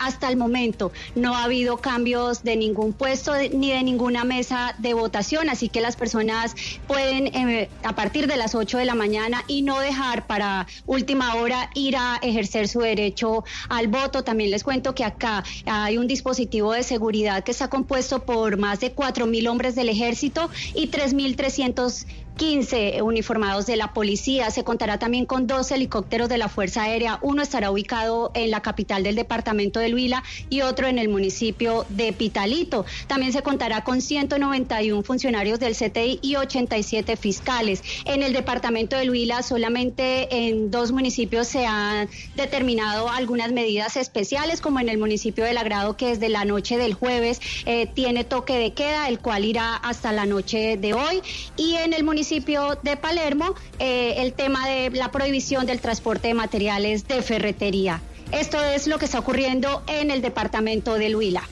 [0.00, 4.94] hasta el momento no ha habido cambios de ningún puesto ni de ninguna mesa de
[4.94, 6.56] votación, así que las personas
[6.88, 11.34] pueden eh, a partir de las 8 de la mañana y no dejar para última
[11.36, 14.24] hora ir a ejercer su derecho al voto.
[14.24, 18.80] También les cuento que acá hay un dispositivo de seguridad que está compuesto por más
[18.80, 22.06] de 4 mil hombres del ejército y 3.300
[22.40, 24.50] 15 uniformados de la policía.
[24.50, 27.18] Se contará también con dos helicópteros de la Fuerza Aérea.
[27.20, 31.84] Uno estará ubicado en la capital del departamento de Huila y otro en el municipio
[31.90, 32.86] de Pitalito.
[33.08, 37.82] También se contará con 191 funcionarios del CTI y 87 fiscales.
[38.06, 44.62] En el departamento de Huila solamente en dos municipios se han determinado algunas medidas especiales,
[44.62, 48.54] como en el municipio de Lagrado, que desde la noche del jueves eh, tiene toque
[48.54, 51.20] de queda, el cual irá hasta la noche de hoy.
[51.58, 56.34] Y en el municipio de Palermo eh, el tema de la prohibición del transporte de
[56.34, 58.00] materiales de ferretería.
[58.30, 61.42] Esto es lo que está ocurriendo en el departamento de Huila.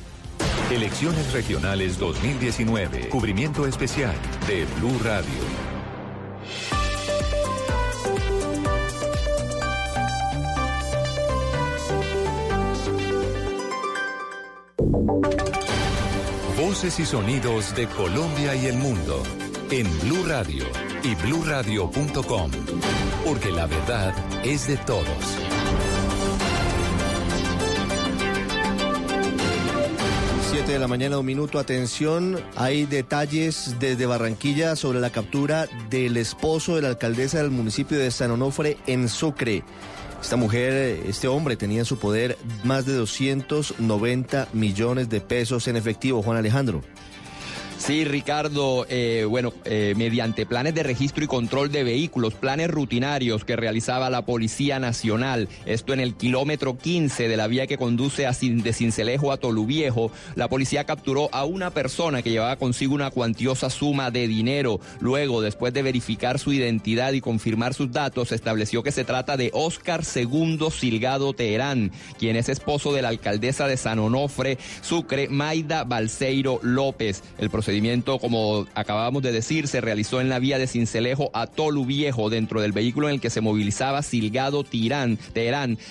[0.71, 3.09] Elecciones Regionales 2019.
[3.09, 4.15] Cubrimiento especial
[4.47, 5.27] de Blue Radio.
[16.57, 19.25] Voces y sonidos de Colombia y el mundo
[19.71, 20.65] en Blue Radio
[21.03, 22.51] y bluradio.com,
[23.25, 25.07] porque la verdad es de todos.
[30.51, 36.17] Siete de la mañana, un minuto, atención, hay detalles desde Barranquilla sobre la captura del
[36.17, 39.65] esposo de la alcaldesa del municipio de San Onofre en Sucre.
[40.21, 45.77] Esta mujer, este hombre tenía en su poder más de 290 millones de pesos en
[45.77, 46.83] efectivo, Juan Alejandro.
[47.79, 53.45] Sí, Ricardo, eh, bueno, eh, mediante planes de registro y control de vehículos, planes rutinarios
[53.45, 58.27] que realizaba la Policía Nacional, esto en el kilómetro 15 de la vía que conduce
[58.27, 63.11] a de Cincelejo a Toluviejo, la policía capturó a una persona que llevaba consigo una
[63.11, 64.81] cuantiosa suma de dinero.
[65.01, 69.37] Luego, después de verificar su identidad y confirmar sus datos, se estableció que se trata
[69.37, 75.29] de Oscar Segundo Silgado Teherán, quien es esposo de la alcaldesa de San Onofre, Sucre,
[75.29, 77.23] Maida Balseiro López.
[77.39, 81.85] El procedimiento, como acabamos de decir, se realizó en la vía de Cincelejo a Tolu
[81.85, 85.19] Viejo, dentro del vehículo en el que se movilizaba Silgado Tirán.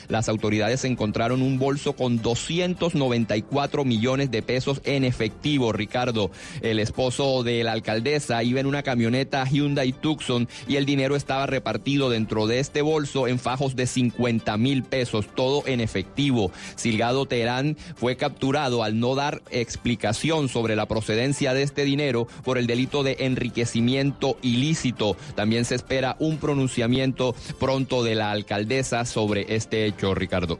[0.07, 5.71] Las autoridades encontraron un bolso con 294 millones de pesos en efectivo.
[5.71, 6.31] Ricardo,
[6.63, 11.45] el esposo de la alcaldesa, iba en una camioneta Hyundai Tucson y el dinero estaba
[11.45, 16.51] repartido dentro de este bolso en fajos de 50 mil pesos, todo en efectivo.
[16.75, 22.57] Silgado Teherán fue capturado al no dar explicación sobre la procedencia de este dinero por
[22.57, 25.15] el delito de enriquecimiento ilícito.
[25.35, 30.59] También se espera un pronunciamiento pronto de la alcaldesa sobre este hecho, Ricardo.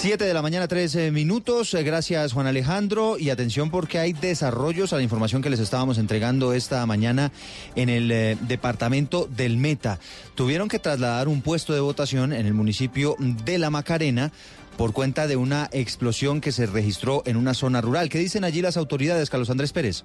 [0.00, 1.74] Siete de la mañana, 13 minutos.
[1.74, 3.18] Eh, gracias, Juan Alejandro.
[3.18, 7.32] Y atención porque hay desarrollos a la información que les estábamos entregando esta mañana
[7.74, 9.98] en el eh, departamento del Meta.
[10.36, 14.30] Tuvieron que trasladar un puesto de votación en el municipio de La Macarena
[14.78, 18.08] por cuenta de una explosión que se registró en una zona rural.
[18.08, 20.04] ¿Qué dicen allí las autoridades, Carlos Andrés Pérez?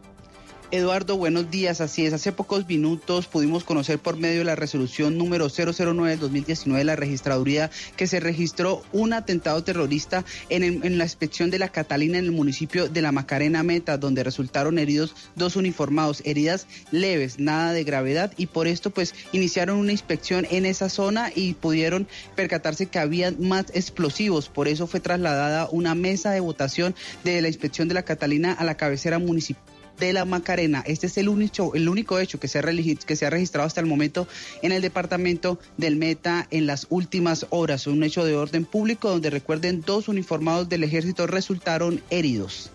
[0.72, 1.81] Eduardo, buenos días.
[1.81, 6.19] Así es, hace pocos minutos pudimos conocer por medio de la resolución número 009 del
[6.19, 11.69] 2019 de la registraduría que se registró un atentado terrorista en, la inspección de la
[11.69, 17.40] Catalina en el municipio de la Macarena Meta, donde resultaron heridos dos uniformados, heridas leves,
[17.40, 22.07] nada de gravedad, y por esto pues iniciaron una inspección en esa zona y pudieron
[22.35, 24.50] percatarse que había más explosivos.
[24.50, 28.63] Por eso fue trasladada una mesa de votación de la inspección de la Catalina a
[28.63, 30.84] la cabecera municipal de la Macarena.
[30.86, 33.81] Este es el único, el único hecho que se, ha que se ha registrado hasta
[33.81, 34.28] el momento
[34.62, 37.88] en el departamento del Meta en las últimas horas.
[37.88, 42.72] Un hecho de orden público donde recuerden dos uniformados del ejército resultaron heridos.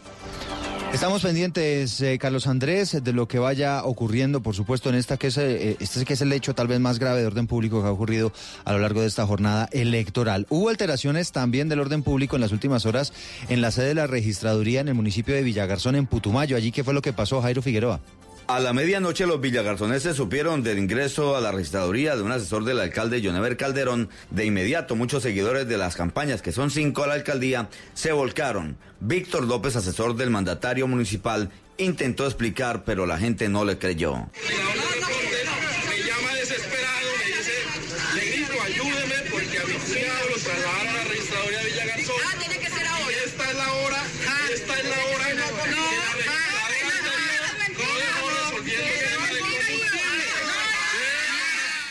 [0.92, 5.28] Estamos pendientes, eh, Carlos Andrés, de lo que vaya ocurriendo, por supuesto, en esta que
[5.28, 7.88] es, eh, este que es el hecho tal vez más grave de orden público que
[7.88, 8.32] ha ocurrido
[8.64, 10.46] a lo largo de esta jornada electoral.
[10.48, 13.12] Hubo alteraciones también del orden público en las últimas horas
[13.48, 16.56] en la sede de la registraduría en el municipio de Villagarzón, en Putumayo.
[16.56, 18.00] Allí, ¿qué fue lo que pasó, Jairo Figueroa?
[18.48, 22.80] A la medianoche los villagarzoneses supieron del ingreso a la registraduría de un asesor del
[22.80, 24.08] alcalde Jonever Calderón.
[24.30, 28.78] De inmediato muchos seguidores de las campañas, que son cinco a la alcaldía, se volcaron.
[29.00, 34.30] Víctor López, asesor del mandatario municipal, intentó explicar, pero la gente no le creyó.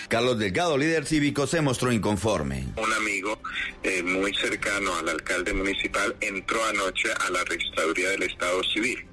[0.08, 2.66] Carlos Delgado, líder cívico, se mostró inconforme.
[2.78, 3.40] Un amigo
[3.84, 9.08] eh, muy cercano al alcalde municipal entró anoche a la registraduría del Estado Civil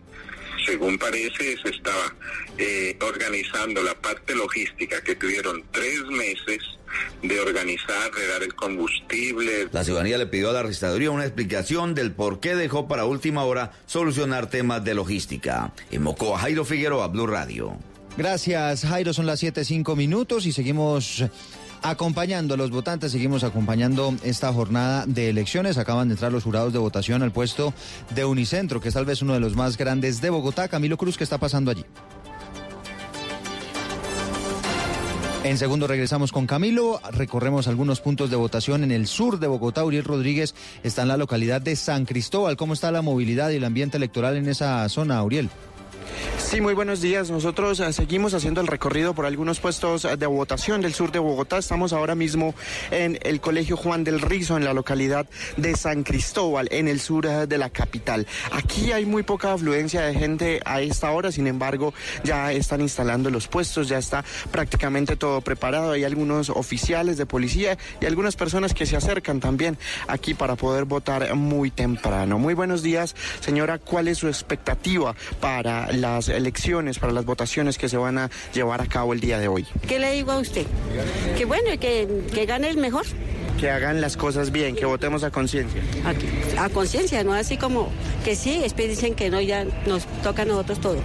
[0.65, 2.15] según parece, se estaba
[2.59, 6.59] eh, organizando la parte logística que tuvieron tres meses
[7.23, 9.69] de organizar, de dar el combustible.
[9.73, 13.45] La ciudadanía le pidió a la registraduría una explicación del por qué dejó para última
[13.45, 15.73] hora solucionar temas de logística.
[15.91, 17.77] Invocó a Jairo Figueroa, Blue Radio.
[18.17, 19.13] Gracias, Jairo.
[19.13, 19.63] Son las 7,
[19.97, 21.25] minutos y seguimos
[21.83, 25.79] acompañando a los votantes, seguimos acompañando esta jornada de elecciones.
[25.79, 27.75] Acaban de entrar los jurados de votación al puesto
[28.15, 30.69] de Unicentro, que es tal vez uno de los más grandes de Bogotá.
[30.69, 31.85] Camilo Cruz, ¿qué está pasando allí?
[35.43, 39.85] En segundo regresamos con Camilo, recorremos algunos puntos de votación en el sur de Bogotá.
[39.85, 42.57] Uriel Rodríguez está en la localidad de San Cristóbal.
[42.57, 45.51] ¿Cómo está la movilidad y el ambiente electoral en esa zona, Uriel?
[46.45, 47.31] Sí, muy buenos días.
[47.31, 51.19] Nosotros eh, seguimos haciendo el recorrido por algunos puestos eh, de votación del sur de
[51.19, 51.57] Bogotá.
[51.57, 52.55] Estamos ahora mismo
[52.91, 55.27] en el Colegio Juan del Rizo, en la localidad
[55.57, 58.27] de San Cristóbal, en el sur eh, de la capital.
[58.53, 61.95] Aquí hay muy poca afluencia de gente a esta hora, sin embargo,
[62.25, 65.93] ya están instalando los puestos, ya está prácticamente todo preparado.
[65.93, 70.85] Hay algunos oficiales de policía y algunas personas que se acercan también aquí para poder
[70.85, 72.39] votar muy temprano.
[72.39, 73.79] Muy buenos días, señora.
[73.79, 78.81] ¿Cuál es su expectativa para las elecciones, para las votaciones que se van a llevar
[78.81, 79.67] a cabo el día de hoy.
[79.87, 80.67] ¿Qué le digo a usted?
[81.37, 83.07] Que bueno, que, que gane el mejor.
[83.59, 85.81] Que hagan las cosas bien, que votemos a conciencia.
[86.59, 87.89] A, conciencia, no así como
[88.25, 90.97] que sí, después dicen que no, ya nos toca a nosotros todo.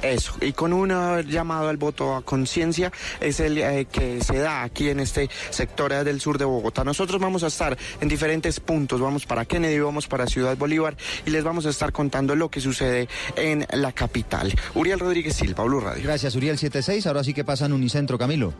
[0.00, 0.90] Eso, y con un
[1.28, 6.04] llamado al voto a conciencia es el eh, que se da aquí en este sector
[6.04, 6.84] del sur de Bogotá.
[6.84, 10.96] Nosotros vamos a estar en diferentes puntos, vamos para Kennedy, vamos para Ciudad Bolívar
[11.26, 14.54] y les vamos a estar contando lo que sucede en la capital.
[14.78, 16.04] Uriel Rodríguez Silva, Blue Radio.
[16.04, 17.04] Gracias, Uriel 76.
[17.08, 18.54] Ahora sí que pasa en Unicentro, Camilo.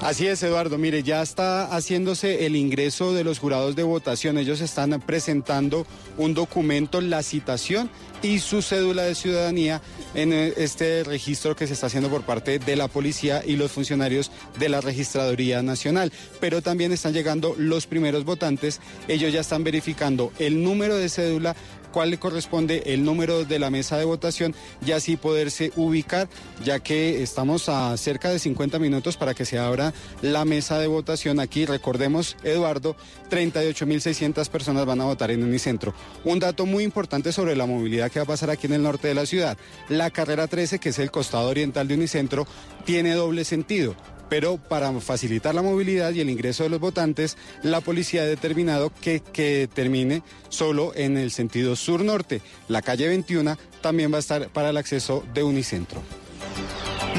[0.00, 0.78] Así es, Eduardo.
[0.78, 4.38] Mire, ya está haciéndose el ingreso de los jurados de votación.
[4.38, 5.86] Ellos están presentando
[6.16, 7.90] un documento, la citación
[8.22, 9.82] y su cédula de ciudadanía
[10.14, 13.72] en eh, este registro que se está haciendo por parte de la policía y los
[13.72, 16.12] funcionarios de la Registraduría Nacional.
[16.40, 18.80] Pero también están llegando los primeros votantes.
[19.08, 21.56] Ellos ya están verificando el número de cédula
[21.92, 24.54] cuál le corresponde el número de la mesa de votación
[24.84, 26.28] y así poderse ubicar,
[26.64, 29.92] ya que estamos a cerca de 50 minutos para que se abra
[30.22, 31.66] la mesa de votación aquí.
[31.66, 32.96] Recordemos, Eduardo,
[33.30, 35.94] 38.600 personas van a votar en Unicentro.
[36.24, 39.08] Un dato muy importante sobre la movilidad que va a pasar aquí en el norte
[39.08, 39.56] de la ciudad.
[39.88, 42.46] La carrera 13, que es el costado oriental de Unicentro,
[42.84, 43.94] tiene doble sentido
[44.28, 48.92] pero para facilitar la movilidad y el ingreso de los votantes, la policía ha determinado
[49.00, 52.40] que, que termine solo en el sentido sur-norte.
[52.68, 56.02] La calle 21 también va a estar para el acceso de Unicentro.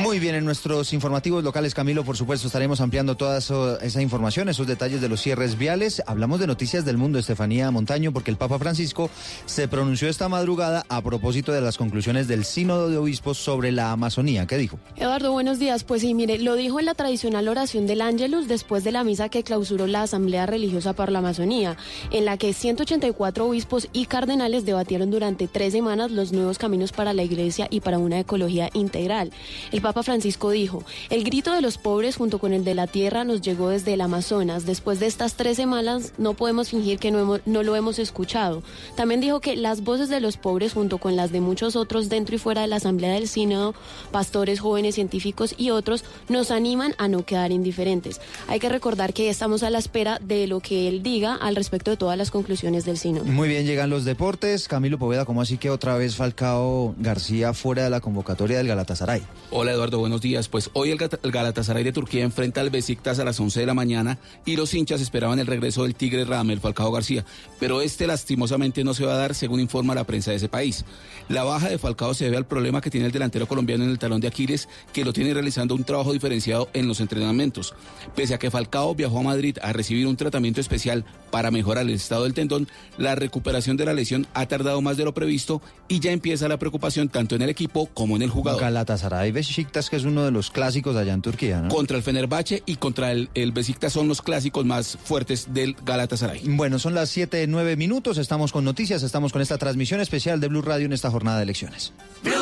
[0.02, 4.66] Muy bien, en nuestros informativos locales, Camilo, por supuesto, estaremos ampliando toda esa información, esos
[4.66, 6.02] detalles de los cierres viales.
[6.08, 9.10] Hablamos de noticias del mundo, Estefanía Montaño, porque el Papa Francisco
[9.46, 13.92] se pronunció esta madrugada a propósito de las conclusiones del Sínodo de Obispos sobre la
[13.92, 14.48] Amazonía.
[14.48, 14.80] ¿Qué dijo?
[14.96, 15.84] Eduardo, buenos días.
[15.84, 19.28] Pues sí, mire, lo dijo en la tradicional oración del Ángelus después de la misa
[19.28, 21.76] que clausuró la Asamblea Religiosa para la Amazonía,
[22.12, 27.14] en la que 184 obispos y cardenales debatieron durante tres semanas los nuevos caminos para
[27.14, 29.32] la Iglesia y para una ecología integral.
[29.72, 33.24] El Papa Francisco dijo, el grito de los pobres junto con el de la tierra
[33.24, 34.66] nos llegó desde el Amazonas.
[34.66, 38.64] Después de estas tres semanas no podemos fingir que no, no lo hemos escuchado.
[38.96, 42.36] También dijo que las voces de los pobres junto con las de muchos otros dentro
[42.36, 43.76] y fuera de la Asamblea del Sínodo,
[44.12, 48.22] pastores, jóvenes, científicos y otros, nos animan a no quedar indiferentes.
[48.48, 51.92] Hay que recordar que estamos a la espera de lo que él diga al respecto
[51.92, 53.26] de todas las conclusiones del Sínodo.
[53.26, 54.68] Muy bien, llegan los deportes.
[54.68, 59.24] Camilo Poveda, ¿cómo así que otra vez Falcao García fuera de la convocatoria del Galatasaray?
[59.52, 60.50] Hola Eduardo, buenos días.
[60.50, 64.20] Pues hoy el Galatasaray de Turquía enfrenta al Besiktas a las 11 de la mañana
[64.46, 67.24] y los hinchas esperaban el regreso del Tigre Ramel Falcao García,
[67.62, 70.84] pero este lastimosamente no se va a dar según informa la prensa de ese país.
[71.30, 74.00] La baja de Falcao se debe al problema que tiene el delantero colombiano en el
[74.00, 77.74] talón de Aquiles, que lo tiene realizando un trabajo diferenciado en los entrenamientos.
[78.18, 81.92] Pese a que Falcao viajó a Madrid a recibir un tratamiento especial para mejorar el
[81.92, 82.68] estado del tendón,
[82.98, 86.60] la recuperación de la lesión ha tardado más de lo previsto y ya empieza la
[86.60, 88.60] preocupación tanto en el equipo como en el jugador.
[88.60, 91.68] Galatasaray Besiktas que es uno de los clásicos allá en Turquía, ¿no?
[91.68, 96.44] Contra el Fenerbahce y contra el, el Besiktas son los clásicos más fuertes del Galatasaray.
[96.46, 100.48] Bueno, son las 7, 9 minutos, estamos con noticias, estamos con esta transmisión especial de
[100.48, 101.92] Blue Radio en esta jornada de elecciones.
[102.24, 102.34] Blue,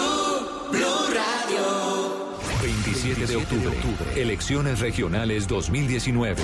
[0.71, 1.36] Blue Radio.
[3.07, 6.41] 27 de octubre, elecciones regionales 2019.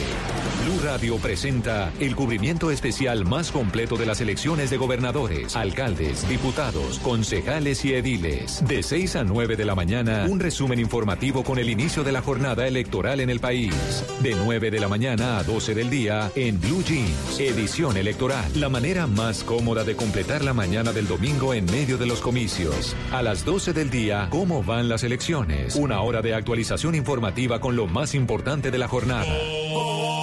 [0.63, 6.99] Blue Radio presenta el cubrimiento especial más completo de las elecciones de gobernadores, alcaldes, diputados,
[6.99, 8.63] concejales y ediles.
[8.65, 12.21] De 6 a 9 de la mañana, un resumen informativo con el inicio de la
[12.21, 13.73] jornada electoral en el país.
[14.21, 18.49] De 9 de la mañana a 12 del día en Blue Jeans, edición electoral.
[18.55, 22.95] La manera más cómoda de completar la mañana del domingo en medio de los comicios.
[23.11, 25.75] A las 12 del día, ¿cómo van las elecciones?
[25.75, 26.52] Una hora de actualización
[26.95, 29.33] informativa con lo más importante de la jornada.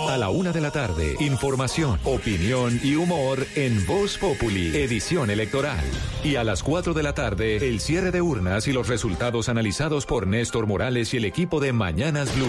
[0.09, 5.85] A la una de la tarde, información, opinión y humor en Voz Populi, edición electoral.
[6.25, 10.07] Y a las 4 de la tarde, el cierre de urnas y los resultados analizados
[10.07, 12.47] por Néstor Morales y el equipo de Mañanas Blue.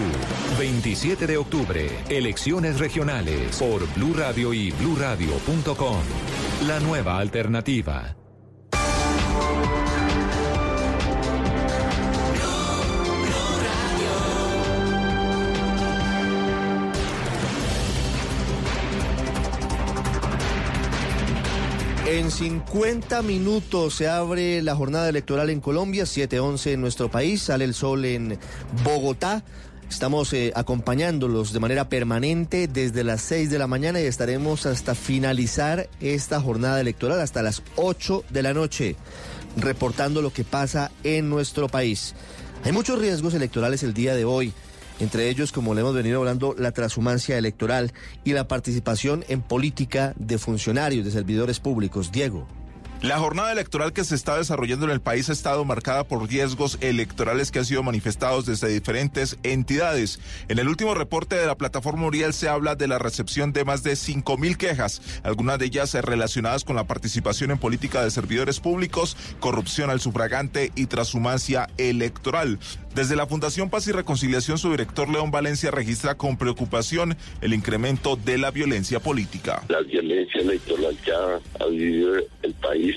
[0.58, 6.02] 27 de octubre, elecciones regionales por Blue Radio y bluradio.com.
[6.66, 8.16] La nueva alternativa.
[22.12, 27.64] En 50 minutos se abre la jornada electoral en Colombia, 7-11 en nuestro país, sale
[27.64, 28.38] el sol en
[28.84, 29.42] Bogotá.
[29.88, 34.94] Estamos eh, acompañándolos de manera permanente desde las 6 de la mañana y estaremos hasta
[34.94, 38.94] finalizar esta jornada electoral, hasta las 8 de la noche,
[39.56, 42.14] reportando lo que pasa en nuestro país.
[42.62, 44.52] Hay muchos riesgos electorales el día de hoy
[45.00, 47.92] entre ellos, como le hemos venido hablando, la transhumancia electoral
[48.24, 52.12] y la participación en política de funcionarios, de servidores públicos.
[52.12, 52.46] Diego.
[53.02, 56.78] La jornada electoral que se está desarrollando en el país ha estado marcada por riesgos
[56.80, 60.20] electorales que han sido manifestados desde diferentes entidades.
[60.48, 63.82] En el último reporte de la plataforma Uriel se habla de la recepción de más
[63.82, 69.16] de 5.000 quejas, algunas de ellas relacionadas con la participación en política de servidores públicos,
[69.40, 72.60] corrupción al sufragante y transhumancia electoral.
[72.94, 78.16] Desde la Fundación Paz y Reconciliación, su director León Valencia registra con preocupación el incremento
[78.16, 79.64] de la violencia política.
[79.68, 82.91] La violencia electoral que ha vivido el país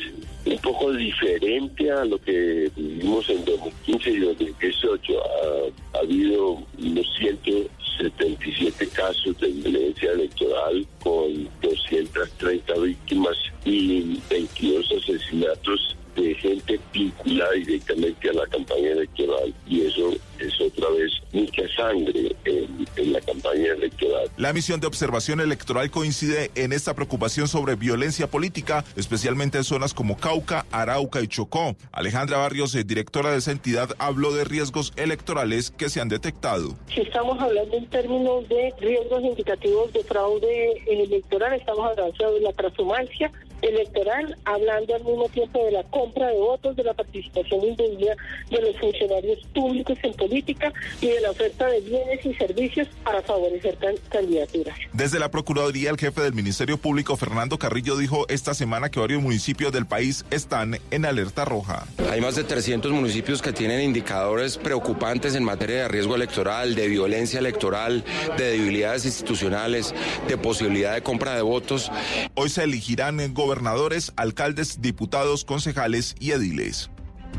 [0.46, 5.14] un poco diferente a lo que vivimos en 2015 y 2018.
[5.24, 15.96] Ha, ha habido unos 177 casos de violencia electoral con 230 víctimas y 22 asesinatos
[16.16, 22.36] de gente vinculada directamente a la campaña electoral y eso es otra vez mucha sangre
[22.46, 24.30] en, en, la campaña electoral.
[24.38, 29.94] La misión de observación electoral coincide en esta preocupación sobre violencia política, especialmente en zonas
[29.94, 31.76] como Cauca, Arauca y Chocó.
[31.92, 36.76] Alejandra Barrios, eh, directora de esa entidad, habló de riesgos electorales que se han detectado.
[36.94, 42.54] Si estamos hablando en términos de riesgos indicativos de fraude electoral, estamos hablando de la
[42.54, 48.16] transhumancia electoral, hablando al mismo tiempo de la compra de votos, de la participación indebida
[48.50, 53.22] de los funcionarios públicos en política y de la oferta de bienes y servicios para
[53.22, 54.78] favorecer can candidaturas.
[54.94, 59.22] Desde la Procuraduría, el jefe del Ministerio Público, Fernando Carrillo, dijo esta semana que varios
[59.22, 61.86] municipios del país están en alerta roja.
[62.12, 66.88] Hay más de 300 municipios que tienen indicadores preocupantes en materia de riesgo electoral, de
[66.88, 68.04] violencia electoral,
[68.38, 69.94] de debilidades institucionales,
[70.28, 71.92] de posibilidad de compra de votos.
[72.34, 76.90] Hoy se elegirán gobernadores, alcaldes, diputados, concejales y ediles.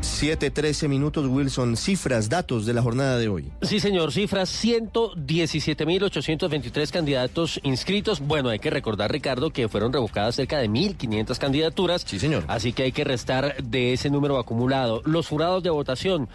[0.01, 1.77] 7-13 minutos, Wilson.
[1.77, 3.51] Cifras, datos de la jornada de hoy.
[3.61, 4.11] Sí, señor.
[4.11, 8.19] Cifras, 117.823 candidatos inscritos.
[8.19, 12.03] Bueno, hay que recordar, Ricardo, que fueron revocadas cerca de 1.500 candidaturas.
[12.05, 12.43] Sí, señor.
[12.47, 15.01] Así que hay que restar de ese número acumulado.
[15.05, 16.27] Los jurados de votación,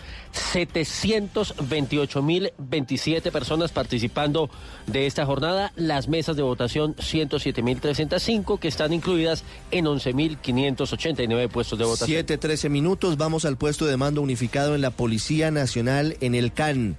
[0.52, 4.48] 728.027 personas participando
[4.86, 5.72] de esta jornada.
[5.76, 12.26] Las mesas de votación, 107.305, que están incluidas en 11.589 puestos de votación.
[12.26, 13.16] 7-13 minutos.
[13.16, 16.96] Vamos al puesto de mando unificado en la Policía Nacional en el CAN.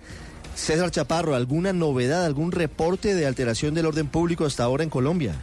[0.54, 5.34] César Chaparro, ¿alguna novedad, algún reporte de alteración del orden público hasta ahora en Colombia?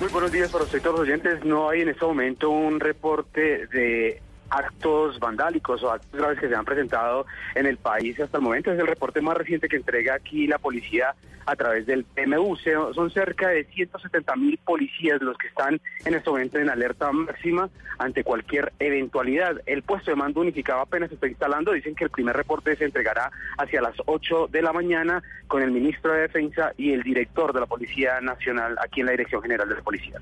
[0.00, 1.44] Muy buenos días para los oyentes.
[1.44, 4.20] No hay en este momento un reporte de
[4.52, 8.70] actos vandálicos o actos graves que se han presentado en el país hasta el momento.
[8.70, 11.14] Es el reporte más reciente que entrega aquí la policía
[11.46, 12.56] a través del PMU.
[12.94, 17.70] Son cerca de 170 mil policías los que están en este momento en alerta máxima
[17.98, 19.60] ante cualquier eventualidad.
[19.66, 21.72] El puesto de mando unificado apenas se está instalando.
[21.72, 25.70] Dicen que el primer reporte se entregará hacia las 8 de la mañana con el
[25.70, 29.68] ministro de Defensa y el director de la Policía Nacional aquí en la Dirección General
[29.68, 30.20] de la Policía.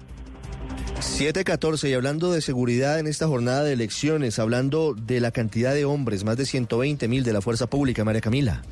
[1.00, 5.86] 7-14 y hablando de seguridad en esta jornada de elecciones, hablando de la cantidad de
[5.86, 8.62] hombres, más de 120 mil de la fuerza pública, María Camila.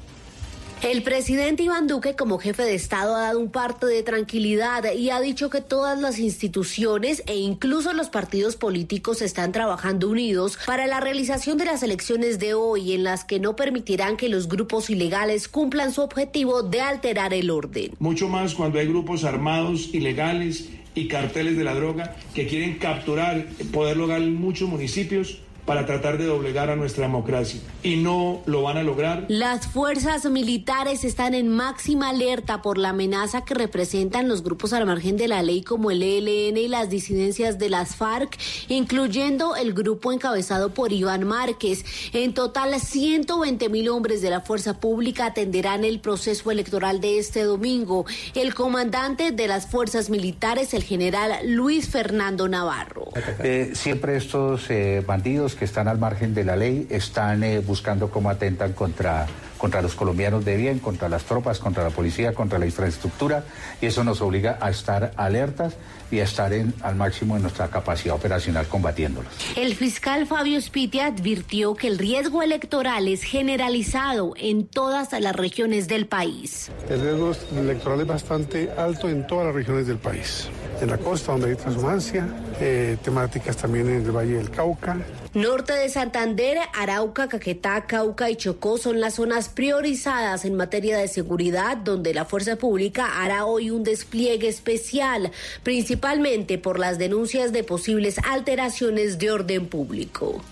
[0.82, 5.10] El presidente Iván Duque, como jefe de Estado, ha dado un parte de tranquilidad y
[5.10, 10.86] ha dicho que todas las instituciones e incluso los partidos políticos están trabajando unidos para
[10.86, 14.88] la realización de las elecciones de hoy, en las que no permitirán que los grupos
[14.88, 17.94] ilegales cumplan su objetivo de alterar el orden.
[17.98, 20.68] Mucho más cuando hay grupos armados, ilegales
[20.98, 25.38] y carteles de la droga que quieren capturar poder lograr en muchos municipios
[25.68, 27.60] para tratar de doblegar a nuestra democracia.
[27.82, 29.26] Y no lo van a lograr.
[29.28, 34.86] Las fuerzas militares están en máxima alerta por la amenaza que representan los grupos al
[34.86, 39.74] margen de la ley como el ELN y las disidencias de las FARC, incluyendo el
[39.74, 41.84] grupo encabezado por Iván Márquez.
[42.14, 47.42] En total, 120 mil hombres de la fuerza pública atenderán el proceso electoral de este
[47.42, 48.06] domingo.
[48.34, 53.08] El comandante de las fuerzas militares, el general Luis Fernando Navarro.
[53.40, 58.10] Eh, siempre estos eh, bandidos que están al margen de la ley están eh, buscando
[58.10, 59.26] cómo atentan contra,
[59.58, 63.44] contra los colombianos de bien, contra las tropas, contra la policía, contra la infraestructura,
[63.80, 65.74] y eso nos obliga a estar alertas
[66.10, 69.30] y a estar en, al máximo en nuestra capacidad operacional combatiéndolos.
[69.56, 75.88] El fiscal Fabio Spitia advirtió que el riesgo electoral es generalizado en todas las regiones
[75.88, 76.70] del país.
[76.88, 80.48] El riesgo electoral es bastante alto en todas las regiones del país.
[80.80, 82.28] En la costa, donde hay transhumancia,
[82.60, 84.96] eh, temáticas también en el Valle del Cauca,
[85.34, 91.06] Norte de Santander, Arauca, Caquetá, Cauca y Chocó son las zonas priorizadas en materia de
[91.06, 95.30] seguridad, donde la fuerza pública hará hoy un despliegue especial,
[95.62, 100.42] principalmente por las denuncias de posibles alteraciones de orden público.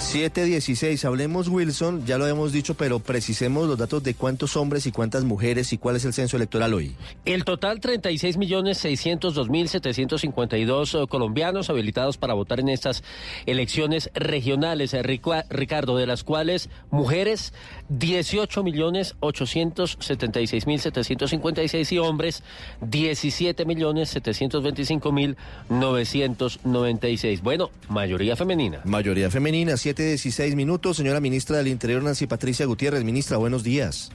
[0.00, 4.92] 716, hablemos Wilson, ya lo hemos dicho, pero precisemos los datos de cuántos hombres y
[4.92, 6.96] cuántas mujeres y cuál es el censo electoral hoy.
[7.26, 13.04] El total 36 millones 602 mil 752 eh, colombianos habilitados para votar en estas
[13.44, 17.52] elecciones regionales, eh, Ricardo, de las cuales mujeres
[17.90, 22.42] 18 millones 876 mil 756 y hombres
[22.80, 25.36] 17 millones 725 mil
[25.68, 27.42] 996.
[27.42, 28.80] Bueno, mayoría femenina.
[28.84, 30.96] Mayoría femenina, 716 minutos.
[30.96, 33.02] Señora ministra del Interior, Nancy Patricia Gutiérrez.
[33.02, 34.10] Ministra, buenos días.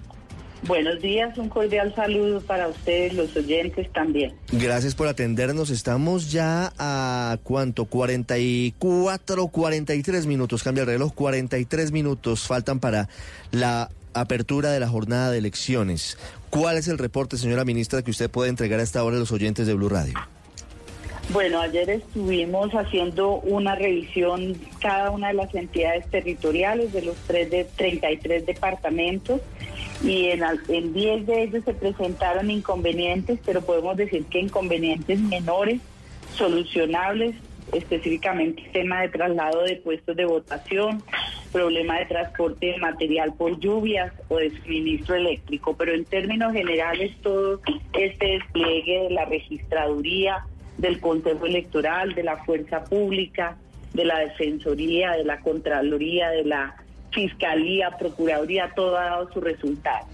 [0.68, 4.34] Buenos días, un cordial saludo para ustedes, los oyentes también.
[4.52, 5.70] Gracias por atendernos.
[5.70, 13.10] Estamos ya a cuánto, 44, 43 minutos, cambia el reloj, 43 minutos faltan para
[13.52, 16.18] la apertura de la jornada de elecciones.
[16.50, 19.32] ¿Cuál es el reporte, señora ministra, que usted puede entregar a esta hora a los
[19.32, 20.16] oyentes de Blue Radio?
[21.30, 27.50] Bueno, ayer estuvimos haciendo una revisión cada una de las entidades territoriales de los tres
[27.50, 29.42] de 33 departamentos
[30.04, 35.82] y en, en 10 de ellos se presentaron inconvenientes, pero podemos decir que inconvenientes menores,
[36.36, 37.36] solucionables,
[37.74, 41.02] específicamente tema de traslado de puestos de votación,
[41.52, 47.16] problema de transporte de material por lluvias o de suministro eléctrico, pero en términos generales
[47.22, 47.62] todo
[47.94, 50.46] este despliegue de la registraduría,
[50.78, 53.58] del Consejo Electoral, de la Fuerza Pública,
[53.94, 56.76] de la Defensoría, de la Contraloría, de la
[57.12, 60.06] Fiscalía, Procuraduría, todo ha dado su resultado.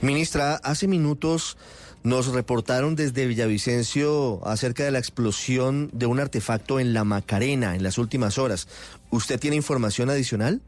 [0.00, 1.58] Ministra, hace minutos
[2.02, 7.82] nos reportaron desde Villavicencio acerca de la explosión de un artefacto en la Macarena en
[7.82, 8.68] las últimas horas.
[9.10, 10.62] ¿Usted tiene información adicional?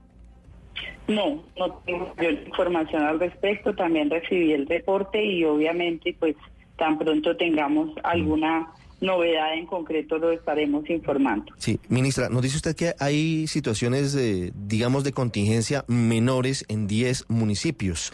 [1.09, 2.15] No, no tengo
[2.47, 3.75] información al respecto.
[3.75, 6.37] También recibí el reporte y obviamente pues
[6.77, 8.69] tan pronto tengamos alguna
[9.03, 11.53] novedad en concreto lo estaremos informando.
[11.59, 17.27] Sí, ministra, nos dice usted que hay situaciones, de, digamos, de contingencia menores en 10
[17.29, 18.13] municipios.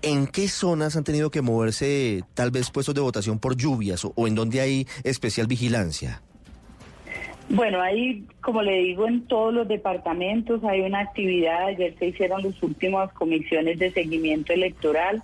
[0.00, 4.26] ¿En qué zonas han tenido que moverse tal vez puestos de votación por lluvias o,
[4.26, 6.22] en donde hay especial vigilancia?
[7.48, 11.66] Bueno, ahí, como le digo, en todos los departamentos hay una actividad.
[11.66, 15.22] Ayer se hicieron las últimas comisiones de seguimiento electoral,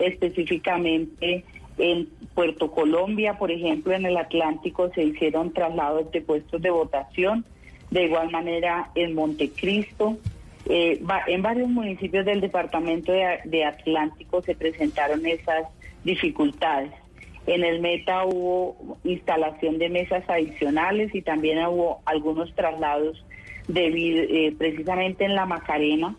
[0.00, 1.44] específicamente
[1.78, 7.44] en Puerto Colombia, por ejemplo, en el Atlántico se hicieron traslados de puestos de votación.
[7.90, 10.18] De igual manera, en Montecristo,
[10.66, 15.66] eh, en varios municipios del departamento de, Atlántico se presentaron esas
[16.04, 16.92] dificultades.
[17.46, 23.24] En el Meta hubo instalación de mesas adicionales y también hubo algunos traslados
[23.68, 26.14] debido, eh, precisamente en la Macarena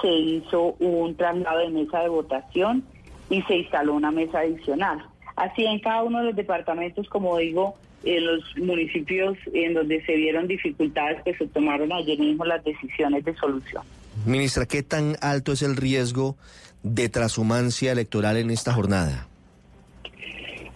[0.00, 2.84] se hizo un traslado de mesa de votación
[3.30, 5.06] y se instaló una mesa adicional.
[5.36, 10.16] Así en cada uno de los departamentos, como digo, en los municipios en donde se
[10.16, 13.82] vieron dificultades, que pues se tomaron ayer mismo las decisiones de solución.
[14.26, 16.36] Ministra, ¿qué tan alto es el riesgo
[16.82, 19.28] de transhumancia electoral en esta jornada?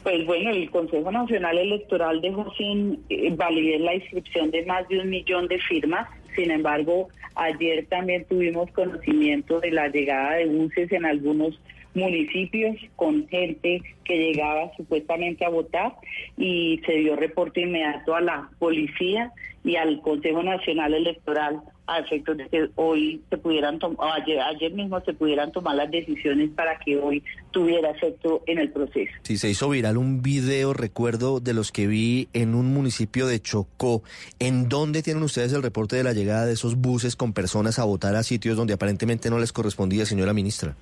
[0.02, 5.00] Pues bueno, el Consejo Nacional Electoral dejó sin eh, validez la inscripción de más de
[5.00, 6.08] un millón de firmas.
[6.36, 11.58] Sin embargo, ayer también tuvimos conocimiento de la llegada de buses en algunos
[11.94, 15.94] municipios con gente que llegaba supuestamente a votar
[16.36, 19.32] y se dio reporte inmediato a la policía
[19.64, 24.72] y al Consejo Nacional Electoral a efectos de que hoy se pudieran tomar, ayer, ayer
[24.72, 29.12] mismo se pudieran tomar las decisiones para que hoy tuviera efecto en el proceso.
[29.22, 33.40] Sí, se hizo viral un video, recuerdo, de los que vi en un municipio de
[33.40, 34.02] Chocó.
[34.38, 37.84] ¿En dónde tienen ustedes el reporte de la llegada de esos buses con personas a
[37.84, 40.74] votar a sitios donde aparentemente no les correspondía, señora ministra?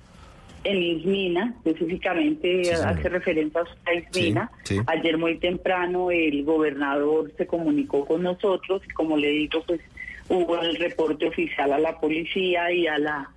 [0.63, 4.51] En Ismina, específicamente hace referencia a Ismina.
[4.87, 9.81] Ayer muy temprano el gobernador se comunicó con nosotros y como le digo, pues
[10.29, 13.29] hubo el reporte oficial a la policía y a la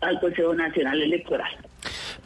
[0.00, 1.50] al Consejo Nacional Electoral.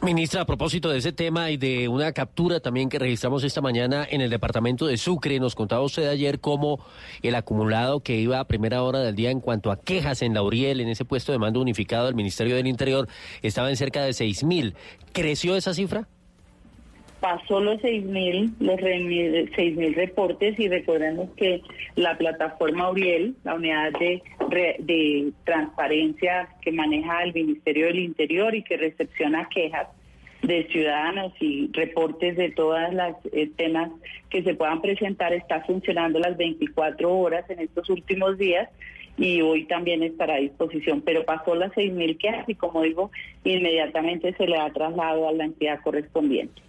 [0.03, 4.05] Ministra, a propósito de ese tema y de una captura también que registramos esta mañana
[4.09, 6.83] en el departamento de Sucre, nos contaba usted ayer cómo
[7.21, 10.81] el acumulado que iba a primera hora del día en cuanto a quejas en Lauriel,
[10.81, 13.07] en ese puesto de mando unificado del Ministerio del Interior,
[13.41, 14.75] estaba en cerca de seis mil.
[15.13, 16.09] ¿Creció esa cifra?
[17.23, 21.61] Pasó los 6.000 los 6.000 reportes y recordemos que
[21.95, 28.75] la plataforma Uriel, la unidad de, transparencia que maneja el Ministerio del Interior y que
[28.75, 29.87] recepciona quejas
[30.41, 33.89] de ciudadanos y reportes de todas las eh, temas
[34.29, 38.69] que se puedan presentar, está funcionando las 24 horas en estos últimos días
[39.17, 43.11] y hoy también estará a disposición, pero pasó las 6.000 quejas y como digo,
[43.45, 46.61] inmediatamente se le ha trasladado a la entidad correspondiente.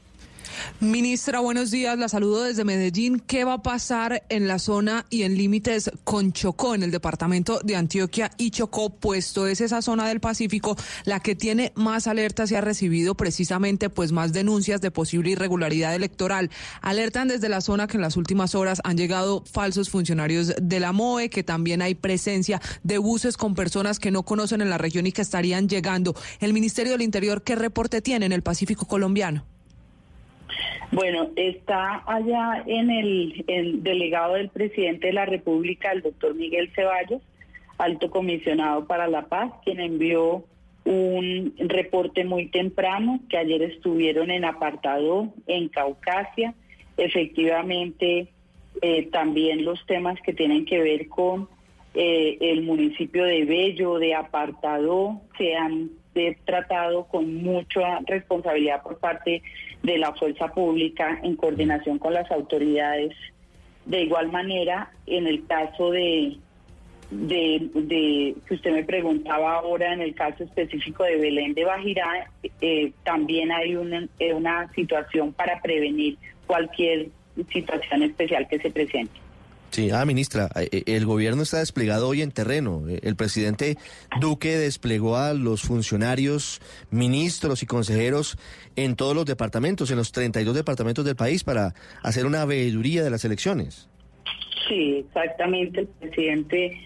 [0.80, 1.98] Ministra, buenos días.
[1.98, 3.20] La saludo desde Medellín.
[3.20, 7.60] ¿Qué va a pasar en la zona y en límites con Chocó, en el departamento
[7.64, 12.50] de Antioquia y Chocó, puesto es esa zona del Pacífico la que tiene más alertas
[12.50, 16.50] y ha recibido precisamente pues más denuncias de posible irregularidad electoral?
[16.82, 20.92] Alertan desde la zona que en las últimas horas han llegado falsos funcionarios de la
[20.92, 25.06] MOE, que también hay presencia de buses con personas que no conocen en la región
[25.06, 26.14] y que estarían llegando.
[26.40, 29.53] El Ministerio del Interior, ¿qué reporte tiene en el Pacífico colombiano?
[30.92, 37.22] Bueno, está allá en el, delegado del presidente de la República, el doctor Miguel Ceballos,
[37.78, 40.44] alto comisionado para la paz, quien envió
[40.84, 46.54] un reporte muy temprano que ayer estuvieron en apartado en Caucasia.
[46.96, 48.28] Efectivamente,
[48.82, 51.48] eh, también los temas que tienen que ver con
[51.94, 55.90] eh, el municipio de Bello, de apartado, se han
[56.44, 59.42] tratado con mucha responsabilidad por parte de
[59.84, 63.14] la fuerza pública en coordinación con las autoridades.
[63.84, 66.38] De igual manera, en el caso de,
[67.10, 72.92] de, que usted me preguntaba ahora, en el caso específico de Belén de Bajirá, eh,
[73.04, 76.16] también hay una, una situación para prevenir
[76.46, 77.08] cualquier
[77.52, 79.23] situación especial que se presente.
[79.74, 82.84] Sí, ah, ministra, eh, eh, el gobierno está desplegado hoy en terreno.
[82.88, 83.76] Eh, el presidente
[84.20, 86.60] Duque desplegó a los funcionarios,
[86.92, 88.38] ministros y consejeros
[88.76, 93.10] en todos los departamentos, en los 32 departamentos del país, para hacer una veeduría de
[93.10, 93.88] las elecciones.
[94.68, 95.80] Sí, exactamente.
[95.80, 96.80] El presidente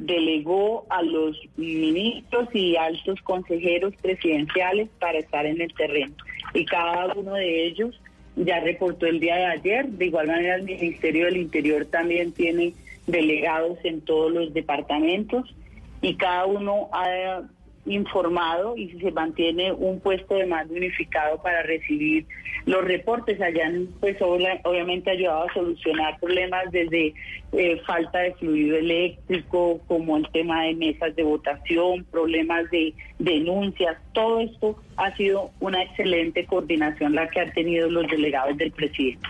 [0.00, 6.14] delegó a los ministros y altos consejeros presidenciales para estar en el terreno.
[6.52, 7.98] Y cada uno de ellos
[8.36, 9.88] ya reportó el día de ayer.
[9.88, 12.74] De igual manera, el Ministerio del Interior también tiene
[13.06, 15.54] delegados en todos los departamentos
[16.00, 17.42] y cada uno ha
[17.84, 22.26] informado y se mantiene un puesto de mando unificado para recibir
[22.66, 23.40] los reportes.
[23.40, 27.14] Allá pues obviamente ayudado a solucionar problemas desde
[27.52, 33.96] eh, falta de fluido eléctrico, como el tema de mesas de votación, problemas de denuncias.
[34.12, 39.28] Todo esto ha sido una excelente coordinación la que han tenido los delegados del presidente.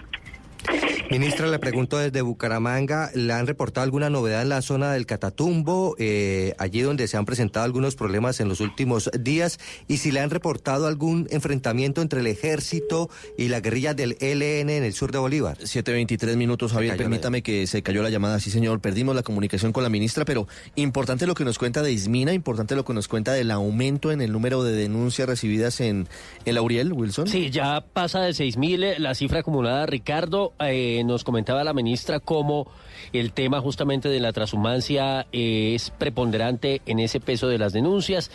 [1.11, 5.95] Ministra, le pregunto desde Bucaramanga, ¿le han reportado alguna novedad en la zona del Catatumbo,
[5.99, 9.59] eh, allí donde se han presentado algunos problemas en los últimos días?
[9.89, 14.71] Y si le han reportado algún enfrentamiento entre el ejército y la guerrilla del ELN
[14.71, 15.59] en el sur de Bolívar.
[15.59, 19.83] 7.23 minutos, Javier, permítame que se cayó la llamada, sí señor, perdimos la comunicación con
[19.83, 23.35] la ministra, pero importante lo que nos cuenta de Ismina, importante lo que nos cuenta
[23.35, 26.09] del aumento en el número de denuncias recibidas en,
[26.47, 27.29] en Lauriel, Wilson.
[27.29, 30.52] Sí, ya pasa de 6.000 eh, la cifra acumulada, Ricardo.
[30.61, 32.67] Eh, nos comentaba la ministra cómo
[33.13, 38.31] el tema justamente de la transhumancia es preponderante en ese peso de las denuncias,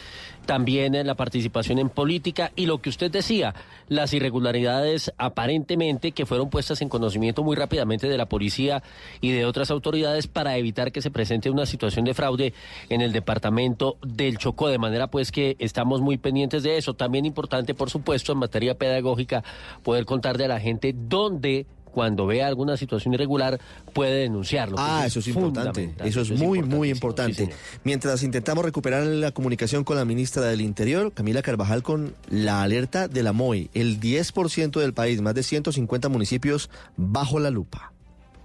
[0.45, 3.55] también en la participación en política y lo que usted decía,
[3.87, 8.83] las irregularidades aparentemente que fueron puestas en conocimiento muy rápidamente de la policía
[9.21, 12.53] y de otras autoridades para evitar que se presente una situación de fraude
[12.89, 16.93] en el departamento del Chocó, de manera pues que estamos muy pendientes de eso.
[16.93, 19.43] También importante, por supuesto, en materia pedagógica,
[19.83, 21.65] poder contarle a la gente dónde
[21.97, 23.59] cuando vea alguna situación irregular
[23.91, 24.75] puede denunciarlo.
[24.77, 25.95] Ah, eso es importante.
[26.03, 27.49] Eso es muy, muy importante.
[27.83, 33.07] Mientras intentamos recuperar la comunicación con la ministra del Interior, Camila Carvajal, con la alerta
[33.07, 37.93] de la MOI, el 10% del país, más de 150 municipios bajo la lupa.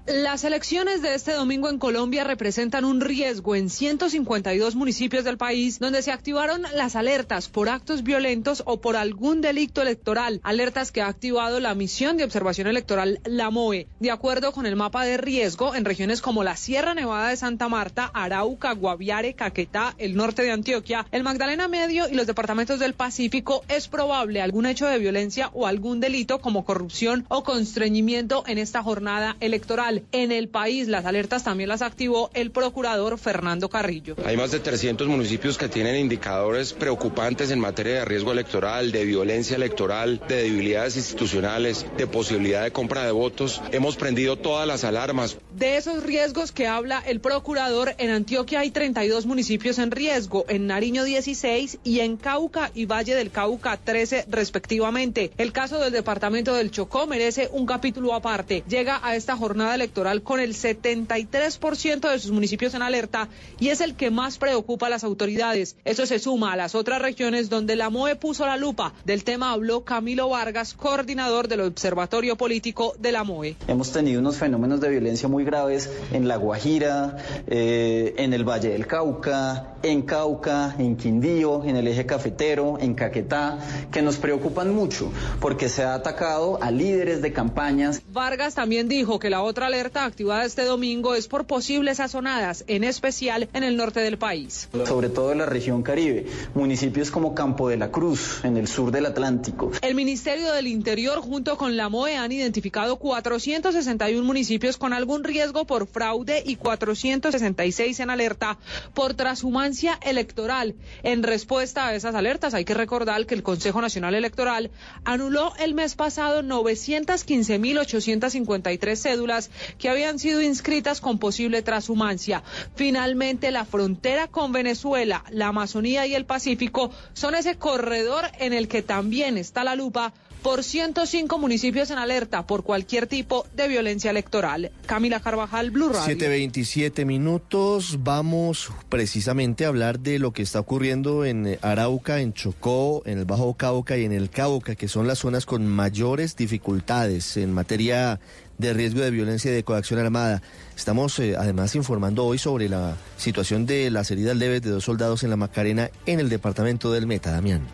[0.04, 5.78] Las elecciones de este domingo en Colombia representan un riesgo en 152 municipios del país
[5.78, 11.02] donde se activaron las alertas por actos violentos o por algún delito electoral, alertas que
[11.02, 13.86] ha activado la misión de observación electoral, la MOE.
[14.00, 17.68] De acuerdo con el mapa de riesgo, en regiones como la Sierra Nevada de Santa
[17.68, 22.94] Marta, Arauca, Guaviare, Caquetá, el norte de Antioquia, el Magdalena Medio y los departamentos del
[22.94, 28.58] Pacífico, es probable algún hecho de violencia o algún delito como corrupción o constreñimiento en
[28.58, 29.91] esta jornada electoral.
[30.12, 34.16] En el país las alertas también las activó el procurador Fernando Carrillo.
[34.24, 39.04] Hay más de 300 municipios que tienen indicadores preocupantes en materia de riesgo electoral, de
[39.04, 43.60] violencia electoral, de debilidades institucionales, de posibilidad de compra de votos.
[43.72, 45.36] Hemos prendido todas las alarmas.
[45.54, 50.66] De esos riesgos que habla el procurador, en Antioquia hay 32 municipios en riesgo, en
[50.66, 55.32] Nariño 16 y en Cauca y Valle del Cauca 13 respectivamente.
[55.36, 58.62] El caso del departamento del Chocó merece un capítulo aparte.
[58.68, 63.80] Llega a esta jornada electoral con el 73% de sus municipios en alerta y es
[63.80, 65.76] el que más preocupa a las autoridades.
[65.84, 68.94] Eso se suma a las otras regiones donde la MOE puso la lupa.
[69.04, 73.56] Del tema habló Camilo Vargas, coordinador del Observatorio Político de la MOE.
[73.66, 77.16] Hemos tenido unos fenómenos de violencia muy graves en La Guajira,
[77.48, 82.94] eh, en el Valle del Cauca, en Cauca, en Quindío, en el eje cafetero, en
[82.94, 83.58] Caquetá,
[83.90, 88.02] que nos preocupan mucho porque se ha atacado a líderes de campañas.
[88.12, 92.84] Vargas también dijo que la otra alerta activada este domingo es por posibles azonadas, en
[92.84, 94.68] especial en el norte del país.
[94.86, 98.90] Sobre todo en la región Caribe, municipios como Campo de la Cruz, en el sur
[98.90, 99.72] del Atlántico.
[99.80, 105.64] El Ministerio del Interior junto con la MOE han identificado 461 municipios con algún riesgo
[105.64, 108.58] por fraude y 466 en alerta
[108.92, 110.74] por transhumancia electoral.
[111.02, 114.70] En respuesta a esas alertas, hay que recordar que el Consejo Nacional Electoral
[115.04, 122.42] anuló el mes pasado 915.853 cédulas que habían sido inscritas con posible transhumancia.
[122.74, 128.68] Finalmente, la frontera con Venezuela, la Amazonía y el Pacífico son ese corredor en el
[128.68, 134.10] que también está la lupa por 105 municipios en alerta por cualquier tipo de violencia
[134.10, 134.72] electoral.
[134.86, 136.02] Camila Carvajal, Blue Radio.
[136.02, 137.98] 727 minutos.
[138.02, 143.24] Vamos precisamente a hablar de lo que está ocurriendo en Arauca, en Chocó, en el
[143.24, 148.18] Bajo Cauca y en el Cauca, que son las zonas con mayores dificultades en materia
[148.58, 150.42] de riesgo de violencia y de coacción armada.
[150.76, 155.22] Estamos eh, además informando hoy sobre la situación de las heridas leves de dos soldados
[155.22, 157.66] en la Macarena en el departamento del Meta, Damián.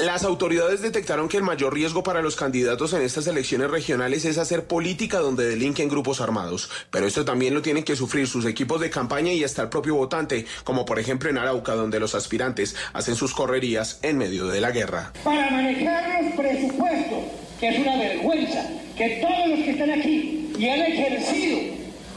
[0.00, 4.38] Las autoridades detectaron que el mayor riesgo para los candidatos en estas elecciones regionales es
[4.38, 6.70] hacer política donde delinquen grupos armados.
[6.90, 9.96] Pero esto también lo tienen que sufrir sus equipos de campaña y hasta el propio
[9.96, 14.62] votante, como por ejemplo en Arauca, donde los aspirantes hacen sus correrías en medio de
[14.62, 15.12] la guerra.
[15.22, 20.68] Para manejar los presupuestos, que es una vergüenza, que todos los que están aquí y
[20.68, 21.58] han ejercido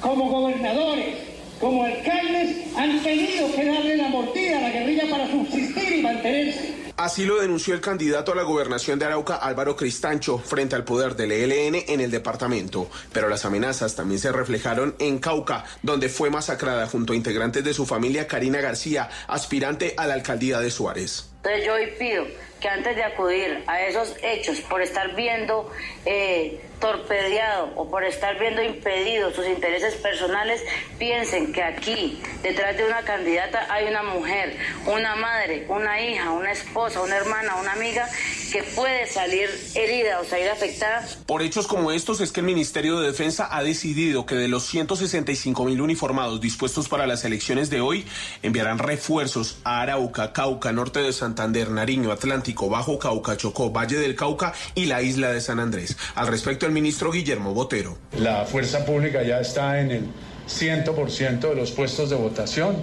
[0.02, 1.16] como gobernadores,
[1.60, 6.84] como alcaldes, han tenido que darle la mordida a la guerrilla para subsistir y mantenerse.
[6.98, 11.16] Así lo denunció el candidato a la gobernación de Arauca, Álvaro Cristancho, frente al poder
[11.16, 12.88] del ELN en el departamento.
[13.12, 17.74] Pero las amenazas también se reflejaron en Cauca, donde fue masacrada junto a integrantes de
[17.74, 21.33] su familia Karina García, aspirante a la alcaldía de Suárez.
[21.46, 22.26] Entonces yo hoy pido
[22.62, 25.70] que antes de acudir a esos hechos por estar viendo
[26.06, 30.64] eh, torpedeado o por estar viendo impedidos sus intereses personales,
[30.98, 36.54] piensen que aquí, detrás de una candidata, hay una mujer, una madre, una hija, una
[36.54, 38.08] esposa, una hermana, una amiga
[38.54, 41.04] que puede salir herida o salir afectada.
[41.26, 44.68] Por hechos como estos es que el Ministerio de Defensa ha decidido que de los
[44.68, 48.06] 165 mil uniformados dispuestos para las elecciones de hoy,
[48.44, 54.16] enviarán refuerzos a Arauca, Cauca, norte de Santander, Nariño, Atlántico, Bajo Cauca, Chocó, Valle del
[54.16, 55.98] Cauca y la isla de San Andrés.
[56.14, 57.98] Al respecto, el ministro Guillermo Botero.
[58.20, 60.06] La fuerza pública ya está en el
[60.48, 62.76] 100% de los puestos de votación.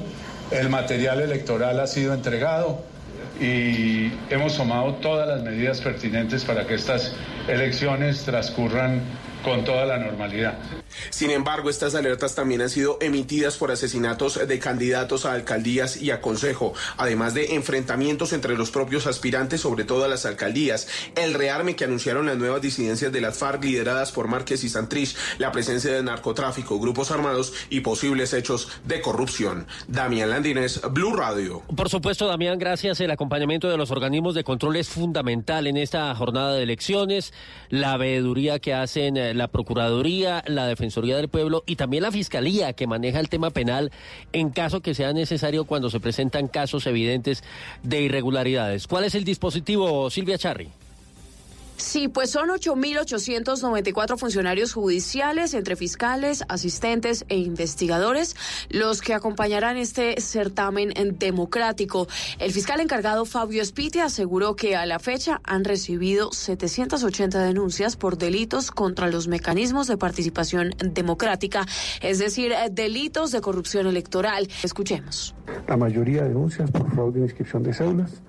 [0.50, 2.89] El material electoral ha sido entregado
[3.40, 7.14] y hemos tomado todas las medidas pertinentes para que estas
[7.48, 9.00] elecciones transcurran
[9.42, 10.58] con toda la normalidad.
[11.10, 16.10] Sin embargo, estas alertas también han sido emitidas por asesinatos de candidatos a alcaldías y
[16.10, 21.34] a consejo, además de enfrentamientos entre los propios aspirantes, sobre todo a las alcaldías, el
[21.34, 25.52] rearme que anunciaron las nuevas disidencias de las FARC lideradas por Márquez y Santrich, la
[25.52, 29.66] presencia de narcotráfico, grupos armados y posibles hechos de corrupción.
[29.88, 31.62] Damián Landines, Blue Radio.
[31.74, 33.00] Por supuesto, Damián, gracias.
[33.00, 37.32] El acompañamiento de los organismos de control es fundamental en esta jornada de elecciones.
[37.68, 42.72] La veeduría que hacen eh, la Procuraduría, la Defensoría del Pueblo y también la Fiscalía
[42.72, 43.92] que maneja el tema penal
[44.32, 47.44] en caso que sea necesario cuando se presentan casos evidentes
[47.82, 48.86] de irregularidades.
[48.86, 50.68] ¿Cuál es el dispositivo, Silvia Charri?
[51.80, 58.36] Sí, pues son 8.894 funcionarios judiciales, entre fiscales, asistentes e investigadores,
[58.68, 62.06] los que acompañarán este certamen democrático.
[62.38, 68.18] El fiscal encargado Fabio Spiti aseguró que a la fecha han recibido 780 denuncias por
[68.18, 71.66] delitos contra los mecanismos de participación democrática,
[72.02, 74.48] es decir, delitos de corrupción electoral.
[74.62, 75.34] Escuchemos.
[75.66, 78.20] La mayoría de denuncias por fraude de inscripción de cédulas,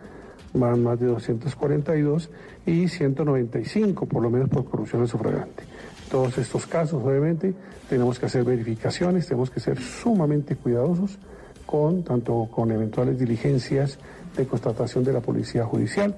[0.54, 2.30] van más de 242
[2.66, 5.64] y 195 por lo menos por corrupción sufragante.
[6.10, 7.54] Todos estos casos, obviamente,
[7.90, 11.18] tenemos que hacer verificaciones, tenemos que ser sumamente cuidadosos
[11.66, 13.98] con tanto con eventuales diligencias
[14.36, 16.16] de constatación de la policía judicial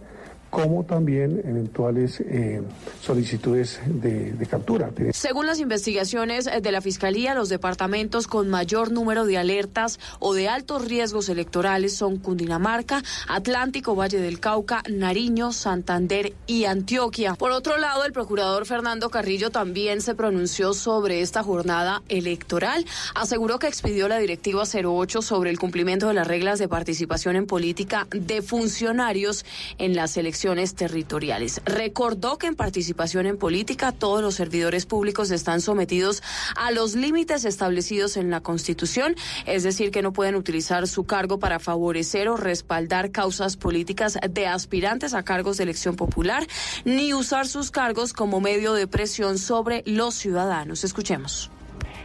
[0.54, 2.62] como también eventuales eh,
[3.02, 4.92] solicitudes de, de, captura.
[5.12, 10.50] Según las investigaciones de la Fiscalía, los departamentos con mayor número de alertas o de
[10.50, 17.34] altos riesgos electorales son Cundinamarca, Atlántico, Valle del Cauca, Nariño, Santander y Antioquia.
[17.34, 22.86] Por otro lado, el procurador Fernando Carrillo también se pronunció sobre esta jornada electoral.
[23.16, 27.48] Aseguró que expidió la directiva 08 sobre el cumplimiento de las reglas de participación en
[27.48, 29.46] política de funcionarios
[29.80, 30.43] en las elecciones
[30.76, 31.62] territoriales.
[31.64, 36.22] Recordó que en participación en política todos los servidores públicos están sometidos
[36.58, 41.40] a los límites establecidos en la Constitución, es decir, que no pueden utilizar su cargo
[41.40, 46.46] para favorecer o respaldar causas políticas de aspirantes a cargos de elección popular,
[46.84, 50.84] ni usar sus cargos como medio de presión sobre los ciudadanos.
[50.84, 51.52] Escuchemos.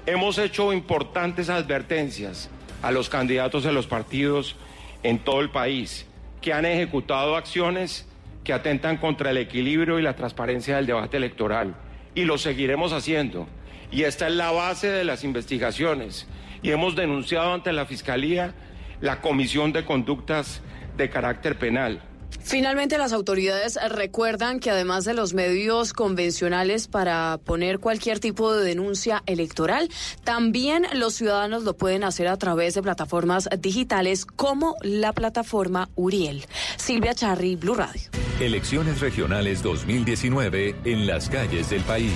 [0.07, 2.49] Hemos hecho importantes advertencias
[2.83, 4.55] a los candidatos de los partidos
[5.03, 6.07] en todo el país
[6.41, 8.07] que han ejecutado acciones
[8.45, 11.75] que atentan contra el equilibrio y la transparencia del debate electoral.
[12.15, 13.47] Y lo seguiremos haciendo.
[13.91, 16.29] Y esta es la base de las investigaciones.
[16.63, 18.55] Y hemos denunciado ante la Fiscalía
[19.01, 20.63] la comisión de conductas
[20.97, 22.03] de carácter penal.
[22.49, 28.65] Finalmente, las autoridades recuerdan que además de los medios convencionales para poner cualquier tipo de
[28.65, 29.91] denuncia electoral,
[30.25, 36.47] también los ciudadanos lo pueden hacer a través de plataformas digitales como la plataforma Uriel.
[36.79, 38.01] Silvia Charri, Blue Radio.
[38.41, 42.15] Elecciones regionales 2019 en las calles del país.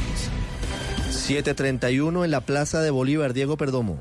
[1.11, 4.01] 731 en la Plaza de Bolívar, Diego Perdomo.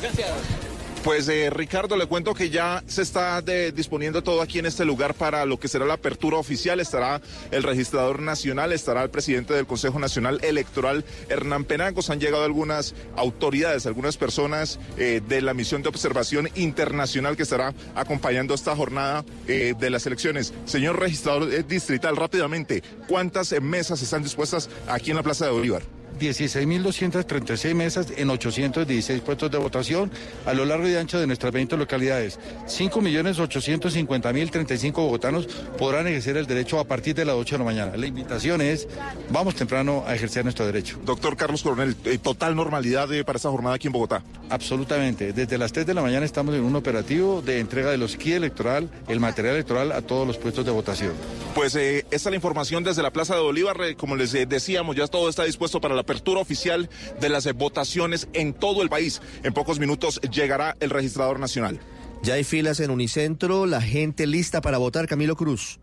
[0.00, 0.61] Gracias.
[1.04, 4.84] Pues eh, Ricardo, le cuento que ya se está de, disponiendo todo aquí en este
[4.84, 6.78] lugar para lo que será la apertura oficial.
[6.78, 12.08] Estará el registrador nacional, estará el presidente del Consejo Nacional Electoral, Hernán Penagos.
[12.08, 17.74] Han llegado algunas autoridades, algunas personas eh, de la misión de observación internacional que estará
[17.96, 20.54] acompañando esta jornada eh, de las elecciones.
[20.66, 25.82] Señor registrador eh, distrital, rápidamente, ¿cuántas mesas están dispuestas aquí en la Plaza de Bolívar?
[26.22, 30.12] 16.236 mesas en 816 puestos de votación
[30.46, 32.38] a lo largo y ancho de nuestras 20 localidades.
[32.66, 37.96] 5.850.035 bogotanos podrán ejercer el derecho a partir de las 8 de la mañana.
[37.96, 38.86] La invitación es,
[39.30, 41.00] vamos temprano a ejercer nuestro derecho.
[41.04, 44.22] Doctor Carlos Coronel, eh, ¿total normalidad para esta jornada aquí en Bogotá?
[44.48, 45.32] Absolutamente.
[45.32, 48.36] Desde las 3 de la mañana estamos en un operativo de entrega de los kits
[48.36, 51.12] electoral, el material electoral a todos los puestos de votación.
[51.54, 53.76] Pues eh, esta es la información desde la Plaza de Bolívar.
[53.96, 56.90] Como les eh, decíamos, ya todo está dispuesto para la apertura oficial
[57.22, 59.22] de las votaciones en todo el país.
[59.44, 61.80] En pocos minutos llegará el registrador nacional.
[62.22, 65.80] Ya hay filas en Unicentro, la gente lista para votar, Camilo Cruz.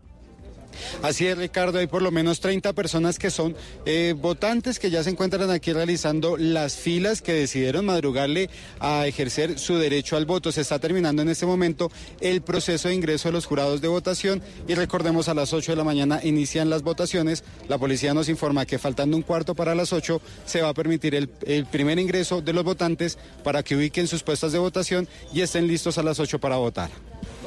[1.02, 3.56] Así es, Ricardo, hay por lo menos 30 personas que son
[3.86, 9.58] eh, votantes que ya se encuentran aquí realizando las filas que decidieron madrugarle a ejercer
[9.58, 10.52] su derecho al voto.
[10.52, 14.42] Se está terminando en este momento el proceso de ingreso de los jurados de votación
[14.68, 17.44] y recordemos a las 8 de la mañana inician las votaciones.
[17.68, 21.14] La policía nos informa que faltando un cuarto para las 8 se va a permitir
[21.14, 25.40] el, el primer ingreso de los votantes para que ubiquen sus puestas de votación y
[25.40, 26.90] estén listos a las 8 para votar.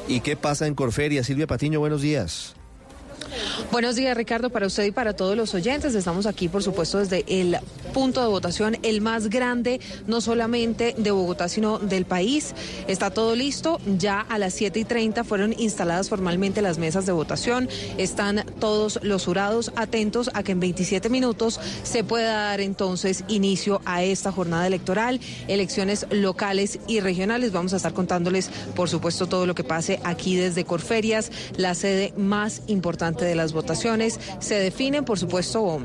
[0.07, 1.23] ¿Y qué pasa en Corferia?
[1.23, 2.55] Silvia Patiño, buenos días.
[3.71, 5.95] Buenos días, Ricardo, para usted y para todos los oyentes.
[5.95, 7.57] Estamos aquí, por supuesto, desde el
[7.93, 12.53] punto de votación, el más grande, no solamente de Bogotá, sino del país.
[12.87, 13.79] Está todo listo.
[13.97, 17.69] Ya a las 7 y 30 fueron instaladas formalmente las mesas de votación.
[17.97, 23.81] Están todos los jurados atentos a que en 27 minutos se pueda dar entonces inicio
[23.85, 27.51] a esta jornada electoral, elecciones locales y regionales.
[27.51, 32.13] Vamos a estar contándoles, por supuesto, todo lo que pase aquí desde Corferias, la sede
[32.17, 34.19] más importante de las votaciones.
[34.39, 35.79] Se definen, por supuesto,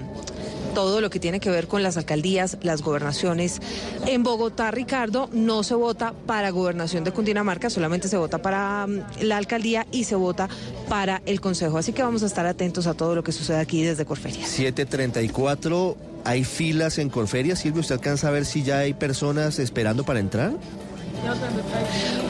[0.75, 3.61] todo lo que tiene que ver con las alcaldías, las gobernaciones.
[4.07, 9.23] En Bogotá, Ricardo, no se vota para gobernación de Cundinamarca, solamente se vota para mm,
[9.23, 10.49] la alcaldía y se vota
[10.89, 11.79] para el Consejo.
[11.79, 14.49] Así que vamos a estar atentos a todo lo que sucede aquí desde Corferias.
[14.49, 17.59] 734, ¿hay filas en Corferias?
[17.59, 20.53] Silvio, ¿usted alcanza a ver si ya hay personas esperando para entrar?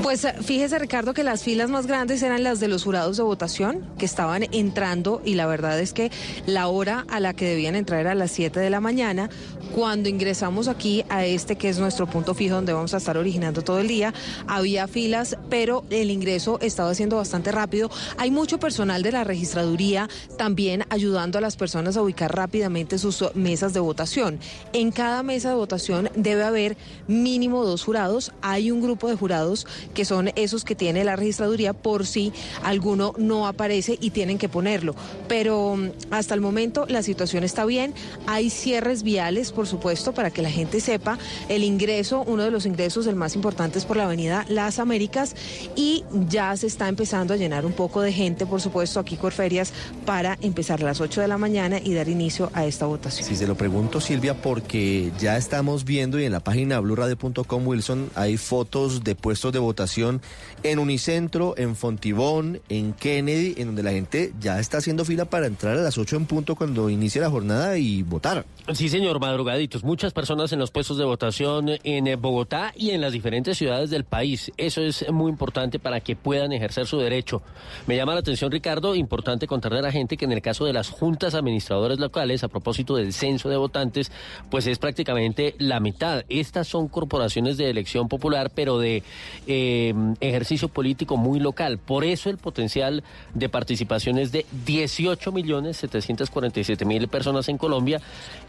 [0.02, 3.84] Pues fíjese Ricardo que las filas más grandes eran las de los jurados de votación
[3.98, 6.10] que estaban entrando y la verdad es que
[6.46, 9.28] la hora a la que debían entrar era a las 7 de la mañana.
[9.74, 13.62] Cuando ingresamos aquí a este que es nuestro punto fijo donde vamos a estar originando
[13.62, 14.14] todo el día,
[14.46, 17.90] había filas, pero el ingreso estaba siendo bastante rápido.
[18.16, 23.24] Hay mucho personal de la registraduría también ayudando a las personas a ubicar rápidamente sus
[23.34, 24.38] mesas de votación.
[24.72, 26.76] En cada mesa de votación debe haber
[27.06, 28.32] mínimo dos jurados.
[28.42, 33.12] Hay un grupo de jurados que son esos que tiene la registraduría por si alguno
[33.18, 34.94] no aparece y tienen que ponerlo.
[35.26, 37.92] Pero mm, hasta el momento la situación está bien.
[38.26, 41.18] Hay cierres viales, por supuesto, para que la gente sepa.
[41.48, 45.34] El ingreso, uno de los ingresos, el más importante es por la avenida Las Américas
[45.74, 49.72] y ya se está empezando a llenar un poco de gente, por supuesto, aquí Corferias
[50.06, 53.26] para empezar a las 8 de la mañana y dar inicio a esta votación.
[53.26, 58.10] Si se lo pregunto, Silvia, porque ya estamos viendo y en la página blurradio.com, Wilson,
[58.14, 60.20] hay fotos de puestos de votación
[60.62, 65.46] en Unicentro, en Fontibón, en Kennedy, en donde la gente ya está haciendo fila para
[65.46, 68.44] entrar a las 8 en punto cuando inicie la jornada y votar.
[68.74, 69.84] Sí, señor, madrugaditos.
[69.84, 73.88] Muchas personas en los puestos de votación en eh, Bogotá y en las diferentes ciudades
[73.88, 74.52] del país.
[74.58, 77.40] Eso es muy importante para que puedan ejercer su derecho.
[77.86, 80.74] Me llama la atención, Ricardo, importante contarle a la gente que en el caso de
[80.74, 84.12] las juntas administradoras locales, a propósito del censo de votantes,
[84.50, 86.24] pues es prácticamente la mitad.
[86.28, 89.04] Estas son corporaciones de elección popular, pero de
[89.46, 91.78] eh, ejercicio político muy local.
[91.78, 98.00] Por eso el potencial de participación es de 18 millones 747 mil personas en Colombia.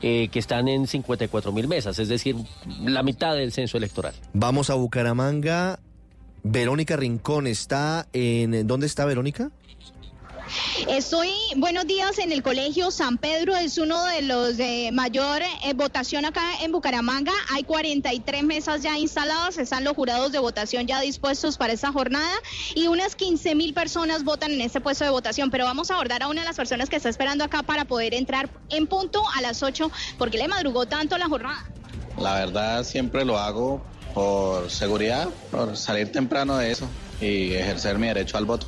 [0.01, 2.35] Eh, que están en 54 mil mesas, es decir,
[2.81, 4.15] la mitad del censo electoral.
[4.33, 5.79] Vamos a Bucaramanga.
[6.41, 8.65] Verónica Rincón está en...
[8.65, 9.51] ¿Dónde está Verónica?
[10.87, 15.73] Estoy, buenos días, en el Colegio San Pedro, es uno de los de mayor eh,
[15.73, 17.33] votación acá en Bucaramanga.
[17.51, 22.33] Hay 43 mesas ya instaladas, están los jurados de votación ya dispuestos para esta jornada
[22.75, 25.51] y unas 15 mil personas votan en este puesto de votación.
[25.51, 28.13] Pero vamos a abordar a una de las personas que está esperando acá para poder
[28.13, 29.91] entrar en punto a las 8.
[30.17, 31.63] ¿Por qué le madrugó tanto la jornada?
[32.17, 33.81] La verdad, siempre lo hago
[34.13, 36.87] por seguridad, por salir temprano de eso
[37.21, 38.67] y ejercer mi derecho al voto.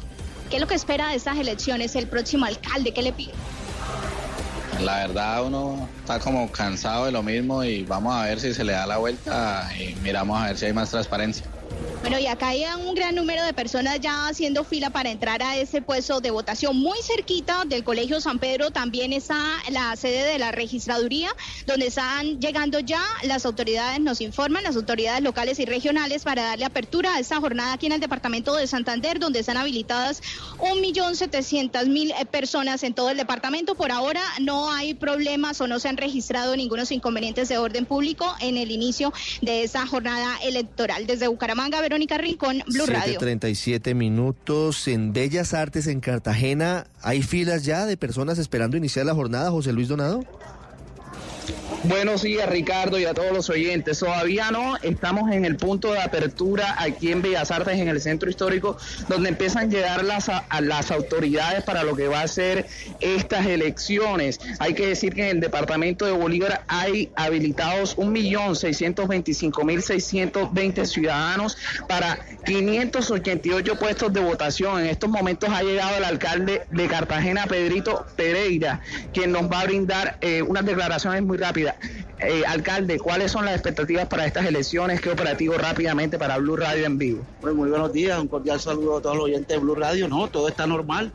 [0.51, 2.93] ¿Qué es lo que espera de estas elecciones el próximo alcalde?
[2.93, 3.31] ¿Qué le pide?
[4.81, 8.65] La verdad uno está como cansado de lo mismo y vamos a ver si se
[8.65, 11.45] le da la vuelta y miramos a ver si hay más transparencia.
[12.01, 15.55] Bueno, y acá hay un gran número de personas ya haciendo fila para entrar a
[15.55, 16.75] ese puesto de votación.
[16.75, 19.37] Muy cerquita del Colegio San Pedro también está
[19.69, 21.29] la sede de la registraduría,
[21.67, 26.65] donde están llegando ya las autoridades, nos informan, las autoridades locales y regionales para darle
[26.65, 30.23] apertura a esta jornada aquí en el departamento de Santander, donde están habilitadas
[30.57, 33.75] 1.700.000 eh, personas en todo el departamento.
[33.75, 38.35] Por ahora no hay problemas o no se han registrado ningunos inconvenientes de orden público
[38.39, 41.05] en el inicio de esta jornada electoral.
[41.05, 43.19] Desde Bucaramanga, Verónica Rincón, Blue Radio.
[43.19, 46.87] 37 minutos en Bellas Artes en Cartagena.
[47.01, 50.25] ¿Hay filas ya de personas esperando iniciar la jornada, José Luis Donado?
[51.83, 53.97] Buenos días, Ricardo, y a todos los oyentes.
[53.97, 58.29] Todavía no, estamos en el punto de apertura aquí en Bellas Artes, en el centro
[58.29, 58.77] histórico,
[59.07, 62.67] donde empiezan a llegar las, a, las autoridades para lo que va a ser
[62.99, 64.39] estas elecciones.
[64.59, 71.57] Hay que decir que en el departamento de Bolívar hay habilitados 1.625.620 ciudadanos
[71.87, 74.81] para 588 puestos de votación.
[74.81, 78.81] En estos momentos ha llegado el alcalde de Cartagena, Pedrito Pereira,
[79.13, 81.70] quien nos va a brindar eh, unas declaraciones muy rápidas.
[82.19, 85.01] Eh, alcalde, ¿cuáles son las expectativas para estas elecciones?
[85.01, 87.25] ¿Qué operativo rápidamente para Blue Radio en vivo?
[87.41, 90.07] Pues muy buenos días, un cordial saludo a todos los oyentes de Blue Radio.
[90.07, 91.11] No, todo está normal.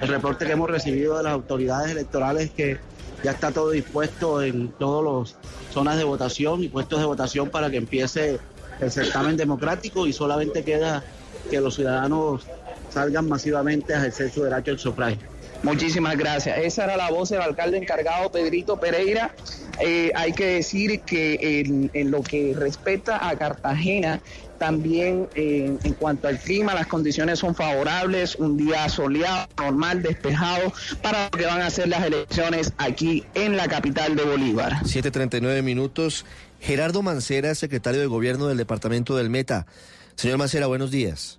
[0.00, 2.78] El reporte que hemos recibido de las autoridades electorales que
[3.22, 5.36] ya está todo dispuesto en todas las
[5.72, 8.38] zonas de votación y puestos de votación para que empiece
[8.80, 11.02] el certamen democrático y solamente queda
[11.50, 12.46] que los ciudadanos
[12.90, 15.35] salgan masivamente a ejercer su derecho al sufragio.
[15.62, 16.58] Muchísimas gracias.
[16.58, 19.34] Esa era la voz del alcalde encargado, Pedrito Pereira.
[19.80, 24.20] Eh, hay que decir que en, lo que respecta a Cartagena,
[24.58, 30.72] también eh, en cuanto al clima, las condiciones son favorables, un día soleado, normal, despejado,
[31.02, 34.82] para lo que van a ser las elecciones aquí en la capital de Bolívar.
[34.84, 36.24] 7.39 minutos.
[36.60, 39.66] Gerardo Mancera, secretario de Gobierno del Departamento del Meta.
[40.14, 41.38] Señor Mancera, buenos días.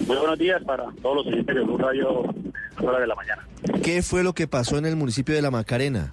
[0.00, 2.24] Muy buenos días para todos los oyentes de Blue Radio
[2.76, 3.46] a hora de la mañana.
[3.82, 6.12] ¿Qué fue lo que pasó en el municipio de La Macarena?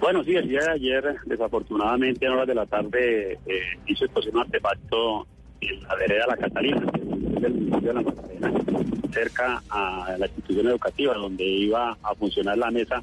[0.00, 4.34] Bueno, sí, el día de ayer, desafortunadamente, en horas de la tarde, eh, hizo explosión
[4.34, 5.26] un artefacto
[5.60, 6.80] en la vereda La Catalina,
[7.40, 8.52] del municipio de La Macarena,
[9.12, 13.02] cerca a la institución educativa, donde iba a funcionar la mesa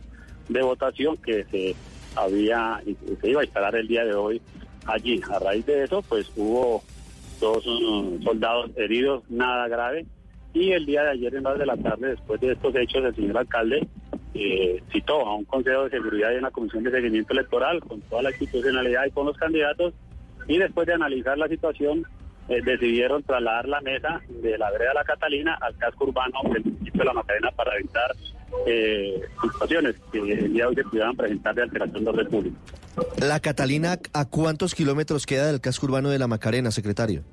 [0.49, 1.75] de votación que se
[2.15, 2.81] había,
[3.21, 4.41] se iba a instalar el día de hoy
[4.85, 5.21] allí.
[5.31, 6.83] A raíz de eso, pues hubo
[7.39, 7.63] dos
[8.23, 10.05] soldados heridos, nada grave.
[10.53, 13.15] Y el día de ayer, en horas de la tarde, después de estos hechos, el
[13.15, 13.87] señor alcalde
[14.33, 18.23] eh, citó a un Consejo de Seguridad y una Comisión de Seguimiento Electoral con toda
[18.23, 19.93] la institucionalidad y con los candidatos.
[20.47, 22.05] Y después de analizar la situación,
[22.47, 26.99] eh, decidieron trasladar la mesa de la vereda La Catalina al casco urbano del municipio
[26.99, 28.15] de La Macarena para evitar
[28.65, 32.57] eh, situaciones que el día de hoy se pudieran presentar de alteración de orden público.
[33.19, 37.23] La Catalina, ¿a cuántos kilómetros queda del casco urbano de La Macarena, secretario?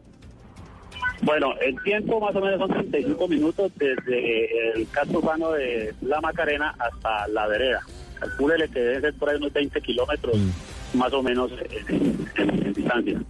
[1.23, 6.21] Bueno, el tiempo más o menos son 35 minutos desde el casco urbano de La
[6.21, 7.81] Macarena hasta la vereda.
[8.19, 10.99] Calcúlele que deben ser por ahí unos 20 kilómetros mm.
[10.99, 13.21] más o menos en, en, en, distancia.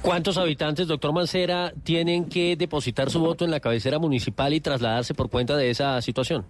[0.00, 5.14] ¿Cuántos habitantes, doctor Mancera, tienen que depositar su voto en la cabecera municipal y trasladarse
[5.14, 6.46] por cuenta de esa situación?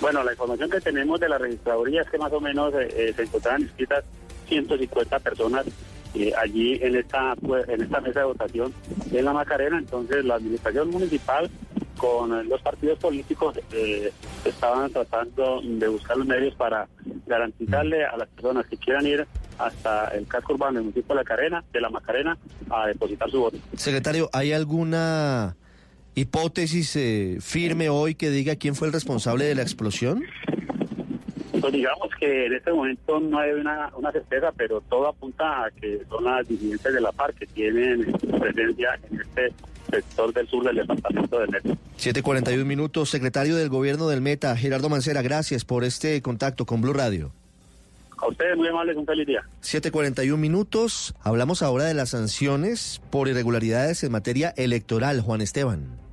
[0.00, 3.22] Bueno, la información que tenemos de la registraduría es que más o menos eh, se
[3.22, 4.04] encontraban inscritas
[4.48, 5.66] 150 personas
[6.14, 7.34] eh, allí en esta
[7.68, 8.74] en esta mesa de votación
[9.10, 9.78] en la Macarena.
[9.78, 11.50] Entonces, la administración municipal
[11.96, 14.12] con los partidos políticos eh,
[14.44, 16.88] estaban tratando de buscar los medios para
[17.26, 19.26] garantizarle a las personas que quieran ir
[19.58, 22.38] hasta el casco urbano del municipio de la, Carena, de la Macarena
[22.70, 23.58] a depositar su voto.
[23.76, 25.56] Secretario, ¿hay alguna
[26.16, 30.24] hipótesis eh, firme hoy que diga quién fue el responsable de la explosión?
[31.60, 35.70] Pues digamos que en este momento no hay una, una certeza, pero todo apunta a
[35.70, 39.52] que son las disidencias de la FARC que tienen presencia en este
[39.90, 41.68] sector del sur del departamento del Meta.
[41.98, 46.94] 7.41 minutos, secretario del gobierno del Meta, Gerardo Mancera, gracias por este contacto con Blue
[46.94, 47.30] Radio.
[48.18, 49.42] A ustedes muy amables, un feliz día.
[49.62, 56.05] 7.41 minutos, hablamos ahora de las sanciones por irregularidades en materia electoral, Juan Esteban.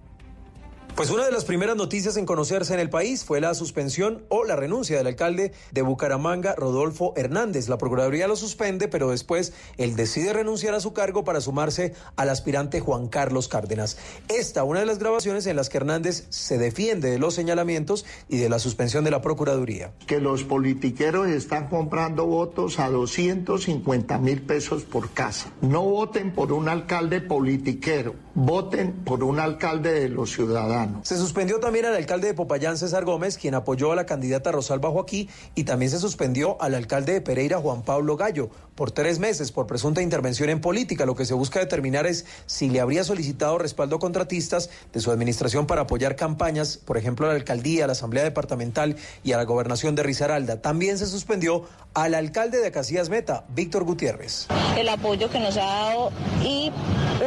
[0.95, 4.43] Pues una de las primeras noticias en conocerse en el país fue la suspensión o
[4.43, 7.67] la renuncia del alcalde de Bucaramanga, Rodolfo Hernández.
[7.67, 12.29] La Procuraduría lo suspende, pero después él decide renunciar a su cargo para sumarse al
[12.29, 13.97] aspirante Juan Carlos Cárdenas.
[14.29, 18.37] Esta, una de las grabaciones en las que Hernández se defiende de los señalamientos y
[18.37, 19.93] de la suspensión de la Procuraduría.
[20.05, 25.51] Que los politiqueros están comprando votos a 250 mil pesos por casa.
[25.61, 30.82] No voten por un alcalde politiquero, voten por un alcalde de los ciudadanos.
[31.03, 34.89] Se suspendió también al alcalde de Popayán, César Gómez, quien apoyó a la candidata Rosalba
[34.89, 39.51] Joaquí, y también se suspendió al alcalde de Pereira, Juan Pablo Gallo, por tres meses
[39.51, 41.05] por presunta intervención en política.
[41.05, 45.11] Lo que se busca determinar es si le habría solicitado respaldo a contratistas de su
[45.11, 49.38] administración para apoyar campañas, por ejemplo, a la alcaldía, a la asamblea departamental y a
[49.38, 50.61] la gobernación de Risaralda.
[50.61, 54.47] También se suspendió al alcalde de Casillas Meta, Víctor Gutiérrez.
[54.77, 56.11] El apoyo que nos ha dado
[56.43, 56.71] y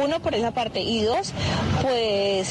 [0.03, 1.33] uno por esa parte y dos,
[1.81, 2.49] pues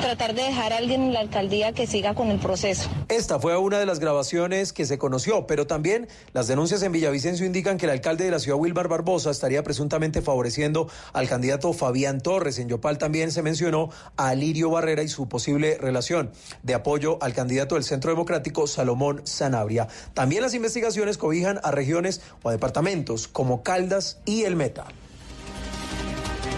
[0.00, 2.88] tratar de dejar a alguien en la alcaldía que siga con el proceso.
[3.08, 7.46] Esta fue una de las grabaciones que se conoció, pero también las denuncias en Villavicencio
[7.46, 12.20] indican que el alcalde de la ciudad, Wilmar Barbosa, estaría presuntamente favoreciendo al candidato Fabián
[12.20, 12.58] Torres.
[12.58, 16.30] En Yopal también se mencionó a Alirio Barrera y su posible relación
[16.62, 19.88] de apoyo al candidato del Centro Democrático, Salomón Sanabria.
[20.14, 24.86] También las investigaciones cobijan a regiones o a departamentos como Caldas y El Meta.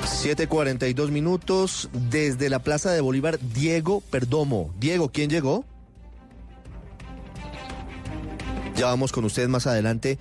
[0.04, 4.72] 7.42 minutos desde la Plaza de Bolívar, Diego Perdomo.
[4.78, 5.64] Diego, ¿quién llegó?
[8.76, 10.18] Ya vamos con usted más adelante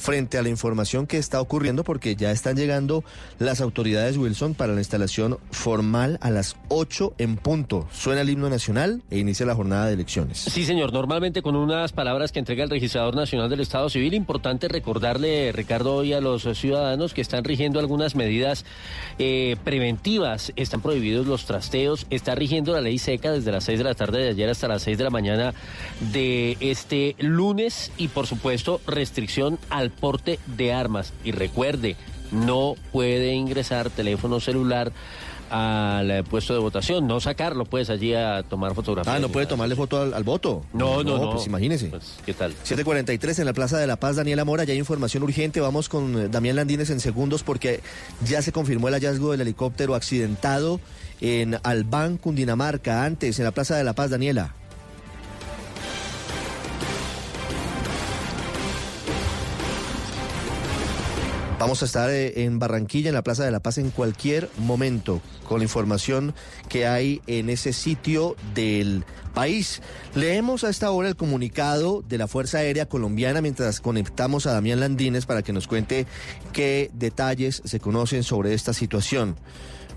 [0.00, 3.04] frente a la información que está ocurriendo porque ya están llegando
[3.38, 7.86] las autoridades Wilson para la instalación formal a las 8 en punto.
[7.92, 10.38] Suena el himno nacional e inicia la jornada de elecciones.
[10.38, 14.14] Sí, señor, normalmente con unas palabras que entrega el registrador nacional del Estado Civil.
[14.14, 18.64] Importante recordarle, Ricardo, hoy a los ciudadanos que están rigiendo algunas medidas
[19.18, 20.52] eh, preventivas.
[20.56, 24.22] Están prohibidos los trasteos, está rigiendo la ley seca desde las 6 de la tarde
[24.22, 25.54] de ayer hasta las 6 de la mañana
[26.12, 31.12] de este lunes y por supuesto restricción al porte de armas.
[31.24, 31.96] Y recuerde,
[32.32, 34.92] no puede ingresar teléfono celular
[35.50, 39.16] al eh, puesto de votación, no sacarlo pues allí a tomar fotografías.
[39.16, 40.64] Ah, no puede tomarle foto al, al voto.
[40.72, 41.32] No, no, no.
[41.32, 41.88] Pues imagínese.
[41.88, 42.52] Pues, ¿Qué tal?
[42.52, 45.60] 743 en la Plaza de la Paz, Daniela Mora, ya hay información urgente.
[45.60, 47.80] Vamos con eh, Damián Landines en segundos porque
[48.24, 50.80] ya se confirmó el hallazgo del helicóptero accidentado
[51.20, 54.54] en Albán, Cundinamarca, antes en la Plaza de la Paz, Daniela.
[61.60, 65.20] Vamos a estar eh, en Barranquilla, en la Plaza de la Paz, en cualquier momento,
[65.46, 66.34] con la información
[66.70, 69.04] que hay en ese sitio del
[69.34, 69.82] país.
[70.14, 74.80] Leemos a esta hora el comunicado de la Fuerza Aérea Colombiana mientras conectamos a Damián
[74.80, 76.06] Landines para que nos cuente
[76.54, 79.36] qué detalles se conocen sobre esta situación.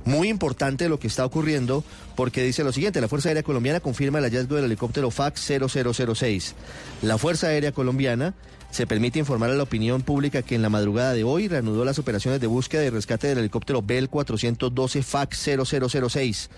[0.04, 1.86] Muy importante lo que está ocurriendo
[2.18, 6.56] porque dice lo siguiente, la Fuerza Aérea Colombiana confirma el hallazgo del helicóptero FAX 0006.
[7.04, 8.34] La Fuerza Aérea Colombiana
[8.74, 12.00] se permite informar a la opinión pública que en la madrugada de hoy reanudó las
[12.00, 16.50] operaciones de búsqueda y rescate del helicóptero Bell 412 FAX 0006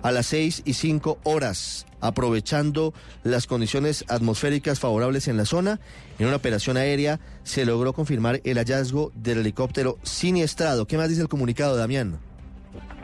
[0.00, 2.94] a las 6 y 5 horas, aprovechando
[3.24, 5.80] las condiciones atmosféricas favorables en la zona.
[6.20, 10.86] En una operación aérea se logró confirmar el hallazgo del helicóptero siniestrado.
[10.86, 12.20] ¿Qué más dice el comunicado, Damián?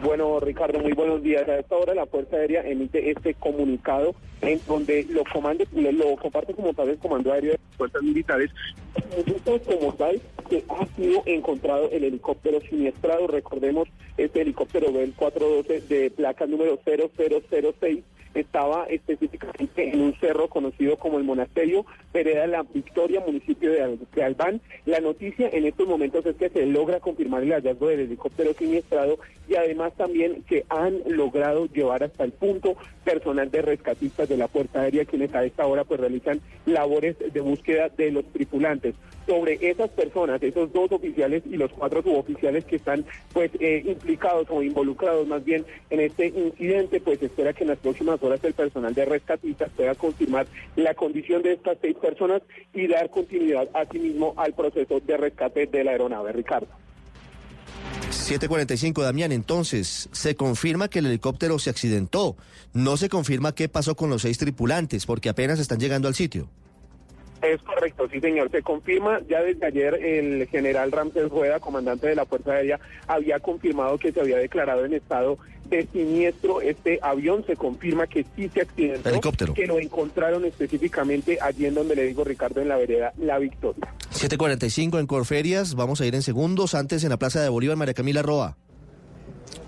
[0.04, 1.48] Bueno, Ricardo, muy buenos días.
[1.48, 6.52] A esta hora la Fuerza Aérea emite este comunicado en donde lo, comande, lo comparte
[6.52, 8.50] como tal el Comando Aéreo de las Fuerzas Militares,
[9.64, 13.28] como tal que ha sido encontrado el helicóptero siniestrado.
[13.28, 13.88] Recordemos
[14.18, 18.04] este helicóptero Bell 412 de placa número 0006
[18.34, 23.98] estaba específicamente en un cerro conocido como el Monasterio Pereda La Victoria, municipio de, Al
[24.14, 24.60] de, Albán.
[24.86, 29.18] La noticia en estos momentos es que se logra confirmar el hallazgo del helicóptero siniestrado
[29.48, 34.48] y además también que han logrado llevar hasta el punto personal de rescatistas de la
[34.48, 38.94] Fuerza Aérea quienes a esta hora pues realizan labores de búsqueda de los tripulantes.
[39.26, 44.46] Sobre esas personas, esos dos oficiales y los cuatro suboficiales que están pues eh, implicados
[44.50, 48.54] o involucrados más bien en este incidente, pues espera que en las próximas horas el
[48.54, 50.46] personal de rescatistas pueda confirmar
[50.76, 55.84] la condición de estas seis personas y dar continuidad asimismo al proceso de rescate de
[55.84, 56.32] la aeronave.
[56.32, 56.68] Ricardo.
[58.10, 59.32] 745, Damián.
[59.32, 62.36] Entonces, se confirma que el helicóptero se accidentó.
[62.72, 66.48] No se confirma qué pasó con los seis tripulantes, porque apenas están llegando al sitio.
[67.44, 68.50] Es correcto, sí señor.
[68.50, 73.38] Se confirma, ya desde ayer el general Ramsés Rueda, comandante de la Fuerza Aérea, había
[73.38, 75.38] confirmado que se había declarado en estado
[75.68, 77.44] de siniestro este avión.
[77.46, 79.10] Se confirma que sí se accidentó.
[79.10, 79.52] Helicóptero.
[79.54, 83.94] Que lo encontraron específicamente allí en donde le digo Ricardo, en la vereda La Victoria.
[84.10, 85.74] 745 en Corferias.
[85.74, 86.74] Vamos a ir en segundos.
[86.74, 88.56] Antes en la Plaza de Bolívar, María Camila Roa.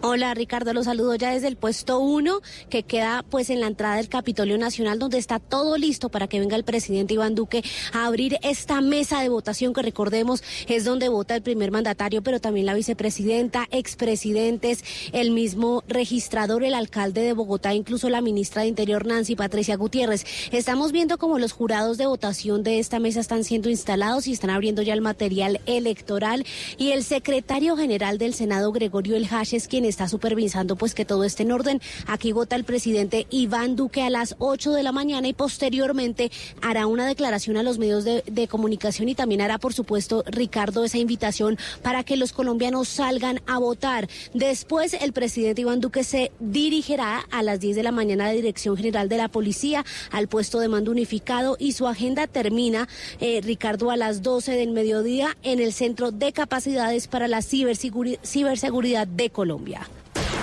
[0.02, 3.96] Hola Ricardo, los saludo ya desde el puesto 1 que queda pues en la entrada
[3.96, 8.04] del Capitolio Nacional donde está todo listo para que venga el presidente Iván Duque a
[8.04, 12.66] abrir esta mesa de votación que recordemos es donde vota el primer mandatario pero también
[12.66, 19.06] la vicepresidenta, expresidentes, el mismo registrador, el alcalde de Bogotá, incluso la ministra de Interior
[19.06, 20.26] Nancy Patricia Gutiérrez.
[20.52, 24.50] Estamos viendo como los jurados de votación de esta mesa están siendo instalados y están
[24.50, 26.44] abriendo ya el material electoral
[26.76, 31.04] y el secretario general del Senado Gregorio El Hash es quien está supervisando pues que
[31.04, 31.80] todo esté en orden.
[32.06, 36.30] Aquí vota el presidente Iván Duque a las 8 de la mañana y posteriormente
[36.62, 40.98] hará una declaración a los medios de, comunicación y también hará por supuesto Ricardo esa
[40.98, 44.08] invitación para que los colombianos salgan a votar.
[44.34, 48.34] Después el presidente Iván Duque se dirigirá a las 10 de la mañana a la
[48.34, 52.88] Dirección General de la Policía al puesto de mando unificado y su agenda termina,
[53.20, 59.06] eh, Ricardo, a las 12 del mediodía en el Centro de Capacidades para la Ciberseguridad
[59.06, 59.85] de Colombia.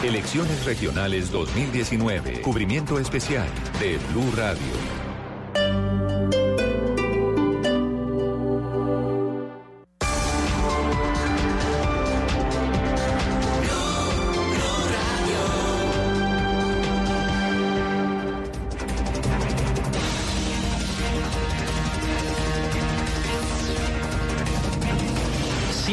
[0.04, 2.42] Elecciones Regionales 2019.
[2.42, 3.48] Cubrimiento especial
[3.80, 4.60] de Blue Radio.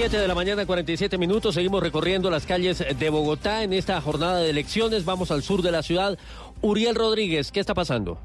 [0.01, 1.55] Siete de la mañana, 47 minutos.
[1.57, 5.05] Seguimos recorriendo las calles de Bogotá en esta jornada de elecciones.
[5.05, 6.17] Vamos al sur de la ciudad.
[6.63, 8.19] Uriel Rodríguez, ¿qué está pasando?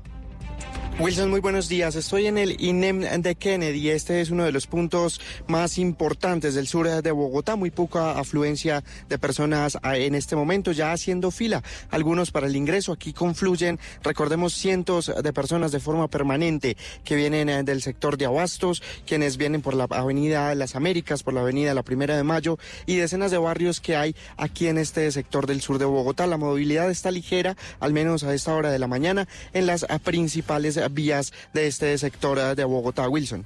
[0.98, 1.98] Wilson, muy buenos días.
[1.98, 3.89] Estoy en el INEM de Kennedy.
[3.89, 7.58] Este es uno de los puntos más importantes del sur de Bogotá.
[7.58, 11.62] Muy poca afluencia de personas en este momento, ya haciendo fila.
[11.91, 12.93] Algunos para el ingreso.
[12.93, 18.82] Aquí confluyen, recordemos, cientos de personas de forma permanente que vienen del sector de Abastos,
[19.06, 22.96] quienes vienen por la Avenida Las Américas, por la Avenida La Primera de Mayo y
[22.96, 26.26] decenas de barrios que hay aquí en este sector del sur de Bogotá.
[26.26, 30.85] La movilidad está ligera, al menos a esta hora de la mañana, en las principales
[30.92, 33.46] vías de este sector de Bogotá, Wilson.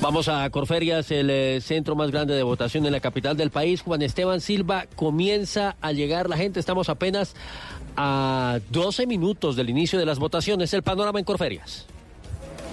[0.00, 3.80] Vamos a Corferias, el eh, centro más grande de votación en la capital del país.
[3.80, 6.60] Juan Esteban Silva comienza a llegar la gente.
[6.60, 7.34] Estamos apenas
[7.96, 10.72] a 12 minutos del inicio de las votaciones.
[10.74, 11.86] El panorama en Corferias.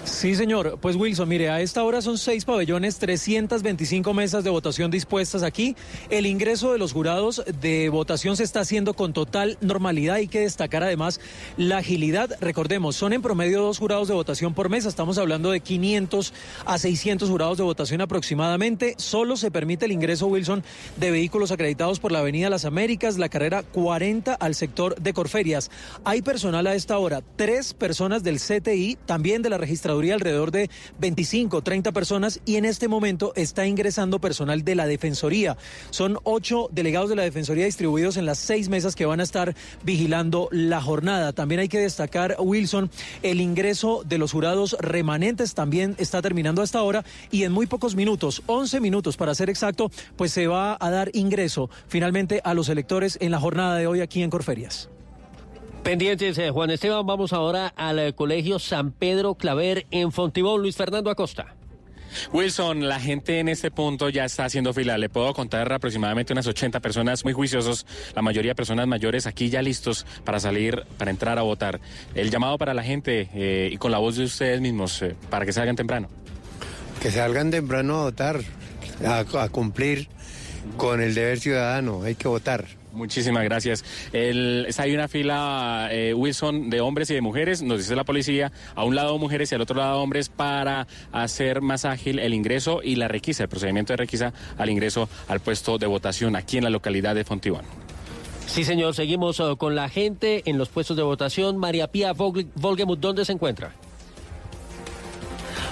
[0.05, 0.79] Sí, señor.
[0.81, 5.77] Pues Wilson, mire, a esta hora son seis pabellones, 325 mesas de votación dispuestas aquí.
[6.09, 10.15] El ingreso de los jurados de votación se está haciendo con total normalidad.
[10.15, 11.21] Hay que destacar además
[11.55, 12.37] la agilidad.
[12.41, 14.89] Recordemos, son en promedio dos jurados de votación por mesa.
[14.89, 16.33] Estamos hablando de 500
[16.65, 18.95] a 600 jurados de votación aproximadamente.
[18.97, 20.63] Solo se permite el ingreso, Wilson,
[20.97, 25.71] de vehículos acreditados por la Avenida Las Américas, la carrera 40 al sector de Corferias.
[26.03, 29.57] Hay personal a esta hora, tres personas del CTI, también de la
[30.13, 30.69] alrededor de
[30.99, 35.57] 25, 30 personas y en este momento está ingresando personal de la Defensoría.
[35.89, 39.55] Son ocho delegados de la Defensoría distribuidos en las seis mesas que van a estar
[39.83, 41.33] vigilando la jornada.
[41.33, 42.89] También hay que destacar, Wilson,
[43.21, 47.95] el ingreso de los jurados remanentes también está terminando hasta ahora y en muy pocos
[47.95, 52.69] minutos, 11 minutos para ser exacto, pues se va a dar ingreso finalmente a los
[52.69, 54.89] electores en la jornada de hoy aquí en Corferias.
[55.83, 60.61] Pendientes, eh, Juan Esteban, vamos ahora al eh, Colegio San Pedro Claver en Fontibón.
[60.61, 61.55] Luis Fernando Acosta.
[62.31, 64.97] Wilson, la gente en este punto ya está haciendo fila.
[64.97, 69.61] Le puedo contar aproximadamente unas 80 personas muy juiciosos, la mayoría personas mayores aquí ya
[69.61, 71.81] listos para salir, para entrar a votar.
[72.15, 75.51] El llamado para la gente eh, y con la voz de ustedes mismos para que
[75.51, 76.07] salgan temprano.
[77.01, 78.39] Que salgan temprano a votar,
[79.05, 80.07] a cumplir
[80.77, 82.03] con el deber ciudadano.
[82.03, 82.82] Hay que votar.
[82.93, 83.83] Muchísimas gracias.
[84.13, 88.51] El, hay una fila, eh, Wilson, de hombres y de mujeres, nos dice la policía,
[88.75, 92.81] a un lado mujeres y al otro lado hombres para hacer más ágil el ingreso
[92.83, 96.65] y la requisa, el procedimiento de requisa al ingreso al puesto de votación aquí en
[96.65, 97.65] la localidad de Fontibón.
[98.45, 101.57] Sí, señor, seguimos uh, con la gente en los puestos de votación.
[101.57, 103.73] María Pía Volgemuth, ¿dónde se encuentra?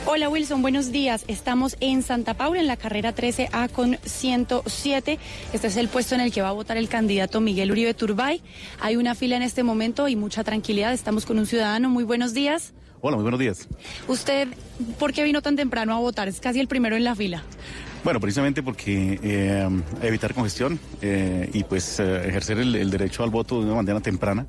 [0.08, 1.24] Hola Wilson, buenos días.
[1.28, 5.20] Estamos en Santa Paula en la carrera 13A con 107.
[5.54, 8.42] Este es el puesto en el que va a votar el candidato Miguel Uribe Turbay.
[8.80, 10.92] Hay una fila en este momento y mucha tranquilidad.
[10.92, 11.88] Estamos con un ciudadano.
[11.88, 12.74] Muy buenos días.
[13.02, 13.68] Hola, muy buenos días.
[14.08, 14.48] ¿Usted
[14.98, 16.28] por qué vino tan temprano a votar?
[16.28, 17.44] Es casi el primero en la fila.
[18.04, 19.70] Bueno, precisamente porque eh,
[20.02, 24.48] evitar congestión eh, y pues eh, ejercer el derecho al voto de una manera temprana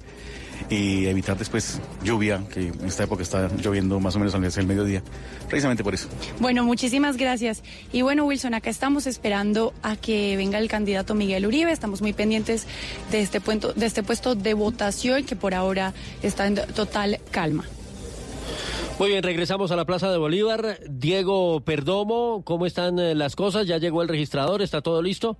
[0.71, 4.67] y evitar después lluvia, que en esta época está lloviendo más o menos al el
[4.67, 5.03] mediodía,
[5.49, 6.09] precisamente por eso.
[6.41, 7.63] Bueno, muchísimas gracias.
[7.93, 12.13] Y bueno, Wilson, acá estamos esperando a que venga el candidato Miguel Uribe, estamos muy
[12.13, 12.67] pendientes
[13.11, 17.65] de este, puesto, de este puesto de votación que por ahora está en total calma.
[18.99, 20.79] Muy bien, regresamos a la Plaza de Bolívar.
[20.89, 23.67] Diego Perdomo, ¿cómo están eh, las cosas?
[23.67, 24.63] ¿Ya llegó el registrador?
[24.63, 25.37] ¿Está todo listo?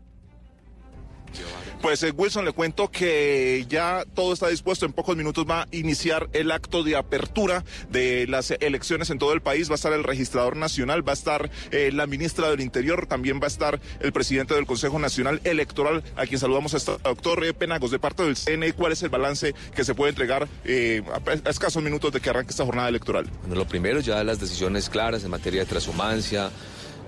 [1.83, 4.87] Pues eh, Wilson, le cuento que ya todo está dispuesto.
[4.87, 9.33] En pocos minutos va a iniciar el acto de apertura de las elecciones en todo
[9.33, 9.69] el país.
[9.69, 13.41] Va a estar el registrador nacional, va a estar eh, la ministra del Interior, también
[13.41, 17.53] va a estar el presidente del Consejo Nacional Electoral, a quien saludamos, a doctor eh,
[17.53, 18.75] Penagos, de parte del CNE.
[18.75, 22.65] ¿Cuál es el balance que se puede entregar a escasos minutos de que arranque esta
[22.65, 23.29] jornada electoral?
[23.41, 26.53] Bueno, lo primero, ya las decisiones claras en materia de transhumancia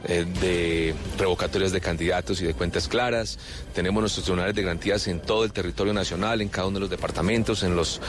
[0.07, 3.39] eh, de revocatorias de candidatos y de cuentas claras.
[3.75, 6.91] Tenemos nuestros tribunales de garantías en todo el territorio nacional, en cada uno de los
[6.91, 8.03] departamentos, en los,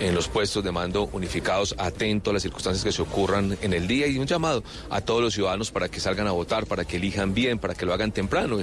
[0.00, 3.86] en los puestos de mando unificados, atento a las circunstancias que se ocurran en el
[3.86, 6.96] día y un llamado a todos los ciudadanos para que salgan a votar, para que
[6.96, 8.58] elijan bien, para que lo hagan temprano.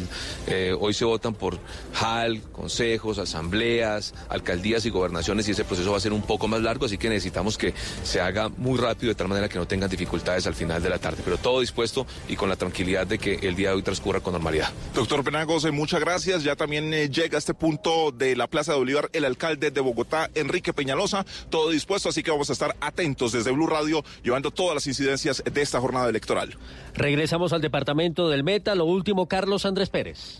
[0.47, 1.59] Eh, hoy se votan por
[1.93, 6.61] HAL, consejos, asambleas, alcaldías y gobernaciones y ese proceso va a ser un poco más
[6.61, 9.91] largo, así que necesitamos que se haga muy rápido de tal manera que no tengan
[9.91, 11.21] dificultades al final de la tarde.
[11.23, 14.31] Pero todo dispuesto y con la tranquilidad de que el día de hoy transcurra con
[14.31, 14.69] normalidad.
[14.95, 16.43] Doctor Penagos, eh, muchas gracias.
[16.43, 19.81] Ya también eh, llega a este punto de la Plaza de Bolívar el alcalde de
[19.81, 21.25] Bogotá, Enrique Peñalosa.
[21.49, 25.43] Todo dispuesto, así que vamos a estar atentos desde Blue Radio, llevando todas las incidencias
[25.43, 26.55] de esta jornada electoral.
[26.93, 28.75] Regresamos al departamento del Meta.
[28.75, 30.39] Lo último, Carlos Andrés Pérez.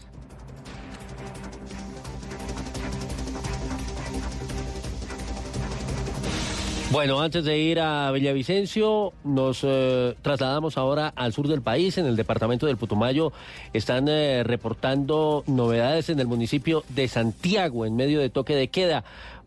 [6.92, 12.08] Bueno, antes de ir a Villavicencio, nos eh, trasladamos ahora al sur del país, en
[12.08, 13.32] el departamento del Putumayo.
[13.74, 19.04] Están eh, reportando novedades en el municipio de Santiago, en medio de toque de queda,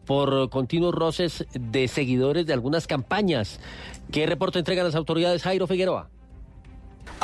[0.07, 3.59] por continuos roces de seguidores de algunas campañas.
[4.13, 6.11] ¿Qué reporte entregan las autoridades, Jairo Figueroa?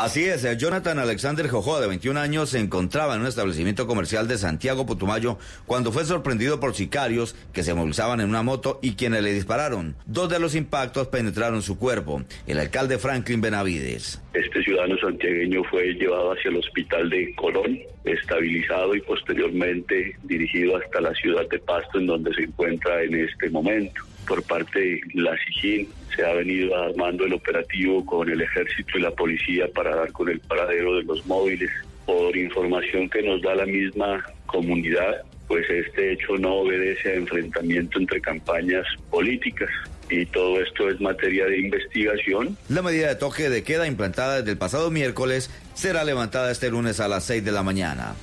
[0.01, 4.39] Así es, Jonathan Alexander Jojoa, de 21 años, se encontraba en un establecimiento comercial de
[4.39, 9.25] Santiago Putumayo cuando fue sorprendido por sicarios que se movilizaban en una moto y quienes
[9.25, 9.97] le dispararon.
[10.07, 12.23] Dos de los impactos penetraron su cuerpo.
[12.47, 14.23] El alcalde Franklin Benavides.
[14.35, 21.01] Este ciudadano santiagueño fue llevado hacia el hospital de Colón, estabilizado y posteriormente dirigido hasta
[21.01, 24.03] la ciudad de Pasto, en donde se encuentra en este momento.
[24.29, 25.89] Por parte de la SIGIN.
[26.15, 30.29] Se ha venido armando el operativo con el ejército y la policía para dar con
[30.29, 31.71] el paradero de los móviles.
[32.05, 37.99] Por información que nos da la misma comunidad, pues este hecho no obedece a enfrentamiento
[37.99, 39.71] entre campañas políticas
[40.11, 42.57] y todo esto es materia de investigación.
[42.69, 47.01] La medida de toque de queda implantada desde el pasado miércoles será levantada este lunes
[47.01, 48.15] a las 6 de la mañana.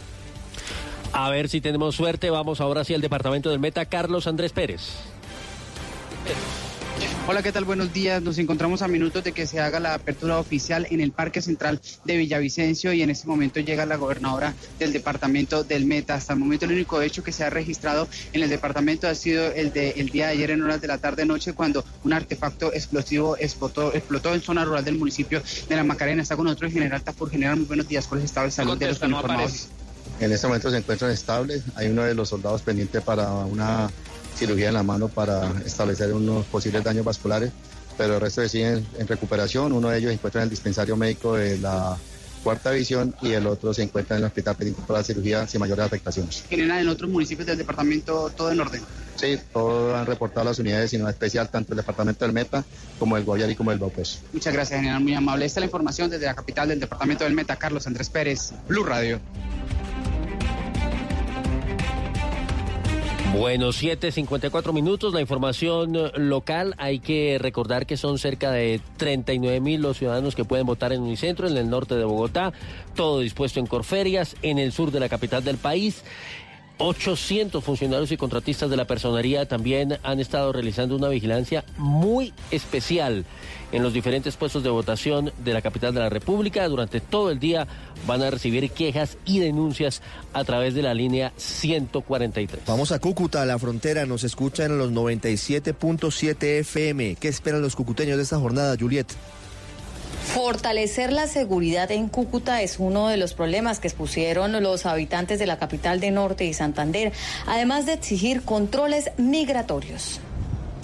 [1.14, 2.30] A ver si tenemos suerte.
[2.30, 5.15] Vamos ahora hacia el departamento del Meta, Carlos Andrés Pérez.
[7.28, 7.66] Hola, ¿qué tal?
[7.66, 8.22] Buenos días.
[8.22, 11.82] Nos encontramos a minutos de que se haga la apertura oficial en el Parque Central
[12.04, 16.14] de Villavicencio y en este momento llega la gobernadora del departamento del Meta.
[16.14, 19.52] Hasta el momento el único hecho que se ha registrado en el departamento ha sido
[19.52, 23.36] el de el día de ayer en horas de la tarde-noche cuando un artefacto explosivo
[23.38, 26.22] explotó, explotó en zona rural del municipio de La Macarena.
[26.22, 27.32] Está con nosotros el general Tafur.
[27.32, 28.06] General, muy buenos días.
[28.06, 29.68] ¿Cuál es el estado de salud de los uniformados?
[30.20, 31.64] En este momento se encuentran estables.
[31.76, 33.90] Hay uno de los soldados pendiente para una
[34.36, 37.52] cirugía en la mano para establecer unos posibles daños vasculares,
[37.98, 39.72] pero el resto siguen en recuperación.
[39.72, 41.98] Uno de ellos se encuentra en el dispensario médico de la
[42.44, 45.60] cuarta división y el otro se encuentra en el hospital pendiente para la cirugía sin
[45.60, 46.44] mayores afectaciones.
[46.48, 48.84] General, en otros municipios del departamento todo en orden.
[49.16, 52.64] Sí, todos han reportado las unidades de especial, tanto el departamento del Meta
[53.00, 54.20] como el Guayari como el Bopes.
[54.32, 55.46] Muchas gracias, general, muy amable.
[55.46, 58.84] Esta es la información desde la capital del departamento del Meta, Carlos Andrés Pérez, Blue
[58.84, 59.20] Radio.
[63.38, 66.74] Bueno, 7.54 minutos, la información local.
[66.78, 71.02] Hay que recordar que son cerca de 39 mil los ciudadanos que pueden votar en
[71.02, 72.54] Unicentro, en el norte de Bogotá,
[72.96, 76.04] todo dispuesto en Corferias, en el sur de la capital del país.
[76.78, 83.26] 800 funcionarios y contratistas de la personería también han estado realizando una vigilancia muy especial
[83.72, 86.68] en los diferentes puestos de votación de la capital de la República.
[86.68, 87.68] Durante todo el día
[88.06, 90.02] van a recibir quejas y denuncias
[90.34, 92.64] a través de la línea 143.
[92.68, 94.06] Vamos a Cúcuta, la frontera.
[94.06, 97.16] Nos escuchan en los 97.7 FM.
[97.16, 99.08] ¿Qué esperan los cucuteños de esta jornada, Juliet?
[100.24, 105.48] Fortalecer la seguridad en Cúcuta es uno de los problemas que expusieron los habitantes de
[105.48, 107.14] la capital de Norte y Santander,
[107.46, 110.20] además de exigir controles migratorios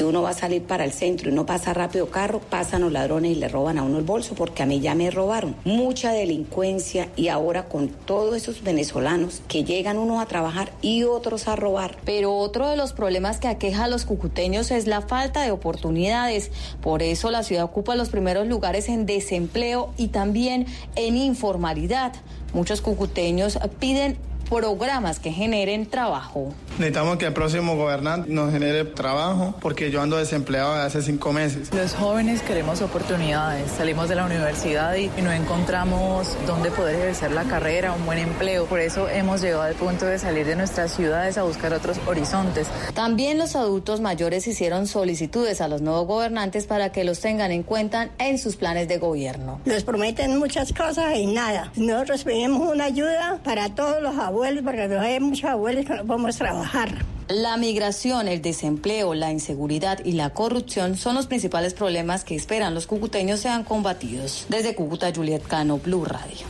[0.04, 3.32] uno va a salir para el centro y no pasa rápido carro, pasan los ladrones
[3.32, 5.56] y le roban a uno el bolso, porque a mí ya me robaron.
[5.66, 11.47] Mucha delincuencia y ahora con todos esos venezolanos que llegan unos a trabajar y otros
[11.47, 11.97] a robar.
[12.06, 16.52] Pero otro de los problemas que aqueja a los cucuteños es la falta de oportunidades.
[16.82, 22.14] Por eso la ciudad ocupa los primeros lugares en desempleo y también en informalidad.
[22.54, 24.18] Muchos cucuteños piden
[24.52, 26.54] programas que generen trabajo.
[26.78, 31.32] Necesitamos que el próximo gobernante nos genere trabajo porque yo ando desempleado desde hace cinco
[31.32, 31.74] meses.
[31.74, 33.72] Los jóvenes queremos oportunidades.
[33.72, 38.66] Salimos de la universidad y, no encontramos dónde poder ejercer la carrera, un buen empleo.
[38.66, 42.68] Por eso hemos llegado al punto de salir de nuestras ciudades a buscar otros horizontes.
[42.93, 47.64] También los adultos mayores hicieron solicitudes a los nuevos gobernantes para que los tengan en
[47.64, 49.62] cuenta en sus planes de gobierno.
[49.64, 51.72] Nos prometen muchas cosas y nada.
[51.78, 56.38] Nosotros pedimos una ayuda para todos los abuelos porque hay muchos abuelos que no podemos
[56.38, 57.06] trabajar.
[57.28, 62.74] La migración, el desempleo, la inseguridad y la corrupción son los principales problemas que esperan
[62.74, 64.46] los cucuteños sean combatidos.
[64.50, 66.46] Desde Cúcuta, Juliet Cano, Blue Radio.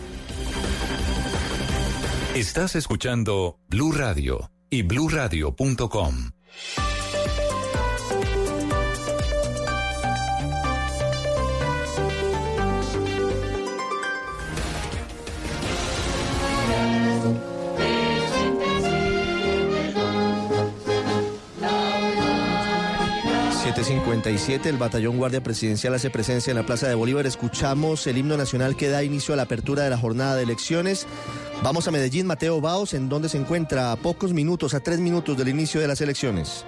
[2.34, 6.32] Estás escuchando Blue Radio y bluradio.com.
[23.74, 27.26] 757, el Batallón Guardia Presidencial hace presencia en la Plaza de Bolívar.
[27.26, 31.08] Escuchamos el himno nacional que da inicio a la apertura de la jornada de elecciones.
[31.64, 35.38] Vamos a Medellín, Mateo Baos, en donde se encuentra a pocos minutos, a tres minutos
[35.38, 36.66] del inicio de las elecciones.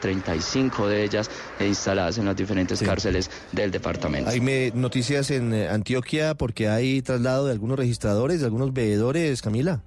[0.00, 1.30] 35 eh, de ellas
[1.60, 4.30] instaladas en las diferentes cárceles del departamento.
[4.30, 9.82] Hay noticias en eh, Antioquia porque hay traslado de algunos registradores, de algunos veedores, Camila.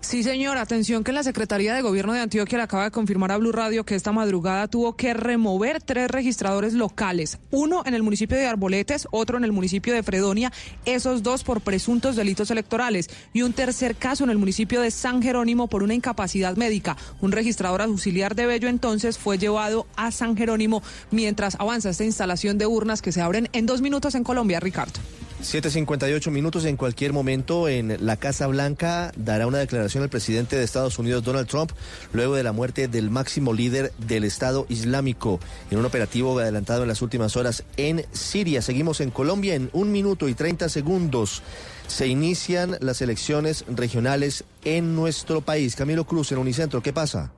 [0.00, 0.56] Sí, señor.
[0.56, 3.84] Atención que la Secretaría de Gobierno de Antioquia le acaba de confirmar a Blue Radio
[3.84, 7.38] que esta madrugada tuvo que remover tres registradores locales.
[7.50, 10.52] Uno en el municipio de Arboletes, otro en el municipio de Fredonia,
[10.86, 13.08] esos dos por presuntos delitos electorales.
[13.34, 16.96] Y un tercer caso en el municipio de San Jerónimo por una incapacidad médica.
[17.20, 22.56] Un registrador auxiliar de Bello entonces fue llevado a San Jerónimo mientras avanza esta instalación
[22.56, 24.98] de urnas que se abren en dos minutos en Colombia, Ricardo.
[25.42, 30.64] 7.58 minutos en cualquier momento en la Casa Blanca dará una declaración el presidente de
[30.64, 31.72] Estados Unidos Donald Trump
[32.12, 36.88] luego de la muerte del máximo líder del Estado Islámico en un operativo adelantado en
[36.88, 38.60] las últimas horas en Siria.
[38.60, 41.42] Seguimos en Colombia en un minuto y 30 segundos.
[41.88, 45.74] Se inician las elecciones regionales en nuestro país.
[45.74, 47.32] Camilo Cruz en Unicentro, ¿qué pasa?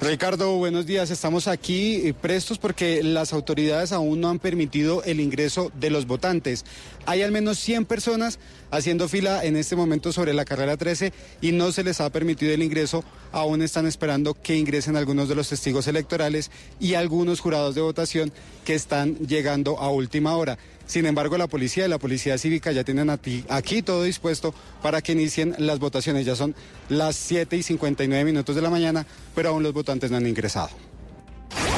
[0.00, 1.10] Ricardo, buenos días.
[1.10, 6.06] Estamos aquí eh, prestos porque las autoridades aún no han permitido el ingreso de los
[6.06, 6.64] votantes.
[7.06, 8.38] Hay al menos 100 personas
[8.70, 12.52] haciendo fila en este momento sobre la carrera 13 y no se les ha permitido
[12.52, 13.04] el ingreso.
[13.32, 18.32] Aún están esperando que ingresen algunos de los testigos electorales y algunos jurados de votación
[18.64, 20.58] que están llegando a última hora.
[20.92, 25.12] Sin embargo, la policía y la policía cívica ya tienen aquí todo dispuesto para que
[25.12, 26.26] inicien las votaciones.
[26.26, 26.54] Ya son
[26.90, 30.68] las 7 y 59 minutos de la mañana, pero aún los votantes no han ingresado.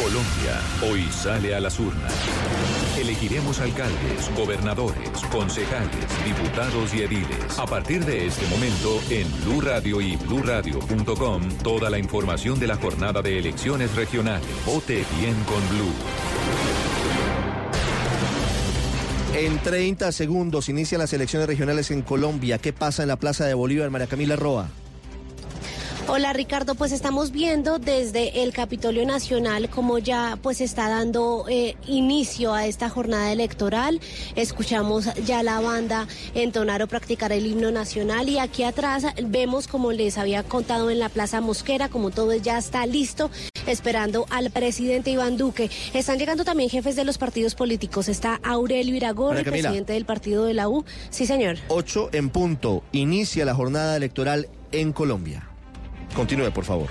[0.03, 0.61] Colombia
[0.91, 2.13] hoy sale a las urnas.
[2.99, 7.57] Elegiremos alcaldes, gobernadores, concejales, diputados y ediles.
[7.57, 12.77] A partir de este momento, en Blue Radio y BlueRadio.com, toda la información de la
[12.79, 14.49] jornada de elecciones regionales.
[14.67, 16.84] Vote bien con Blue.
[19.37, 22.59] En 30 segundos inician las elecciones regionales en Colombia.
[22.59, 24.69] ¿Qué pasa en la Plaza de Bolívar, María Camila Roa?
[26.07, 31.77] Hola Ricardo, pues estamos viendo desde el Capitolio Nacional cómo ya pues está dando eh,
[31.87, 34.01] inicio a esta jornada electoral.
[34.37, 39.93] Escuchamos ya la banda entonar o practicar el himno nacional y aquí atrás vemos como
[39.93, 43.31] les había contado en la Plaza Mosquera, como todo ya está listo
[43.67, 45.71] esperando al presidente Iván Duque.
[45.95, 48.11] Están llegando también jefes de los partidos políticos.
[48.11, 50.85] Está Aurelio Iragor, el presidente del partido de la U.
[51.09, 51.57] Sí, señor.
[51.69, 52.83] 8 en punto.
[52.93, 55.54] Inicia la jornada electoral en Colombia.
[56.15, 56.89] Continúe, por favor.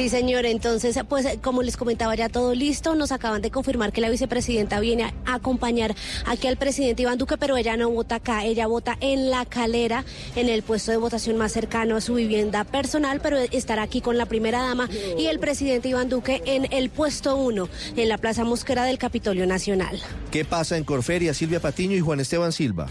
[0.00, 0.46] Sí, señor.
[0.46, 2.94] Entonces, pues como les comentaba, ya todo listo.
[2.94, 7.36] Nos acaban de confirmar que la vicepresidenta viene a acompañar aquí al presidente Iván Duque,
[7.36, 8.46] pero ella no vota acá.
[8.46, 10.06] Ella vota en la calera,
[10.36, 14.16] en el puesto de votación más cercano a su vivienda personal, pero estará aquí con
[14.16, 18.44] la primera dama y el presidente Iván Duque en el puesto uno, en la Plaza
[18.44, 20.00] Mosquera del Capitolio Nacional.
[20.30, 21.34] ¿Qué pasa en Corferia?
[21.34, 22.86] Silvia Patiño y Juan Esteban Silva.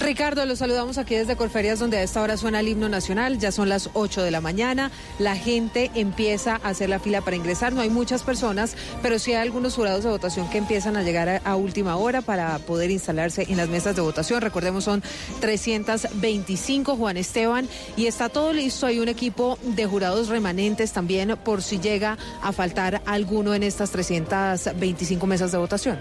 [0.00, 3.38] Ricardo, los saludamos aquí desde Corferias, donde a esta hora suena el himno nacional.
[3.38, 4.92] Ya son las 8 de la mañana.
[5.18, 7.72] La gente empieza a hacer la fila para ingresar.
[7.72, 11.42] No hay muchas personas, pero sí hay algunos jurados de votación que empiezan a llegar
[11.44, 14.40] a, última hora para poder instalarse en las mesas de votación.
[14.40, 15.02] Recordemos, son
[15.40, 18.86] 325, Juan Esteban, y está todo listo.
[18.86, 23.90] Hay un equipo de jurados remanentes también por si llega a faltar alguno en estas
[23.90, 25.98] 325 mesas de votación.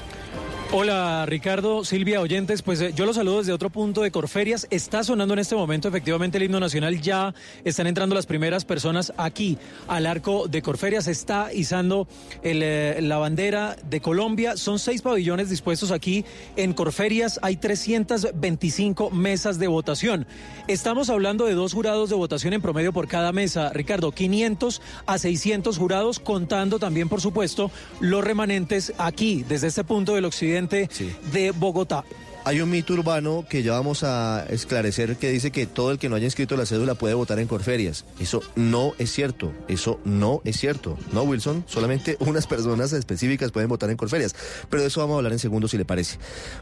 [0.74, 4.68] Hola Ricardo, Silvia, oyentes, pues eh, yo los saludo desde otro punto de Corferias.
[4.70, 9.14] Está sonando en este momento efectivamente el himno nacional, ya están entrando las primeras personas
[9.16, 9.58] aquí
[9.88, 12.10] al arco de Corferias, está izando
[12.44, 14.58] eh, la bandera de Colombia.
[14.58, 16.26] Son seis pabellones dispuestos aquí
[16.58, 20.28] en Corferias, hay 325 mesas de votación.
[20.68, 25.18] Estamos hablando de dos jurados de votación en promedio por cada mesa, Ricardo, 500 a
[25.18, 31.52] 600 jurados, contando también, por supuesto, los remanentes aquí, desde este punto del occidente de
[31.52, 32.04] Bogotá.
[32.44, 36.08] Hay un mito urbano que ya vamos a esclarecer que dice que todo el que
[36.08, 38.06] no haya inscrito la cédula puede votar en Corferias.
[38.20, 39.52] Eso no es cierto.
[39.68, 40.98] Eso no es cierto.
[41.12, 41.66] No, Wilson.
[41.68, 44.34] Solamente unas personas específicas pueden votar en Corferias.
[44.70, 46.20] Pero de eso vamos a hablar en segundos si le parece.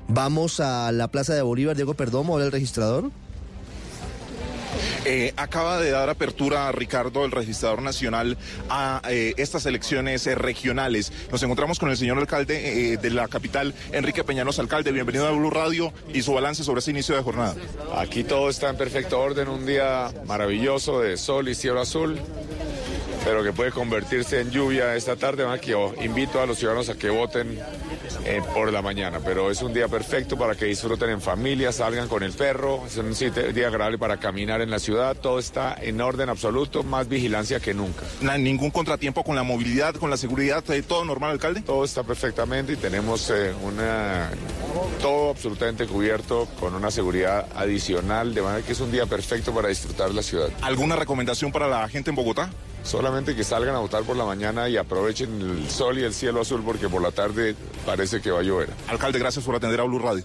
[0.08, 1.76] Vamos a la Plaza de Bolívar.
[1.76, 3.12] Diego Perdomo, hola el registrador.
[5.08, 8.40] Eh, acaba de dar apertura, Ricardo, el registrador nacional,
[8.70, 11.14] a eh, estas elecciones eh, regionales.
[11.32, 14.92] Nos encontramos con el señor alcalde de la capital, Enrique Peñanos, alcalde.
[14.92, 17.56] Bienvenido a Blue Radio y su balance sobre este inicio de jornada.
[17.96, 22.20] Aquí todo está en perfecto orden, un día maravilloso de sol y cielo azul
[23.26, 25.46] pero que puede convertirse en lluvia esta tarde.
[25.52, 25.72] Aquí
[26.02, 27.60] invito a los ciudadanos a que voten
[28.24, 32.08] eh, por la mañana, pero es un día perfecto para que disfruten en familia, salgan
[32.08, 33.14] con el perro, es un
[33.54, 37.74] día agradable para caminar en la ciudad, todo está en orden absoluto, más vigilancia que
[37.74, 38.04] nunca.
[38.38, 41.62] ¿Ningún contratiempo con la movilidad, con la seguridad, eh, todo normal, alcalde?
[41.62, 44.30] Todo está perfectamente y tenemos eh, una,
[45.02, 49.70] todo absolutamente cubierto con una seguridad adicional, de manera que es un día perfecto para
[49.70, 50.50] disfrutar la ciudad.
[50.62, 52.52] ¿Alguna recomendación para la gente en Bogotá?
[52.86, 56.42] Solamente que salgan a votar por la mañana y aprovechen el sol y el cielo
[56.42, 58.70] azul porque por la tarde parece que va a llover.
[58.88, 60.24] Alcalde, gracias por atender a Blue Radio.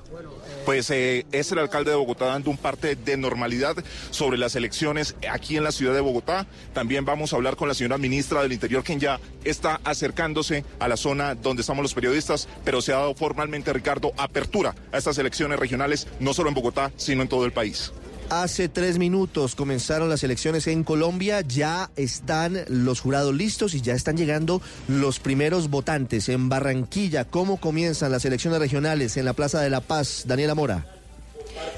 [0.67, 3.77] pues eh, es el alcalde de Bogotá dando un parte de normalidad
[4.11, 6.47] sobre las elecciones aquí en la ciudad de Bogotá.
[6.75, 10.87] También vamos a hablar con la señora ministra del Interior, quien ya está acercándose a
[10.87, 15.17] la zona donde estamos los periodistas, pero se ha dado formalmente, Ricardo, apertura a estas
[15.17, 17.91] elecciones regionales, no solo en Bogotá, sino en todo el país.
[18.31, 23.95] Hace tres minutos comenzaron las elecciones en Colombia, ya están los jurados listos y ya
[23.95, 27.25] están llegando los primeros votantes en Barranquilla.
[27.25, 30.27] ¿Cómo comienzan las elecciones regionales en la Plaza de la Paz?
[30.29, 31.00] Daniela Mora.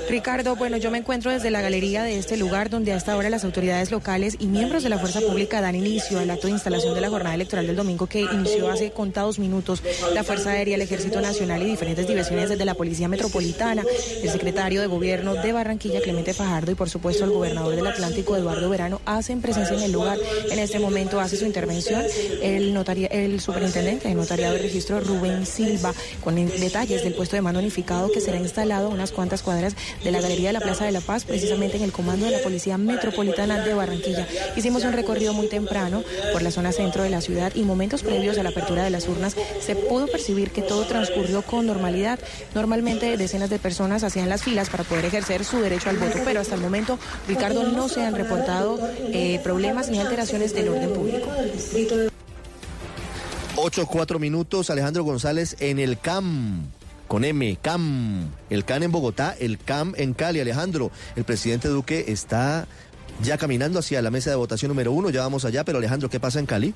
[0.08, 3.44] Ricardo, bueno, yo me encuentro desde la galería de este lugar donde hasta ahora las
[3.44, 7.00] autoridades locales y miembros de la fuerza pública dan inicio al acto de instalación de
[7.00, 11.20] la jornada electoral del domingo que inició hace contados minutos la Fuerza Aérea, el Ejército
[11.20, 13.84] Nacional y diferentes divisiones desde la Policía Metropolitana,
[14.22, 18.36] el secretario de Gobierno de Barranquilla, Clemente Fajardo, y por supuesto el gobernador del Atlántico,
[18.36, 20.18] Eduardo Verano, hacen presencia en el lugar.
[20.50, 22.02] En este momento hace su intervención
[22.42, 27.42] el, notaria, el superintendente de notariado de registro, Rubén Silva, con detalles del puesto de
[27.42, 29.71] mando unificado que será instalado unas cuantas cuadras
[30.02, 32.38] de la Galería de la Plaza de la Paz, precisamente en el comando de la
[32.38, 34.26] Policía Metropolitana de Barranquilla.
[34.56, 36.02] Hicimos un recorrido muy temprano
[36.32, 39.08] por la zona centro de la ciudad y momentos previos a la apertura de las
[39.08, 42.18] urnas se pudo percibir que todo transcurrió con normalidad.
[42.54, 46.40] Normalmente decenas de personas hacían las filas para poder ejercer su derecho al voto, pero
[46.40, 46.98] hasta el momento,
[47.28, 48.78] Ricardo, no se han reportado
[49.12, 51.30] eh, problemas ni alteraciones del orden público.
[53.56, 56.66] Ocho, cuatro minutos, Alejandro González en el CAM
[57.12, 58.30] con M, CAM.
[58.48, 60.40] El CAN en Bogotá, el CAM en Cali.
[60.40, 62.66] Alejandro, el presidente Duque está
[63.22, 65.10] ya caminando hacia la mesa de votación número uno.
[65.10, 66.72] Ya vamos allá, pero Alejandro, ¿qué pasa en Cali?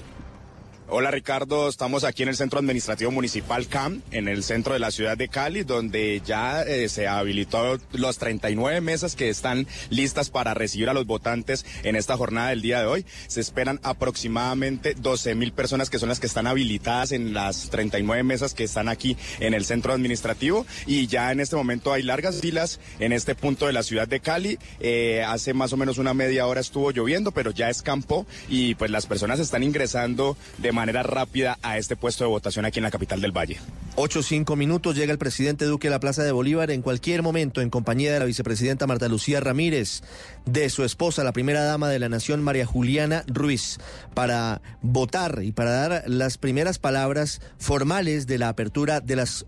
[0.89, 4.93] Hola Ricardo, estamos aquí en el Centro Administrativo Municipal CAM, en el centro de la
[4.93, 10.55] ciudad de Cali, donde ya eh, se habilitó los 39 mesas que están listas para
[10.55, 13.05] recibir a los votantes en esta jornada del día de hoy.
[13.26, 18.22] Se esperan aproximadamente 12 mil personas que son las que están habilitadas en las 39
[18.22, 22.41] mesas que están aquí en el centro administrativo y ya en este momento hay largas
[22.41, 24.61] filas en este punto de la ciudad de Cali.
[24.78, 28.93] Eh, hace más o menos una media hora estuvo lloviendo, pero ya escampó y pues
[28.93, 32.93] las personas están ingresando de manera rápida a este puesto de votación aquí en la
[32.93, 33.59] capital del Valle.
[33.97, 37.62] Ocho cinco minutos llega el presidente Duque a la Plaza de Bolívar en cualquier momento
[37.62, 40.03] en compañía de la vicepresidenta Marta Lucía Ramírez,
[40.45, 43.79] de su esposa, la primera dama de la nación, María Juliana Ruiz,
[44.14, 49.47] para votar y para dar las primeras palabras formales de la apertura de las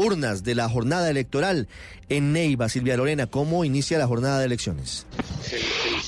[0.00, 1.68] urnas de la jornada electoral
[2.08, 2.68] en Neiva.
[2.68, 5.06] Silvia Lorena, ¿cómo inicia la jornada de elecciones?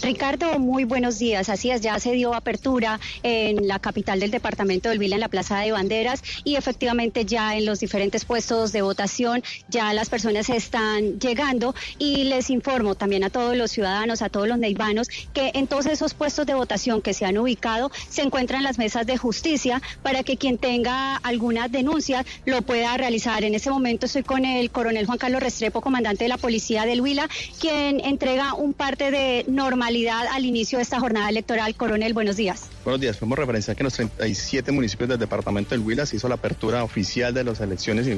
[0.02, 1.48] Ricardo, muy buenos días.
[1.48, 5.28] Así es, ya se dio apertura en la capital del departamento del Vila, en la
[5.28, 10.48] Plaza de Banderas, y efectivamente ya en los diferentes puestos de votación ya las personas
[10.48, 15.52] están llegando y les informo también a todos los ciudadanos, a todos los neivanos, que
[15.54, 19.16] en todos esos puestos de votación que se han ubicado se encuentran las mesas de
[19.16, 23.44] justicia para que quien tenga alguna denuncia lo pueda realizar.
[23.44, 27.00] En ese momento estoy con el coronel Juan Carlos Restrepo, comandante de la policía del
[27.00, 27.28] Huila,
[27.60, 29.92] quien entrega un parte de normal
[30.32, 31.74] al inicio de esta jornada electoral.
[31.74, 32.64] Coronel, buenos días.
[32.84, 33.16] Buenos días.
[33.16, 36.84] Podemos referenciar que en los 37 municipios del departamento del Huila se hizo la apertura
[36.84, 38.16] oficial de las elecciones sin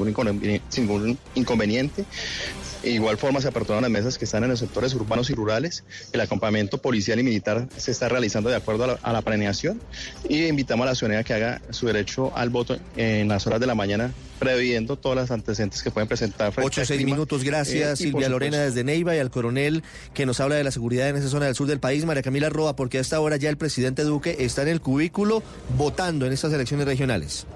[0.87, 2.05] ningún inconveniente.
[2.85, 5.85] De igual forma se aperturaron las mesas que están en los sectores urbanos y rurales.
[6.13, 9.81] El acompañamiento policial y militar se está realizando de acuerdo a la, planeación
[10.29, 13.67] y invitamos a la ciudadanía que haga su derecho al voto en las horas de
[13.67, 16.53] la mañana previendo todas las antecedentes que pueden presentar.
[16.63, 19.83] Ocho o seis minutos, gracias eh, Silvia Lorena desde Neiva y al coronel
[20.13, 22.51] que nos habla de la seguridad en esa zona del sur del país, María Camila
[22.51, 25.43] Roa, porque a esta hora ya el presidente Duque está en el cubículo
[25.79, 27.47] votando en estas elecciones regionales.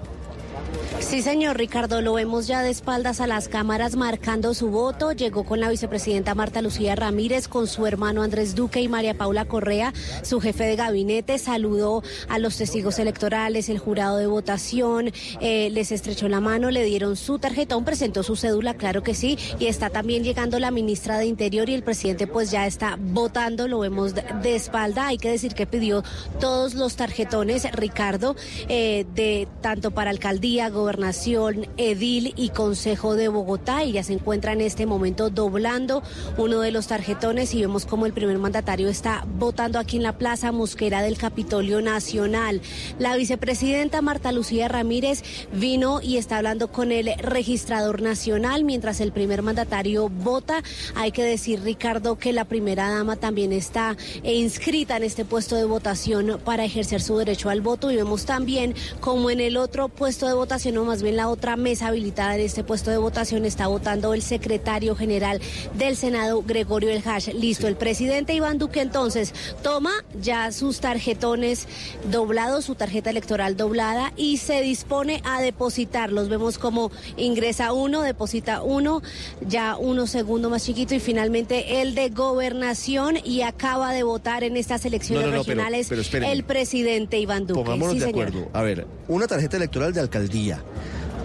[0.99, 5.11] Sí, señor Ricardo, lo vemos ya de espaldas a las cámaras marcando su voto.
[5.11, 9.45] Llegó con la vicepresidenta Marta Lucía Ramírez, con su hermano Andrés Duque y María Paula
[9.45, 9.93] Correa,
[10.23, 11.39] su jefe de gabinete.
[11.39, 16.83] Saludó a los testigos electorales, el jurado de votación, eh, les estrechó la mano, le
[16.83, 19.37] dieron su tarjetón, presentó su cédula, claro que sí.
[19.57, 23.67] Y está también llegando la ministra de Interior y el presidente pues ya está votando,
[23.67, 25.07] lo vemos de, espalda.
[25.07, 26.03] Hay que decir que pidió
[26.39, 28.35] todos los tarjetones, Ricardo,
[28.67, 33.85] eh, de tanto para alcaldía, Gobernación, Edil y Consejo de Bogotá.
[33.85, 36.03] y ya se encuentra en este momento doblando
[36.37, 40.17] uno de los tarjetones y vemos como el primer mandatario está votando aquí en la
[40.17, 42.61] Plaza Mosquera del Capitolio Nacional.
[42.99, 49.13] La vicepresidenta Marta Lucía Ramírez vino y está hablando con el registrador nacional mientras el
[49.13, 50.61] primer mandatario vota.
[50.95, 55.63] Hay que decir, Ricardo, que la primera dama también está inscrita en este puesto de
[55.63, 60.27] votación para ejercer su derecho al voto y vemos también como en el otro puesto
[60.27, 63.45] de votación votación, o más bien la otra mesa habilitada en este puesto de votación,
[63.45, 65.39] está votando el secretario general
[65.75, 67.27] del Senado, Gregorio El Hash.
[67.35, 69.31] Listo, el presidente Iván Duque entonces
[69.61, 71.67] toma ya sus tarjetones
[72.09, 76.29] doblados, su tarjeta electoral doblada y se dispone a depositarlos.
[76.29, 79.03] Vemos como ingresa uno, deposita uno,
[79.47, 84.57] ya uno segundo más chiquito y finalmente el de gobernación y acaba de votar en
[84.57, 87.59] estas elecciones No, no, no, pero- regionales pero el presidente Iván Duque.
[87.61, 88.49] Pongámonos Sí, de acuerdo.
[88.53, 90.61] A ver, una tarjeta electoral de alcaldía,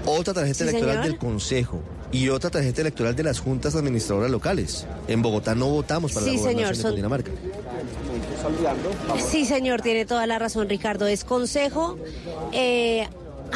[0.07, 1.05] otra tarjeta Sí, electoral señor.
[1.07, 1.81] del consejo
[2.11, 4.87] y otra tarjeta electoral de las juntas administradoras locales.
[5.09, 7.31] En Bogotá no votamos para Sí, la gobernación señor, de Cundinamarca.
[9.31, 11.07] Sí, señor, tiene toda la razón, Ricardo.
[11.07, 11.97] Es consejo,
[12.53, 13.09] eh,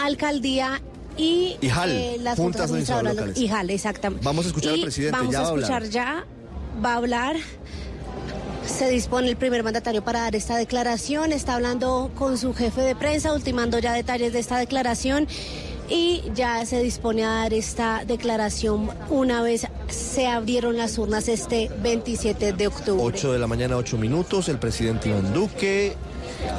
[0.03, 0.81] alcaldía
[1.17, 3.37] y, Y eh, las juntas juntas administradoras locales.
[3.39, 4.25] lo- y exactamente.
[4.25, 5.71] Vamos a escuchar al presidente, Vamos ya a va a hablar.
[5.83, 6.27] escuchar ya,
[6.85, 7.37] va a hablar.
[8.69, 11.33] Se dispone el primer mandatario para dar esta declaración.
[11.33, 15.27] Está hablando con su jefe de prensa, ultimando ya detalles de esta declaración.
[15.89, 21.71] Y ya se dispone a dar esta declaración una vez se abrieron las urnas este
[21.83, 23.03] 27 de octubre.
[23.03, 24.51] 8 de la mañana, 8 minutos.
[24.51, 25.97] El presidente Iván Duque,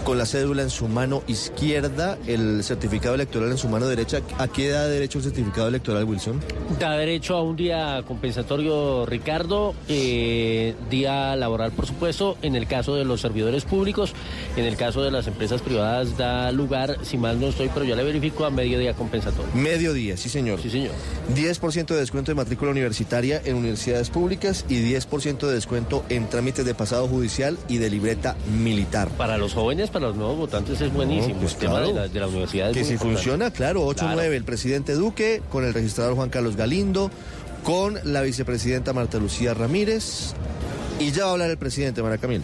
[0.04, 4.22] con la cédula en su mano izquierda, el certificado electoral en su mano derecha.
[4.38, 6.42] ¿A qué da derecho el certificado electoral, Wilson?
[6.80, 12.96] Da derecho a un día compensatorio, Ricardo, eh, día laboral, por supuesto, en el caso
[12.96, 14.14] de los servidores públicos,
[14.56, 17.96] en el caso de las empresas privadas da lugar, si mal no estoy, pero ya
[17.96, 19.52] le verifico, a medio día compensatorio.
[19.54, 20.62] Mediodía, sí señor.
[20.62, 20.92] Sí señor.
[21.36, 26.66] 10% de descuento de matrícula universitaria en universidades públicas y 10% de descuento en trámites
[26.66, 29.10] de pasado judicial y de libreta militar.
[29.10, 31.36] Para los jóvenes, para los nuevos votantes es buenísimo.
[31.36, 33.16] No, pues el tema de la, de la universidad Que si importante.
[33.16, 34.22] funciona, claro, 8-9, Claro.
[34.34, 37.10] el presidente Duque, con el registrador Juan Carlos Galindo,
[37.64, 40.34] con la vicepresidenta Marta Lucía Ramírez.
[41.00, 42.44] Y ya va a hablar el presidente, Mara Camila.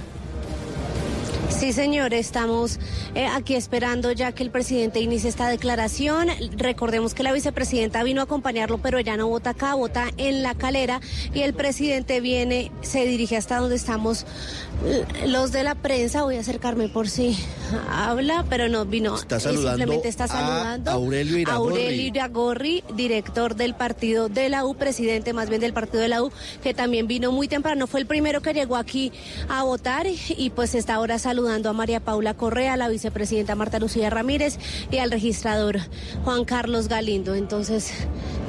[1.57, 2.80] Sí, señor, estamos
[3.15, 6.27] eh, aquí esperando ya que el presidente inicie esta declaración.
[6.57, 10.53] Recordemos que la vicepresidenta vino a acompañarlo, pero ella no vota acá, vota en la
[10.53, 10.99] calera
[11.34, 14.26] y el presidente viene, se dirige hasta donde estamos
[14.86, 16.23] eh, los de la prensa.
[16.23, 17.38] Voy a acercarme por si
[17.90, 19.15] habla, pero no vino.
[19.15, 21.72] Está eh, saludando simplemente está a saludando Aurelio Iragorri.
[21.72, 26.22] Aurelio Iragorri, director del partido de la U, presidente más bien del partido de la
[26.22, 27.88] U, que también vino muy temprano.
[27.88, 29.14] Fue el primero que llegó aquí
[29.48, 33.55] a votar y, y pues está ahora saludando a María Paula Correa, a la vicepresidenta
[33.55, 34.57] Marta Lucía Ramírez
[34.89, 35.80] y al registrador
[36.23, 37.35] Juan Carlos Galindo.
[37.35, 37.91] Entonces,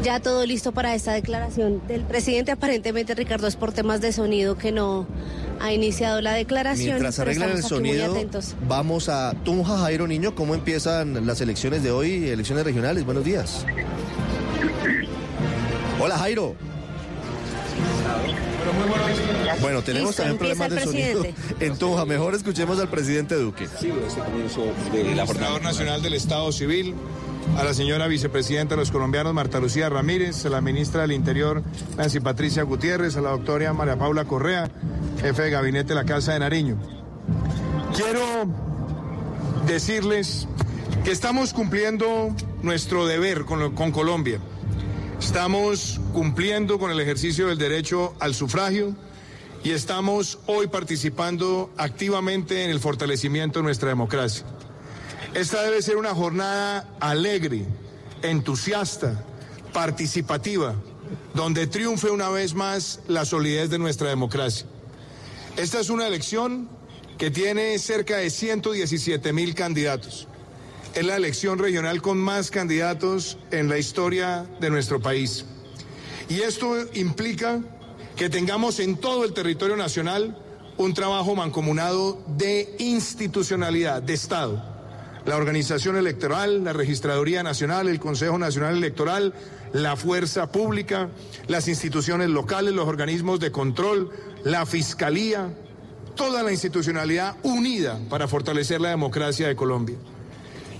[0.02, 2.52] ya todo listo para esta declaración del presidente.
[2.52, 5.06] Aparentemente, Ricardo, es por temas de sonido que no
[5.60, 6.88] ha iniciado la declaración.
[6.88, 8.16] Mientras arreglan el sonido,
[8.66, 10.34] vamos a Tunja, Jairo Niño.
[10.34, 13.04] ¿Cómo empiezan las elecciones de hoy, elecciones regionales?
[13.04, 13.66] Buenos días.
[16.00, 16.56] Hola, Jairo.
[19.60, 21.24] Bueno, tenemos Listo, también problemas de sonido
[21.60, 22.04] en Tunja.
[22.04, 23.68] Mejor escuchemos al presidente Duque.
[24.94, 26.94] el Administrador Nacional del Estado Civil,
[27.56, 31.62] a la señora vicepresidenta de los colombianos Marta Lucía Ramírez, a la ministra del Interior
[31.96, 34.68] Nancy Patricia Gutiérrez, a la doctora María Paula Correa,
[35.20, 36.76] jefe de gabinete de la Casa de Nariño.
[37.94, 38.46] Quiero
[39.66, 40.46] decirles
[41.04, 44.38] que estamos cumpliendo nuestro deber con, lo- con Colombia.
[45.20, 48.94] Estamos cumpliendo con el ejercicio del derecho al sufragio
[49.64, 54.44] y estamos hoy participando activamente en el fortalecimiento de nuestra democracia.
[55.34, 57.64] Esta debe ser una jornada alegre,
[58.22, 59.24] entusiasta,
[59.72, 60.74] participativa,
[61.34, 64.66] donde triunfe una vez más la solidez de nuestra democracia.
[65.56, 66.68] Esta es una elección
[67.18, 70.28] que tiene cerca de 117 mil candidatos.
[70.96, 75.44] Es la elección regional con más candidatos en la historia de nuestro país.
[76.30, 77.60] Y esto implica
[78.16, 80.38] que tengamos en todo el territorio nacional
[80.78, 84.64] un trabajo mancomunado de institucionalidad, de Estado.
[85.26, 89.34] La organización electoral, la Registraduría Nacional, el Consejo Nacional Electoral,
[89.74, 91.10] la Fuerza Pública,
[91.46, 94.12] las instituciones locales, los organismos de control,
[94.44, 95.52] la Fiscalía,
[96.14, 99.98] toda la institucionalidad unida para fortalecer la democracia de Colombia.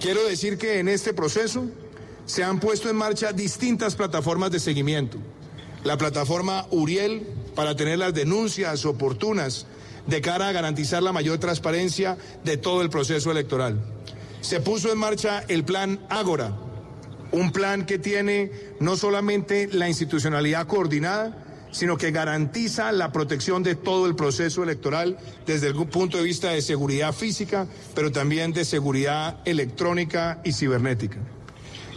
[0.01, 1.67] Quiero decir que en este proceso
[2.27, 5.19] se han puesto en marcha distintas plataformas de seguimiento.
[5.85, 9.67] La plataforma Uriel para tener las denuncias oportunas
[10.07, 13.81] de cara a garantizar la mayor transparencia de todo el proceso electoral.
[14.41, 16.57] Se puso en marcha el plan Ágora,
[17.33, 21.46] un plan que tiene no solamente la institucionalidad coordinada,
[21.77, 26.51] sino que garantiza la protección de todo el proceso electoral desde el punto de vista
[26.51, 31.19] de seguridad física, pero también de seguridad electrónica y cibernética.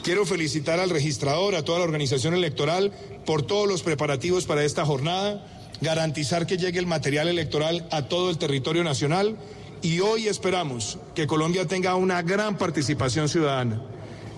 [0.04, 2.92] Quiero felicitar al registrador, a toda la organización electoral
[3.26, 5.46] por todos los preparativos para esta jornada,
[5.80, 9.38] garantizar que llegue el material electoral a todo el territorio nacional
[9.82, 13.82] y hoy esperamos que Colombia tenga una gran participación ciudadana.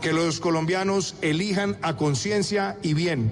[0.01, 3.30] que los colombianos elijan a conciencia y bien.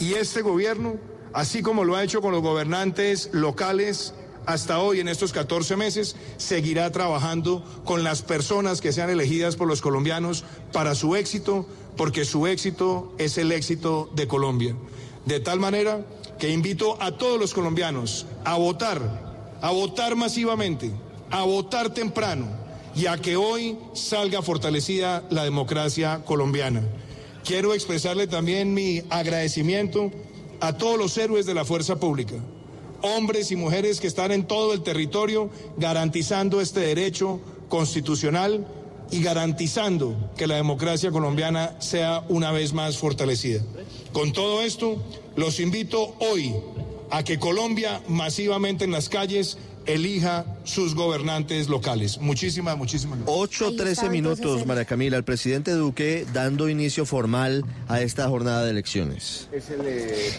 [0.00, 0.96] Y este gobierno,
[1.32, 4.14] así como lo ha hecho con los gobernantes locales,
[4.46, 9.68] hasta hoy, en estos 14 meses, seguirá trabajando con las personas que sean elegidas por
[9.68, 14.74] los colombianos para su éxito, porque su éxito es el éxito de Colombia.
[15.26, 16.04] De tal manera
[16.38, 19.00] que invito a todos los colombianos a votar,
[19.60, 20.90] a votar masivamente,
[21.30, 22.48] a votar temprano
[22.96, 26.82] y a que hoy salga fortalecida la democracia colombiana.
[27.44, 30.10] Quiero expresarle también mi agradecimiento
[30.62, 32.36] a todos los héroes de la fuerza pública
[33.02, 38.66] hombres y mujeres que están en todo el territorio garantizando este derecho constitucional
[39.10, 43.60] y garantizando que la democracia colombiana sea una vez más fortalecida.
[44.12, 44.96] Con todo esto,
[45.36, 46.54] los invito hoy
[47.10, 52.18] a que Colombia masivamente en las calles elija sus gobernantes locales.
[52.18, 53.60] Muchísimas, muchísimas gracias.
[53.60, 55.16] 8.13 minutos, María Camila.
[55.16, 59.48] El presidente Duque dando inicio formal a esta jornada de elecciones.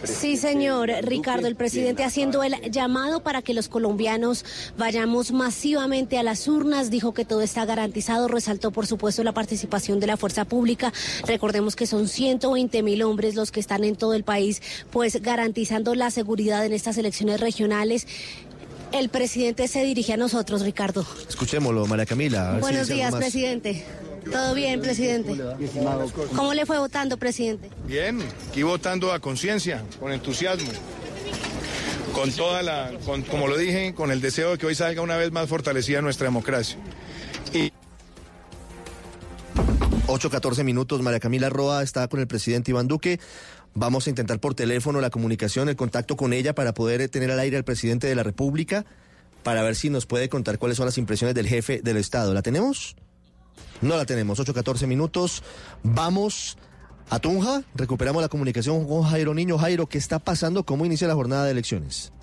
[0.03, 4.45] Sí, señor Ricardo, el presidente haciendo el llamado para que los colombianos
[4.77, 6.89] vayamos masivamente a las urnas.
[6.89, 8.27] Dijo que todo está garantizado.
[8.27, 10.93] Resaltó, por supuesto, la participación de la fuerza pública.
[11.27, 14.61] Recordemos que son 120 mil hombres los que están en todo el país,
[14.91, 18.07] pues garantizando la seguridad en estas elecciones regionales
[18.93, 21.05] el presidente se dirige a nosotros, Ricardo.
[21.27, 22.57] Escuchémoslo, María Camila.
[22.61, 23.83] Buenos días, presidente.
[24.31, 25.35] ¿Todo bien, presidente?
[26.35, 27.69] ¿Cómo le fue votando, presidente?
[27.85, 30.69] Bien, aquí votando a conciencia, con entusiasmo.
[32.13, 32.91] Con toda la,
[33.29, 36.25] como lo dije, con el deseo de que hoy salga una vez más fortalecida nuestra
[36.25, 36.77] democracia.
[37.51, 37.71] Y
[40.07, 43.19] 8-14 minutos, María Camila Roa está con el presidente Iván Duque.
[43.75, 47.39] Vamos a intentar por teléfono la comunicación, el contacto con ella para poder tener al
[47.39, 48.85] aire al presidente de la República,
[49.41, 52.33] para ver si nos puede contar cuáles son las impresiones del jefe del Estado.
[52.33, 52.95] ¿La tenemos?
[53.81, 54.39] No la tenemos.
[54.39, 55.43] 8-14 minutos.
[55.83, 56.57] Vamos
[57.09, 57.63] a Tunja.
[57.75, 59.57] Recuperamos la comunicación con Jairo Niño.
[59.57, 60.63] Jairo, ¿qué está pasando?
[60.63, 62.13] ¿Cómo inicia la jornada de elecciones?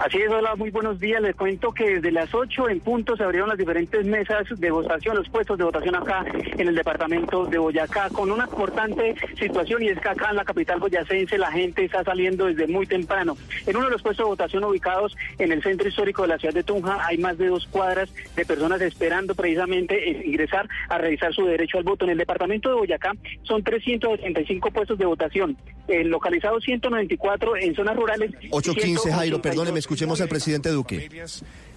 [0.00, 1.20] Así es, hola, muy buenos días.
[1.20, 5.14] Les cuento que desde las 8 en punto se abrieron las diferentes mesas de votación,
[5.14, 6.24] los puestos de votación acá
[6.56, 10.44] en el departamento de Boyacá, con una importante situación y es que acá en la
[10.46, 13.36] capital boyacense la gente está saliendo desde muy temprano.
[13.66, 16.54] En uno de los puestos de votación ubicados en el centro histórico de la ciudad
[16.54, 21.44] de Tunja hay más de dos cuadras de personas esperando precisamente ingresar a realizar su
[21.44, 22.06] derecho al voto.
[22.06, 23.12] En el departamento de Boyacá
[23.42, 25.58] son 385 puestos de votación,
[25.88, 28.30] eh, localizados 194 en zonas rurales.
[28.50, 31.10] 815, Jairo, perdóneme, Escuchemos al presidente Duque.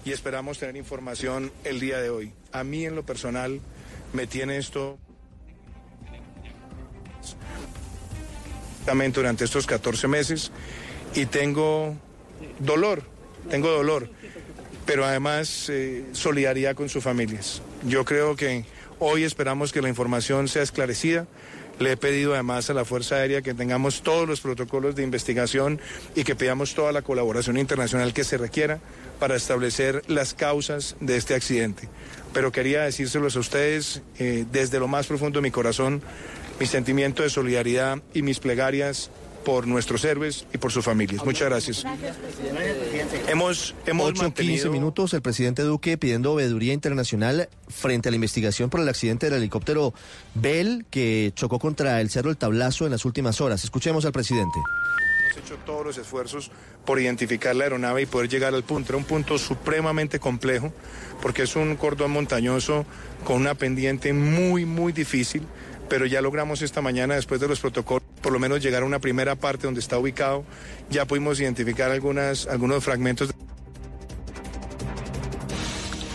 [0.04, 2.32] Y esperamos tener información el día de hoy.
[2.52, 3.60] A mí en lo personal
[4.12, 4.98] me tiene esto
[9.12, 10.52] durante estos 14 meses
[11.16, 11.96] y tengo
[12.60, 13.02] dolor,
[13.50, 14.08] tengo dolor,
[14.86, 17.62] pero además eh, solidaridad con sus familias.
[17.82, 18.64] Yo creo que
[19.00, 21.26] hoy esperamos que la información sea esclarecida
[21.78, 25.80] le he pedido además a la Fuerza Aérea que tengamos todos los protocolos de investigación
[26.14, 28.80] y que pidamos toda la colaboración internacional que se requiera
[29.18, 31.88] para establecer las causas de este accidente.
[32.32, 36.02] Pero quería decírselos a ustedes eh, desde lo más profundo de mi corazón,
[36.60, 39.10] mi sentimiento de solidaridad y mis plegarias
[39.44, 41.24] por nuestros héroes y por sus familias.
[41.24, 41.84] Muchas gracias.
[43.28, 48.70] Hemos, hemos 8, 15 minutos, el presidente Duque pidiendo veeduría internacional frente a la investigación
[48.70, 49.94] por el accidente del helicóptero
[50.34, 53.64] Bell que chocó contra el Cerro El Tablazo en las últimas horas.
[53.64, 54.58] Escuchemos al presidente
[55.32, 56.50] Hemos hecho todos los esfuerzos
[56.84, 58.92] por identificar la aeronave y poder llegar al punto.
[58.92, 60.72] Era un punto supremamente complejo
[61.20, 62.86] porque es un cordón montañoso
[63.24, 65.42] con una pendiente muy, muy difícil
[65.88, 68.98] pero ya logramos esta mañana, después de los protocolos, por lo menos llegar a una
[68.98, 70.44] primera parte donde está ubicado.
[70.90, 73.30] Ya pudimos identificar algunas, algunos fragmentos.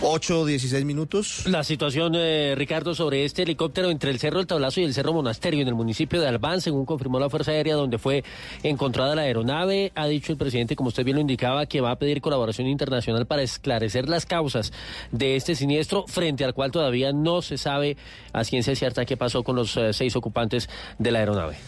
[0.02, 1.46] 8 16 minutos.
[1.46, 5.12] La situación, eh, Ricardo, sobre este helicóptero entre el Cerro del Tablazo y el Cerro
[5.12, 8.24] Monasterio en el municipio de Albán, según confirmó la Fuerza Aérea, donde fue
[8.62, 9.92] encontrada la aeronave.
[9.94, 13.26] Ha dicho el presidente, como usted bien lo indicaba, que va a pedir colaboración internacional
[13.26, 14.72] para esclarecer las causas
[15.12, 17.98] de este siniestro, frente al cual todavía no se sabe
[18.32, 21.58] a ciencia cierta qué pasó con los eh, seis ocupantes de la aeronave.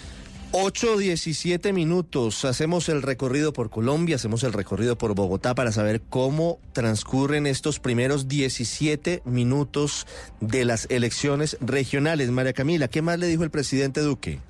[0.53, 2.45] 8.17 minutos.
[2.45, 7.81] Hacemos el recorrido por Colombia, hacemos el recorrido por Bogotá para saber cómo transcurren estos
[7.81, 10.07] primeros 17 minutos
[10.41, 12.31] de las elecciones regionales.
[12.31, 14.41] María Camila, ¿qué más le dijo el presidente Duque?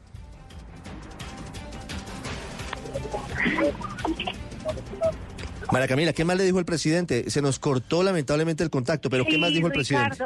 [5.71, 7.31] María Camila, ¿qué más le dijo el presidente?
[7.31, 10.19] Se nos cortó lamentablemente el contacto, pero ¿qué más dijo el presidente?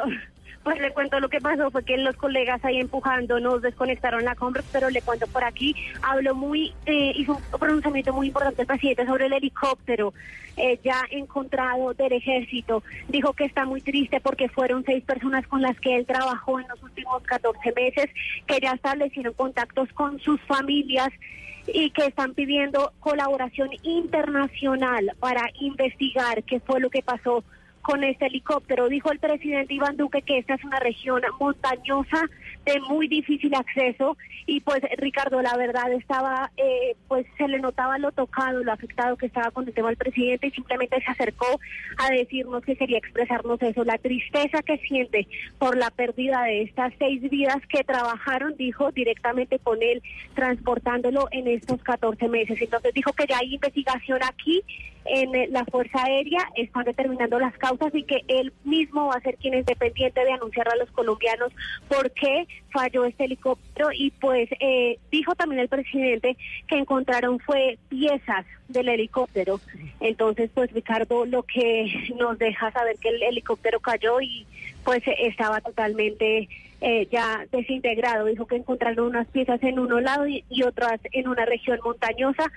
[0.63, 4.35] Pues le cuento lo que pasó, fue que los colegas ahí empujando nos desconectaron la
[4.35, 8.67] compra, pero le cuento por aquí, habló muy, eh, hizo un pronunciamiento muy importante el
[8.67, 10.13] presidente sobre el helicóptero
[10.83, 12.83] ya encontrado del ejército.
[13.07, 16.67] Dijo que está muy triste porque fueron seis personas con las que él trabajó en
[16.67, 18.09] los últimos 14 meses,
[18.45, 21.09] que ya establecieron contactos con sus familias
[21.67, 27.43] y que están pidiendo colaboración internacional para investigar qué fue lo que pasó
[27.87, 28.89] con este helicóptero.
[28.89, 32.21] Dijo el presidente Iván Duque que esta es una región montañosa
[32.67, 37.97] de muy difícil acceso y pues Ricardo, la verdad estaba, eh, pues se le notaba
[37.97, 41.59] lo tocado, lo afectado que estaba con el tema del presidente y simplemente se acercó
[41.97, 45.27] a decirnos que quería expresarnos eso, la tristeza que siente
[45.57, 50.01] por la pérdida de estas seis vidas que trabajaron, dijo, directamente con él,
[50.35, 52.61] transportándolo en estos 14 meses.
[52.61, 54.63] Entonces dijo que ya hay investigación aquí
[55.09, 59.21] en eh, la Fuerza Aérea, están determinando las causas y que él mismo va a
[59.21, 61.51] ser quien es dependiente de anunciar a los colombianos
[61.87, 67.77] por qué falló este helicóptero y pues eh, dijo también el presidente que encontraron fue
[67.89, 69.59] piezas del helicóptero.
[69.99, 74.45] Entonces pues Ricardo lo que nos deja saber que el helicóptero cayó y
[74.83, 76.49] pues estaba totalmente
[76.81, 78.25] eh, ya desintegrado.
[78.25, 82.51] Dijo que encontraron unas piezas en uno lado y otras en una región montañosa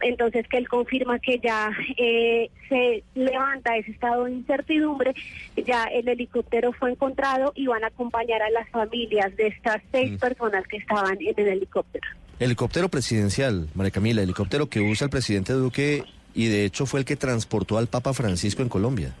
[0.00, 5.14] entonces que él confirma que ya eh, se levanta ese estado de incertidumbre,
[5.56, 10.18] ya el helicóptero fue encontrado y van a acompañar a las familias de estas seis
[10.18, 12.06] personas que estaban en el helicóptero.
[12.38, 16.04] Helicóptero presidencial, María Camila, helicóptero que usa el presidente Duque
[16.34, 19.14] y de hecho fue el que transportó al Papa Francisco en Colombia.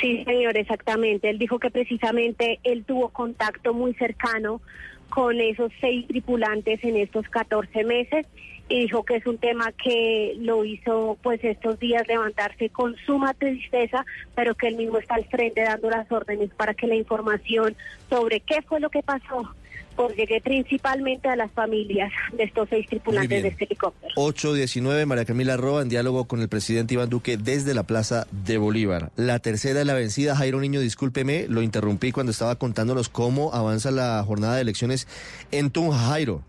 [0.00, 1.30] Sí, señor, exactamente.
[1.30, 4.60] Él dijo que precisamente él tuvo contacto muy cercano
[5.08, 8.26] con esos seis tripulantes en estos 14 meses
[8.68, 13.32] y dijo que es un tema que lo hizo pues estos días levantarse con suma
[13.34, 17.76] tristeza, pero que él mismo está al frente dando las órdenes para que la información
[18.10, 19.48] sobre qué fue lo que pasó
[19.96, 24.12] pues llegue principalmente a las familias de estos seis tripulantes de este helicóptero.
[24.16, 28.58] 819, María Camila Roa, en diálogo con el presidente Iván Duque desde la Plaza de
[28.58, 29.10] Bolívar.
[29.16, 33.90] La tercera de la vencida, Jairo Niño, discúlpeme, lo interrumpí cuando estaba contándonos cómo avanza
[33.90, 35.08] la jornada de elecciones
[35.50, 36.42] en Tunja, Jairo.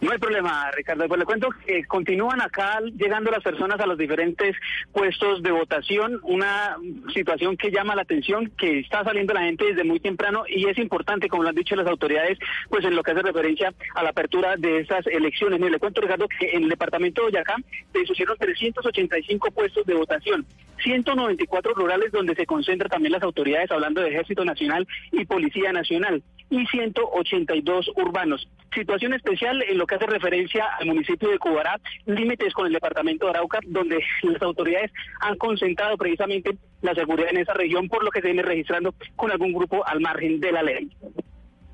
[0.00, 1.06] No hay problema, Ricardo.
[1.08, 4.56] Pues le cuento que continúan acá llegando las personas a los diferentes
[4.92, 6.76] puestos de votación, una
[7.14, 10.78] situación que llama la atención, que está saliendo la gente desde muy temprano y es
[10.78, 12.38] importante, como lo han dicho las autoridades,
[12.68, 15.60] pues en lo que hace referencia a la apertura de estas elecciones.
[15.60, 17.56] le cuento, Ricardo, que en el departamento de Boyacá
[17.92, 20.46] se pusieron 385 puestos de votación,
[20.82, 26.22] 194 rurales donde se concentran también las autoridades hablando de Ejército Nacional y Policía Nacional
[26.50, 28.48] y 182 urbanos.
[28.74, 33.26] Situación especial en lo que hace referencia al municipio de Cubará, límites con el departamento
[33.26, 34.90] de Arauca, donde las autoridades
[35.20, 39.30] han concentrado precisamente la seguridad en esa región, por lo que se viene registrando con
[39.30, 40.90] algún grupo al margen de la ley.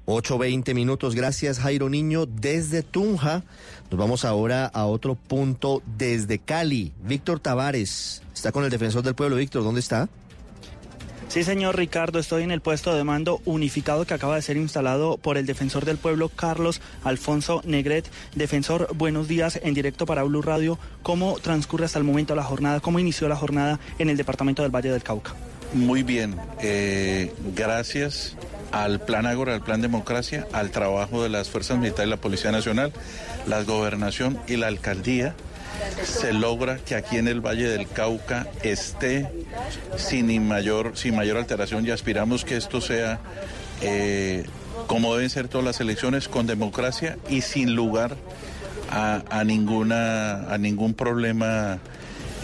[0.06, 3.44] 8.20 minutos, gracias Jairo Niño desde Tunja.
[3.90, 6.92] Nos vamos ahora a otro punto desde Cali.
[7.02, 9.36] Víctor Tavares está con el defensor del pueblo.
[9.36, 10.08] Víctor, ¿dónde está?
[11.32, 15.16] Sí, señor Ricardo, estoy en el puesto de mando unificado que acaba de ser instalado
[15.16, 18.04] por el defensor del pueblo Carlos Alfonso Negret.
[18.34, 20.78] Defensor, buenos días en directo para Blue Radio.
[21.02, 22.80] ¿Cómo transcurre hasta el momento la jornada?
[22.80, 25.32] ¿Cómo inició la jornada en el departamento del Valle del Cauca?
[25.72, 28.36] Muy bien, eh, gracias
[28.70, 32.52] al Plan Ágora, al Plan Democracia, al trabajo de las Fuerzas Militares y la Policía
[32.52, 32.92] Nacional,
[33.46, 35.34] la Gobernación y la Alcaldía
[36.04, 39.28] se logra que aquí en el Valle del Cauca esté
[39.96, 43.20] sin mayor, sin mayor alteración y aspiramos que esto sea
[43.82, 44.44] eh,
[44.86, 48.16] como deben ser todas las elecciones, con democracia y sin lugar
[48.90, 51.78] a, ninguna, a ningún problema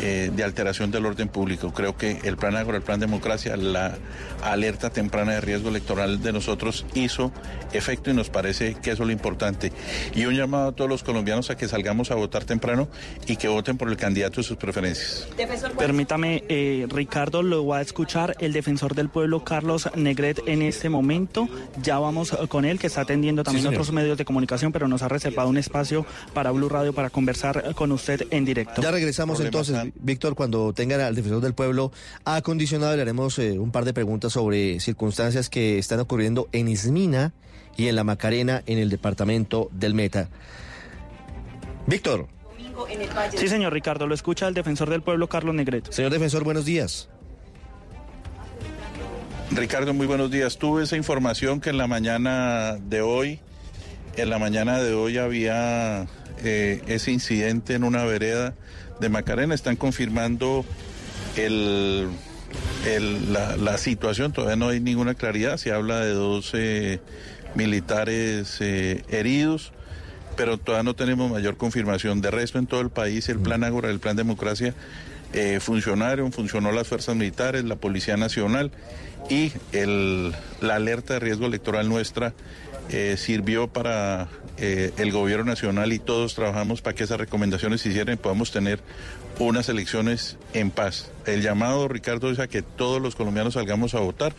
[0.01, 1.73] eh, de alteración del orden público.
[1.73, 3.99] Creo que el Plan Agro, el Plan Democracia, la
[4.43, 7.33] alerta temprana de riesgo electoral de nosotros hizo
[7.73, 9.73] efecto y nos parece que eso es lo importante.
[10.15, 12.89] Y un llamado a todos los colombianos a que salgamos a votar temprano
[13.27, 15.29] y que voten por el candidato de sus preferencias.
[15.77, 20.89] Permítame, eh, Ricardo, lo va a escuchar el defensor del pueblo, Carlos Negret, en este
[20.89, 21.49] momento.
[21.83, 25.09] Ya vamos con él, que está atendiendo también otros medios de comunicación, pero nos ha
[25.09, 28.81] reservado un espacio para Blue Radio para conversar con usted en directo.
[28.83, 29.88] Ya regresamos entonces.
[29.97, 31.93] Víctor, cuando tengan al defensor del pueblo
[32.25, 37.33] acondicionado, le haremos eh, un par de preguntas sobre circunstancias que están ocurriendo en Ismina
[37.77, 40.29] y en la Macarena, en el departamento del Meta.
[41.87, 42.27] Víctor.
[43.37, 45.91] Sí, señor Ricardo, lo escucha el defensor del pueblo, Carlos Negret.
[45.91, 47.09] Señor defensor, buenos días.
[49.51, 50.59] Ricardo, muy buenos días.
[50.59, 53.41] Tuve esa información que en la mañana de hoy,
[54.17, 56.07] en la mañana de hoy había
[56.45, 58.55] eh, ese incidente en una vereda
[59.01, 59.55] de Macarena.
[59.55, 60.65] Están confirmando
[61.37, 62.09] el,
[63.31, 67.01] la, situación, todavía no hay ninguna claridad, se habla de 12
[67.55, 69.73] militares eh, heridos,
[70.37, 72.21] pero todavía no tenemos mayor confirmación.
[72.21, 74.75] De resto, en todo el país, el plan Ágora, el plan Democracia,
[75.33, 78.71] eh, funcionaron, funcionó las fuerzas militares, la Policía Nacional
[79.29, 82.33] y el, la alerta de riesgo electoral nuestra
[82.89, 84.29] eh, sirvió para
[84.61, 88.51] eh, el gobierno nacional y todos trabajamos para que esas recomendaciones se hicieran y podamos
[88.51, 88.81] tener
[89.39, 91.11] unas elecciones en paz.
[91.27, 94.35] El llamado, Ricardo, es a que todos los colombianos salgamos a votar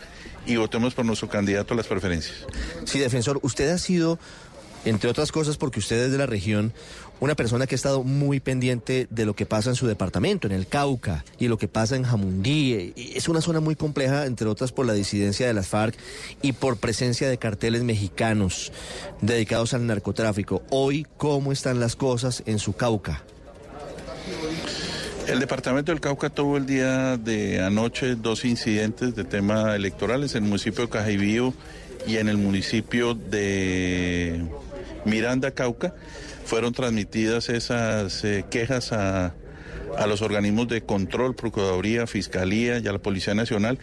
[0.45, 2.45] y votemos por nuestro candidato a las preferencias.
[2.85, 4.19] Sí, defensor, usted ha sido,
[4.83, 6.73] entre otras cosas, porque usted es de la región,
[7.19, 10.53] una persona que ha estado muy pendiente de lo que pasa en su departamento, en
[10.53, 12.93] el Cauca, y lo que pasa en Jamundí.
[12.95, 15.95] Es una zona muy compleja, entre otras por la disidencia de las FARC
[16.41, 18.71] y por presencia de carteles mexicanos
[19.21, 20.63] dedicados al narcotráfico.
[20.69, 23.23] Hoy, ¿cómo están las cosas en su Cauca?
[25.27, 30.43] El departamento del Cauca tuvo el día de anoche dos incidentes de tema electorales en
[30.43, 31.53] el municipio de Cajaibío
[32.07, 34.41] y en el municipio de
[35.05, 35.93] Miranda, Cauca
[36.49, 39.35] fueron transmitidas esas eh, quejas a,
[39.97, 43.77] a los organismos de control, Procuraduría, Fiscalía y a la Policía Nacional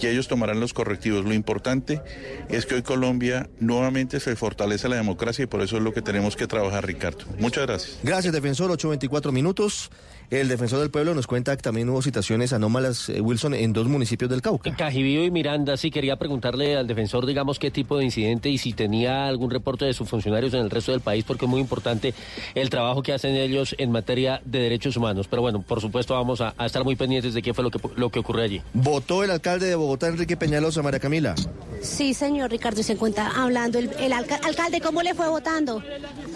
[0.00, 1.24] y ellos tomarán los correctivos.
[1.24, 2.00] Lo importante
[2.48, 6.02] es que hoy Colombia nuevamente se fortalece la democracia y por eso es lo que
[6.02, 7.24] tenemos que trabajar, Ricardo.
[7.38, 7.98] Muchas gracias.
[8.02, 8.70] Gracias, defensor.
[8.70, 9.90] 8.24 minutos.
[10.30, 13.88] El defensor del pueblo nos cuenta que también hubo situaciones anómalas, eh, Wilson, en dos
[13.88, 14.68] municipios del Cauca.
[14.68, 18.58] En Cajibío y Miranda, sí quería preguntarle al defensor, digamos, qué tipo de incidente y
[18.58, 21.62] si tenía algún reporte de sus funcionarios en el resto del país, porque es muy
[21.62, 22.12] importante
[22.54, 25.28] el trabajo que hacen ellos en materia de derechos humanos.
[25.28, 28.10] Pero bueno, por supuesto vamos a, estar muy pendientes de qué fue lo que, lo
[28.10, 28.60] que ocurrió allí.
[28.74, 31.34] Votó el alcalde de Bogotá, Enrique Peñalosa, María Camila.
[31.80, 34.82] Sí, señor Ricardo, se encuentra hablando el, alcalde.
[34.82, 35.82] ¿Cómo le fue votando?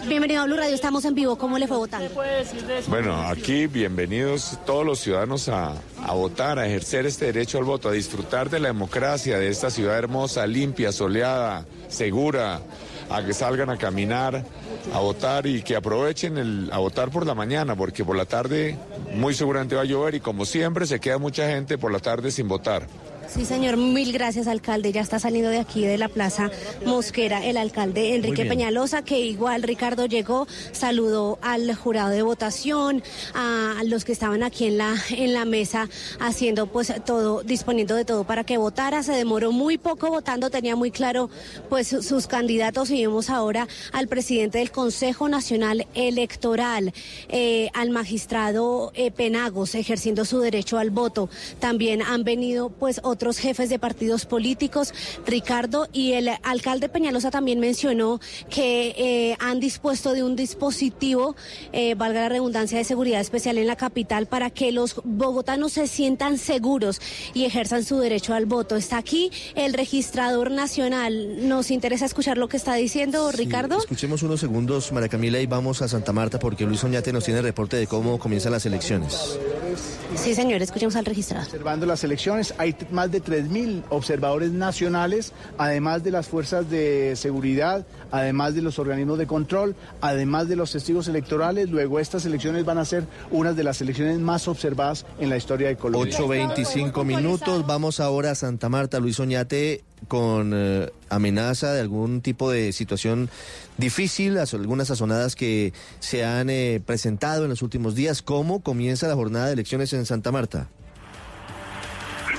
[0.07, 1.37] Bienvenido a Blue Radio, estamos en vivo.
[1.37, 2.09] ¿Cómo le fue votando?
[2.87, 5.73] Bueno, aquí bienvenidos todos los ciudadanos a,
[6.13, 9.97] votar, a ejercer este derecho al voto, a disfrutar de la democracia de esta ciudad
[9.97, 12.61] hermosa, limpia, soleada, segura,
[13.09, 14.45] a que salgan a caminar,
[14.93, 18.77] a votar y que aprovechen el, a votar por la mañana, porque por la tarde
[19.15, 22.31] muy seguramente va a llover y como siempre se queda mucha gente por la tarde
[22.31, 22.87] sin votar.
[23.27, 24.91] Sí, señor, mil gracias, alcalde.
[24.91, 26.51] Ya está saliendo de aquí de la Plaza
[26.85, 33.01] Mosquera el alcalde Enrique Peñalosa, que igual Ricardo llegó, saludó al jurado de votación,
[33.33, 35.89] a los que estaban aquí en la, en la mesa
[36.19, 39.01] haciendo pues todo, disponiendo de todo para que votara.
[39.03, 41.29] Se demoró muy poco votando, tenía muy claro
[41.69, 46.93] pues sus candidatos y vemos ahora al presidente del Consejo Nacional Electoral,
[47.29, 51.29] eh, al magistrado eh, Penagos ejerciendo su derecho al voto.
[51.59, 54.93] También han venido pues otros jefes de partidos políticos,
[55.25, 58.19] Ricardo, y el alcalde Peñalosa también mencionó
[58.49, 61.35] que eh, han dispuesto de un dispositivo,
[61.71, 65.87] eh, valga la redundancia, de seguridad especial en la capital para que los bogotanos se
[65.87, 66.99] sientan seguros
[67.33, 68.75] y ejerzan su derecho al voto.
[68.75, 71.47] Está aquí el registrador nacional.
[71.47, 73.77] Nos interesa escuchar lo que está diciendo Ricardo.
[73.79, 77.39] Escuchemos unos segundos, María Camila, y vamos a Santa Marta porque Luis Oñate nos tiene
[77.39, 79.37] el reporte de cómo comienzan las elecciones.
[80.15, 81.45] Sí, señor, escuchemos al registrador.
[81.47, 87.85] Observando las elecciones, hay más de 3.000 observadores nacionales, además de las fuerzas de seguridad,
[88.11, 91.69] además de los organismos de control, además de los testigos electorales.
[91.69, 95.67] Luego estas elecciones van a ser unas de las elecciones más observadas en la historia
[95.67, 96.17] de Colombia.
[96.17, 98.99] 8.25 minutos, vamos ahora a Santa Marta.
[98.99, 103.29] Luis Oñate, con eh, amenaza de algún tipo de situación
[103.77, 108.21] difícil, algunas sazonadas que se han eh, presentado en los últimos días.
[108.21, 110.69] ¿Cómo comienza la jornada de elecciones en Santa Marta?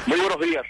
[0.07, 0.65] Muy buenos días.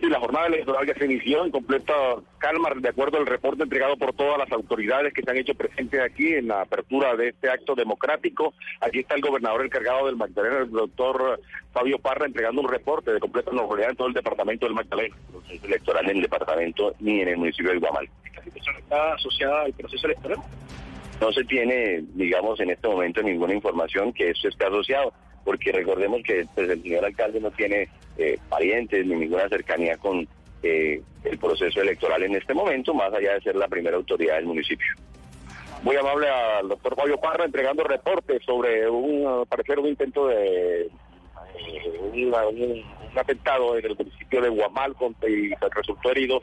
[0.00, 1.92] Sí, la jornada electoral ya se inició en completa
[2.38, 6.00] calma, de acuerdo al reporte entregado por todas las autoridades que se han hecho presentes
[6.00, 8.54] aquí en la apertura de este acto democrático.
[8.80, 11.40] Aquí está el gobernador encargado del Magdalena, el doctor
[11.72, 15.14] Fabio Parra, entregando un reporte de completa normalidad en todo el departamento del Magdalena.
[15.30, 18.08] proceso electoral en el departamento ni en el municipio de Guamal.
[18.24, 20.38] ¿Esta situación está asociada al proceso electoral?
[21.20, 25.12] No se tiene, digamos, en este momento ninguna información que eso esté asociado
[25.44, 27.88] porque recordemos que pues, el señor alcalde no tiene
[28.18, 30.26] eh, parientes ni ninguna cercanía con
[30.62, 34.46] eh, el proceso electoral en este momento, más allá de ser la primera autoridad del
[34.46, 34.88] municipio.
[35.82, 40.90] Muy amable al doctor Fabio Parra entregando reportes sobre un, parecer un intento de eh,
[42.12, 42.34] un,
[43.16, 44.94] atentado en el municipio de Guamal
[45.26, 46.42] y resultó herido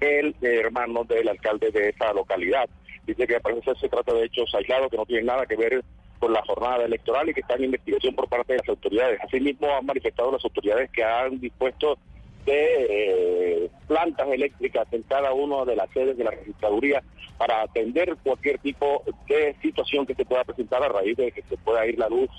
[0.00, 2.68] el hermano del alcalde de esa localidad.
[3.06, 5.82] Dice que parece se trata de hechos aislados que no tienen nada que ver
[6.18, 9.20] con la jornada electoral y que está en investigación por parte de las autoridades.
[9.22, 11.98] Asimismo, han manifestado las autoridades que han dispuesto
[12.44, 17.02] de eh, plantas eléctricas en cada una de las sedes de la registraduría
[17.36, 21.56] para atender cualquier tipo de situación que se pueda presentar a raíz de que se
[21.58, 22.30] pueda ir la luz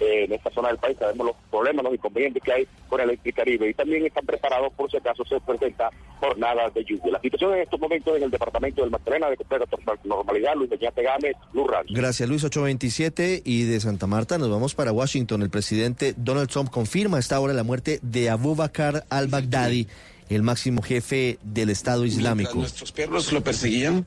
[0.00, 0.96] eh, en esta zona del país.
[0.98, 4.90] Sabemos los problemas, los inconvenientes que hay con el Caribe y también están preparados por
[4.90, 7.12] si acaso se presenta jornadas de lluvia.
[7.12, 9.66] La situación en estos momentos en el departamento del Magdalena de completa
[10.04, 14.92] normalidad, Luis Beñate Gámez, Luz Gracias Luis, 827 y de Santa Marta nos vamos para
[14.92, 15.42] Washington.
[15.42, 19.86] El presidente Donald Trump confirma a esta hora la muerte de Abu Bakr al-Baghdadi,
[20.28, 22.54] el máximo jefe del Estado Islámico.
[22.54, 24.06] nuestros perros lo perseguían,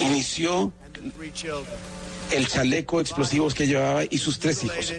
[0.00, 0.72] inició
[2.32, 4.94] el chaleco explosivos que llevaba y sus tres hijos.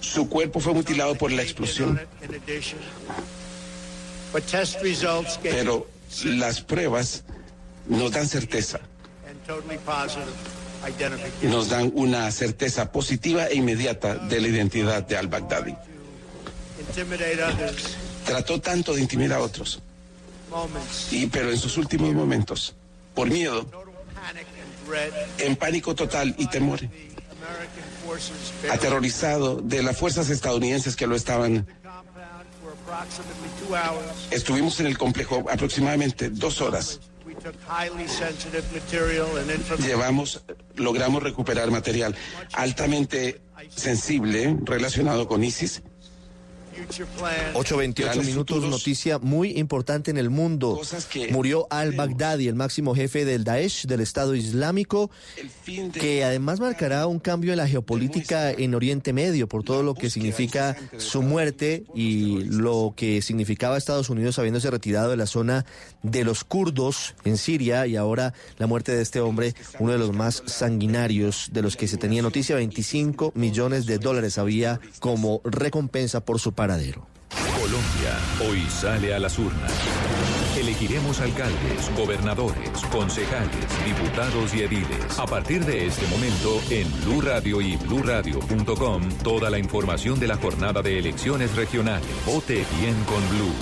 [0.00, 2.00] Su cuerpo fue mutilado por la explosión.
[5.42, 5.86] Pero
[6.24, 7.24] las pruebas
[7.88, 8.80] nos dan certeza.
[11.42, 15.76] Nos dan una certeza positiva e inmediata de la identidad de al-Baghdadi.
[18.24, 19.80] Trató tanto de intimidar a otros.
[21.10, 22.74] Y, pero en sus últimos momentos,
[23.14, 23.66] por miedo,
[25.38, 26.80] en pánico total y temor,
[28.70, 31.66] aterrorizado de las fuerzas estadounidenses que lo estaban.
[34.30, 37.00] Estuvimos en el complejo aproximadamente dos horas.
[39.78, 40.44] Llevamos,
[40.76, 42.14] logramos recuperar material
[42.52, 45.82] altamente sensible relacionado con ISIS
[46.72, 50.80] 8.28 minutos, noticia muy importante en el mundo.
[51.30, 55.10] Murió al-Baghdadi, el máximo jefe del Daesh, del Estado Islámico,
[55.92, 60.10] que además marcará un cambio en la geopolítica en Oriente Medio por todo lo que
[60.10, 65.66] significa su muerte y lo que significaba Estados Unidos habiéndose retirado de la zona
[66.02, 70.12] de los kurdos en Siria y ahora la muerte de este hombre, uno de los
[70.12, 76.24] más sanguinarios de los que se tenía noticia, 25 millones de dólares había como recompensa
[76.24, 77.04] por su paradero.
[77.60, 78.14] Colombia
[78.48, 79.72] hoy sale a las urnas.
[80.56, 85.18] Elegiremos alcaldes, gobernadores, concejales, diputados y ediles.
[85.18, 90.36] A partir de este momento, en Blue Radio y BlueRadio.com, toda la información de la
[90.36, 92.06] jornada de elecciones regionales.
[92.24, 93.54] Vote bien con Blue.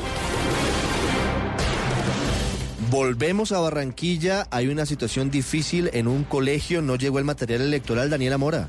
[2.91, 4.47] Volvemos a Barranquilla.
[4.51, 6.83] Hay una situación difícil en un colegio.
[6.83, 8.11] No llegó el material electoral.
[8.11, 8.69] Daniela Mora.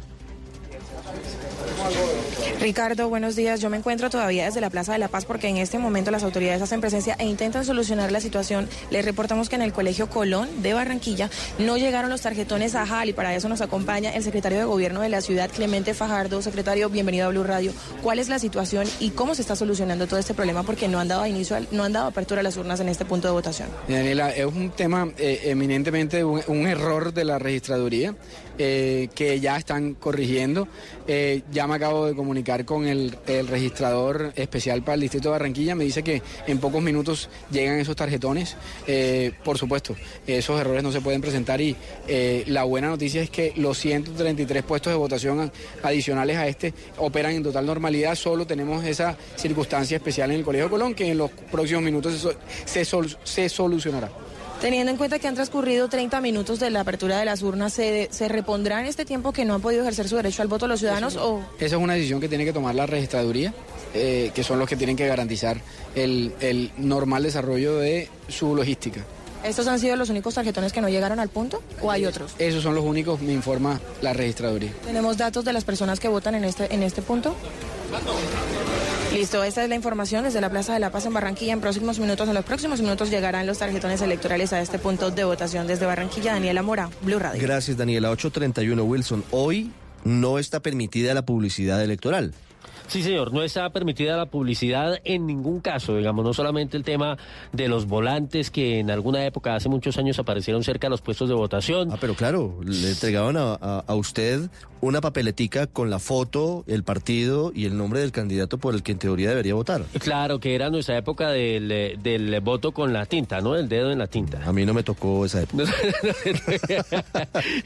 [2.60, 3.60] Ricardo, buenos días.
[3.60, 6.24] Yo me encuentro todavía desde la Plaza de la Paz porque en este momento las
[6.24, 8.68] autoridades hacen presencia e intentan solucionar la situación.
[8.90, 11.30] Les reportamos que en el Colegio Colón de Barranquilla
[11.60, 15.02] no llegaron los tarjetones a JAL y para eso nos acompaña el secretario de Gobierno
[15.02, 16.42] de la ciudad, Clemente Fajardo.
[16.42, 17.72] Secretario, bienvenido a Blue Radio.
[18.02, 20.64] ¿Cuál es la situación y cómo se está solucionando todo este problema?
[20.64, 23.28] Porque no han dado inicio, no han dado apertura a las urnas en este punto
[23.28, 23.70] de votación.
[23.88, 28.16] Daniela, es un tema eh, eminentemente un, un, error de la registraduría
[28.58, 30.68] eh, que ya están corrigiendo.
[31.08, 35.76] Eh, ya me acabo de comunicar con el, registrador especial para el Distrito de Barranquilla.
[35.76, 38.56] Me dice que en pocos minutos llegan esos tarjetones.
[38.88, 39.96] Eh, por supuesto,
[40.28, 41.76] esos errores no se pueden presentar y
[42.08, 45.52] eh, la buena noticia es que los 133 puestos de votación
[45.84, 48.16] adicionales a este operan en total normalidad.
[48.16, 52.28] Solo tenemos esa circunstancia especial en el Colegio Colón que en los próximos minutos
[52.66, 54.12] se, se solucionará.
[54.62, 58.10] Teniendo en cuenta que han transcurrido 30 minutos de la apertura de las urnas, ¿se,
[58.12, 60.80] se repondrá en este tiempo que no han podido ejercer su derecho al voto los
[60.80, 61.14] ciudadanos?
[61.14, 61.42] Eso, o...
[61.58, 63.56] Esa es una decisión que tiene que tomar la registraduría,
[63.96, 65.60] eh, que son los que tienen que garantizar
[65.96, 69.04] el, el normal desarrollo de su logística.
[69.44, 72.34] ¿Estos han sido los únicos tarjetones que no llegaron al punto o hay otros?
[72.38, 74.72] Esos son los únicos, me informa la registraduría.
[74.86, 77.36] ¿Tenemos datos de las personas que votan en este, en este punto?
[79.14, 81.52] Listo, esta es la información desde la Plaza de la Paz en Barranquilla.
[81.52, 85.26] En próximos minutos, en los próximos minutos llegarán los tarjetones electorales a este punto de
[85.26, 86.32] votación desde Barranquilla.
[86.32, 87.42] Daniela Mora, Blue Radio.
[87.42, 88.10] Gracias, Daniela.
[88.10, 89.24] 831 Wilson.
[89.32, 89.72] Hoy
[90.06, 92.34] no está permitida la publicidad electoral.
[92.92, 97.18] Sí, señor, no está permitida la publicidad en ningún caso, digamos, no solamente el tema
[97.54, 101.30] de los volantes que en alguna época, hace muchos años, aparecieron cerca de los puestos
[101.30, 101.90] de votación.
[101.94, 104.50] Ah, pero claro, le entregaban a, a usted
[104.82, 108.92] una papeletica con la foto, el partido y el nombre del candidato por el que
[108.92, 109.84] en teoría debería votar.
[110.00, 113.56] Claro, que era nuestra época del, del voto con la tinta, ¿no?
[113.56, 114.42] El dedo en la tinta.
[114.44, 115.64] A mí no me tocó esa época.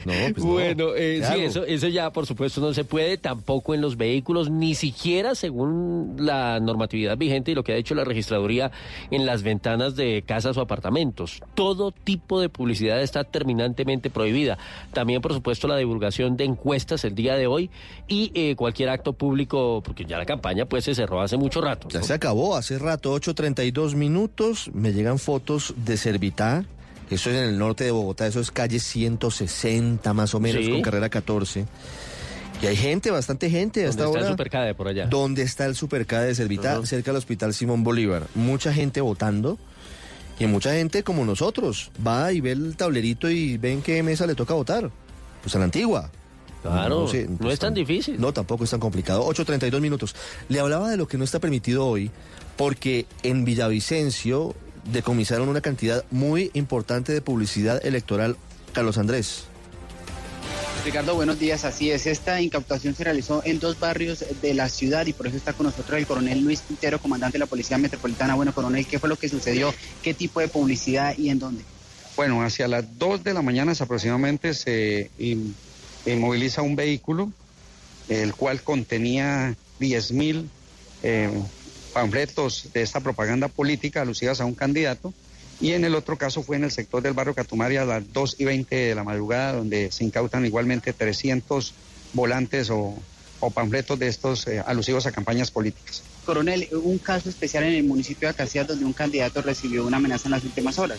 [0.04, 3.80] no, pues bueno, eh, sí, eso, eso ya por supuesto no se puede, tampoco en
[3.80, 8.70] los vehículos, ni siquiera según la normatividad vigente y lo que ha hecho la registraduría
[9.10, 11.42] en las ventanas de casas o apartamentos.
[11.54, 14.58] Todo tipo de publicidad está terminantemente prohibida.
[14.92, 17.70] También, por supuesto, la divulgación de encuestas el día de hoy
[18.08, 21.88] y eh, cualquier acto público, porque ya la campaña pues se cerró hace mucho rato.
[21.88, 26.64] Ya se acabó, hace rato, 8.32 minutos, me llegan fotos de Servitá,
[27.10, 30.82] eso es en el norte de Bogotá, eso es calle 160 más o menos, con
[30.82, 31.66] carrera 14.
[32.62, 35.06] Y hay gente, bastante gente hasta ¿Dónde está el Supercade por allá?
[35.06, 36.84] ¿Dónde está el Supercade de Servitá?
[36.86, 38.26] Cerca del Hospital Simón Bolívar.
[38.34, 39.58] Mucha gente votando.
[40.38, 44.34] Y mucha gente como nosotros va y ve el tablerito y ven qué mesa le
[44.34, 44.90] toca votar.
[45.42, 46.10] Pues a la antigua
[46.62, 47.08] Claro,
[47.40, 48.20] no, es tan difícil.
[48.20, 49.26] No, tampoco es tan complicado.
[49.26, 50.14] 8.32 minutos.
[50.48, 52.10] Le hablaba de lo que no está permitido hoy,
[52.56, 54.54] porque en Villavicencio
[54.92, 58.36] decomisaron una cantidad muy importante de publicidad electoral.
[58.72, 59.45] Carlos Andrés.
[60.84, 61.64] Ricardo, buenos días.
[61.64, 65.36] Así es, esta incautación se realizó en dos barrios de la ciudad y por eso
[65.36, 68.36] está con nosotros el coronel Luis Quintero, comandante de la Policía Metropolitana.
[68.36, 69.74] Bueno, coronel, ¿qué fue lo que sucedió?
[70.02, 71.64] ¿Qué tipo de publicidad y en dónde?
[72.16, 75.10] Bueno, hacia las 2 de la mañana aproximadamente se
[76.06, 77.30] inmoviliza un vehículo,
[78.08, 80.48] el cual contenía 10 mil
[81.02, 81.30] eh,
[81.92, 85.12] panfletos de esta propaganda política alusivas a un candidato.
[85.60, 88.36] Y en el otro caso fue en el sector del barrio Catumaria a las 2
[88.38, 91.72] y 20 de la madrugada, donde se incautan igualmente 300
[92.12, 92.94] volantes o,
[93.54, 96.02] panfletos de estos eh, alusivos a campañas políticas.
[96.24, 100.26] Coronel, un caso especial en el municipio de Casillas donde un candidato recibió una amenaza
[100.26, 100.98] en las últimas horas.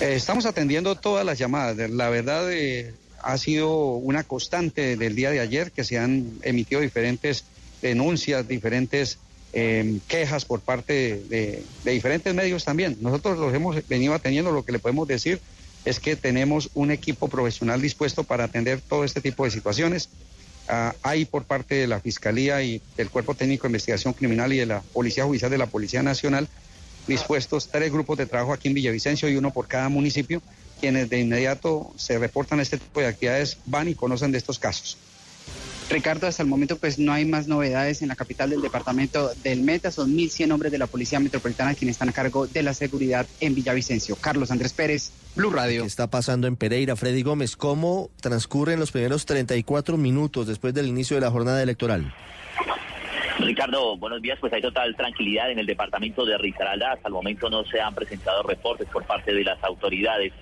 [0.00, 1.76] Eh, estamos atendiendo todas las llamadas.
[1.90, 2.92] La verdad eh,
[3.22, 7.44] ha sido una constante del día de ayer que se han emitido diferentes
[7.82, 9.18] denuncias, diferentes
[9.52, 12.96] eh, quejas por parte de, diferentes medios también.
[13.00, 15.40] Nosotros los hemos venido atendiendo, lo que le podemos decir
[15.84, 20.10] es que tenemos un equipo profesional dispuesto para atender todo este tipo de situaciones.
[20.68, 24.58] Ah, hay por parte de la Fiscalía y del Cuerpo Técnico de Investigación Criminal y
[24.58, 26.48] de la Policía Judicial de la Policía Nacional
[27.08, 30.40] dispuestos tres grupos de trabajo aquí en Villavicencio y uno por cada municipio,
[30.78, 34.98] quienes de inmediato se reportan este tipo de actividades van y conocen de estos casos.
[35.90, 39.62] Ricardo, hasta el momento pues no hay más novedades en la capital del departamento del
[39.62, 39.90] Meta.
[39.90, 43.54] Son 1.100 hombres de la Policía Metropolitana quienes están a cargo de la seguridad en
[43.54, 44.16] Villavicencio.
[44.16, 45.82] Carlos Andrés Pérez, Blue Radio.
[45.82, 46.94] ¿Qué está pasando en Pereira?
[46.94, 52.12] Freddy Gómez, ¿cómo transcurren los primeros 34 minutos después del inicio de la jornada electoral?
[53.38, 54.36] Ricardo, buenos días.
[54.40, 56.92] Pues hay total tranquilidad en el departamento de Risaralda.
[56.92, 60.32] Hasta el momento no se han presentado reportes por parte de las autoridades.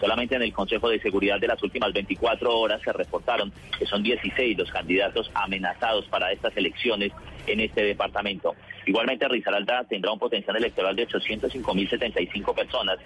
[0.00, 4.02] Solamente en el Consejo de Seguridad de las últimas 24 horas se reportaron que son
[4.02, 7.12] 16 los candidatos amenazados para estas elecciones
[7.46, 8.56] en este departamento.
[8.86, 12.98] Igualmente, Risaralda tendrá un potencial electoral de 805.075 personas,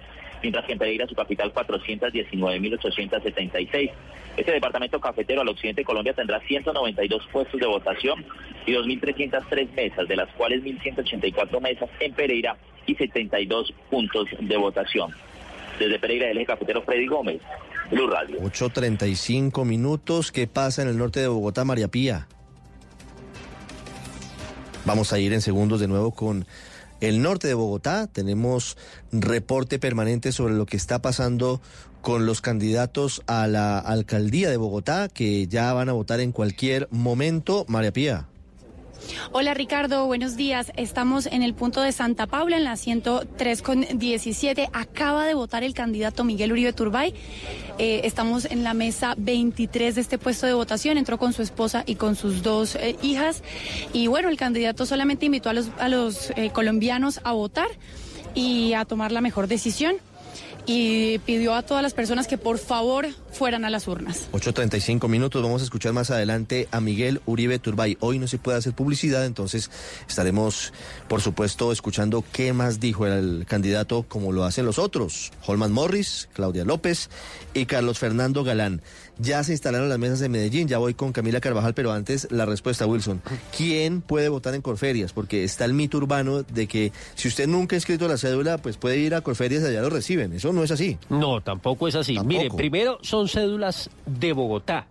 [0.43, 3.91] mientras que en Pereira, su capital, 419.876.
[4.37, 8.25] Este departamento cafetero al occidente de Colombia tendrá 192 puestos de votación
[8.67, 12.57] y 2.303 mesas, de las cuales 1.184 mesas en Pereira
[12.87, 15.13] y 72 puntos de votación.
[15.79, 17.41] Desde Pereira, el eje cafetero Freddy Gómez,
[17.91, 18.41] Blue Radio.
[18.41, 20.33] 8.35 minutos.
[20.33, 22.27] ¿Qué pasa en el norte de Bogotá, María Pía?
[24.85, 26.47] Vamos a ir en segundos de nuevo con
[27.01, 28.07] el norte de Bogotá.
[28.07, 28.77] Tenemos
[29.13, 31.61] reporte permanente sobre lo que está pasando
[32.01, 36.89] con los candidatos a la alcaldía de Bogotá, que ya van a votar en cualquier
[36.91, 37.65] momento.
[37.69, 38.27] María Pía.
[39.33, 40.73] Hola Ricardo, buenos días.
[40.77, 44.69] Estamos en el punto de Santa Paula, en la 103 con 17.
[44.73, 47.15] Acaba de votar el candidato Miguel Uribe Turbay.
[47.79, 50.99] Eh, estamos en la mesa 23 de este puesto de votación.
[50.99, 53.43] Entró con su esposa y con sus dos eh, hijas.
[53.93, 57.69] Y bueno, el candidato solamente invitó a los, eh, colombianos a votar
[58.35, 59.97] y a tomar la mejor decisión
[60.69, 64.29] y pidió a todas las personas que por favor fueran a las urnas.
[64.33, 67.97] 8.35 minutos, vamos a escuchar más adelante a Miguel Uribe Turbay.
[68.01, 69.71] Hoy no se puede hacer publicidad, entonces
[70.07, 70.75] estaremos,
[71.09, 76.29] por supuesto, escuchando qué más dijo el candidato, como lo hacen los otros, Holman Morris,
[76.35, 77.09] Claudia López
[77.55, 78.83] y Carlos Fernando Galán.
[79.19, 82.47] Ya se instalaron las mesas de Medellín, ya voy con Camila Carvajal, pero antes la
[82.47, 83.21] respuesta, Wilson.
[83.57, 85.13] ¿Quién puede votar en Corferias?
[85.13, 88.77] Porque está el mito urbano de que si usted nunca ha escrito la cédula, pues
[88.77, 90.33] puede ir a Corferias y allá lo reciben.
[90.33, 90.99] Eso no es así.
[91.09, 92.17] No, tampoco es así.
[92.25, 94.87] Mire, primero son cédulas de Bogotá.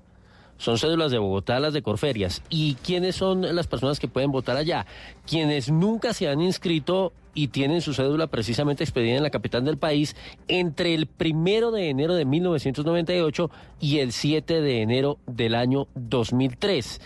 [0.57, 2.41] Son cédulas de Bogotá, las de Corferias.
[2.49, 4.85] ¿Y quiénes son las personas que pueden votar allá?
[5.25, 9.77] Quienes nunca se han inscrito y tienen su cédula precisamente expedida en la capital del
[9.77, 10.15] país
[10.47, 16.99] entre el primero de enero de 1998 y el 7 de enero del año 2003.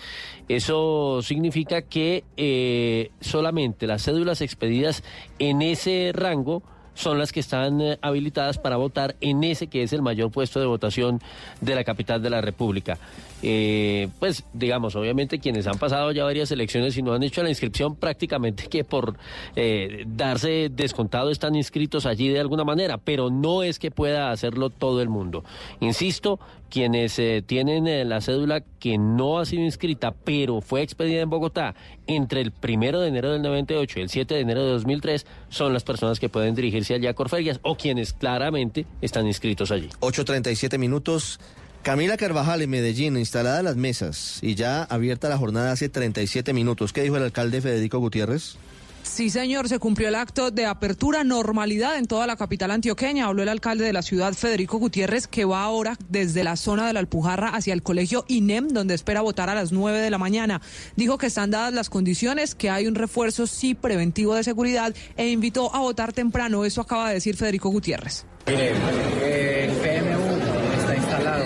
[0.48, 5.04] Eso significa que eh, solamente las cédulas expedidas
[5.38, 6.64] en ese rango
[6.94, 10.62] son las que están eh, habilitadas para votar en ese que es el mayor puesto
[10.62, 11.20] de votación
[11.60, 12.98] de la capital de la República.
[13.44, 17.50] Eh, pues digamos, obviamente quienes han pasado ya varias elecciones y no han hecho la
[17.50, 19.18] inscripción prácticamente que por
[19.56, 24.70] eh, darse descontado están inscritos allí de alguna manera, pero no es que pueda hacerlo
[24.70, 25.44] todo el mundo.
[25.80, 26.40] Insisto,
[26.70, 31.76] quienes eh, tienen la cédula que no ha sido inscrita, pero fue expedida en Bogotá
[32.08, 35.74] entre el primero de enero del 98 y el 7 de enero de 2003, son
[35.74, 39.90] las personas que pueden dirigirse allá a Corferias o quienes claramente están inscritos allí.
[40.00, 41.40] 8.37 minutos.
[41.84, 46.94] Camila Carvajal en Medellín, instalada las mesas y ya abierta la jornada hace 37 minutos.
[46.94, 48.56] ¿Qué dijo el alcalde Federico Gutiérrez?
[49.04, 53.26] Sí, señor, se cumplió el acto de apertura, normalidad en toda la capital antioqueña.
[53.26, 56.94] Habló el alcalde de la ciudad, Federico Gutiérrez, que va ahora desde la zona de
[56.94, 60.62] la Alpujarra hacia el colegio INEM, donde espera votar a las 9 de la mañana.
[60.96, 65.30] Dijo que están dadas las condiciones, que hay un refuerzo sí preventivo de seguridad e
[65.30, 66.64] invitó a votar temprano.
[66.64, 68.26] Eso acaba de decir Federico Gutiérrez.
[68.46, 71.44] Mire, el PMU está instalado,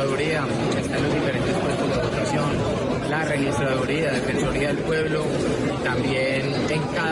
[0.00, 0.46] la Procuraduría
[0.78, 5.24] está en los diferentes puestos de votación la registraduría, Defensoría del Pueblo,
[5.84, 6.49] también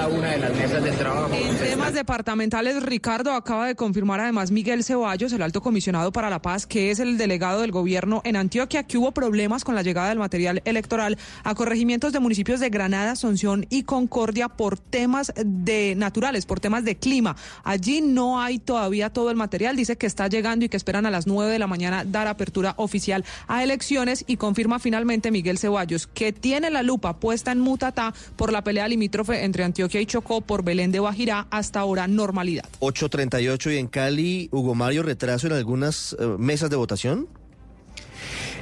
[0.09, 1.31] cada una de las mesas de trabajo.
[1.35, 6.41] En temas departamentales, Ricardo acaba de confirmar además Miguel Ceballos, el alto comisionado para la
[6.41, 10.09] paz, que es el delegado del gobierno en Antioquia, que hubo problemas con la llegada
[10.09, 15.95] del material electoral a corregimientos de municipios de Granada, Asunción y Concordia por temas de
[15.97, 17.37] naturales, por temas de clima.
[17.65, 21.11] Allí no hay todavía todo el material, dice que está llegando y que esperan a
[21.11, 26.07] las 9 de la mañana dar apertura oficial a elecciones y confirma finalmente Miguel Ceballos
[26.07, 30.41] que tiene la lupa puesta en Mutatá por la pelea limítrofe entre Antioquia y Chocó
[30.41, 32.65] por Belén de Bajirá, hasta ahora normalidad.
[32.81, 37.29] 8.38 y en Cali, Hugo Mario, retraso en algunas eh, mesas de votación.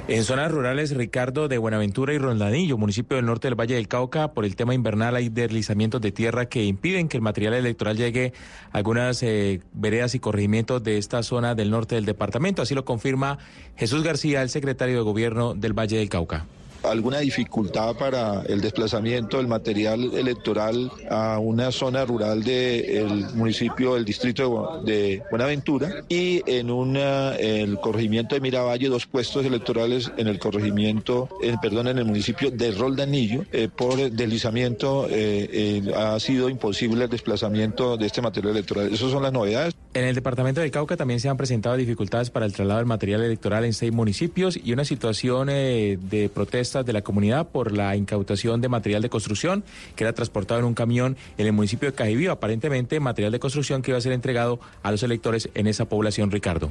[0.07, 4.31] En zonas rurales, Ricardo de Buenaventura y Rondadillo, municipio del norte del Valle del Cauca,
[4.31, 8.31] por el tema invernal hay deslizamientos de tierra que impiden que el material electoral llegue
[8.71, 12.61] a algunas eh, veredas y corregimientos de esta zona del norte del departamento.
[12.61, 13.37] Así lo confirma
[13.75, 16.45] Jesús García, el secretario de Gobierno del Valle del Cauca
[16.89, 24.05] alguna dificultad para el desplazamiento del material electoral a una zona rural del municipio del
[24.05, 30.39] distrito de Buenaventura y en una, el corregimiento de Miravalle dos puestos electorales en el
[30.39, 31.29] corregimiento,
[31.61, 37.09] perdón, en el municipio de Roldanillo eh, por deslizamiento eh, eh, ha sido imposible el
[37.09, 38.93] desplazamiento de este material electoral.
[38.93, 39.75] Esas son las novedades.
[39.93, 43.23] En el departamento de Cauca también se han presentado dificultades para el traslado del material
[43.23, 48.61] electoral en seis municipios y una situación de protesta de la comunidad por la incautación
[48.61, 49.63] de material de construcción
[49.95, 52.31] que era transportado en un camión en el municipio de Cajibío.
[52.31, 56.31] Aparentemente material de construcción que iba a ser entregado a los electores en esa población,
[56.31, 56.69] Ricardo.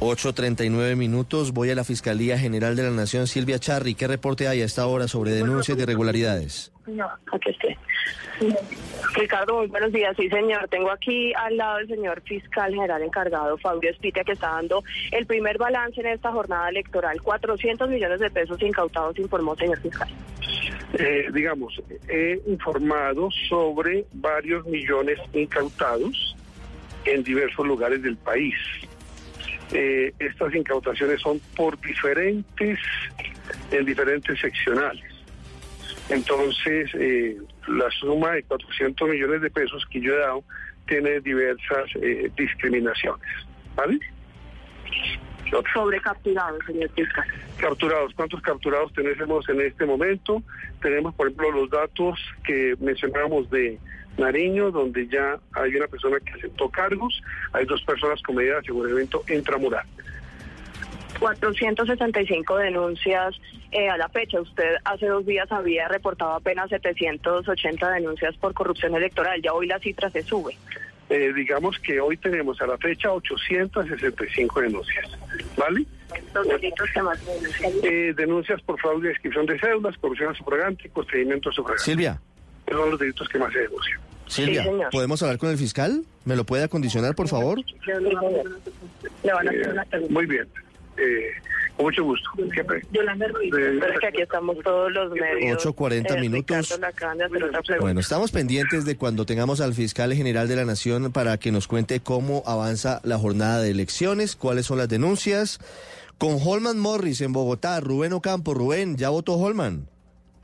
[0.00, 1.52] 8.39 minutos.
[1.52, 3.94] Voy a la Fiscalía General de la Nación, Silvia Charri.
[3.94, 6.72] ¿Qué reporte hay a esta hora sobre denuncias de irregularidades?
[7.32, 7.76] Aquí estoy.
[9.14, 10.16] Ricardo, muy buenos días.
[10.16, 10.68] Sí, señor.
[10.68, 14.82] Tengo aquí al lado el señor fiscal general encargado, Fabio Espitia, que está dando
[15.12, 17.20] el primer balance en esta jornada electoral.
[17.20, 20.08] 400 millones de pesos incautados, informó señor fiscal.
[20.94, 26.36] Eh, digamos, he informado sobre varios millones incautados
[27.04, 28.54] en diversos lugares del país.
[29.72, 32.78] Eh, estas incautaciones son por diferentes,
[33.70, 35.17] en diferentes seccionales.
[36.08, 37.36] Entonces, eh,
[37.66, 40.44] la suma de 400 millones de pesos que yo he dado
[40.86, 43.28] tiene diversas eh, discriminaciones.
[43.76, 43.98] ¿Vale?
[45.72, 47.24] Sobre capturados, señor fiscal.
[47.58, 50.42] Capturados, ¿cuántos capturados tenemos en este momento?
[50.82, 53.78] Tenemos, por ejemplo, los datos que mencionábamos de
[54.18, 57.22] Nariño, donde ya hay una persona que aceptó cargos,
[57.52, 59.86] hay dos personas con medida de aseguramiento intramural.
[61.18, 63.34] 465 denuncias
[63.72, 64.40] eh, a la fecha.
[64.40, 69.40] Usted hace dos días había reportado apenas 780 denuncias por corrupción electoral.
[69.42, 70.56] Ya hoy la cifra se sube.
[71.10, 75.06] Eh, digamos que hoy tenemos a la fecha 865 denuncias.
[75.56, 75.84] ¿Vale?
[76.34, 77.18] Los delitos que más
[77.82, 81.84] eh, denuncias por fraude de inscripción de cédulas, corrupción subrogante y procedimiento subrogante.
[81.84, 82.20] Silvia.
[82.66, 84.00] Esos son los delitos que más se denuncian.
[84.26, 86.04] Silvia, ¿podemos hablar con el fiscal?
[86.26, 87.58] ¿Me lo puede acondicionar, por favor?
[90.10, 90.46] muy bien.
[90.98, 91.30] Eh,
[91.76, 92.28] con mucho gusto.
[92.52, 92.82] Siempre.
[94.00, 95.64] que aquí estamos todos los medios.
[95.64, 96.78] 8.40 eh, minutos.
[97.80, 101.68] Bueno, estamos pendientes de cuando tengamos al fiscal general de la Nación para que nos
[101.68, 105.60] cuente cómo avanza la jornada de elecciones, cuáles son las denuncias.
[106.18, 108.54] Con Holman Morris en Bogotá, Rubén Ocampo.
[108.54, 109.86] Rubén, ¿ya votó Holman?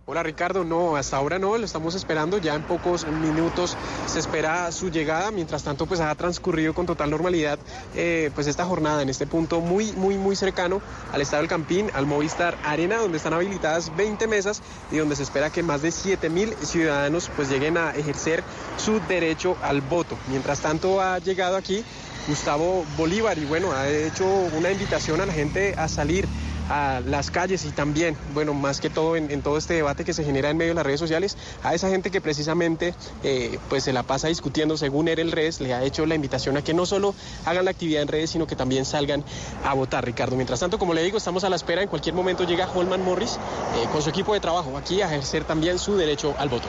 [0.07, 3.75] Hola Ricardo, no, hasta ahora no, lo estamos esperando, ya en pocos minutos
[4.07, 7.59] se espera su llegada, mientras tanto pues ha transcurrido con total normalidad
[7.95, 11.91] eh, pues esta jornada en este punto muy muy muy cercano al Estado del Campín,
[11.95, 14.61] al Movistar Arena, donde están habilitadas 20 mesas
[14.93, 18.45] y donde se espera que más de 7 mil ciudadanos pues lleguen a ejercer
[18.77, 20.19] su derecho al voto.
[20.29, 21.83] Mientras tanto ha llegado aquí
[22.29, 26.29] Gustavo Bolívar y bueno, ha hecho una invitación a la gente a salir
[26.69, 30.25] a las calles y también, bueno, más que todo en, todo este debate que se
[30.25, 33.93] genera en medio de las redes sociales, a esa gente que precisamente eh, pues se
[33.93, 36.87] la pasa discutiendo según él el redes, le ha hecho la invitación a que no
[36.87, 37.15] solo
[37.45, 39.25] hagan la actividad en redes, sino que también salgan
[39.65, 40.37] a votar, Ricardo.
[40.37, 43.33] Mientras tanto, como le digo, estamos a la espera, en cualquier momento llega Holman Morris
[43.33, 46.69] eh, con su equipo de trabajo aquí a ejercer también su derecho al voto.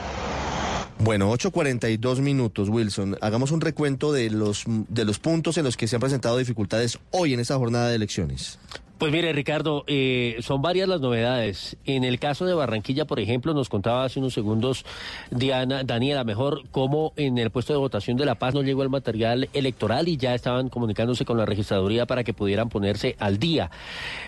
[0.98, 3.18] Bueno, 8.42 minutos, Wilson.
[3.20, 6.98] Hagamos un recuento de los, de los puntos en los que se han presentado dificultades
[7.10, 8.58] hoy en esta jornada de elecciones.
[8.98, 11.76] Pues mire, Ricardo, eh, son varias las novedades.
[11.84, 14.86] En el caso de Barranquilla, por ejemplo, nos contaba hace unos segundos
[15.30, 18.88] Diana, Daniela, mejor cómo en el puesto de votación de La Paz no llegó el
[18.88, 23.70] material electoral y ya estaban comunicándose con la registraduría para que pudieran ponerse al día.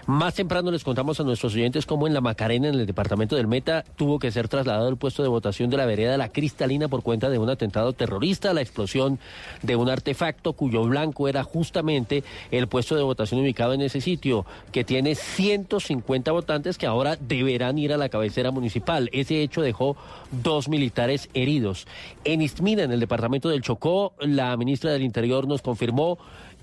[0.06, 3.46] Más temprano les contamos a nuestros oyentes cómo en la Macarena, en el departamento del
[3.46, 7.02] Meta, tuvo que ser trasladado el puesto de votación de la vereda La Cristalina por
[7.02, 9.18] cuenta de un atentado terrorista, la explosión
[9.62, 14.44] de un artefacto cuyo blanco era justamente el puesto de votación ubicado en ese sitio
[14.72, 19.08] que tiene 150 votantes que ahora deberán ir a la cabecera municipal.
[19.12, 19.96] Ese hecho dejó
[20.30, 21.86] dos militares heridos.
[22.24, 26.18] En Istmina, en el departamento del Chocó, la ministra del Interior nos confirmó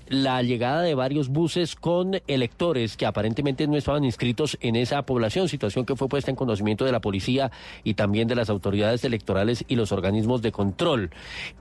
[0.08, 5.48] la llegada de varios buses con electores que aparentemente no estaban inscritos en esa población,
[5.48, 7.50] situación que fue puesta en conocimiento de la policía
[7.84, 11.10] y también de las autoridades electorales y los organismos de control.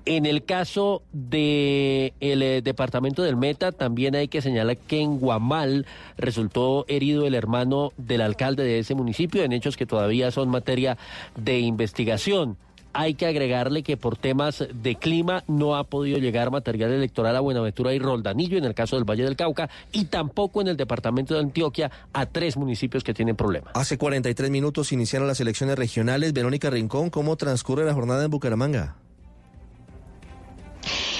[0.05, 5.19] En el caso del el eh, departamento del Meta, también hay que señalar que en
[5.19, 5.85] Guamal
[6.17, 10.97] resultó herido el hermano del alcalde de ese municipio en hechos que todavía son materia
[11.35, 12.57] de investigación
[12.95, 17.41] hay que agregarle que por temas de clima no ha podido llegar material electoral a
[17.41, 21.33] Buenaventura y Roldanillo en el caso del Valle del Cauca y tampoco en el departamento
[21.33, 23.73] de Antioquia a tres municipios que tienen problemas.
[23.75, 26.31] Hace 43 minutos iniciaron las elecciones regionales.
[26.31, 28.95] Verónica Rincón, ¿cómo transcurre la jornada en Bucaramanga?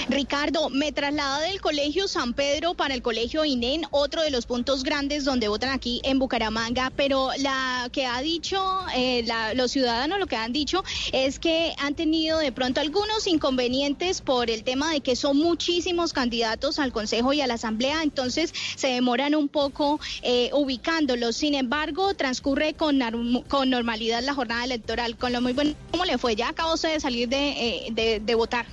[0.08, 4.84] Ricardo, me traslado del Colegio San Pedro para el Colegio INEN, otro de los puntos
[4.84, 8.62] grandes donde votan aquí en Bucaramanga, pero la que ha dicho
[8.94, 9.26] eh,
[9.56, 14.48] los ciudadanos, lo que han dicho es que han tenido de pronto algunos inconvenientes por
[14.48, 18.86] el tema de que son muchísimos candidatos al Consejo y a la Asamblea, entonces se
[18.86, 21.34] demoran un poco eh, ubicándolos.
[21.34, 23.00] Sin embargo, transcurre con,
[23.48, 25.74] con normalidad la jornada electoral, con lo muy bueno.
[25.90, 26.36] ¿Cómo le fue?
[26.36, 28.66] ¿Ya acabó de salir de, eh, de votar?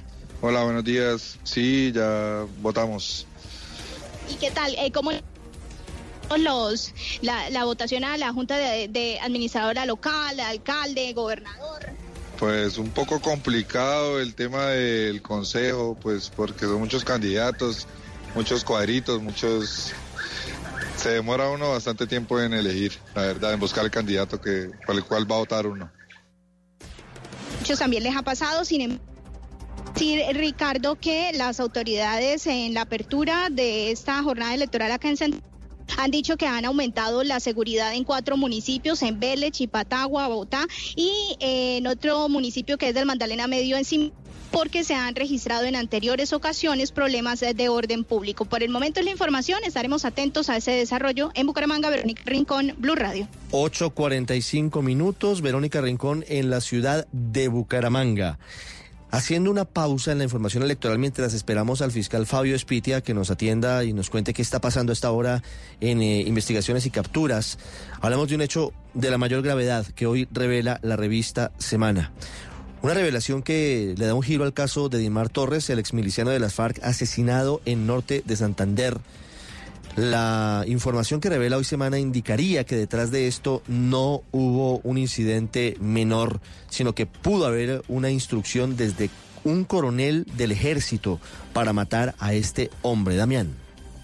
[0.46, 1.40] Hola, buenos días.
[1.44, 3.26] Sí, ya votamos.
[4.30, 4.76] ¿Y qué tal?
[4.78, 5.12] Eh, ¿Cómo
[6.38, 11.86] los la, votación a la Junta de, Administradora Local, alcalde, gobernador?
[12.38, 17.88] Pues un poco complicado el tema del consejo, pues porque son muchos candidatos,
[18.36, 19.94] muchos cuadritos, muchos...
[20.98, 24.96] Se demora uno bastante tiempo en elegir, la verdad, en buscar el candidato que, por
[24.96, 25.90] el cual va a votar uno.
[27.60, 29.13] Muchos también les ha pasado, sin embargo
[29.96, 35.42] Sí, Ricardo, que las autoridades en la apertura de esta jornada electoral acá en San
[35.98, 40.66] han dicho que han aumentado la seguridad en cuatro municipios, en Vélez, Chipatagua, Bogotá
[40.96, 44.12] y en otro municipio que es del Magdalena Medio en
[44.52, 48.46] porque se han registrado en anteriores ocasiones problemas de orden público.
[48.46, 51.32] Por el momento es la información, estaremos atentos a ese desarrollo.
[51.34, 53.28] En Bucaramanga, Verónica Rincón, Blue Radio.
[53.52, 58.38] 8.45 minutos, Verónica Rincón en la ciudad de Bucaramanga.
[59.14, 63.30] Haciendo una pausa en la información electoral mientras esperamos al fiscal Fabio Espitia que nos
[63.30, 65.44] atienda y nos cuente qué está pasando a esta hora
[65.82, 67.60] en eh, investigaciones y capturas,
[68.02, 72.12] hablamos de un hecho de la mayor gravedad que hoy revela la revista Semana.
[72.82, 76.40] Una revelación que le da un giro al caso de Dimar Torres, el exmiliciano de
[76.40, 78.98] las FARC asesinado en norte de Santander.
[79.96, 85.78] La información que revela hoy semana indicaría que detrás de esto no hubo un incidente
[85.80, 89.12] menor, sino que pudo haber una instrucción desde
[89.44, 91.20] un coronel del ejército
[91.54, 93.63] para matar a este hombre, Damián.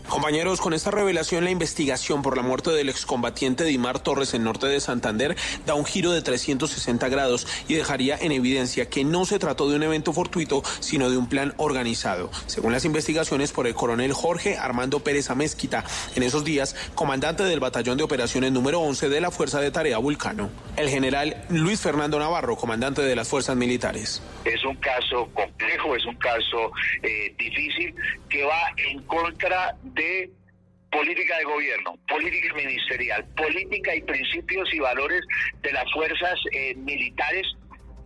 [0.10, 4.65] Compañeros, con esta revelación la investigación por la muerte del excombatiente Dimar Torres en norte
[4.65, 5.38] de Santander
[5.68, 9.76] da un giro de 360 grados y dejaría en evidencia que no se trató de
[9.76, 12.31] un evento fortuito, sino de un plan organizado.
[12.48, 17.60] Según las investigaciones por el coronel Jorge Armando Pérez Amezquita, en esos días, comandante del
[17.60, 20.49] batallón de operaciones número 11 de la Fuerza de Tarea Vulcano.
[20.76, 24.23] El general Luis Fernando Navarro, comandante de las fuerzas militares.
[24.44, 26.72] Es un caso complejo, es un caso
[27.03, 27.94] eh, difícil
[28.27, 30.30] que va en contra de de
[30.91, 35.21] política de gobierno, política ministerial, política y principios y valores
[35.61, 37.45] de las fuerzas eh, militares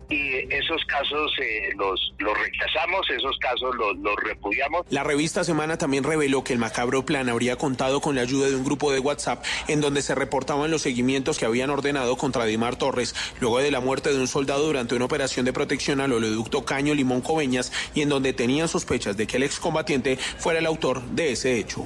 [0.08, 4.86] y esos casos eh, los, los rechazamos, esos casos los, los repudiamos.
[4.90, 8.56] La revista Semana también reveló que el macabro plan habría contado con la ayuda de
[8.56, 12.76] un grupo de WhatsApp en donde se reportaban los seguimientos que habían ordenado contra Dimar
[12.76, 16.64] Torres luego de la muerte de un soldado durante una operación de protección al oleoducto
[16.64, 21.02] Caño Limón Coveñas y en donde tenían sospechas de que el excombatiente fuera el autor
[21.02, 21.84] de ese hecho.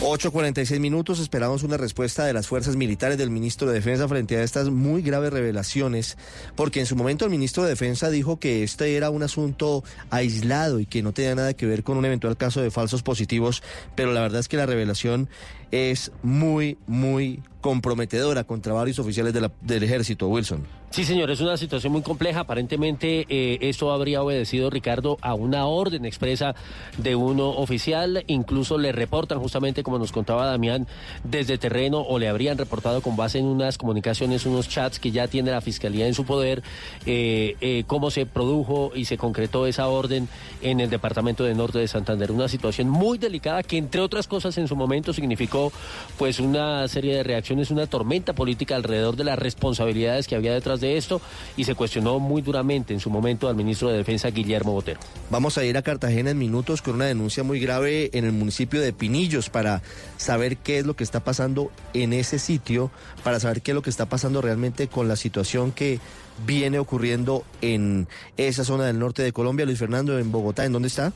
[0.00, 4.44] 8.46 minutos, esperamos una respuesta de las fuerzas militares del ministro de Defensa frente a
[4.44, 6.16] estas muy graves revelaciones,
[6.54, 10.78] porque en su momento el ministro de Defensa dijo que este era un asunto aislado
[10.78, 13.64] y que no tenía nada que ver con un eventual caso de falsos positivos,
[13.96, 15.28] pero la verdad es que la revelación
[15.72, 20.77] es muy, muy comprometedora contra varios oficiales del ejército, Wilson.
[20.90, 22.40] Sí, señor, es una situación muy compleja.
[22.40, 26.54] Aparentemente eh, esto habría obedecido, Ricardo, a una orden expresa
[26.96, 28.24] de uno oficial.
[28.26, 30.86] Incluso le reportan, justamente como nos contaba Damián,
[31.24, 35.28] desde terreno o le habrían reportado con base en unas comunicaciones, unos chats que ya
[35.28, 36.62] tiene la Fiscalía en su poder,
[37.04, 40.26] eh, eh, cómo se produjo y se concretó esa orden
[40.62, 42.32] en el Departamento de Norte de Santander.
[42.32, 45.70] Una situación muy delicada que, entre otras cosas, en su momento significó
[46.16, 50.77] pues una serie de reacciones, una tormenta política alrededor de las responsabilidades que había detrás
[50.80, 51.20] de esto
[51.56, 55.00] y se cuestionó muy duramente en su momento al ministro de Defensa Guillermo Botero.
[55.30, 58.80] Vamos a ir a Cartagena en minutos con una denuncia muy grave en el municipio
[58.80, 59.82] de Pinillos para
[60.16, 62.90] saber qué es lo que está pasando en ese sitio,
[63.24, 66.00] para saber qué es lo que está pasando realmente con la situación que
[66.46, 68.06] viene ocurriendo en
[68.36, 69.66] esa zona del norte de Colombia.
[69.66, 71.12] Luis Fernando, en Bogotá, ¿en dónde está?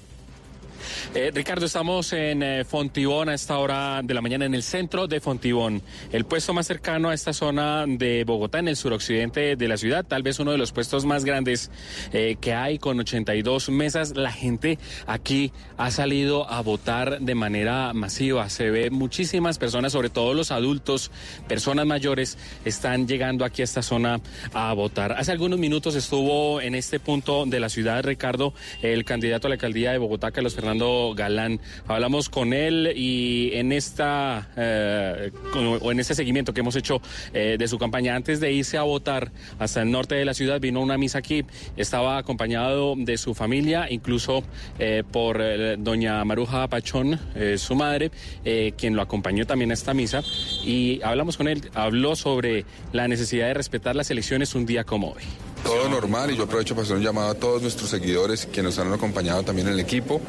[1.14, 5.06] Eh, Ricardo, estamos en eh, Fontibón a esta hora de la mañana, en el centro
[5.06, 9.68] de Fontibón, el puesto más cercano a esta zona de Bogotá, en el suroccidente de
[9.68, 11.70] la ciudad, tal vez uno de los puestos más grandes
[12.12, 14.16] eh, que hay, con 82 mesas.
[14.16, 18.48] La gente aquí ha salido a votar de manera masiva.
[18.48, 21.10] Se ve muchísimas personas, sobre todo los adultos,
[21.48, 24.20] personas mayores, están llegando aquí a esta zona
[24.52, 25.12] a votar.
[25.12, 29.54] Hace algunos minutos estuvo en este punto de la ciudad, Ricardo, el candidato a la
[29.54, 31.60] alcaldía de Bogotá, Carlos Fernando Galán.
[31.86, 37.02] Hablamos con él y en esta eh, o en este seguimiento que hemos hecho
[37.34, 40.60] eh, de su campaña antes de irse a votar hasta el norte de la ciudad
[40.60, 41.44] vino una misa aquí.
[41.76, 44.44] Estaba acompañado de su familia, incluso
[44.78, 48.10] eh, por eh, doña Maruja Pachón, eh, su madre,
[48.44, 50.22] eh, quien lo acompañó también a esta misa
[50.64, 51.70] y hablamos con él.
[51.74, 55.51] Habló sobre la necesidad de respetar las elecciones un día como hoy.
[55.64, 58.78] Todo normal y yo aprovecho para hacer un llamado a todos nuestros seguidores que nos
[58.78, 60.20] han acompañado también en el equipo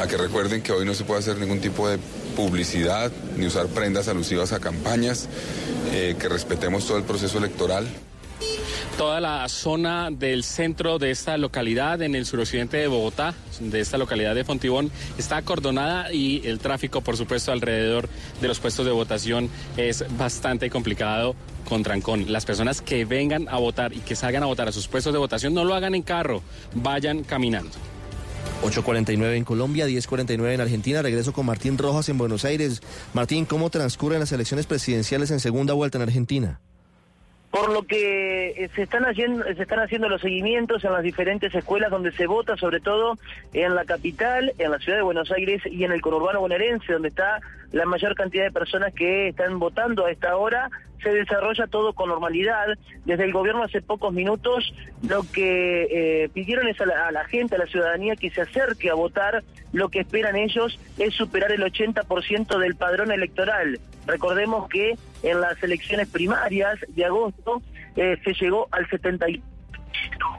[0.00, 1.98] a que recuerden que hoy no se puede hacer ningún tipo de
[2.36, 5.28] publicidad ni usar prendas alusivas a campañas,
[5.92, 7.86] eh, que respetemos todo el proceso electoral.
[8.96, 13.96] Toda la zona del centro de esta localidad, en el suroccidente de Bogotá, de esta
[13.96, 18.08] localidad de Fontibón, está acordonada y el tráfico, por supuesto, alrededor
[18.40, 21.36] de los puestos de votación es bastante complicado
[21.68, 22.32] con trancón.
[22.32, 25.18] Las personas que vengan a votar y que salgan a votar a sus puestos de
[25.18, 26.42] votación no lo hagan en carro,
[26.74, 27.70] vayan caminando.
[28.62, 31.02] 8.49 en Colombia, 10.49 en Argentina.
[31.02, 32.82] Regreso con Martín Rojas en Buenos Aires.
[33.12, 36.60] Martín, ¿cómo transcurren las elecciones presidenciales en segunda vuelta en Argentina?
[37.50, 41.54] por lo que eh, se están haciendo se están haciendo los seguimientos en las diferentes
[41.54, 43.16] escuelas donde se vota sobre todo
[43.54, 47.08] en la capital en la ciudad de Buenos Aires y en el conurbano bonaerense donde
[47.08, 47.40] está
[47.72, 50.70] la mayor cantidad de personas que están votando a esta hora.
[51.02, 52.66] Se desarrolla todo con normalidad.
[53.04, 54.72] Desde el gobierno hace pocos minutos
[55.08, 58.94] lo que eh, pidieron es a la, gente a la ciudadanía que se acerque a
[58.94, 59.44] votar.
[59.72, 63.78] Lo que esperan ellos es superar el 80% del padrón electoral.
[64.06, 67.62] Recordemos que en las elecciones primarias de agosto
[67.94, 69.26] eh, se llegó al 70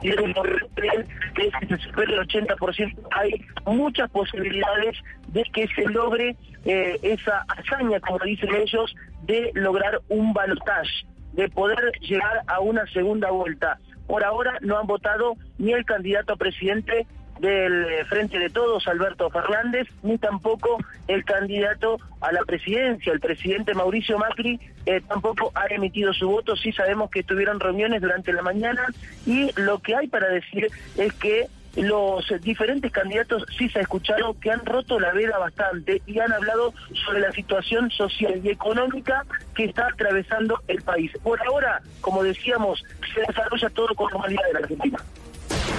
[0.02, 4.96] y es orden que se supera el 80%, hay muchas posibilidades
[5.28, 11.48] de que se logre eh, esa hazaña, como dicen ellos, de lograr un balotaje, de
[11.48, 13.78] poder llegar a una segunda vuelta.
[14.06, 17.06] Por ahora no han votado ni el candidato a presidente
[17.40, 23.20] del eh, Frente de Todos, Alberto Fernández, ni tampoco el candidato a la presidencia, el
[23.20, 26.56] presidente Mauricio Macri, eh, tampoco ha emitido su voto.
[26.56, 28.86] Sí sabemos que tuvieron reuniones durante la mañana
[29.26, 31.46] y lo que hay para decir es que
[31.76, 36.32] los diferentes candidatos sí se ha escuchado que han roto la veda bastante y han
[36.32, 36.74] hablado
[37.06, 41.12] sobre la situación social y económica que está atravesando el país.
[41.22, 42.84] Por ahora, como decíamos,
[43.14, 44.98] se desarrolla todo con normalidad en la Argentina.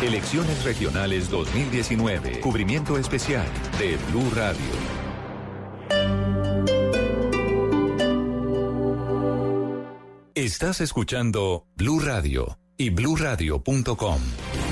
[0.01, 2.39] Elecciones Regionales 2019.
[2.39, 3.45] Cubrimiento especial
[3.79, 5.01] de Blue Radio.
[10.33, 14.19] Estás escuchando Blue Radio y bluradio.com.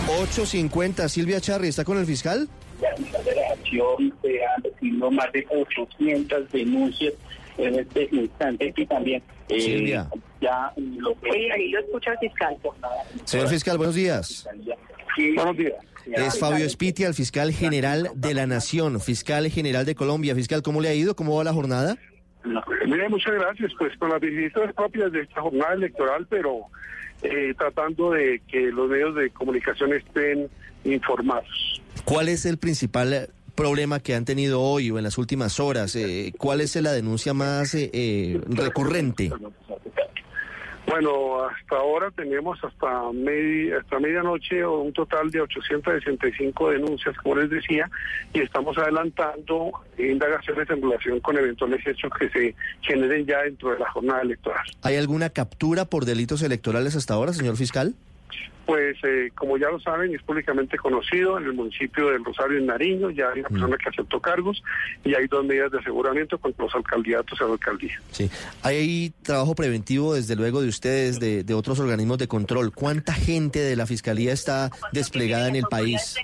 [0.07, 2.49] 8.50, Silvia Charri, ¿está con el fiscal?
[2.81, 7.13] La federación se han recibido más de 800 denuncias
[7.57, 10.09] en este instante y también eh, Silvia.
[10.41, 11.51] ya lo que...
[11.51, 12.57] ahí lo escucha el fiscal.
[13.25, 14.47] Señor fiscal, buenos días.
[15.35, 15.73] Buenos días.
[16.05, 20.33] Es Fabio Espitia, el fiscal general de la Nación, fiscal general de Colombia.
[20.33, 21.15] Fiscal, ¿cómo le ha ido?
[21.15, 21.97] ¿Cómo va la jornada?
[22.43, 23.71] Mire, muchas gracias.
[23.77, 26.61] Pues con las visitas propias de esta jornada electoral, pero
[27.21, 30.49] eh, tratando de que los medios de comunicación estén
[30.83, 31.81] informados.
[32.05, 35.95] ¿Cuál es el principal problema que han tenido hoy o en las últimas horas?
[35.95, 39.31] Eh, ¿Cuál es la denuncia más eh, eh, recurrente?
[40.89, 47.51] Bueno, hasta ahora tenemos hasta, medi hasta medianoche un total de 865 denuncias, como les
[47.51, 47.87] decía,
[48.33, 53.77] y estamos adelantando indagaciones en relación con eventuales hechos que se generen ya dentro de
[53.77, 54.65] la jornada electoral.
[54.81, 57.93] ¿Hay alguna captura por delitos electorales hasta ahora, señor fiscal?
[58.65, 62.67] Pues eh, como ya lo saben, es públicamente conocido en el municipio del Rosario en
[62.67, 64.61] Nariño, ya hay una persona que aceptó cargos
[65.03, 67.99] y hay dos medidas de aseguramiento contra los alcaldiatos a la alcaldía.
[68.11, 68.29] Sí,
[68.61, 72.71] hay trabajo preventivo desde luego de ustedes, de, de otros organismos de control.
[72.71, 76.15] ¿Cuánta gente de la Fiscalía está desplegada en el país?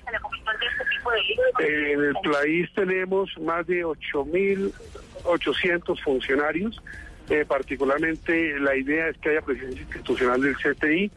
[1.59, 6.81] En el país tenemos más de 8.800 funcionarios.
[7.29, 11.11] Eh, particularmente la idea es que haya presencia institucional del CTI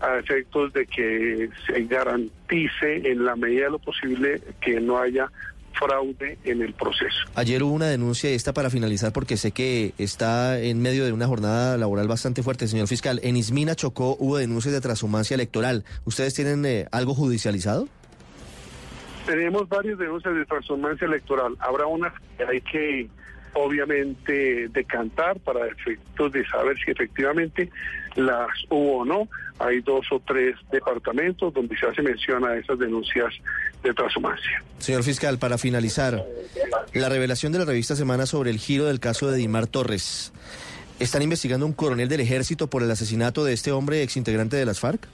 [0.00, 5.30] a efectos de que se garantice en la medida de lo posible que no haya
[5.74, 7.16] fraude en el proceso.
[7.34, 11.12] Ayer hubo una denuncia y esta para finalizar porque sé que está en medio de
[11.12, 13.20] una jornada laboral bastante fuerte, señor fiscal.
[13.22, 15.84] En Ismina Chocó hubo denuncias de transhumancia electoral.
[16.04, 17.88] ¿Ustedes tienen eh, algo judicializado?
[19.26, 21.54] Tenemos varias denuncias de transhumancia electoral.
[21.60, 23.08] Habrá una que hay que
[23.54, 27.70] obviamente decantar para efectos de saber si efectivamente
[28.16, 29.28] las hubo o no.
[29.58, 33.32] Hay dos o tres departamentos donde se hace mención a esas denuncias
[33.82, 34.62] de transhumancia.
[34.78, 36.24] Señor fiscal, para finalizar,
[36.94, 40.32] la revelación de la revista Semana sobre el giro del caso de Dimar Torres.
[40.98, 44.80] ¿Están investigando un coronel del ejército por el asesinato de este hombre exintegrante de las
[44.80, 45.06] FARC?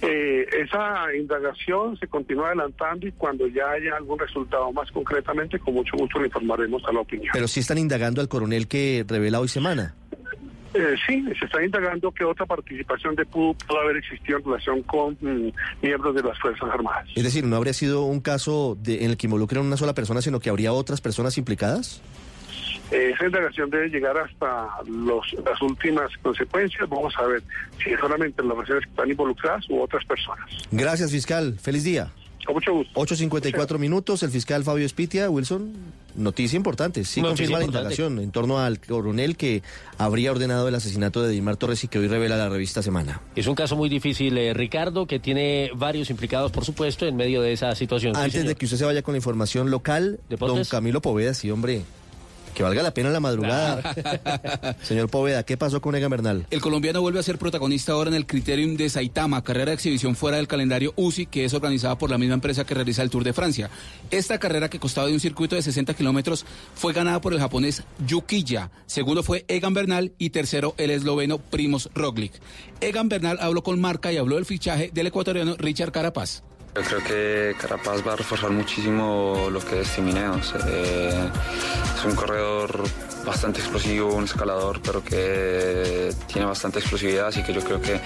[0.00, 5.74] Eh, esa indagación se continúa adelantando y cuando ya haya algún resultado más concretamente, con
[5.74, 7.30] mucho gusto le informaremos a la opinión.
[7.32, 9.94] Pero sí están indagando al coronel que revela hoy semana.
[10.74, 14.82] Eh, sí, se está indagando que otra participación de PUD pudo haber existido en relación
[14.82, 15.52] con mm,
[15.82, 17.08] miembros de las Fuerzas Armadas.
[17.16, 20.20] Es decir, ¿no habría sido un caso de, en el que involucran una sola persona,
[20.20, 22.02] sino que habría otras personas implicadas?
[22.90, 26.88] Eh, esa indagación debe llegar hasta los, las últimas consecuencias.
[26.88, 27.42] Vamos a ver
[27.82, 30.48] si solamente las personas que están involucradas u otras personas.
[30.70, 31.58] Gracias, fiscal.
[31.60, 32.10] Feliz día.
[32.48, 32.98] Con mucho gusto.
[32.98, 35.70] 8.54 minutos, el fiscal Fabio Espitia, Wilson,
[36.14, 39.62] noticia importante, sí Noticia confirma la indagación en torno al coronel que
[39.98, 43.20] habría ordenado el asesinato de Dimar Torres y que hoy revela la revista Semana.
[43.36, 47.42] Es un caso muy difícil, eh, Ricardo, que tiene varios implicados, por supuesto, en medio
[47.42, 48.16] de esa situación.
[48.16, 50.64] Antes de que usted se vaya con la información local, don.
[50.64, 51.82] Camilo Poveda, sí, hombre,
[52.58, 54.76] que valga la pena la madrugada.
[54.82, 56.44] Señor Poveda, ¿qué pasó con Egan Bernal?
[56.50, 60.16] El colombiano vuelve a ser protagonista ahora en el Criterium de Saitama, carrera de exhibición
[60.16, 63.22] fuera del calendario UCI, que es organizada por la misma empresa que realiza el Tour
[63.22, 63.70] de Francia.
[64.10, 66.44] Esta carrera, que costaba de un circuito de 60 kilómetros,
[66.74, 68.72] fue ganada por el japonés Yukiya.
[68.86, 72.32] Segundo fue Egan Bernal y tercero el esloveno Primoz Roglic.
[72.80, 76.42] Egan Bernal habló con Marca y habló del fichaje del ecuatoriano Richard Carapaz.
[76.78, 80.54] Yo creo que Carapaz va a reforzar muchísimo lo que es Timineos.
[80.64, 81.28] Eh,
[81.96, 82.84] es un corredor
[83.26, 88.00] bastante explosivo, un escalador, pero que tiene bastante explosividad, así que yo creo que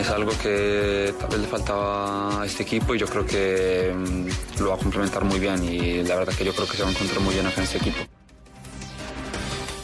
[0.00, 4.62] es algo que tal vez le faltaba a este equipo y yo creo que mm,
[4.62, 6.88] lo va a complementar muy bien y la verdad que yo creo que se va
[6.88, 7.98] a encontrar muy bien acá en este equipo.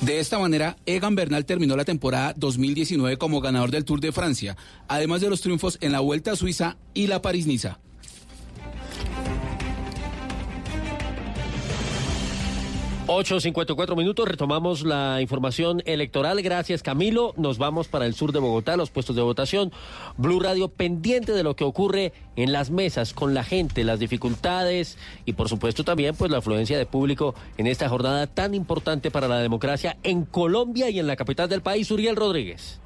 [0.00, 4.56] De esta manera, Egan Bernal terminó la temporada 2019 como ganador del Tour de Francia,
[4.88, 7.80] además de los triunfos en la Vuelta a Suiza y la París-Niza.
[13.12, 16.40] Ocho cincuenta y cuatro minutos, retomamos la información electoral.
[16.42, 17.34] Gracias, Camilo.
[17.36, 19.72] Nos vamos para el sur de Bogotá, los puestos de votación.
[20.16, 24.96] Blue Radio pendiente de lo que ocurre en las mesas con la gente, las dificultades
[25.24, 29.26] y, por supuesto, también pues la afluencia de público en esta jornada tan importante para
[29.26, 32.79] la democracia en Colombia y en la capital del país, Uriel Rodríguez.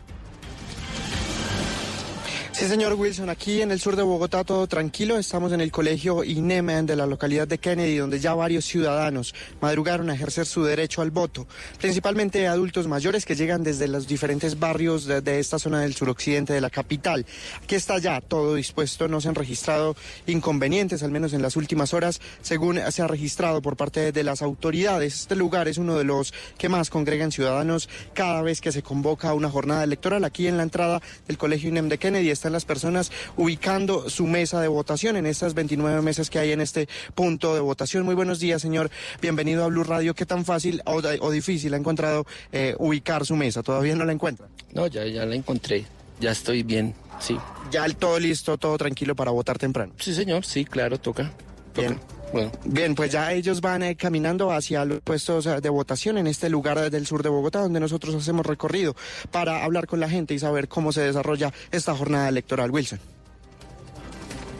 [2.55, 5.19] Sí, señor Wilson, aquí en el sur de Bogotá todo tranquilo.
[5.19, 10.09] Estamos en el colegio INEM de la localidad de Kennedy, donde ya varios ciudadanos madrugaron
[10.09, 11.49] a ejercer su derecho al voto,
[11.81, 16.61] principalmente adultos mayores que llegan desde los diferentes barrios de, esta zona del suroccidente de
[16.61, 17.27] la capital.
[17.61, 19.97] Aquí está ya todo dispuesto, no se han registrado
[20.29, 24.43] inconvenientes, al menos en las últimas horas, según se ha registrado por parte de las
[24.43, 25.23] autoridades.
[25.23, 29.35] Este lugar es uno de los que más congregan ciudadanos cada vez que se convoca
[29.35, 30.23] una jornada electoral.
[30.23, 34.61] Aquí en la entrada del colegio INEM de Kennedy están las personas ubicando su mesa
[34.61, 38.05] de votación en estas 29 mesas que hay en este punto de votación.
[38.05, 38.91] Muy buenos días, señor.
[39.23, 40.15] Bienvenido a Blue Radio.
[40.15, 43.63] ¿Qué tan fácil o, o difícil ha encontrado eh, ubicar su mesa?
[43.63, 44.47] ¿Todavía no la encuentra?
[44.75, 45.87] No, ya, ya la encontré.
[46.21, 47.39] Ya estoy bien, sí.
[47.71, 49.95] Ya todo listo, todo tranquilo para votar temprano.
[49.99, 51.33] Sí, señor, sí, claro, toca.
[51.73, 51.89] toca.
[51.89, 52.01] Bien.
[52.35, 52.51] Bueno.
[52.65, 56.91] Bien, pues ya ellos van eh, caminando hacia los puestos de votación en este lugar
[56.91, 58.97] del sur de Bogotá, donde nosotros hacemos recorrido
[59.31, 62.73] para hablar con la gente y saber cómo se desarrolla esta jornada electoral.
[62.73, 62.99] Wilson.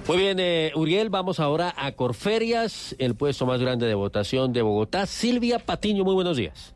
[0.07, 4.63] Muy bien, eh, Uriel, vamos ahora a Corferias, el puesto más grande de votación de
[4.63, 5.07] Bogotá.
[5.07, 6.74] Silvia Patiño, muy buenos días.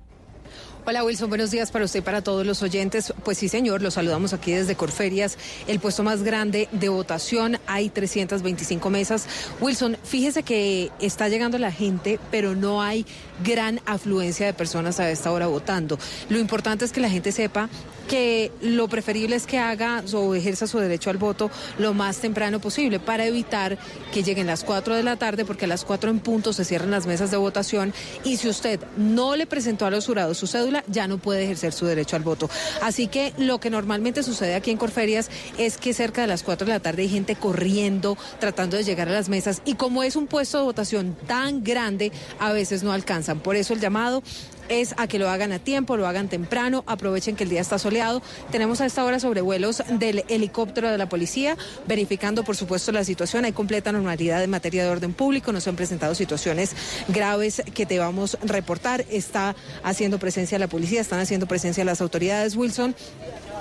[0.89, 3.13] Hola Wilson, buenos días para usted y para todos los oyentes.
[3.23, 5.37] Pues sí, señor, los saludamos aquí desde Corferias,
[5.67, 7.59] el puesto más grande de votación.
[7.67, 9.27] Hay 325 mesas.
[9.61, 13.05] Wilson, fíjese que está llegando la gente, pero no hay
[13.45, 15.99] gran afluencia de personas a esta hora votando.
[16.31, 17.69] Lo importante es que la gente sepa
[18.09, 22.59] que lo preferible es que haga o ejerza su derecho al voto lo más temprano
[22.59, 23.79] posible para evitar
[24.13, 26.91] que lleguen las 4 de la tarde, porque a las 4 en punto se cierran
[26.91, 27.93] las mesas de votación
[28.25, 31.73] y si usted no le presentó a los jurados su cédula, ya no puede ejercer
[31.73, 32.49] su derecho al voto.
[32.83, 36.67] Así que lo que normalmente sucede aquí en Corferias es que cerca de las 4
[36.67, 40.17] de la tarde hay gente corriendo, tratando de llegar a las mesas y como es
[40.17, 43.41] un puesto de votación tan grande, a veces no alcanzan.
[43.41, 44.23] Por eso el llamado
[44.69, 47.79] es a que lo hagan a tiempo, lo hagan temprano, aprovechen que el día está
[47.79, 48.23] soleado.
[48.51, 53.45] Tenemos a esta hora sobrevuelos del helicóptero de la policía, verificando por supuesto la situación.
[53.45, 56.75] Hay completa normalidad en materia de orden público, no se han presentado situaciones
[57.09, 59.05] graves que te vamos a reportar.
[59.11, 62.95] Está haciendo presencia la policía, están haciendo presencia las autoridades, Wilson.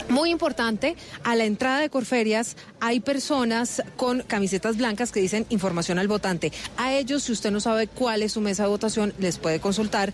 [0.09, 5.99] Muy importante, a la entrada de Corferias hay personas con camisetas blancas que dicen información
[5.99, 6.53] al votante.
[6.77, 10.13] A ellos, si usted no sabe cuál es su mesa de votación, les puede consultar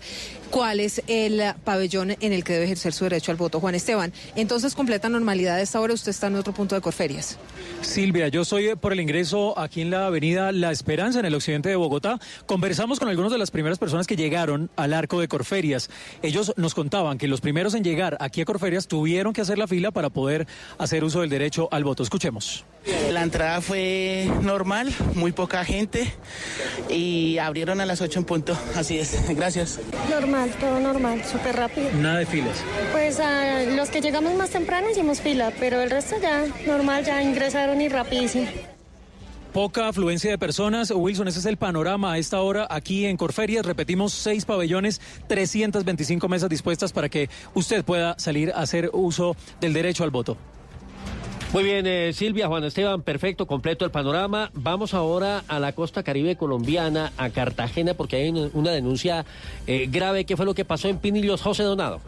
[0.54, 3.58] cuál es el pabellón en el que debe ejercer su derecho al voto.
[3.58, 5.56] Juan Esteban, entonces completa normalidad.
[5.56, 7.38] A esta hora usted está en otro punto de Corferias.
[7.80, 11.70] Silvia, yo soy por el ingreso aquí en la avenida La Esperanza, en el occidente
[11.70, 12.20] de Bogotá.
[12.46, 15.90] Conversamos con algunas de las primeras personas que llegaron al arco de Corferias.
[16.22, 19.66] Ellos nos contaban que los primeros en llegar aquí a Corferias tuvieron que hacer la
[19.66, 20.46] fila para poder
[20.78, 22.04] hacer uso del derecho al voto.
[22.04, 22.64] Escuchemos.
[23.10, 26.12] La entrada fue normal, muy poca gente
[26.90, 28.56] y abrieron a las 8 en punto.
[28.76, 29.80] Así es, gracias.
[30.10, 31.90] Normal, todo normal, súper rápido.
[31.94, 32.62] Nada de filas.
[32.92, 37.22] Pues a los que llegamos más temprano hicimos fila, pero el resto ya normal, ya
[37.22, 38.46] ingresaron y rapidísimo.
[39.54, 40.90] Poca afluencia de personas.
[40.90, 43.64] Wilson, ese es el panorama a esta hora aquí en Corferias.
[43.64, 49.72] Repetimos, seis pabellones, 325 mesas dispuestas para que usted pueda salir a hacer uso del
[49.72, 50.36] derecho al voto.
[51.54, 54.50] Muy bien, eh, Silvia, Juan Esteban, perfecto, completo el panorama.
[54.54, 59.24] Vamos ahora a la costa caribe colombiana, a Cartagena, porque hay una denuncia
[59.68, 60.24] eh, grave.
[60.24, 62.00] ¿Qué fue lo que pasó en Pinillos, José Donado?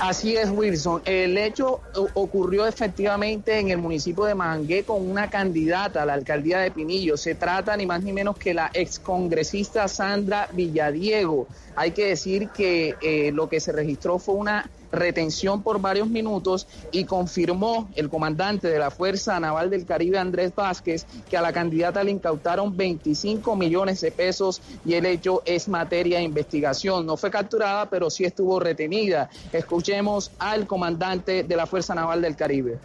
[0.00, 1.02] Así es, Wilson.
[1.04, 1.82] El hecho
[2.14, 7.16] ocurrió efectivamente en el municipio de Mangué con una candidata a la alcaldía de Pinillo.
[7.16, 11.46] Se trata ni más ni menos que la excongresista Sandra Villadiego.
[11.76, 16.66] Hay que decir que eh, lo que se registró fue una retención por varios minutos
[16.92, 21.52] y confirmó el comandante de la Fuerza Naval del Caribe, Andrés Vázquez, que a la
[21.52, 27.06] candidata le incautaron 25 millones de pesos y el hecho es materia de investigación.
[27.06, 29.28] No fue capturada, pero sí estuvo retenida.
[29.52, 32.78] Escuchemos al comandante de la Fuerza Naval del Caribe.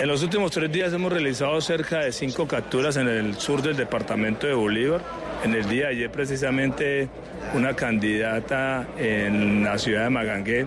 [0.00, 3.76] En los últimos tres días hemos realizado cerca de cinco capturas en el sur del
[3.76, 5.00] departamento de Bolívar.
[5.44, 7.08] En el día de ayer precisamente
[7.54, 10.66] una candidata en la ciudad de Magangué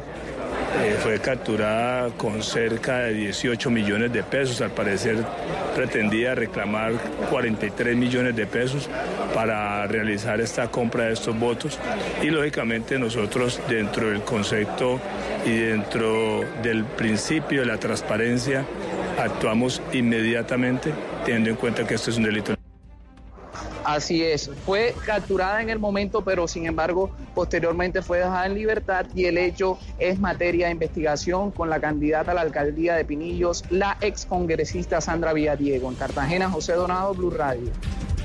[0.81, 4.61] eh, fue capturada con cerca de 18 millones de pesos.
[4.61, 5.17] Al parecer
[5.76, 6.93] pretendía reclamar
[7.30, 8.89] 43 millones de pesos
[9.34, 11.80] para realizar esta compra de estos votos.
[12.21, 14.99] Y lógicamente nosotros dentro del concepto
[15.45, 18.65] y dentro del principio de la transparencia
[19.17, 20.93] actuamos inmediatamente
[21.26, 22.59] teniendo en cuenta que esto es un delito.
[23.84, 29.06] Así es, fue capturada en el momento, pero sin embargo posteriormente fue dejada en libertad
[29.15, 33.64] y el hecho es materia de investigación con la candidata a la alcaldía de Pinillos,
[33.69, 35.89] la excongresista Sandra Villadiego.
[35.89, 37.72] En Cartagena, José Donado, Blue Radio.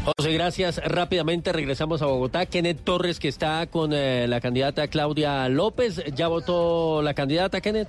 [0.05, 0.81] José, gracias.
[0.85, 2.45] Rápidamente regresamos a Bogotá.
[2.45, 6.03] Kenneth Torres, que está con eh, la candidata Claudia López.
[6.15, 7.89] ¿Ya votó la candidata, Kenneth?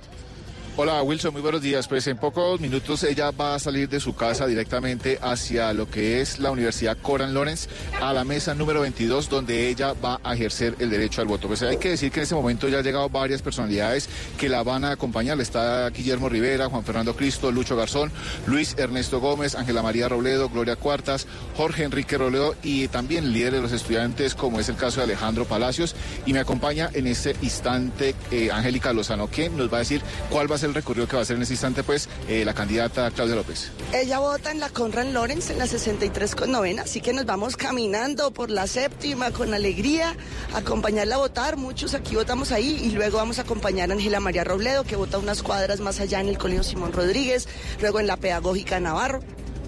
[0.78, 1.88] Hola Wilson, muy buenos días.
[1.88, 6.20] Pues en pocos minutos ella va a salir de su casa directamente hacia lo que
[6.20, 7.66] es la Universidad Coran Lorenz,
[7.98, 11.48] a la mesa número 22, donde ella va a ejercer el derecho al voto.
[11.48, 14.62] Pues hay que decir que en este momento ya han llegado varias personalidades que la
[14.62, 15.40] van a acompañar.
[15.40, 18.12] Está Guillermo Rivera, Juan Fernando Cristo, Lucho Garzón,
[18.46, 21.26] Luis Ernesto Gómez, Ángela María Robledo, Gloria Cuartas,
[21.56, 25.46] Jorge Enrique Robledo y también líderes de los estudiantes, como es el caso de Alejandro
[25.46, 25.96] Palacios.
[26.26, 30.52] Y me acompaña en este instante eh, Angélica Lozano, que nos va a decir cuál
[30.52, 32.54] va a ser el recorrido que va a hacer en ese instante, pues, eh, la
[32.54, 33.70] candidata Claudia López.
[33.92, 37.56] Ella vota en la Conran Lawrence en la 63 con novena, así que nos vamos
[37.56, 40.16] caminando por la séptima con alegría,
[40.54, 41.56] acompañarla a votar.
[41.56, 45.18] Muchos aquí votamos ahí y luego vamos a acompañar a Ángela María Robledo, que vota
[45.18, 47.48] unas cuadras más allá en el Colegio Simón Rodríguez,
[47.80, 49.20] luego en la Pedagógica Navarro.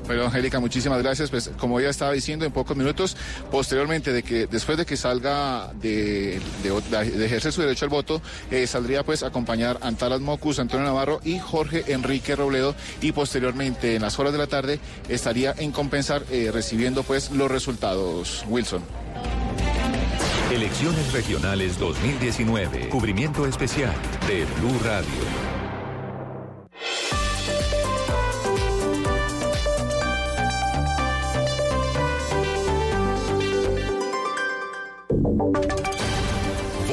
[0.08, 1.28] Bueno, Angélica, muchísimas gracias.
[1.28, 3.14] Pues como ya estaba diciendo en pocos minutos,
[3.50, 6.40] posteriormente de que después de que salga de,
[7.20, 11.20] ejercer su derecho al voto, eh, saldría pues a acompañar a Antalas Mocus, Antonio Navarro
[11.24, 14.80] y Jorge Enrique Robledo y posteriormente en las horas de la tarde
[15.10, 18.46] estaría en compensar eh, recibiendo pues los resultados.
[18.48, 18.82] Wilson.
[20.50, 22.88] Elecciones Regionales 2019.
[22.88, 23.94] Cubrimiento especial
[24.26, 25.48] de Blue Radio.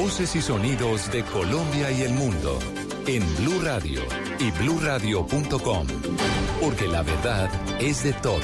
[0.06, 2.60] Y sonidos de Colombia y el mundo
[3.08, 4.02] en Blue Radio
[4.38, 5.88] y bluradio.com,
[6.62, 7.50] porque la verdad
[7.82, 8.44] es de todos.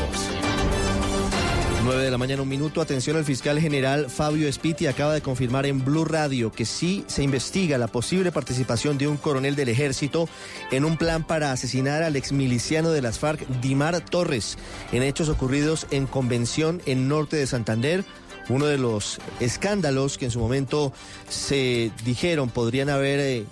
[1.84, 2.82] 9 de la mañana, un minuto.
[2.82, 7.22] Atención, el fiscal general Fabio Espiti acaba de confirmar en Blue Radio que sí se
[7.22, 10.28] investiga la posible participación de un coronel del ejército
[10.72, 14.58] en un plan para asesinar al exmiliciano de las FARC, Dimar Torres,
[14.92, 18.04] en hechos ocurridos en Convención en Norte de Santander
[18.50, 20.94] uno de los escándalos que en su momento
[21.30, 23.46] se dijeron podrían haber eh,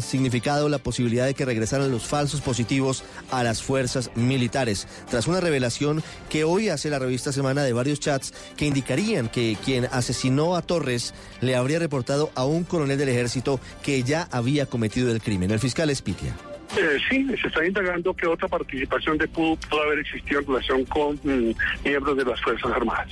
[0.00, 4.86] significado la posibilidad de que regresaran los falsos positivos a las fuerzas militares.
[5.10, 9.56] Tras una revelación que hoy hace la revista Semana de varios chats que indicarían que
[9.64, 14.66] quien asesinó a Torres le habría reportado a un coronel del ejército que ya había
[14.66, 15.50] cometido el crimen.
[15.50, 16.55] El fiscal Espitia.
[16.76, 20.84] Eh, sí, se está indagando que otra participación de PUD pudo haber existido en relación
[20.84, 21.54] con mm,
[21.84, 23.08] miembros de las Fuerzas Armadas.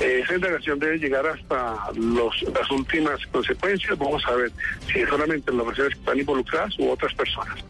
[0.00, 3.98] Eh, esa indagación debe llegar hasta los, las últimas consecuencias.
[3.98, 4.52] Vamos a ver
[4.86, 7.64] si solamente las personas que están involucradas u otras personas.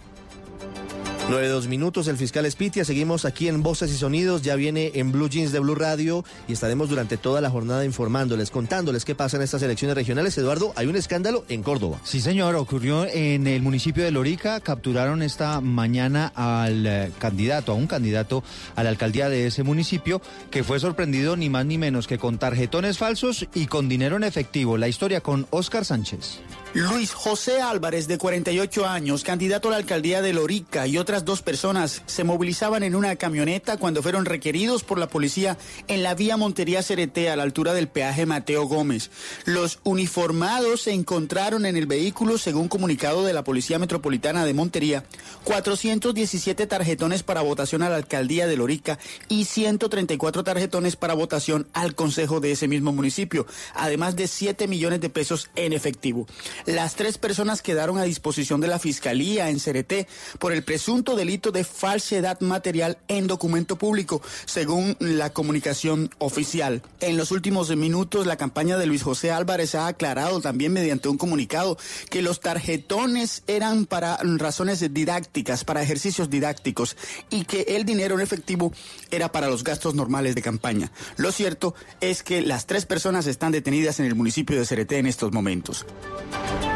[1.28, 2.86] 9 dos minutos, el fiscal Espitia.
[2.86, 4.40] Seguimos aquí en Voces y Sonidos.
[4.40, 8.50] Ya viene en Blue Jeans de Blue Radio y estaremos durante toda la jornada informándoles,
[8.50, 10.38] contándoles qué pasa en estas elecciones regionales.
[10.38, 12.00] Eduardo, hay un escándalo en Córdoba.
[12.02, 12.55] Sí, señor.
[12.56, 14.60] Ocurrió en el municipio de Lorica.
[14.60, 18.42] Capturaron esta mañana al eh, candidato, a un candidato
[18.74, 22.38] a la alcaldía de ese municipio, que fue sorprendido ni más ni menos que con
[22.38, 24.78] tarjetones falsos y con dinero en efectivo.
[24.78, 26.40] La historia con Oscar Sánchez.
[26.74, 31.40] Luis José Álvarez, de 48 años, candidato a la alcaldía de Lorica, y otras dos
[31.40, 35.57] personas se movilizaban en una camioneta cuando fueron requeridos por la policía
[35.89, 39.11] en la vía Montería Cereté, a la altura del peaje Mateo Gómez.
[39.47, 45.05] Los uniformados se encontraron en el vehículo, según comunicado de la Policía Metropolitana de Montería,
[45.45, 51.95] 417 tarjetones para votación a la alcaldía de Lorica y 134 tarjetones para votación al
[51.95, 56.27] consejo de ese mismo municipio, además de 7 millones de pesos en efectivo.
[56.66, 60.06] Las tres personas quedaron a disposición de la Fiscalía en Cereté
[60.39, 66.82] por el presunto delito de falsedad material en documento público, según la comunicación oficial.
[67.01, 71.18] En los últimos minutos, la campaña de Luis José Álvarez ha aclarado también mediante un
[71.18, 71.78] comunicado
[72.10, 76.97] que los tarjetones eran para razones didácticas, para ejercicios didácticos,
[77.30, 78.72] y que el dinero en efectivo
[79.10, 80.93] era para los gastos normales de campaña.
[81.16, 85.06] Lo cierto es que las tres personas están detenidas en el municipio de Cereté en
[85.06, 85.86] estos momentos.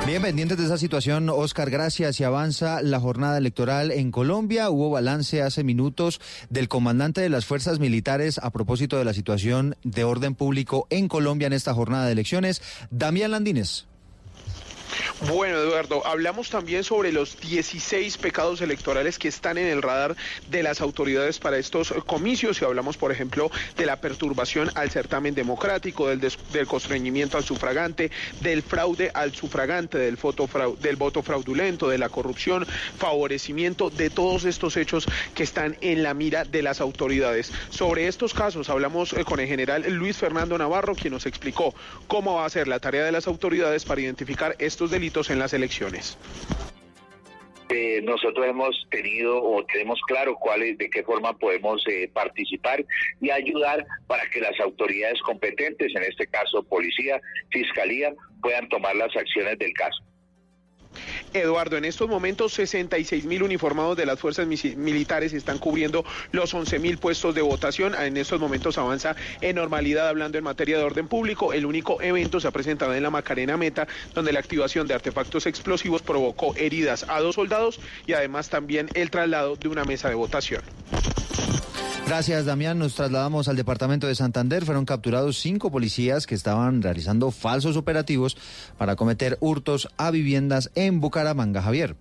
[0.04, 2.18] Bien, pendientes de esa situación, Oscar, gracias.
[2.18, 4.68] Y avanza la jornada electoral en Colombia.
[4.68, 6.20] Hubo balance hace minutos
[6.50, 11.06] del comandante de las fuerzas militares a propósito de la situación de orden público en
[11.06, 12.62] Colombia en esta jornada de elecciones.
[12.90, 13.86] Damián Landines.
[15.28, 20.16] Bueno, Eduardo, hablamos también sobre los 16 pecados electorales que están en el radar
[20.48, 25.34] de las autoridades para estos comicios y hablamos, por ejemplo, de la perturbación al certamen
[25.34, 28.10] democrático, del, del constreñimiento al sufragante,
[28.40, 30.18] del fraude al sufragante, del,
[30.80, 32.66] del voto fraudulento, de la corrupción,
[32.98, 37.52] favorecimiento de todos estos hechos que están en la mira de las autoridades.
[37.70, 41.74] Sobre estos casos hablamos eh, con el general Luis Fernando Navarro, quien nos explicó
[42.08, 45.52] cómo va a ser la tarea de las autoridades para identificar estos delitos en las
[45.52, 46.18] elecciones.
[47.74, 52.84] Eh, nosotros hemos tenido o tenemos claro cuál es, de qué forma podemos eh, participar
[53.18, 57.18] y ayudar para que las autoridades competentes, en este caso policía,
[57.50, 60.02] fiscalía, puedan tomar las acciones del caso.
[61.32, 66.78] Eduardo, en estos momentos 66 mil uniformados de las fuerzas militares están cubriendo los 11
[66.78, 67.94] mil puestos de votación.
[67.94, 71.52] En estos momentos avanza en normalidad hablando en materia de orden público.
[71.52, 75.46] El único evento se ha presentado en la Macarena Meta, donde la activación de artefactos
[75.46, 80.14] explosivos provocó heridas a dos soldados y además también el traslado de una mesa de
[80.14, 80.62] votación.
[82.06, 82.78] Gracias, Damián.
[82.78, 84.64] Nos trasladamos al departamento de Santander.
[84.64, 88.36] Fueron capturados cinco policías que estaban realizando falsos operativos
[88.76, 91.62] para cometer hurtos a viviendas en Bucaramanga.
[91.62, 91.96] Javier.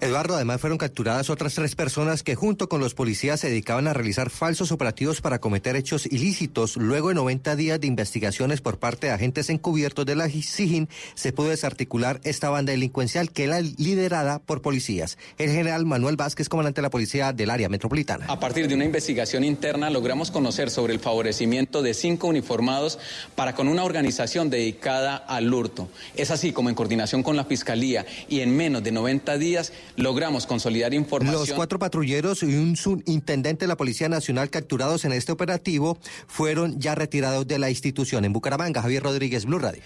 [0.00, 3.94] Eduardo, además fueron capturadas otras tres personas que junto con los policías se dedicaban a
[3.94, 6.76] realizar falsos operativos para cometer hechos ilícitos.
[6.76, 11.32] Luego de 90 días de investigaciones por parte de agentes encubiertos de la SIGIN, se
[11.32, 15.16] pudo desarticular esta banda delincuencial que era liderada por policías.
[15.38, 18.26] El general Manuel Vázquez, comandante de la policía del área metropolitana.
[18.28, 22.98] A partir de una investigación interna logramos conocer sobre el favorecimiento de cinco uniformados
[23.34, 25.88] para con una organización dedicada al hurto.
[26.16, 30.46] Es así como en coordinación con la Fiscalía y en menos de 90 días logramos
[30.46, 31.40] consolidar información.
[31.40, 36.78] Los cuatro patrulleros y un subintendente de la Policía Nacional capturados en este operativo fueron
[36.80, 38.82] ya retirados de la institución en Bucaramanga.
[38.82, 39.82] Javier Rodríguez, Blue Radio.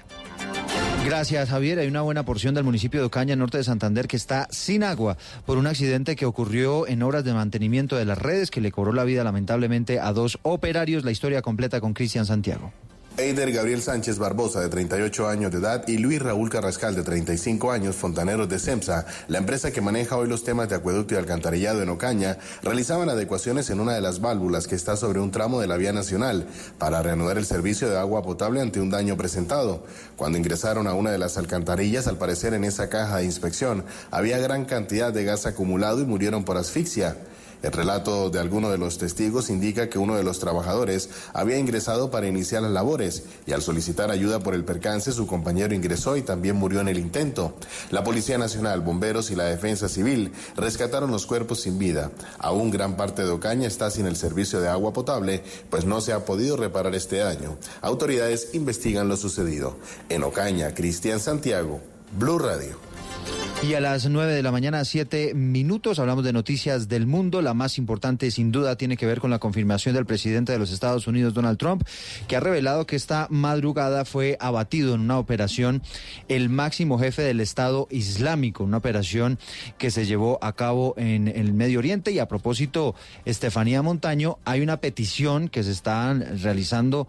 [1.04, 1.78] Gracias, Javier.
[1.78, 5.16] Hay una buena porción del municipio de Ocaña, norte de Santander, que está sin agua
[5.46, 8.92] por un accidente que ocurrió en obras de mantenimiento de las redes que le cobró
[8.92, 11.04] la vida lamentablemente a dos operarios.
[11.04, 12.72] La historia completa con Cristian Santiago.
[13.16, 17.70] Eider Gabriel Sánchez Barbosa, de 38 años de edad, y Luis Raúl Carrascal, de 35
[17.70, 21.82] años, fontaneros de SEMSA, la empresa que maneja hoy los temas de acueducto y alcantarillado
[21.82, 25.66] en Ocaña, realizaban adecuaciones en una de las válvulas que está sobre un tramo de
[25.66, 26.46] la vía nacional
[26.78, 29.84] para reanudar el servicio de agua potable ante un daño presentado.
[30.16, 34.38] Cuando ingresaron a una de las alcantarillas, al parecer en esa caja de inspección había
[34.38, 37.16] gran cantidad de gas acumulado y murieron por asfixia.
[37.62, 42.10] El relato de alguno de los testigos indica que uno de los trabajadores había ingresado
[42.10, 46.22] para iniciar las labores y al solicitar ayuda por el percance su compañero ingresó y
[46.22, 47.54] también murió en el intento.
[47.90, 52.10] La Policía Nacional, bomberos y la Defensa Civil rescataron los cuerpos sin vida.
[52.38, 56.12] Aún gran parte de Ocaña está sin el servicio de agua potable, pues no se
[56.12, 57.56] ha podido reparar este año.
[57.82, 59.76] Autoridades investigan lo sucedido.
[60.08, 61.80] En Ocaña, Cristian Santiago,
[62.18, 62.89] Blue Radio.
[63.62, 67.42] Y a las 9 de la mañana, 7 minutos, hablamos de noticias del mundo.
[67.42, 70.72] La más importante, sin duda, tiene que ver con la confirmación del presidente de los
[70.72, 71.86] Estados Unidos, Donald Trump,
[72.26, 75.82] que ha revelado que esta madrugada fue abatido en una operación
[76.28, 79.38] el máximo jefe del Estado Islámico, una operación
[79.76, 82.12] que se llevó a cabo en el Medio Oriente.
[82.12, 82.94] Y a propósito,
[83.26, 87.06] Estefanía Montaño, hay una petición que se están realizando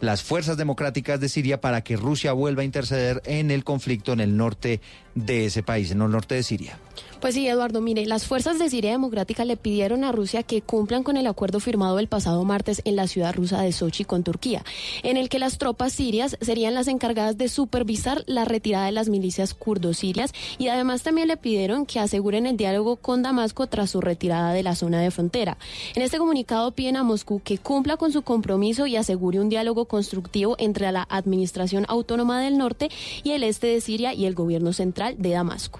[0.00, 4.18] las fuerzas democráticas de Siria para que Rusia vuelva a interceder en el conflicto en
[4.18, 4.80] el norte
[5.14, 6.78] de ese país, en el norte de Siria.
[7.22, 11.04] Pues sí, Eduardo, mire, las fuerzas de Siria Democrática le pidieron a Rusia que cumplan
[11.04, 14.64] con el acuerdo firmado el pasado martes en la ciudad rusa de Sochi con Turquía,
[15.04, 19.08] en el que las tropas sirias serían las encargadas de supervisar la retirada de las
[19.08, 24.00] milicias kurdo-sirias y además también le pidieron que aseguren el diálogo con Damasco tras su
[24.00, 25.58] retirada de la zona de frontera.
[25.94, 29.84] En este comunicado piden a Moscú que cumpla con su compromiso y asegure un diálogo
[29.84, 32.88] constructivo entre la Administración Autónoma del Norte
[33.22, 35.78] y el este de Siria y el gobierno central de Damasco.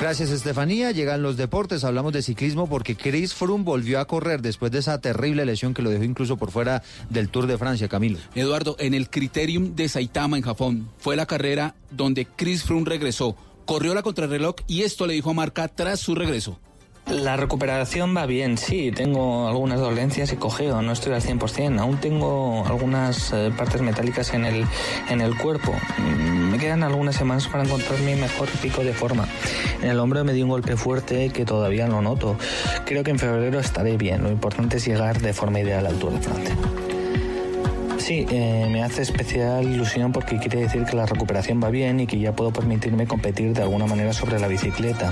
[0.00, 0.90] Gracias, Estefanía.
[0.90, 1.84] Llegan los deportes.
[1.84, 5.82] Hablamos de ciclismo porque Chris Froome volvió a correr después de esa terrible lesión que
[5.82, 8.18] lo dejó incluso por fuera del Tour de Francia, Camilo.
[8.34, 13.36] Eduardo, en el Criterium de Saitama, en Japón, fue la carrera donde Chris Froome regresó.
[13.64, 16.58] Corrió la contrarreloj y esto le dijo a Marca tras su regreso.
[17.10, 21.98] La recuperación va bien, sí, tengo algunas dolencias y cojeo, no estoy al 100%, aún
[21.98, 24.64] tengo algunas eh, partes metálicas en el,
[25.10, 25.74] en el cuerpo.
[25.98, 29.28] Mm, me quedan algunas semanas para encontrar mi mejor pico de forma.
[29.82, 32.38] En el hombro me di un golpe fuerte que todavía no noto.
[32.86, 36.14] Creo que en febrero estaré bien, lo importante es llegar de forma ideal al Tour
[36.14, 36.56] de Francia.
[37.98, 42.06] Sí, eh, me hace especial ilusión porque quiere decir que la recuperación va bien y
[42.06, 45.10] que ya puedo permitirme competir de alguna manera sobre la bicicleta.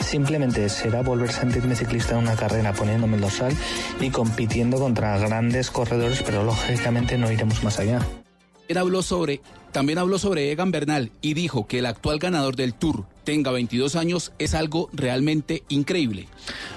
[0.00, 3.52] Simplemente será volver a sentirme ciclista en una carrera poniéndome el dorsal
[4.00, 8.00] y compitiendo contra grandes corredores, pero lógicamente no iremos más allá.
[8.74, 13.04] Habló sobre, también habló sobre Egan Bernal y dijo que el actual ganador del Tour,
[13.22, 16.26] tenga 22 años es algo realmente increíble.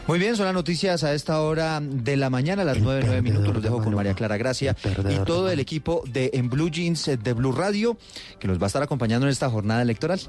[0.07, 3.22] Muy bien, son las noticias a esta hora de la mañana, a las 9, 9
[3.23, 3.52] minutos.
[3.56, 4.76] Los dejo con María Clara Gracia
[5.10, 7.98] y todo el equipo de En Blue Jeans de Blue Radio,
[8.38, 10.19] que nos va a estar acompañando en esta jornada electoral.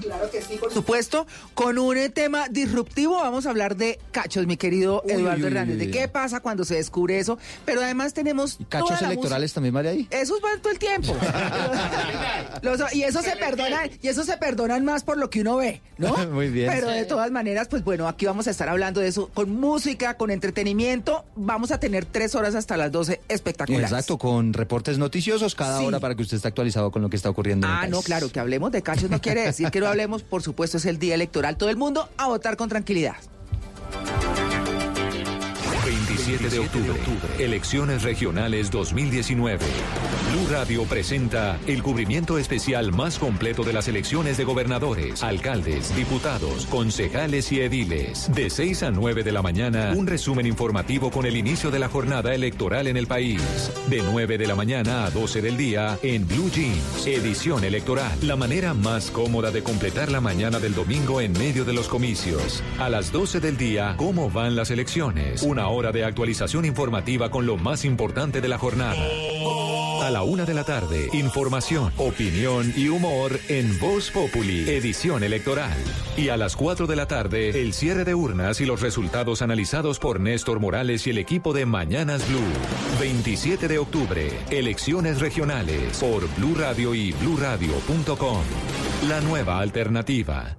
[0.00, 1.26] claro que sí, por supuesto.
[1.54, 5.46] Con un eh, tema disruptivo vamos a hablar de cachos, mi querido Uy, Eduardo uy,
[5.48, 5.78] Hernández.
[5.80, 7.36] uy, ¿De qué pasa cuando se descubre eso?
[7.64, 8.58] Pero además tenemos.
[8.68, 10.06] Cachos toda la electorales también, María ahí.
[10.12, 11.12] Eso va todo el tiempo.
[12.62, 15.82] Los- y eso se perdonan, y eso se perdonan más por lo que uno ve,
[15.98, 16.14] ¿no?
[16.32, 16.70] Muy bien.
[16.72, 20.16] Pero de todas maneras, pues bueno, aquí vamos a estar hablando de eso con música,
[20.16, 21.24] con entretenimiento.
[21.36, 23.90] Vamos a tener tres horas hasta las 12 espectaculares.
[23.90, 25.86] Exacto, con reportes noticiosos cada Sí.
[25.86, 27.66] hora para que usted esté actualizado con lo que está ocurriendo.
[27.66, 27.90] en el Ah, país.
[27.92, 30.86] no, claro, que hablemos de cachos no quiere decir que no hablemos, por supuesto, es
[30.86, 31.56] el día electoral.
[31.56, 33.14] Todo el mundo a votar con tranquilidad.
[36.26, 39.58] 27 de octubre, elecciones regionales 2019.
[40.32, 46.64] Blue Radio presenta el cubrimiento especial más completo de las elecciones de gobernadores, alcaldes, diputados,
[46.66, 48.32] concejales y ediles.
[48.32, 51.88] De 6 a 9 de la mañana, un resumen informativo con el inicio de la
[51.88, 53.42] jornada electoral en el país.
[53.90, 58.12] De 9 de la mañana a 12 del día en Blue Jeans, edición electoral.
[58.22, 62.62] La manera más cómoda de completar la mañana del domingo en medio de los comicios.
[62.78, 65.42] A las 12 del día, ¿cómo van las elecciones?
[65.42, 69.04] Una hora de actualización informativa con lo más importante de la jornada.
[70.00, 75.76] A la una de la tarde, información, opinión y humor en Voz Populi, edición electoral.
[76.16, 79.98] Y a las 4 de la tarde, el cierre de urnas y los resultados analizados
[79.98, 82.38] por Néstor Morales y el equipo de Mañanas Blue.
[83.00, 88.44] 27 de octubre, elecciones regionales por Blue Radio y bluradio.com.
[89.08, 90.58] La nueva alternativa.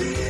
[0.00, 0.29] Blue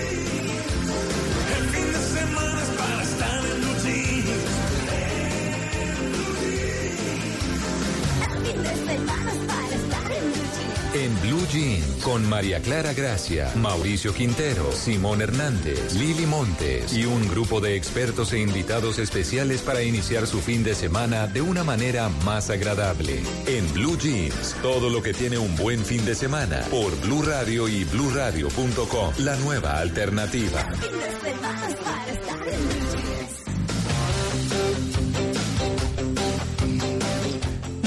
[10.92, 17.28] En Blue Jean, con María Clara Gracia, Mauricio Quintero, Simón Hernández, Lili Montes y un
[17.28, 22.08] grupo de expertos e invitados especiales para iniciar su fin de semana de una manera
[22.24, 23.22] más agradable.
[23.46, 27.68] En Blue Jeans, todo lo que tiene un buen fin de semana por Blue Radio
[27.68, 30.68] y bluradio.com, la nueva alternativa.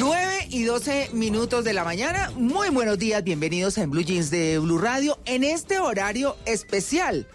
[0.03, 2.29] 9 y 12 minutos de la mañana.
[2.35, 7.25] Muy buenos días, bienvenidos en Blue Jeans de Blue Radio en este horario especial.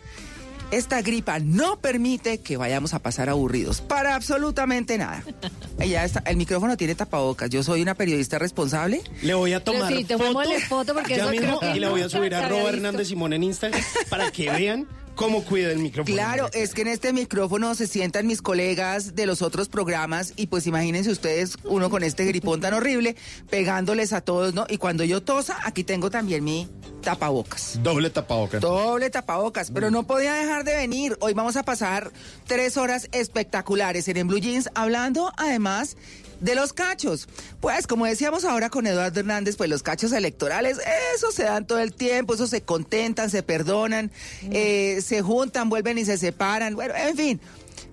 [0.70, 5.24] Esta gripa no permite que vayamos a pasar aburridos para absolutamente nada.
[5.78, 7.48] Ya está, el micrófono tiene tapabocas.
[7.50, 9.00] Yo soy una periodista responsable.
[9.22, 11.88] Le voy a tomar Sí, foto, foto porque ya eso mismo creo que y le
[11.88, 12.68] voy a subir a visto.
[12.68, 13.80] Hernández Simón en Instagram
[14.10, 14.88] para que vean
[15.18, 16.14] cómo cuida el micrófono.
[16.14, 20.46] Claro, es que en este micrófono se sientan mis colegas de los otros programas y
[20.46, 23.16] pues imagínense ustedes, uno con este gripón tan horrible,
[23.50, 24.64] pegándoles a todos, ¿no?
[24.68, 26.68] Y cuando yo tosa, aquí tengo también mi
[27.02, 27.80] tapabocas.
[27.82, 28.60] Doble tapabocas.
[28.60, 31.16] Doble tapabocas, pero no podía dejar de venir.
[31.20, 32.12] Hoy vamos a pasar
[32.46, 35.96] tres horas espectaculares en, en Blue Jeans, hablando además
[36.40, 37.28] de los cachos.
[37.60, 40.78] Pues como decíamos ahora con Eduardo Hernández, pues los cachos electorales,
[41.14, 44.10] eso se dan todo el tiempo, eso se contentan, se perdonan,
[44.50, 47.40] eh, se juntan, vuelven y se separan, bueno, en fin.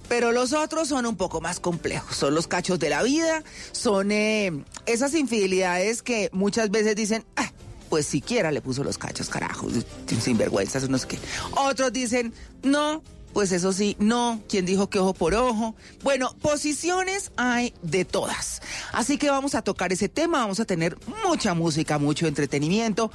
[0.07, 4.11] Pero los otros son un poco más complejos, son los cachos de la vida, son
[4.11, 4.51] eh,
[4.85, 7.51] esas infidelidades que muchas veces dicen, ah,
[7.89, 9.67] pues siquiera le puso los cachos, carajo,
[10.21, 11.19] sinvergüenzas, no sé qué.
[11.55, 13.01] Otros dicen, no,
[13.35, 15.75] pues eso sí, no, quien dijo que ojo por ojo.
[16.03, 18.61] Bueno, posiciones hay de todas.
[18.93, 20.97] Así que vamos a tocar ese tema, vamos a tener
[21.27, 23.11] mucha música, mucho entretenimiento.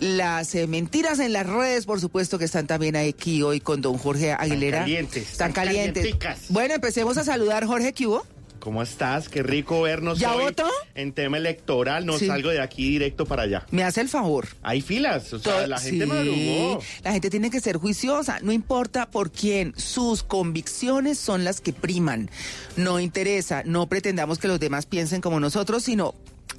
[0.00, 3.96] Las eh, mentiras en las redes, por supuesto, que están también aquí hoy con don
[3.96, 4.80] Jorge Aguilera.
[4.80, 6.14] calientes, Están están calientes.
[6.50, 8.26] Bueno, empecemos a saludar, Jorge, ¿qué hubo?
[8.64, 9.28] ¿Cómo estás?
[9.28, 10.66] Qué rico vernos ¿Ya hoy votó?
[10.94, 12.06] en tema electoral.
[12.06, 12.26] No Sí.
[12.28, 13.66] salgo de aquí directo para allá.
[13.70, 14.48] Me hace el favor.
[14.62, 16.80] Hay filas, o sea, To- la gente sí, madrugó.
[17.02, 21.74] La gente tiene que ser juiciosa, no importa por quién, sus convicciones son las que
[21.74, 22.30] priman.
[22.76, 26.14] No interesa, no pretendamos que los demás piensen como nosotros, sino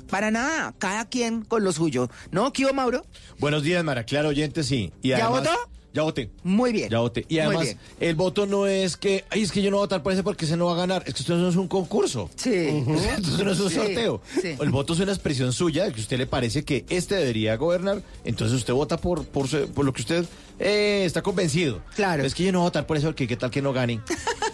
[0.07, 2.11] para nada, cada quien con lo suyo.
[2.30, 3.03] ¿No, Kio Mauro?
[3.40, 4.94] Buenos días, Mara Clara, oyente, sí.
[5.02, 5.69] Y ¿Ya además- votó?
[5.96, 6.30] Ya voté.
[6.44, 6.90] Muy bien.
[6.90, 7.26] Ya voté.
[7.30, 10.04] Y además, el voto no es que, ay, es que yo no voy a votar
[10.04, 11.04] por ese porque ese no va a ganar.
[11.08, 12.30] Es que esto no es un concurso.
[12.36, 12.52] Sí.
[12.54, 14.22] Entonces no es un Sí, sorteo.
[14.42, 14.56] sí.
[14.60, 17.56] El voto es una expresión suya de que a usted le parece que este debería
[17.56, 18.02] gobernar.
[18.26, 20.26] Entonces usted vota por, por, su- por lo que usted
[20.60, 21.82] eh, está convencido.
[21.96, 22.26] Claro.
[22.26, 24.02] Es que yo no voy a votar por eso porque qué tal que no gane.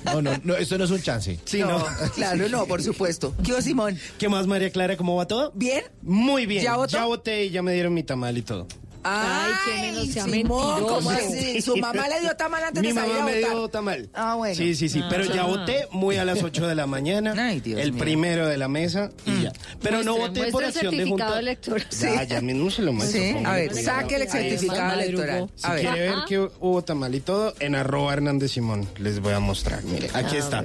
[0.06, 1.40] No, no, no, esto no es un chance.
[1.60, 1.84] no,
[2.16, 3.34] claro, no, por supuesto.
[3.44, 3.98] Kio Simón.
[4.20, 4.96] ¿Qué más, María Clara?
[4.96, 5.52] ¿Cómo va todo?
[5.56, 5.84] ¿Bien?
[6.04, 6.64] Muy bien.
[6.64, 7.04] ¿Ya votó?
[7.08, 8.68] voté y ya me dieron mi tamal y todo.
[9.04, 10.88] Ay, qué menos sea Simón, mentiroso.
[10.96, 11.62] ¿cómo así?
[11.62, 13.56] Su mamá le dio tamal antes Mi de salir mamá a me votar.
[13.58, 14.10] dio tamal.
[14.14, 14.56] Ah, bueno.
[14.56, 15.02] Sí, sí, sí.
[15.10, 15.48] Pero ya Ah.
[15.48, 17.34] voté muy a las 8 de la mañana.
[17.38, 18.00] Ay, Dios el mío.
[18.04, 19.54] primero de la mesa y ya.
[19.82, 21.40] Pero no voté por muestre el acción de certificado junta.
[21.40, 21.88] electoral.
[22.00, 23.22] Ya, ya mismo se lo muestro.
[23.22, 25.02] Sí, a ver, saque el certificado madrugó.
[25.24, 25.50] electoral.
[25.56, 29.34] Si A quiere ver que hubo tamal y todo, en arroba Hernández Simón les voy
[29.34, 29.84] a mostrar.
[29.84, 30.64] Mire, aquí está.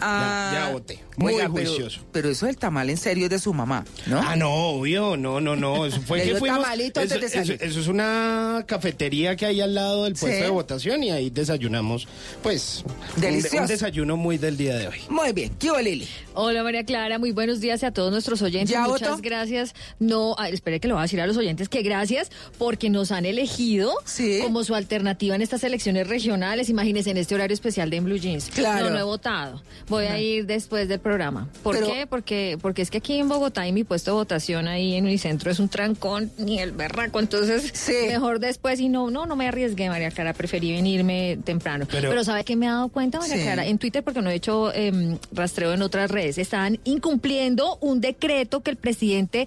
[0.00, 1.00] Ah, ya, ya voté.
[1.16, 2.00] Muy oiga, pero- juicioso.
[2.12, 4.20] Pero, eso del tamal en serio es de su mamá, ¿no?
[4.24, 5.84] Ah, no, obvio, no, no, no.
[5.86, 6.60] Eso fue Le que dio fuimos.
[6.62, 7.52] tamalito antes de salir.
[7.54, 10.42] eso- eso es una cafetería que hay al lado del puesto Sí.
[10.42, 12.06] de votación y ahí desayunamos,
[12.42, 12.84] pues,
[13.16, 13.56] un, de- Delicioso.
[13.62, 14.98] un desayuno muy del día de hoy.
[15.08, 16.08] Muy bien, ¿qué hubo, Lili?
[16.34, 18.70] Hola María Clara, muy buenos días a todos nuestros oyentes.
[18.70, 19.74] ¿Ya Muchas gracias.
[19.98, 23.10] No, ah, espere que lo voy a decir a los oyentes que gracias porque nos
[23.12, 24.40] han elegido Sí.
[24.42, 26.68] como su alternativa en estas elecciones regionales.
[26.68, 28.50] Imagínense en este horario especial de En Blue Jeans.
[28.54, 28.86] Claro.
[28.86, 29.62] No, no he votado.
[29.88, 31.48] Voy a ir después del programa.
[31.62, 32.06] ¿Por Pero- qué?
[32.06, 35.50] Porque porque es que aquí en Bogotá y mi puesto de votación ahí en Unicentro
[35.50, 37.92] es un trancón ni el berraco, entonces Sí.
[38.08, 41.86] mejor después y no, no, no me arriesgué, María Clara, preferí venirme temprano.
[41.90, 43.42] Pero- Pero, ¿sabe qué me he dado cuenta, María Sí.
[43.42, 43.66] Clara?
[43.66, 48.60] En Twitter, porque no he hecho em, rastreo en otras redes, están incumpliendo un decreto
[48.62, 49.46] que el presidente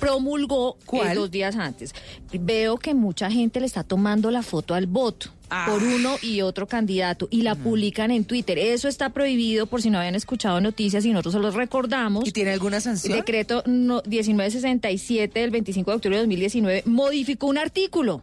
[0.00, 1.14] promulgó eh, ¿Cuál?
[1.14, 1.94] dos días antes.
[2.32, 5.30] Veo que mucha gente le está tomando la foto al voto.
[5.52, 5.66] Ah.
[5.68, 8.56] por uno y otro candidato y la publican en Twitter.
[8.56, 12.24] Eso está prohibido por si no habían escuchado noticias y nosotros se los recordamos.
[12.24, 13.14] ¿Y tiene alguna sanción?
[13.14, 18.22] El decreto no- 1967 del 25 de octubre de 2019 modificó un artículo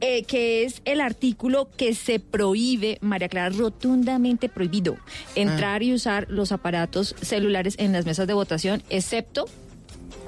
[0.00, 4.96] eh, que es el artículo que se prohíbe, María Clara, rotundamente prohibido,
[5.34, 9.46] entrar y usar los aparatos celulares en las mesas de votación, excepto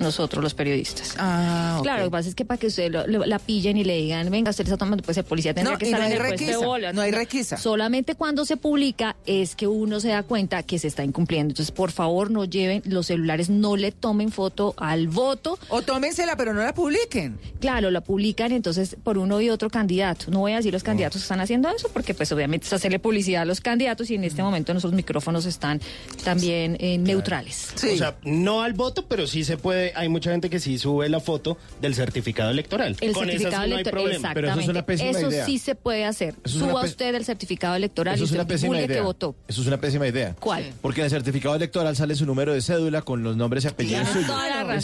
[0.00, 1.14] nosotros los periodistas.
[1.18, 1.80] Ah.
[1.82, 3.96] Claro, lo que pasa es que para que usted lo- lo- la pillen y le
[3.96, 6.18] digan, venga, usted está tomando, pues el policía tendrá No, que estar no en hay
[6.18, 6.94] el puesto de bolas.
[6.94, 7.56] no hay requisa.
[7.56, 11.52] Solamente cuando se publica es que uno se da cuenta que se está incumpliendo.
[11.52, 15.58] Entonces, por favor, no lleven los celulares, no le tomen foto al voto.
[15.68, 17.38] O tómensela, pero no la publiquen.
[17.60, 20.30] Claro, la publican entonces por uno y otro candidato.
[20.30, 22.98] No voy a decir los candidatos que están haciendo eso, porque pues obviamente es hacerle
[22.98, 25.80] publicidad a los candidatos y en este momento nuestros micrófonos están
[26.24, 27.68] también eh, neutrales.
[27.74, 29.87] O sea, no al voto, pero sí se puede.
[29.94, 32.96] Hay mucha gente que sí sube la foto del certificado electoral.
[33.00, 34.32] El Con esa certificado sí no hay electoral, problema.
[34.32, 35.10] exactamente.
[35.10, 36.34] Eso sí se puede hacer.
[36.44, 38.84] Eso es una Suba usted el certificado electoral Eso y es usted una pésima divulgue
[38.92, 38.96] idea.
[38.96, 39.36] que votó.
[39.48, 40.34] Eso es una pésima idea.
[40.38, 40.72] ¿Cuál?
[40.80, 44.08] Porque en el certificado electoral sale su número de cédula con los nombres y apellidos
[44.08, 44.30] suyos.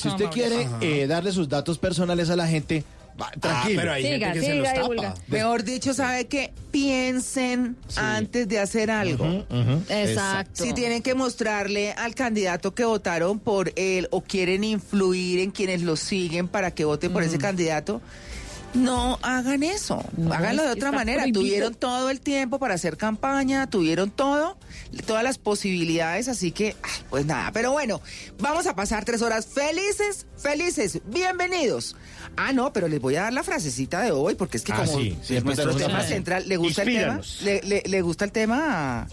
[0.00, 2.84] si usted quiere eh, darle sus datos personales a la gente,
[3.20, 3.81] va, tranquilo.
[3.81, 5.15] pero hay Siga, gente que se los tapa.
[5.28, 6.52] Mejor dicho, ¿sabe qué?
[6.70, 9.47] Piensen antes de hacer algo.
[9.89, 10.65] Exacto.
[10.65, 15.83] Si tienen que mostrarle al candidato que votaron por él o quieren influir en quienes
[15.83, 18.01] lo siguen para que voten por ese candidato,
[18.75, 20.05] no hagan eso.
[20.31, 21.23] Háganlo de otra manera.
[21.23, 21.41] prohibido.
[21.43, 24.59] Tuvieron todo el tiempo para hacer campaña, tuvieron todo,
[25.07, 27.51] todas las posibilidades, así que, ay, pues nada.
[27.53, 28.01] Pero bueno,
[28.39, 31.97] vamos a pasar tres horas felices, felices, bienvenidos.
[32.36, 34.83] Ah, no, pero les voy a dar la frasecita de hoy, porque es que Ah,
[34.85, 37.01] como sí, sí, es nuestro tema central, ¿le gusta el tema?
[37.19, 37.43] Inspíranos.
[37.43, 39.07] ¿Le, le- le gusta el tema,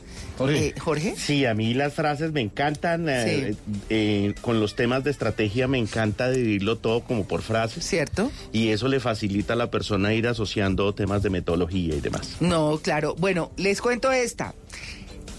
[0.50, 1.16] eh, Jorge?
[1.18, 3.08] Sí, a mí las frases me encantan.
[3.10, 3.56] eh,
[3.90, 7.86] eh, con los temas de estrategia me encanta dividirlo todo como por frases.
[7.86, 8.32] Cierto.
[8.52, 12.38] Y eso le facilita a la persona ir asociando temas de metodología y demás.
[12.40, 13.16] No, claro.
[13.18, 14.54] Bueno, les cuento esta.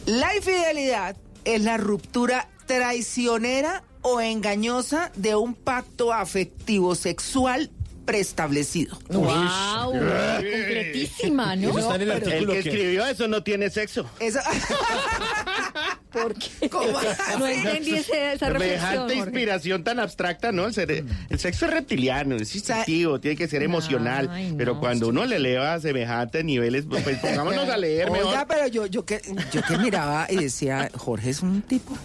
[0.07, 7.71] La infidelidad es la ruptura traicionera o engañosa de un pacto afectivo sexual
[8.05, 8.99] preestablecido.
[9.09, 9.93] ¡Wow!
[9.93, 11.79] Completísima, ¿no?
[11.79, 14.09] el que escribió eso no tiene sexo.
[14.21, 14.41] Eso...
[16.13, 16.71] ¿Por qué?
[17.39, 19.11] No entendí ese- esa reflexión.
[19.13, 20.67] Inspiración tan abstracta, ¿no?
[20.67, 24.31] El, sexo es reptiliano, es instintivo, tiene que ser emocional.
[24.57, 28.29] pero cuando uno le eleva a semejantes niveles, pues pongámonos a leer mejor.
[28.29, 29.21] Oiga, pero yo, yo que
[29.53, 31.97] yo que miraba y decía, Jorge es un tipo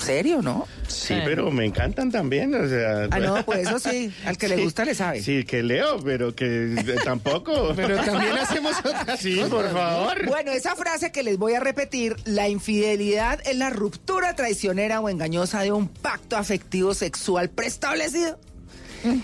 [0.00, 0.66] serio, ¿no?
[0.88, 3.08] Sí, pero me encantan también, o sea...
[3.10, 5.22] Ah, no, pues eso sí, al que le gusta le sabe.
[5.22, 7.72] Sí, que leo, pero que eh, tampoco.
[7.74, 10.26] Pero también hacemos otras Sí, por favor.
[10.26, 15.08] Bueno, esa frase que les voy a repetir, la infidelidad es la ruptura traicionera o
[15.08, 18.38] engañosa de un pacto afectivo sexual preestablecido.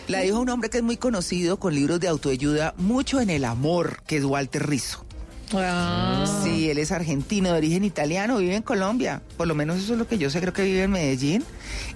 [0.08, 3.44] La dijo un hombre que es muy conocido con libros de autoayuda, mucho en el
[3.44, 5.06] amor, que es Walter Rizzo.
[6.44, 9.20] Sí, él es argentino, de origen italiano, vive en Colombia.
[9.36, 11.44] Por lo menos eso es lo que yo sé, creo que vive en Medellín.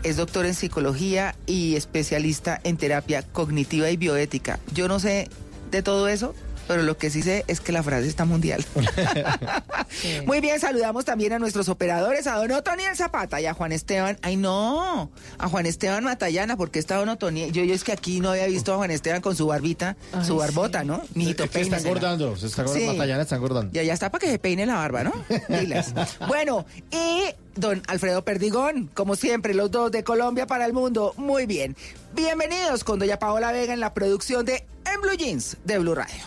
[0.02, 4.58] Es doctor en psicología y especialista en terapia cognitiva y bioética.
[4.72, 5.28] Yo no sé
[5.70, 6.34] de todo eso,
[6.66, 8.64] pero lo que sí sé es que la frase está mundial.
[10.26, 14.18] Muy bien, saludamos también a nuestros operadores, a don Otoniel Zapata y a Juan Esteban.
[14.22, 17.52] Ay, no, a Juan Esteban Matallana, porque está don Otoniel.
[17.52, 20.36] Yo, yo es que aquí no había visto a Juan Esteban con su barbita, su
[20.36, 21.02] barbota, ¿no?
[21.14, 22.84] Mijito, Es que está engordando, se está Sí.
[22.86, 23.70] Matallana está engordando.
[23.74, 25.12] Y allá está para que se peine la barba, ¿no?
[25.48, 25.92] Diles.
[26.28, 27.24] bueno, y
[27.56, 31.14] don Alfredo Perdigón, como siempre, los dos de Colombia para el mundo.
[31.16, 31.76] Muy bien.
[32.14, 36.22] Bienvenidos con doña Paola Vega en la producción de En Blue Jeans de Blue Radio.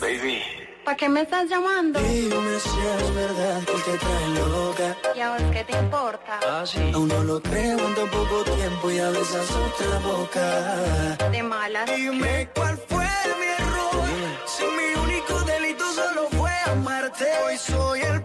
[0.00, 0.40] Baby.
[0.82, 2.00] ¿Para qué me estás llamando?
[2.00, 4.96] Dime si es verdad que te trae loca.
[5.14, 6.40] ¿Y a vos qué te importa?
[6.42, 6.90] Ah, sí.
[6.94, 9.46] Aún no lo creo en tan poco tiempo y a veces
[9.90, 11.30] la boca.
[11.30, 11.84] De malas.
[11.94, 13.06] Dime cuál fue
[13.38, 14.08] mi error.
[14.46, 17.26] Si mi único delito solo fue amarte.
[17.44, 18.22] Hoy soy el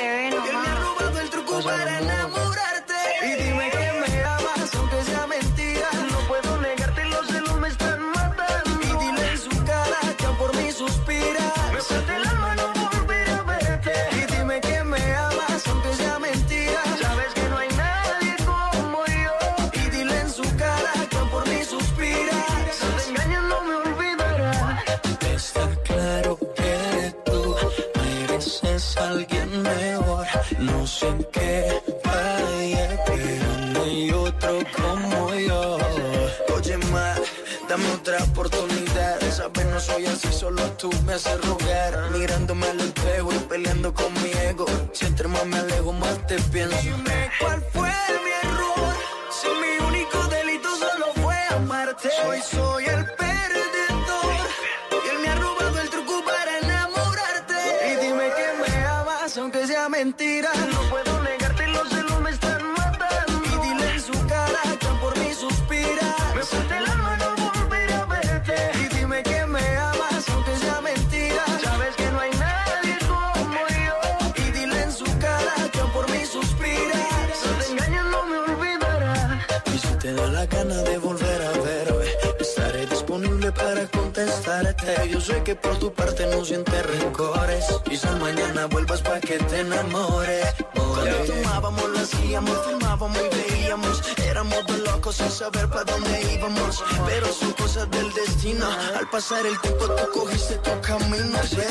[0.00, 2.23] él me ha robado el truco para enamorarte.
[30.84, 35.78] No sé qué falla, pero no hay otro como yo.
[36.54, 37.14] Oye, ma,
[37.70, 39.18] dame otra oportunidad.
[39.30, 42.10] Sabes, no soy así, solo tú me haces rogar.
[42.10, 44.66] Mirándome al espejo y peleando con mi ego.
[44.92, 46.76] Si entre más me alejo, más te pienso.
[46.82, 47.90] Dime cuál fue
[48.22, 48.94] mi error.
[49.30, 52.10] Si mi único delito solo fue amarte.
[52.10, 52.42] Soy el
[59.94, 60.50] mentira.
[60.72, 61.13] No puedo
[84.84, 85.08] besarte.
[85.08, 87.64] Yo sé que por tu parte no sientes rencores.
[87.84, 90.46] Quizás mañana vuelvas para que te enamores.
[90.74, 94.02] Cuando tomábamos, lo hacíamos, filmábamos y veíamos.
[94.18, 96.82] Éramos dos locos sin saber para dónde íbamos.
[97.06, 98.66] Pero son cosas del destino.
[98.98, 101.42] Al pasar el tiempo tú cogiste tu camino.
[101.44, 101.66] Sé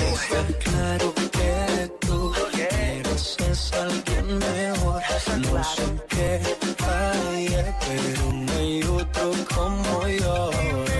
[0.63, 5.01] claro que tú mereces a alguien mejor.
[5.37, 10.92] No sé qué fallé, pero no hay otro como yo.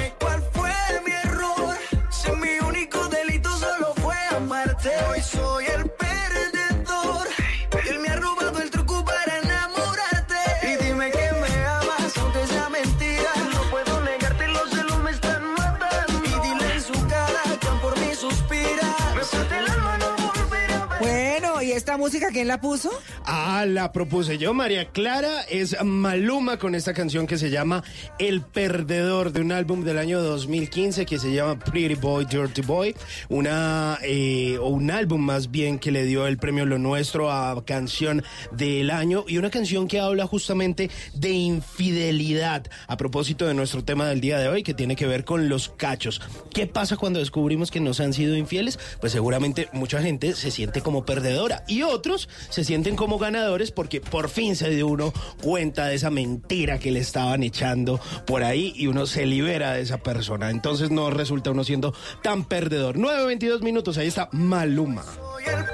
[22.03, 22.91] Música quién la puso?
[23.35, 25.41] Ah, la propuse yo, María Clara.
[25.49, 27.83] Es Maluma con esta canción que se llama
[28.19, 32.95] El Perdedor, de un álbum del año 2015 que se llama Pretty Boy, Dirty Boy.
[33.29, 37.65] Una, eh, o un álbum más bien que le dio el premio Lo Nuestro a
[37.65, 42.67] Canción del Año y una canción que habla justamente de infidelidad.
[42.85, 45.69] A propósito de nuestro tema del día de hoy, que tiene que ver con los
[45.69, 46.21] cachos.
[46.53, 48.77] ¿Qué pasa cuando descubrimos que nos han sido infieles?
[49.01, 54.01] Pues seguramente mucha gente se siente como perdedora y otros se sienten como ganadores porque
[54.01, 58.73] por fin se dio uno cuenta de esa mentira que le estaban echando por ahí
[58.75, 60.49] y uno se libera de esa persona.
[60.49, 62.97] Entonces no resulta uno siendo tan perdedor.
[62.97, 65.03] 9.22 minutos, ahí está Maluma.
[65.03, 65.65] Soy el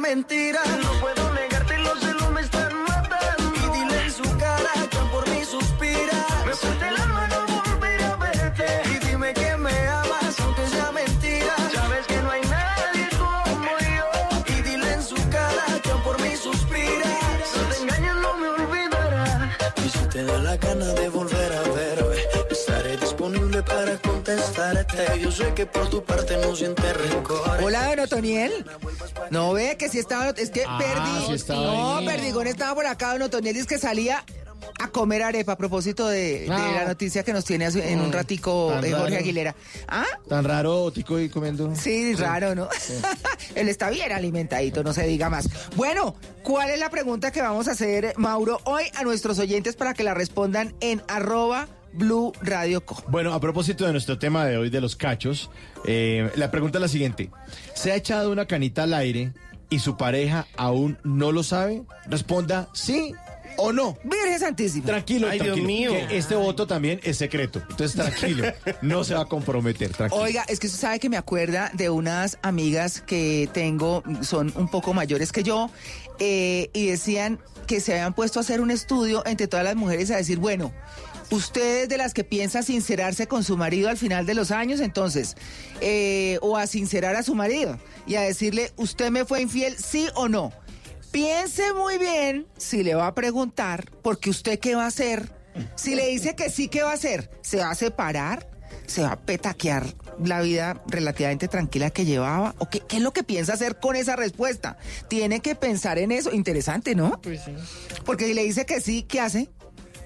[0.00, 0.60] mentira.
[0.82, 1.15] No puedo
[20.16, 22.16] te da la gana de volver a verme,
[22.50, 25.20] estaré disponible para contestarte.
[25.20, 27.62] Yo sé que por tu parte no sientes rencor.
[27.62, 28.64] Hola, don Otoniel.
[29.30, 30.30] No ve que si estaba.
[30.30, 31.26] Es que Ah, perdí.
[31.26, 32.06] sí estaba no, ahí.
[32.06, 33.58] Perdigón estaba por acá, don Otoniel.
[33.58, 34.24] Es que salía
[34.80, 38.08] a comer arepa a propósito de, de la noticia que nos tiene hace- en un
[38.08, 39.16] Mm, ratico eh, Jorge raro.
[39.16, 39.54] Aguilera.
[39.88, 40.04] ¿Ah?
[40.28, 41.74] Tan raro, Tico, y comiendo.
[41.74, 42.68] Sí, raro, ¿no?
[43.54, 45.48] Él está bien alimentadito, no se diga más.
[45.76, 49.94] Bueno, ¿cuál es la pregunta que vamos a hacer, Mauro, hoy a nuestros oyentes para
[49.94, 53.02] que la respondan en arroba Blue Radio Co?
[53.08, 55.50] Bueno, a propósito de nuestro tema de hoy de los cachos,
[55.84, 57.30] eh, la pregunta es la siguiente.
[57.74, 59.32] ¿Se ha echado una canita al aire
[59.70, 61.82] y su pareja aún no lo sabe?
[62.06, 63.12] Responda sí
[63.58, 63.98] o no.
[64.04, 64.86] Virgen Santísima.
[64.86, 65.92] Tranquilo, Ay, Dios mío.
[65.92, 67.62] que este voto también es secreto.
[67.70, 68.44] Entonces, tranquilo.
[68.82, 70.22] no se va a comprometer, tranquilo.
[70.22, 74.68] Oiga, es que usted sabe que me acuerda de unas amigas que tengo, son un
[74.68, 75.70] poco mayores que yo,
[76.18, 80.10] eh, y decían que se habían puesto a hacer un estudio entre todas las mujeres
[80.10, 80.72] a decir, bueno,
[81.30, 85.36] ustedes de las que piensa sincerarse con su marido al final de los años, entonces,
[85.80, 90.06] eh, o a sincerar a su marido y a decirle, ¿usted me fue infiel, sí
[90.14, 90.52] o no?
[91.16, 95.32] Piense muy bien si le va a preguntar, porque usted qué va a hacer.
[95.74, 97.30] Si le dice que sí, ¿qué va a hacer?
[97.40, 98.50] ¿Se va a separar?
[98.86, 99.86] ¿Se va a petaquear
[100.22, 102.54] la vida relativamente tranquila que llevaba?
[102.58, 104.76] ¿O qué, qué es lo que piensa hacer con esa respuesta?
[105.08, 106.34] Tiene que pensar en eso.
[106.34, 107.18] Interesante, ¿no?
[108.04, 109.48] Porque si le dice que sí, ¿qué hace?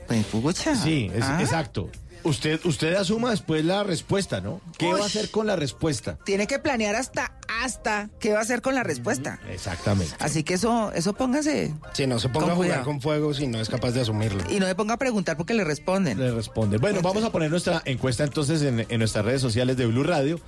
[0.06, 0.76] Pues, pucha.
[0.76, 1.38] Sí, es- Ah.
[1.40, 1.90] exacto.
[2.24, 4.60] Usted, usted asuma después la respuesta, ¿no?
[4.78, 4.92] ¿Qué Uy.
[4.98, 6.18] va a hacer con la respuesta?
[6.24, 7.32] Tiene que planear hasta,
[7.62, 9.40] hasta qué va a hacer con la respuesta.
[9.50, 10.14] Exactamente.
[10.18, 11.74] Así que eso, eso póngase.
[11.92, 12.84] Si no se ponga a jugar cuidado.
[12.84, 14.42] con fuego si no es capaz de asumirlo.
[14.50, 16.18] Y no me ponga a preguntar porque le responden.
[16.18, 16.78] Le responde.
[16.78, 20.40] Bueno, vamos a poner nuestra encuesta entonces en, en nuestras redes sociales de Blue Radio.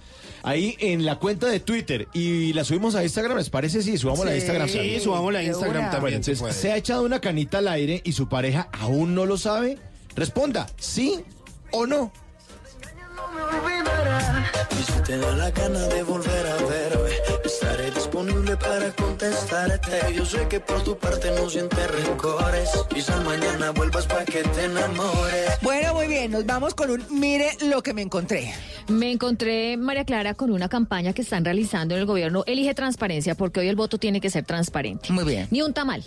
[0.44, 3.80] Ahí en la cuenta de Twitter y la subimos a Instagram, ¿les parece?
[3.80, 4.68] Sí, subámosla a Sí, Instagram.
[4.68, 5.00] sí, también.
[5.00, 6.00] subámosla a Instagram también.
[6.00, 6.56] Bueno, se entonces.
[6.60, 9.78] ¿se ha echado una canita al aire y su pareja aún no lo sabe?
[10.16, 11.20] Responda, ¿sí
[11.72, 12.12] o no?
[14.78, 17.10] Y si te da la gana de volver a verme,
[17.44, 20.14] estaré disponible para contestarte.
[20.14, 22.70] Yo sé que por tu parte no sientes rencores.
[22.92, 25.50] Quizás mañana vuelvas para que te enamores.
[25.62, 28.52] Bueno, muy bien, nos vamos con un mire lo que me encontré.
[28.88, 32.44] Me encontré, María Clara, con una campaña que están realizando en el gobierno.
[32.46, 35.12] Elige transparencia, porque hoy el voto tiene que ser transparente.
[35.12, 35.48] Muy bien.
[35.50, 36.02] Ni un tamal.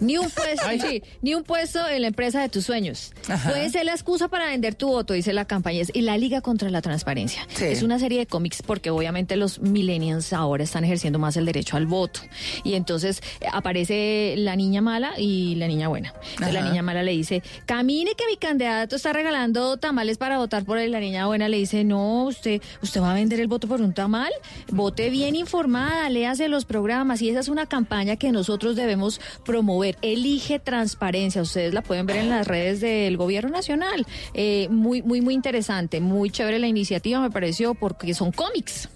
[0.00, 3.12] Ni un puesto, sí, ni un puesto en la empresa de tus sueños.
[3.28, 3.50] Ajá.
[3.50, 5.80] Puede ser la excusa para vender tu voto, dice la campaña.
[5.80, 7.46] Es- Y la Liga contra la Transparencia.
[7.54, 7.64] Sí.
[7.64, 11.76] Es una serie de cómics porque obviamente los millennials ahora están ejerciendo más el derecho
[11.76, 12.20] al voto.
[12.64, 16.12] Y entonces eh, aparece la niña mala y la niña buena.
[16.32, 20.64] Entonces la niña mala le dice, camine que mi candidato está regalando tamales para votar
[20.64, 20.92] por él.
[20.92, 23.92] La niña buena le dice, no, usted, usted va a vender el voto por un
[23.94, 24.32] tamal.
[24.70, 27.22] Vote bien informada, léase los programas.
[27.22, 31.42] Y esa es una campaña que nosotros debemos promover Elige transparencia.
[31.42, 34.06] Ustedes la pueden ver en las redes del Gobierno Nacional.
[34.34, 36.00] Eh, muy, muy, muy interesante.
[36.00, 38.88] Muy chévere la iniciativa, me pareció, porque son cómics.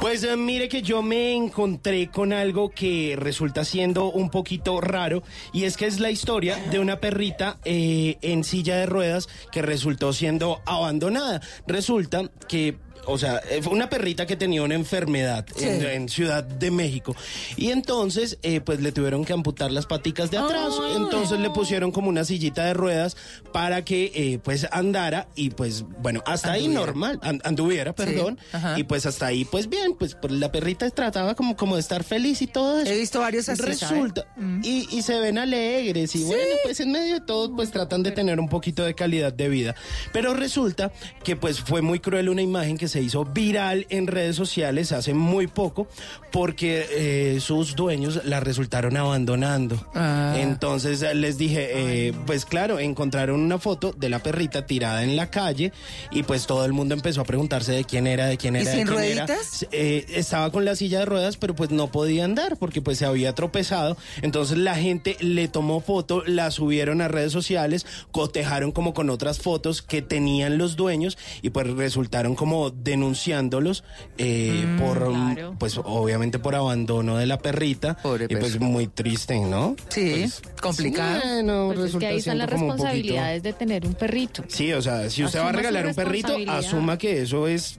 [0.00, 5.22] Pues eh, mire que yo me encontré con algo que resulta siendo un poquito raro
[5.52, 9.62] y es que es la historia de una perrita eh, en silla de ruedas que
[9.62, 11.40] resultó siendo abandonada.
[11.66, 12.76] Resulta que
[13.08, 15.86] o sea, eh, fue una perrita que tenía una enfermedad en, Sí.
[15.86, 17.16] en Ciudad de México.
[17.56, 20.74] Y entonces, eh, pues le tuvieron que amputar las paticas de atrás.
[20.96, 23.16] Entonces le pusieron como una sillita de ruedas
[23.52, 28.38] para que, eh, pues, andara y, pues, bueno, hasta ahí normal, an- anduviera, perdón.
[28.52, 28.78] ajá.
[28.78, 32.04] y pues hasta ahí, pues bien, pues, pues, la perrita trataba como, como de estar
[32.04, 32.90] feliz y todo eso.
[32.92, 34.26] He visto varios así, Resulta,
[34.62, 38.10] y, y se ven alegres y bueno, pues en medio de todo, pues tratan de
[38.10, 39.74] tener un poquito de calidad de vida.
[40.12, 40.92] Pero resulta
[41.24, 45.14] que pues fue muy cruel una imagen que se hizo viral en redes sociales hace
[45.14, 45.88] muy poco
[46.32, 49.86] porque eh, sus dueños la resultaron abandonando.
[49.94, 50.34] Ah.
[50.38, 55.16] Entonces eh, les dije, eh, pues claro, encontraron una foto de la perrita tirada en
[55.16, 55.72] la calle
[56.10, 58.70] y pues todo el mundo empezó a preguntarse de quién era, de quién ¿Y era,
[58.72, 59.26] sin de quién era.
[59.26, 59.66] rueditas?
[59.72, 63.06] Eh, estaba con la silla de ruedas, pero pues no podía andar porque pues se
[63.06, 63.96] había tropezado.
[64.22, 69.38] Entonces la gente le tomó foto, la subieron a redes sociales, cotejaron como con otras
[69.38, 73.84] fotos que tenían los dueños y pues resultaron como denunciándolos
[74.18, 77.96] eh, Mm, por, pues obviamente por abandono de la perrita.
[78.28, 79.76] y pues muy triste, ¿no?
[79.88, 81.20] Sí, Pues, complicado.
[81.22, 83.94] bueno, Pues es que ahí están las siendo como un poquito- responsabilidades de tener un
[83.94, 84.44] perrito.
[84.48, 87.78] Sí, o sea, si usted va a regalar un perrito, asuma que eso es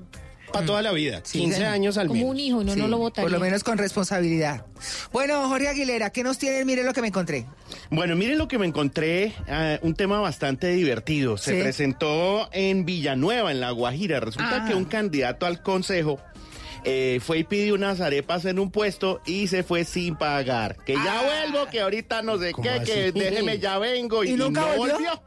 [0.51, 1.21] para toda la vida.
[1.23, 1.71] 15 señor.
[1.71, 2.19] años al menos.
[2.21, 3.23] Como un hijo, no, no lo votaría.
[3.25, 4.65] Por lo menos con responsabilidad.
[5.11, 6.65] Bueno, Jorge Aguilera, ¿qué nos tienen?
[6.65, 7.45] Mire lo que me encontré.
[7.89, 11.37] Bueno, miren lo que me encontré, eh, un tema bastante divertido.
[11.37, 11.61] Se Sí.
[11.61, 14.19] presentó en Villanueva, en La Guajira.
[14.19, 14.67] Resulta Ah.
[14.67, 16.19] que un candidato al consejo
[16.83, 20.77] eh, fue y pidió unas arepas en un puesto y se fue sin pagar.
[20.85, 24.23] Que ya vuelvo, que ahorita no sé qué, que déjeme ya vengo.
[24.23, 24.93] Y, ¿Y nunca no volvió?
[24.95, 25.23] volvió.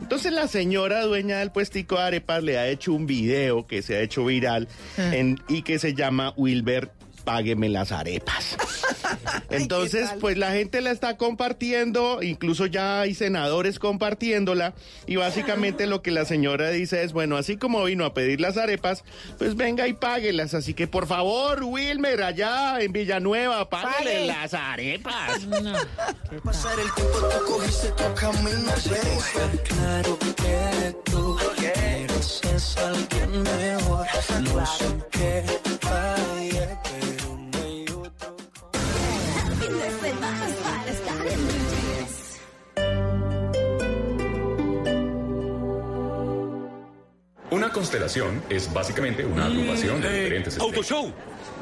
[0.00, 3.96] Entonces la señora dueña del puestico de arepas le ha hecho un video que se
[3.96, 6.90] ha hecho viral en- y que se llama Wilber
[7.26, 8.56] Págueme las arepas.
[9.50, 14.74] Entonces, pues la gente la está compartiendo, incluso ya hay senadores compartiéndola,
[15.06, 18.56] y básicamente lo que la señora dice es, bueno, así como vino a pedir las
[18.56, 19.04] arepas,
[19.38, 20.54] pues venga y páguelas.
[20.54, 24.26] Así que por favor, Wilmer, allá en Villanueva, páguele Pague.
[24.26, 25.40] las arepas.
[26.44, 28.72] Pasar el tiempo tú cogiste tu camino,
[29.64, 34.06] claro que tú mereces a alguien mejor.
[34.42, 35.76] No sé qué
[47.50, 51.12] Una constelación es básicamente una agrupación de diferentes estrellas.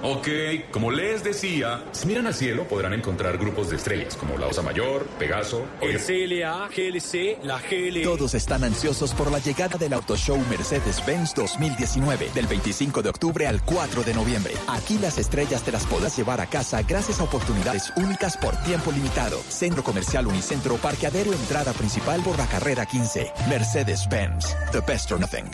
[0.02, 0.28] Ok,
[0.70, 4.60] como les decía, si miran al cielo podrán encontrar grupos de estrellas como la Osa
[4.62, 8.02] Mayor, Pegaso, El CLA, GLC, la GL.
[8.02, 13.46] Todos están ansiosos por la llegada del Auto Show Mercedes-Benz 2019, del 25 de octubre
[13.46, 14.54] al 4 de noviembre.
[14.68, 18.90] Aquí las estrellas te las podrás llevar a casa gracias a oportunidades únicas por tiempo
[18.90, 19.38] limitado.
[19.48, 23.32] Centro Comercial Unicentro, parqueadero, entrada principal por la carrera 15.
[23.48, 25.44] Mercedes-Benz, the best or nothing.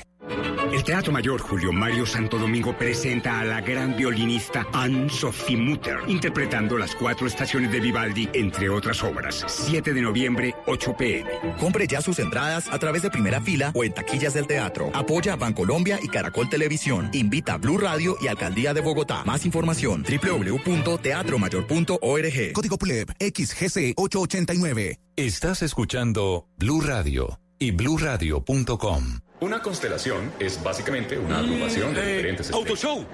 [0.73, 6.79] El Teatro Mayor Julio Mario Santo Domingo presenta a la gran violinista Anne-Sophie Mutter, interpretando
[6.79, 9.45] las cuatro estaciones de Vivaldi, entre otras obras.
[9.49, 11.29] 7 de noviembre, 8 pm.
[11.59, 14.91] Compre ya sus entradas a través de primera fila o en taquillas del teatro.
[14.95, 17.11] Apoya a Bancolombia y Caracol Televisión.
[17.13, 19.25] Invita a Blue Radio y Alcaldía de Bogotá.
[19.25, 22.53] Más información www.teatromayor.org.
[22.53, 25.01] Código PULEP XGC 889.
[25.17, 29.21] Estás escuchando Blue Radio y bluradio.com.
[29.41, 32.69] Una constelación es básicamente una agrupación de diferentes estrellas.
[32.69, 33.07] Autoshow.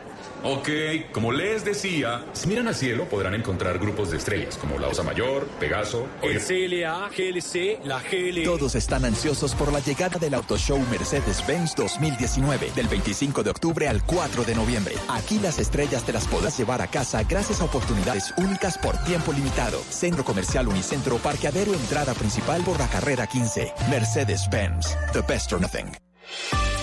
[0.43, 0.69] Ok,
[1.13, 5.05] como les decía, si miran al cielo podrán encontrar grupos de estrellas como la Osa
[5.05, 8.43] Mayor, Pegaso, El CLA, GLC, la GL.
[8.45, 13.89] Todos están ansiosos por la llegada del Auto Show Mercedes-Benz 2019, del 25 de octubre
[13.89, 14.95] al 4 de noviembre.
[15.09, 19.33] Aquí las estrellas te las podrás llevar a casa gracias a oportunidades únicas por tiempo
[19.33, 19.81] limitado.
[19.91, 23.73] Centro Comercial Unicentro, parqueadero, entrada principal por la carrera 15.
[23.91, 25.87] Mercedes-Benz, the best or nothing.
[26.27, 26.76] Bye.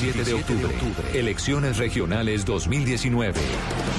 [0.00, 3.38] 27 de octubre, elecciones regionales 2019.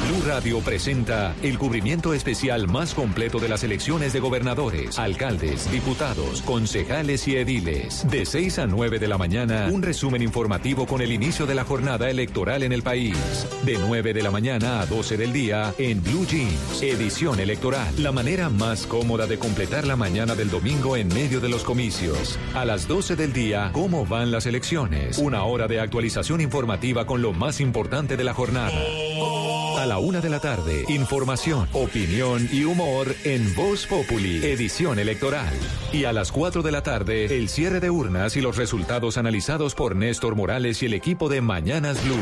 [0.07, 6.41] Blue Radio presenta el cubrimiento especial más completo de las elecciones de gobernadores, alcaldes, diputados,
[6.41, 8.03] concejales y ediles.
[8.09, 11.65] De 6 a 9 de la mañana, un resumen informativo con el inicio de la
[11.65, 13.15] jornada electoral en el país.
[13.63, 17.93] De 9 de la mañana a 12 del día en Blue Jeans, edición electoral.
[17.99, 22.39] La manera más cómoda de completar la mañana del domingo en medio de los comicios.
[22.55, 25.19] A las 12 del día, ¿cómo van las elecciones?
[25.19, 28.71] Una hora de actualización informativa con lo más importante de la jornada.
[29.77, 35.53] A la una de la tarde, información, opinión y humor en Voz Populi, edición electoral.
[35.91, 39.75] Y a las 4 de la tarde, el cierre de urnas y los resultados analizados
[39.75, 42.15] por Néstor Morales y el equipo de Mañanas Blue.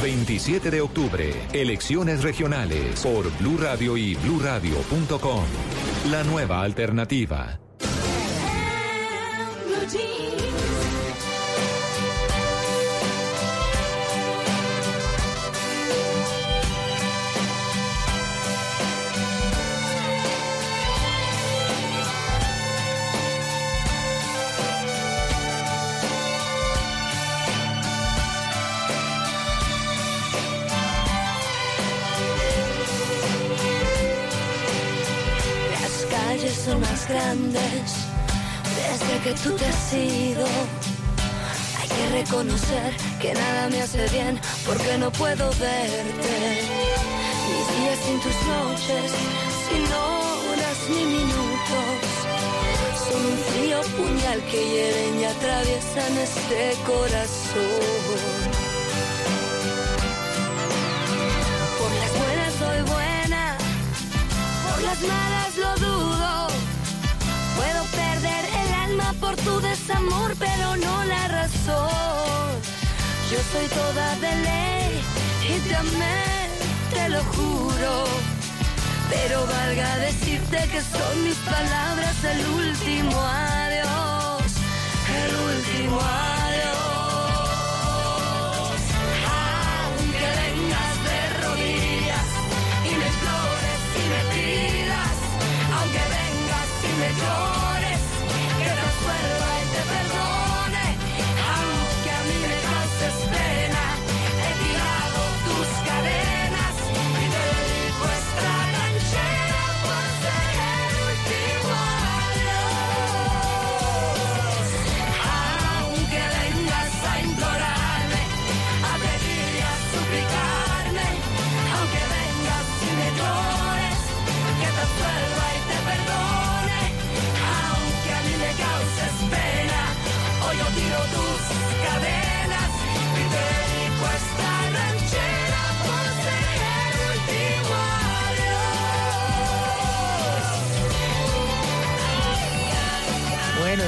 [0.00, 5.44] 27 de octubre, elecciones regionales por Blue Radio y bluradio.com.
[6.08, 7.58] La nueva alternativa.
[37.08, 38.08] Grandes
[38.76, 40.46] desde que tú te has ido.
[41.80, 46.34] Hay que reconocer que nada me hace bien porque no puedo verte.
[47.48, 49.12] Mis días sin tus noches,
[49.68, 51.98] sin horas ni minutos,
[53.04, 58.18] son un frío puñal que hieren y atraviesan este corazón.
[61.78, 63.56] Por las buenas soy buena,
[64.66, 65.77] por las malas lo
[69.20, 72.50] por tu desamor, pero no la razón.
[73.30, 75.00] Yo soy toda de ley
[75.50, 76.48] y te amé,
[76.90, 78.04] te lo juro.
[79.10, 84.52] Pero valga decirte que son mis palabras el último adiós,
[85.24, 86.37] el último adiós.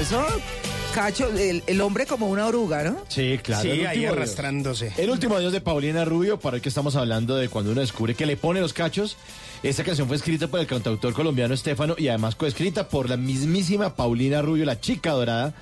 [0.01, 0.27] Eso,
[0.95, 2.97] Cacho, el, el hombre como una oruga, ¿no?
[3.09, 3.63] Sí, claro.
[3.63, 4.13] Sí, ahí adiós.
[4.13, 4.93] arrastrándose.
[4.97, 8.15] El último adiós de Paulina Rubio, para el que estamos hablando de cuando uno descubre
[8.15, 9.17] que le pone los cachos.
[9.63, 13.95] Esta canción fue escrita por el cantautor colombiano Estefano y además coescrita por la mismísima
[13.95, 15.53] Paulina Rubio, la chica dorada.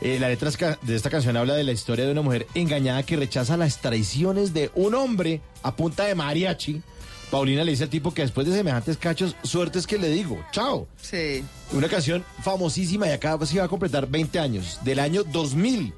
[0.00, 3.16] Eh, la letra de esta canción habla de la historia de una mujer engañada que
[3.16, 6.82] rechaza las traiciones de un hombre a punta de mariachi.
[7.30, 10.42] Paulina le dice al tipo que después de semejantes cachos, suerte es que le digo,
[10.50, 10.86] chao.
[11.00, 11.44] Sí.
[11.72, 15.92] Una canción famosísima y acá se va a completar 20 años, del año 2000,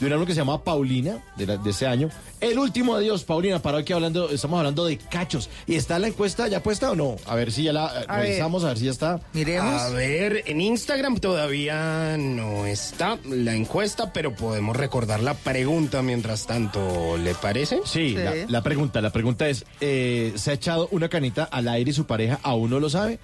[0.00, 2.10] de un álbum que se llama Paulina, de, la- de ese año.
[2.40, 5.48] El último adiós, Paulina, para hoy que hablando, estamos hablando de cachos.
[5.66, 7.16] ¿Y está la encuesta ya puesta o no?
[7.26, 8.26] A ver si ya la eh, A ver.
[8.26, 9.20] revisamos, a ver si ya está.
[9.60, 16.46] A ver, en Instagram todavía no está la encuesta, pero podemos recordar la pregunta mientras
[16.46, 17.80] tanto, ¿le parece?
[17.84, 21.90] Sí, la, la pregunta, la pregunta es, eh, ¿se ha echado una canita al aire
[21.90, 23.20] y su pareja aún no lo sabe?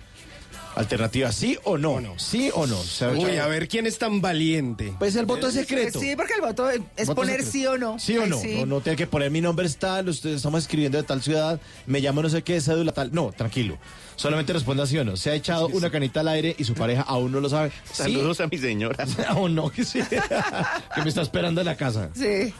[0.78, 2.00] Alternativa, ¿sí o no?
[2.18, 2.76] ¿Sí o no?
[2.82, 4.94] ¿Se ha Uy, a ver quién es tan valiente.
[4.98, 5.98] Pues el voto es secreto.
[6.00, 7.50] Sí, porque el voto es Voto poner secreto.
[7.52, 7.98] sí o no.
[7.98, 8.40] ¿Sí o Ay, no?
[8.40, 8.56] sí.
[8.60, 8.66] no?
[8.66, 12.00] No tiene que poner mi nombre es tal, ustedes estamos escribiendo de tal ciudad, me
[12.00, 13.12] llamo no sé qué, cédula tal.
[13.12, 13.76] No, tranquilo.
[14.16, 15.16] Solamente responda sí o no.
[15.16, 17.72] ¿Se ha echado una canita al aire y su pareja aún no lo sabe?
[17.92, 19.04] Saludos a mi señora.
[19.36, 20.00] o no, que sí.
[20.94, 22.10] que me está esperando en la casa.
[22.14, 22.52] Sí.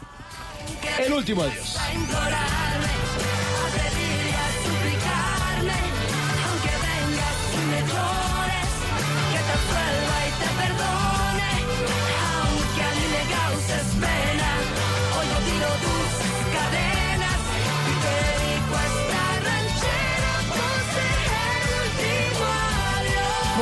[1.05, 1.76] El último adiós.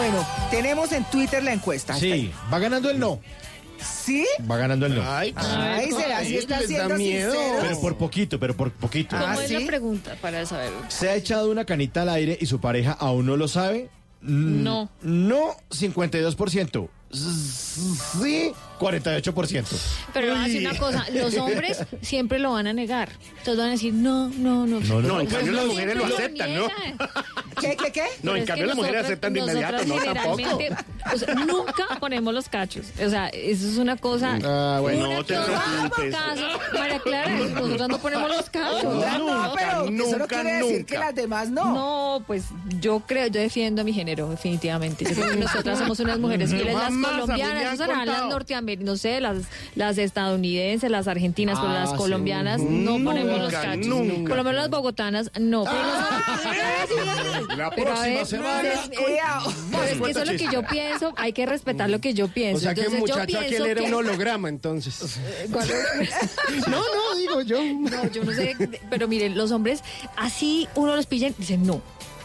[0.08, 1.94] Bueno, tenemos en Twitter la encuesta.
[1.94, 3.20] Sí, va ganando el no.
[3.82, 4.24] ¿Sí?
[4.48, 5.02] Va ganando el no.
[5.04, 7.34] Ay, Ay, será si está siendo miedo.
[7.60, 9.16] Pero por poquito, pero por poquito.
[9.16, 9.54] ¿Cómo Ah, es ¿sí?
[9.58, 10.70] la pregunta para saber?
[10.88, 13.90] ¿Se ha echado una canita al aire y su pareja aún no lo sabe?
[14.20, 14.88] No.
[15.02, 16.88] No, 52%.
[17.12, 19.64] sí, 48%.
[20.12, 23.10] Pero le voy a decir una cosa, los hombres siempre lo van a negar.
[23.44, 24.80] Todos van a decir, no, no, no.
[24.80, 26.66] No, no, No, en cambio las mujeres lo lo aceptan, ¿no?
[27.60, 28.02] ¿Qué, qué, qué?
[28.22, 30.58] No, Pero en cambio las mujeres aceptan de inmediato, no tampoco.
[31.14, 32.86] o sea, nunca ponemos los cachos.
[33.04, 34.38] O sea, eso es una cosa.
[34.44, 36.14] Ah, bueno, no te preocupes.
[36.72, 38.84] María Clara, nosotras no ponemos los cachos.
[38.84, 40.86] No, Nunca, pero eso no nunca, quiere decir nunca.
[40.86, 41.64] que las demás no.
[41.72, 42.44] No, pues
[42.80, 45.04] yo creo, yo defiendo a mi género, definitivamente.
[45.04, 47.88] Yo creo que nosotras somos unas mujeres fieles, las colombianas, las
[48.28, 49.38] norteamericanas, no sé, las,
[49.76, 51.96] las estadounidenses, las argentinas, pero Ah, las sí.
[51.96, 53.86] colombianas no ponemos los cachos.
[53.86, 54.28] nunca.
[54.28, 55.64] Por lo menos las bogotanas, no.
[55.64, 58.68] Pero, nosotras- La pero próxima ver, semana.
[58.72, 59.52] es- es- Cuidado.
[59.70, 62.28] pero es que eso es lo que yo pienso, hay que respetar lo que yo
[62.28, 62.58] pienso.
[62.58, 65.18] O sea que el Entonces, muchacho aquel era que- un holograma, entonces.
[65.52, 65.76] ¿Cuál es?
[66.68, 67.62] No, no, digo yo.
[67.62, 68.56] No, yo no sé,
[68.90, 69.82] pero miren, los hombres
[70.16, 71.80] así uno los pilla y dicen no.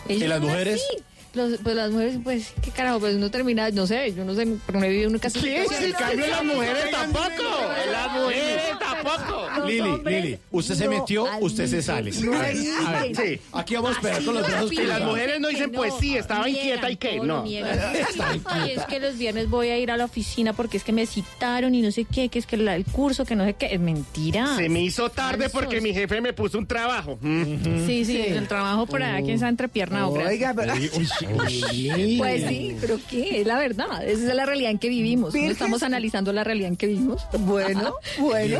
[0.08, 0.82] Ellos ¿Y las mujeres?
[0.90, 1.04] así.
[1.34, 4.46] Los- pues las mujeres, pues, qué carajo, pues uno termina, no sé, yo no sé,
[4.66, 5.84] pero no he vivido nunca esa Sí, situación.
[5.86, 7.44] en cambio las mujeres tampoco.
[7.92, 9.66] Las mujeres tampoco.
[9.68, 12.12] Lili, Lili, usted se metió, usted se sale.
[12.22, 12.54] No A ver, a
[12.92, 13.26] ver, admiten.
[13.36, 13.42] Sí.
[13.54, 16.18] Aquí vamos a esperar con los lo brazos Y las mujeres no dicen, pues sí,
[16.18, 17.20] estaba inquieta y qué.
[17.22, 17.44] No.
[17.44, 21.06] Ay, es que los viernes voy a ir a la oficina porque es que me
[21.06, 23.68] citaron y no sé qué, que es que el curso, que no sé qué.
[23.74, 24.56] Es mentira.
[24.58, 27.18] Se me hizo tarde porque mi jefe me puso un trabajo.
[27.22, 30.28] Sí, sí, el trabajo por allá, quién sabe, entrepierna obra.
[30.28, 30.74] Oiga, pero...
[32.18, 33.42] Pues sí, pero ¿qué?
[33.42, 34.04] Es la verdad.
[34.06, 35.34] Esa es la realidad en que vivimos.
[35.34, 37.22] No estamos analizando la realidad en que vivimos.
[37.40, 38.60] Bueno, bueno.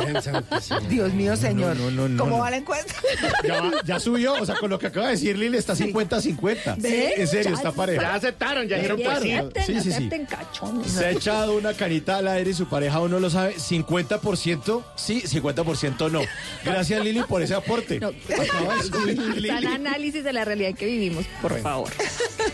[0.90, 1.76] Dios mío, señor.
[1.78, 2.44] no, no, no, ¿Cómo no.
[2.44, 2.94] va la encuesta?
[3.44, 6.76] Ya, ya subió, o sea, con lo que acaba de decir Lili está 50-50.
[6.78, 7.14] ¿Ve?
[7.18, 7.78] En serio, Ya está sí.
[7.78, 8.02] pareja.
[8.02, 9.32] Ya aceptaron, ya dijeron, pues sí.
[9.34, 10.10] acepten, Sí, sí, sí.
[10.90, 13.56] Se ha echado una carita al aire y su pareja aún no lo sabe.
[13.56, 16.22] 50% sí, 50% no.
[16.64, 18.00] Gracias Lili por ese aporte.
[18.00, 18.10] No.
[18.10, 19.50] Acaba de subir Lili.
[19.50, 21.90] Análisis de la realidad en que vivimos, por favor.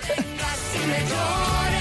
[0.06, 1.77] Grazie, Regione.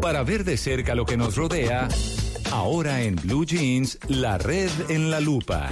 [0.00, 1.88] Para ver de cerca lo que nos rodea,
[2.50, 5.68] ahora en Blue Jeans, la red en la lupa.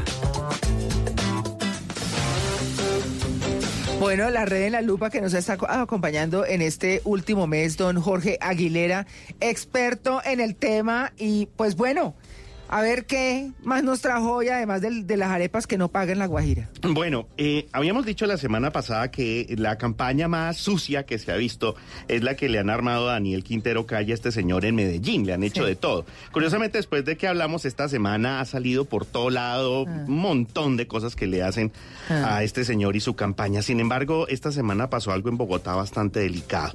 [4.00, 7.76] Bueno, la red en la lupa que nos está aco- acompañando en este último mes,
[7.76, 9.06] don Jorge Aguilera,
[9.40, 12.14] experto en el tema y pues bueno,
[12.68, 16.26] a ver qué más nos trajo hoy además de las arepas que no pagan la
[16.26, 16.68] Guajira.
[16.82, 21.36] Bueno, eh, habíamos dicho la semana pasada que la campaña más sucia que se ha
[21.36, 21.76] visto
[22.08, 25.26] es la que le han armado a Daniel Quintero Calle a este señor en Medellín.
[25.26, 26.04] Le han hecho de todo.
[26.32, 30.86] Curiosamente, después de que hablamos esta semana, ha salido por todo lado un montón de
[30.86, 31.72] cosas que le hacen
[32.08, 33.62] a este señor y su campaña.
[33.62, 36.74] Sin embargo, esta semana pasó algo en Bogotá bastante delicado.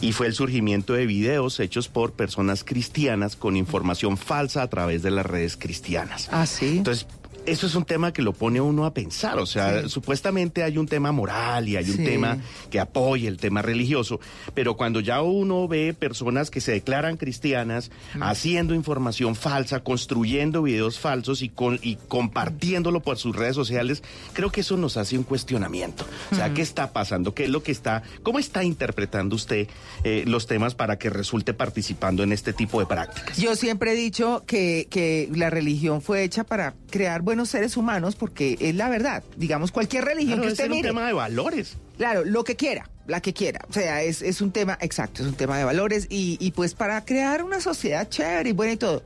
[0.00, 5.02] Y fue el surgimiento de videos hechos por personas cristianas con información falsa a través
[5.02, 6.28] de las redes cristianas.
[6.30, 6.78] Ah, sí.
[6.78, 7.06] Entonces,
[7.46, 9.38] eso es un tema que lo pone uno a pensar.
[9.38, 12.38] O sea, supuestamente hay un tema moral y hay un tema
[12.70, 14.20] que apoya el tema religioso,
[14.54, 17.90] pero cuando ya uno ve personas que se declaran cristianas
[18.20, 24.50] haciendo información falsa, construyendo videos falsos y, con, y compartiéndolo por sus redes sociales, creo
[24.50, 26.06] que eso nos hace un cuestionamiento.
[26.32, 27.34] O sea, ¿qué está pasando?
[27.34, 29.68] ¿Qué es lo que está, cómo está interpretando usted
[30.04, 33.36] eh, los temas para que resulte participando en este tipo de prácticas?
[33.36, 38.14] Yo siempre he dicho que, que la religión fue hecha para crear buenos seres humanos
[38.14, 39.24] porque es la verdad.
[39.36, 40.88] Digamos, cualquier religión Claro, que usted ser un mire.
[40.90, 41.76] tema de valores.
[41.96, 43.60] Claro, lo que quiera, la que quiera.
[43.68, 46.74] O sea, es, es un tema, exacto, es un tema de valores y, y pues
[46.74, 49.02] para crear una sociedad chévere y buena y todo.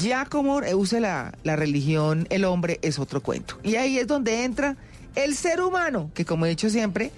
[0.00, 3.58] Ya como use la, la religión el hombre es otro cuento.
[3.64, 4.76] Y ahí es donde entra
[5.16, 7.10] el ser humano, que como he dicho siempre,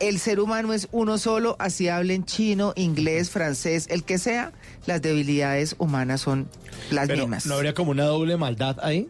[0.00, 4.52] el ser humano es uno solo, así hablen chino, inglés, francés, el que sea,
[4.86, 6.48] las debilidades humanas son
[6.90, 7.46] las Pero, mismas.
[7.46, 9.08] ¿No habría como una doble maldad ahí?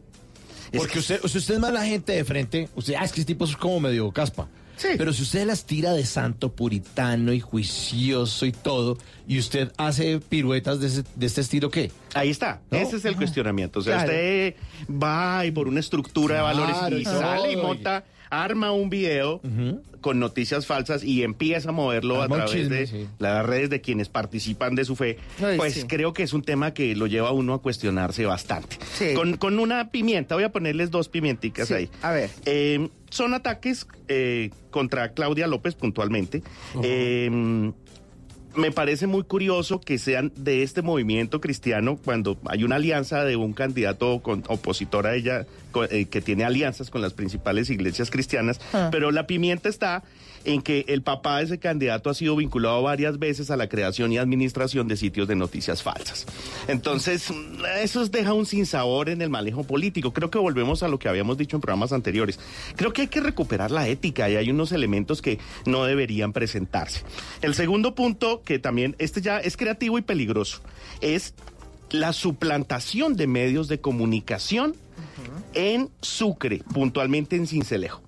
[0.73, 3.45] Porque usted, si usted es mala gente de frente, usted, ah, es que este tipo
[3.45, 4.49] es como medio caspa.
[4.97, 10.21] Pero si usted las tira de santo puritano y juicioso y todo, y usted hace
[10.21, 11.91] piruetas de, ese- de este estilo, ¿qué?
[12.15, 12.79] Ahí está, ¿No?
[12.79, 13.81] ese es el cuestionamiento.
[13.81, 14.13] O sea, Claro.
[14.13, 14.55] usted
[14.89, 17.63] va y por una estructura de valores y sale y oye.
[18.31, 19.41] Arma un video
[20.01, 23.09] con noticias falsas y empieza a moverlo Arma a través chisme, de sí.
[23.19, 25.19] las redes de quienes participan de su fe.
[25.43, 25.83] Ay, pues sí.
[25.89, 28.79] creo que es un tema que lo lleva a uno a cuestionarse bastante.
[28.95, 29.15] Sí.
[29.15, 31.91] Con, con una pimienta, voy a ponerles dos pimienticas Sí, ahí.
[32.03, 32.31] a ver.
[32.47, 36.43] Eh, son ataques eh, contra Claudia López puntualmente.
[36.83, 37.73] Eh,
[38.59, 43.37] me parece muy curioso que sean de este movimiento cristiano cuando hay una alianza de
[43.37, 45.47] un candidato con, opositor a ella
[45.91, 48.89] eh, que tiene alianzas con las principales iglesias cristianas, Ah.
[48.91, 50.03] pero la pimienta está
[50.45, 54.13] en que el papá de ese candidato ha sido vinculado varias veces a la creación
[54.13, 56.27] y administración de sitios de noticias falsas.
[56.69, 60.13] Entonces, mm, eso deja un sinsabor en el manejo político.
[60.13, 62.39] Creo que volvemos a lo que habíamos dicho en programas anteriores.
[62.77, 67.03] Creo que hay que recuperar la ética y hay unos elementos que no deberían presentarse.
[67.43, 70.61] El segundo punto, que también este ya es creativo y peligroso,
[71.01, 71.35] es
[71.91, 74.75] la suplantación de medios de comunicación
[75.55, 78.03] en Sucre, puntualmente en Cincelejo.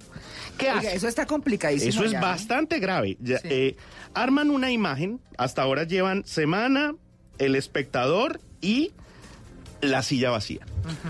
[0.61, 0.95] ¿Qué Oiga, hace?
[0.97, 1.89] eso está complicadísimo.
[1.91, 2.21] Eso es ya.
[2.21, 3.17] bastante grave.
[3.21, 3.77] Ya, eh,
[4.15, 6.95] arman una imagen, hasta ahora llevan semana,
[7.39, 8.93] el espectador y
[9.81, 10.61] la silla vacía.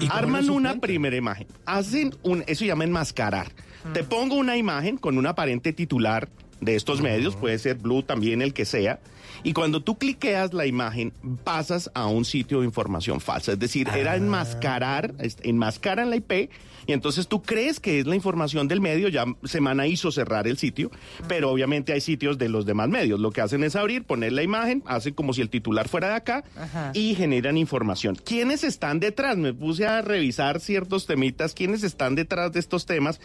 [0.00, 1.48] ¿Y cómo Arman una primera imagen.
[1.66, 3.50] Hacen un, eso se llama enmascarar.
[3.92, 6.28] Te pongo una imagen con un aparente titular
[6.60, 9.00] de estos medios, puede ser Blue también el que sea.
[9.42, 13.52] Y cuando tú cliqueas la imagen, pasas a un sitio de información falsa.
[13.52, 16.50] Es decir, era enmascarar, es- enmascaran la IP
[16.90, 19.06] y entonces tú crees que es la información del medio.
[19.06, 20.90] Ya Semana hizo cerrar el sitio,
[21.28, 23.20] pero obviamente hay sitios de los demás medios.
[23.20, 26.14] Lo que hacen es abrir, poner la imagen, hacen como si el titular fuera de
[26.14, 26.90] acá Ajá.
[26.92, 28.16] y generan información.
[28.16, 29.36] ¿Quiénes están detrás?
[29.36, 33.20] Me puse a revisar ciertos temitas, quiénes están detrás de estos temas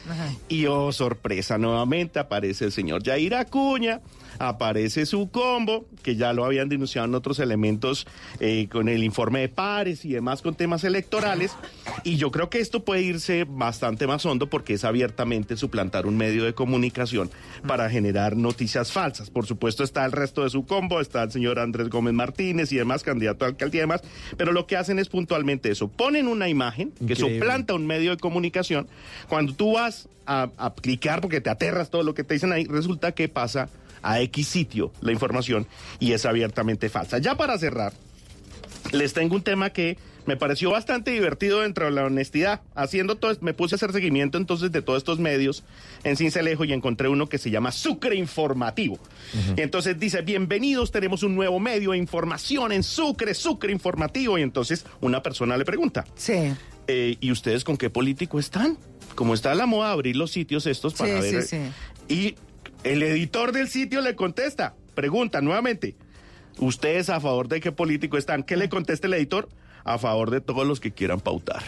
[0.48, 4.00] y oh, sorpresa, nuevamente aparece el señor Jair Acuña,
[4.40, 8.08] aparece su combo, que ya lo habían denunciado en otros elementos
[8.40, 11.52] eh, con el informe de pares y demás con temas electorales.
[12.04, 16.18] Y yo creo que esto puede irse bastante más hondo porque es abiertamente suplantar un
[16.18, 17.30] medio de comunicación
[17.68, 19.30] para generar noticias falsas.
[19.30, 22.78] Por supuesto está el resto de su combo, está el señor Andrés Gómez Martínez y
[22.78, 24.02] demás, candidato a alcaldía y demás,
[24.38, 25.88] pero lo que hacen es puntualmente eso.
[25.88, 27.40] Ponen una imagen que Increíble.
[27.40, 28.88] suplanta un medio de comunicación.
[29.28, 32.66] Cuando tú vas a, a clicar porque te aterras todo lo que te dicen ahí,
[32.66, 33.70] resulta que pasa
[34.06, 35.68] a X sitio la información
[36.00, 37.18] y es abiertamente falsa.
[37.18, 37.92] Ya para cerrar,
[38.92, 42.62] les tengo un tema que me pareció bastante divertido dentro de la honestidad.
[42.74, 45.64] Haciendo todo, me puse a hacer seguimiento entonces de todos estos medios
[46.04, 48.98] en Cincelejo y encontré uno que se llama Sucre Informativo.
[49.56, 54.40] Y entonces dice, bienvenidos, tenemos un nuevo medio de información en Sucre, Sucre Informativo.
[54.40, 56.34] Y entonces una persona le pregunta, Sí.
[56.88, 58.80] eh, ¿y ustedes con qué político están?
[59.14, 61.44] Como está la moda abrir los sitios estos para Sí, ver.
[61.44, 61.58] sí,
[62.08, 62.14] sí.
[62.14, 62.36] Y
[62.86, 65.96] el editor del sitio le contesta, pregunta nuevamente,
[66.60, 68.44] ¿ustedes a favor de qué político están?
[68.44, 69.50] ¿Qué le contesta el editor?
[69.84, 71.64] A favor de todos los que quieran pautar.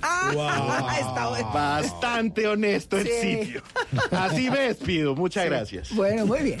[0.00, 1.50] Ah, está bueno.
[1.52, 3.62] Bastante honesto el sitio.
[4.10, 5.14] Así me despido.
[5.14, 5.92] Muchas gracias.
[5.94, 6.60] Bueno, muy bien.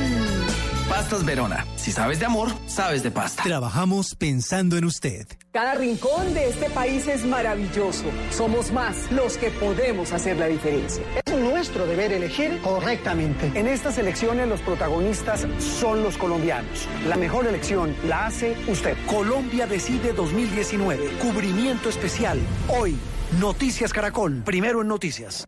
[0.91, 1.65] Pastas Verona.
[1.77, 3.43] Si sabes de amor, sabes de pasta.
[3.43, 5.25] Trabajamos pensando en usted.
[5.53, 8.03] Cada rincón de este país es maravilloso.
[8.29, 11.01] Somos más los que podemos hacer la diferencia.
[11.25, 13.57] Es nuestro deber elegir correctamente.
[13.57, 16.89] En estas elecciones los protagonistas son los colombianos.
[17.07, 18.97] La mejor elección la hace usted.
[19.07, 21.19] Colombia Decide 2019.
[21.21, 22.37] Cubrimiento especial.
[22.67, 22.97] Hoy,
[23.39, 24.43] Noticias Caracol.
[24.43, 25.47] Primero en Noticias.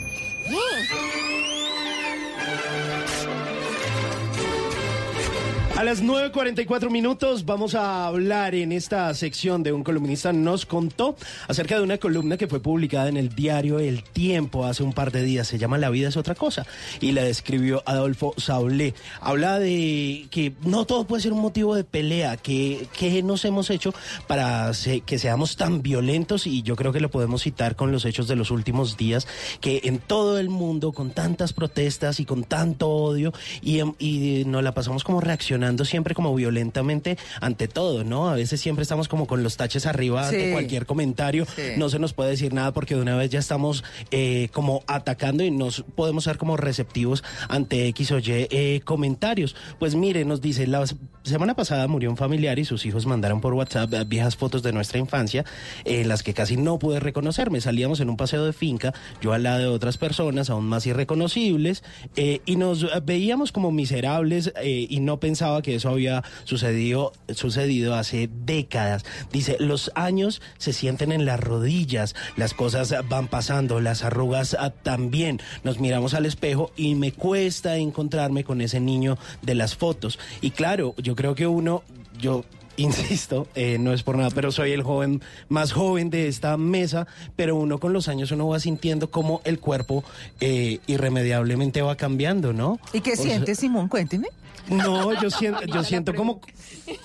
[5.81, 11.15] A las 9.44 minutos vamos a hablar en esta sección de un columnista nos contó
[11.47, 15.11] acerca de una columna que fue publicada en el diario El Tiempo hace un par
[15.11, 15.47] de días.
[15.47, 16.67] Se llama La vida es otra cosa
[16.99, 18.93] y la describió Adolfo Saulé.
[19.21, 23.71] Habla de que no todo puede ser un motivo de pelea, que, que nos hemos
[23.71, 23.91] hecho
[24.27, 24.71] para
[25.03, 28.35] que seamos tan violentos y yo creo que lo podemos citar con los hechos de
[28.35, 29.27] los últimos días,
[29.61, 34.61] que en todo el mundo con tantas protestas y con tanto odio y, y nos
[34.61, 38.29] la pasamos como reaccionando siempre como violentamente ante todo, ¿no?
[38.29, 40.35] A veces siempre estamos como con los taches arriba Sí.
[40.37, 41.61] de cualquier comentario, Sí.
[41.77, 45.43] no se nos puede decir nada porque de una vez ya estamos eh, como atacando
[45.43, 49.55] y nos podemos ser como receptivos ante X o Y eh, comentarios.
[49.79, 50.83] Pues mire, nos dice, la
[51.23, 54.71] semana pasada murió un familiar y sus hijos mandaron por WhatsApp eh, viejas fotos de
[54.73, 55.45] nuestra infancia,
[55.85, 57.61] en las que casi no pude reconocerme.
[57.61, 61.83] Salíamos en un paseo de finca, yo al lado de otras personas aún más irreconocibles,
[62.15, 66.23] eh, y nos eh, veíamos como miserables eh, y no pensaba pensaba que eso había
[66.43, 69.03] sucedido, sucedido hace décadas.
[69.31, 74.71] Dice, los años se sienten en las rodillas, las cosas van pasando, las arrugas ah,
[74.71, 75.39] también.
[75.63, 80.19] Nos miramos al espejo y me cuesta encontrarme con ese niño de las fotos.
[80.41, 81.83] Y claro, yo creo que uno,
[82.19, 82.43] yo
[82.77, 87.07] insisto, eh, no es por nada, pero soy el joven más joven de esta mesa,
[87.35, 90.03] pero uno con los años uno va sintiendo cómo el cuerpo
[90.39, 92.79] eh, irremediablemente va cambiando, ¿no?
[92.93, 93.87] ¿Y qué O sea, Simón?
[93.87, 94.29] Cuénteme.
[94.69, 96.41] No, yo siento, yo siento como,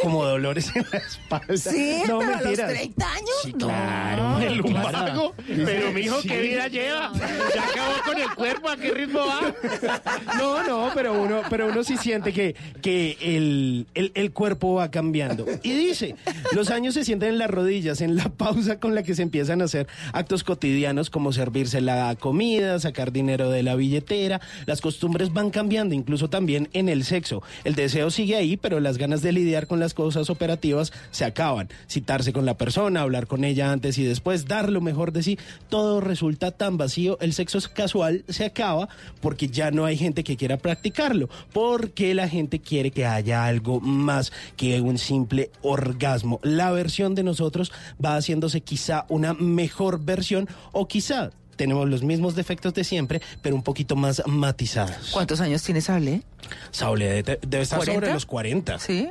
[0.00, 1.56] como dolores en la espalda.
[1.56, 2.68] Sí, no, pero a los mentiras.
[2.70, 3.66] 30 años, Sí, no.
[3.66, 4.40] claro.
[4.40, 5.34] El lumbago.
[5.48, 6.28] Dice- Pero, mijo, sí.
[6.28, 7.12] ¿qué vida lleva?
[7.54, 9.54] Ya acabó con el cuerpo, ¿a qué ritmo va?
[10.38, 14.90] No, no, pero uno, pero uno sí siente que, que el, el, el cuerpo va
[14.90, 15.46] cambiando.
[15.62, 16.14] Y dice,
[16.52, 19.62] los años se sienten en las rodillas, en la pausa con la que se empiezan
[19.62, 24.40] a hacer actos cotidianos como servirse la comida, sacar dinero de la billetera.
[24.66, 27.35] Las costumbres van cambiando, incluso también en el sexo.
[27.64, 31.68] El deseo sigue ahí, pero las ganas de lidiar con las cosas operativas se acaban.
[31.88, 35.38] Citarse con la persona, hablar con ella antes y después, dar lo mejor de sí,
[35.68, 37.18] todo resulta tan vacío.
[37.20, 38.88] El sexo casual se acaba
[39.20, 43.80] porque ya no hay gente que quiera practicarlo, porque la gente quiere que haya algo
[43.80, 46.40] más que un simple orgasmo.
[46.42, 47.72] La versión de nosotros
[48.04, 53.56] va haciéndose quizá una mejor versión o quizá tenemos los mismos defectos de siempre, pero
[53.56, 55.10] un poquito más matizados.
[55.12, 56.22] ¿Cuántos años tiene Sable?
[56.70, 58.12] Sable debe, estar sobre ¿40?
[58.12, 58.78] los 40.
[58.78, 59.08] Sí.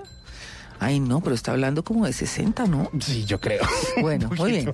[0.80, 2.91] Ay, no, pero está hablando como de 60, ¿no?
[2.99, 3.64] Sí, yo creo.
[4.01, 4.74] Bueno, muy bien.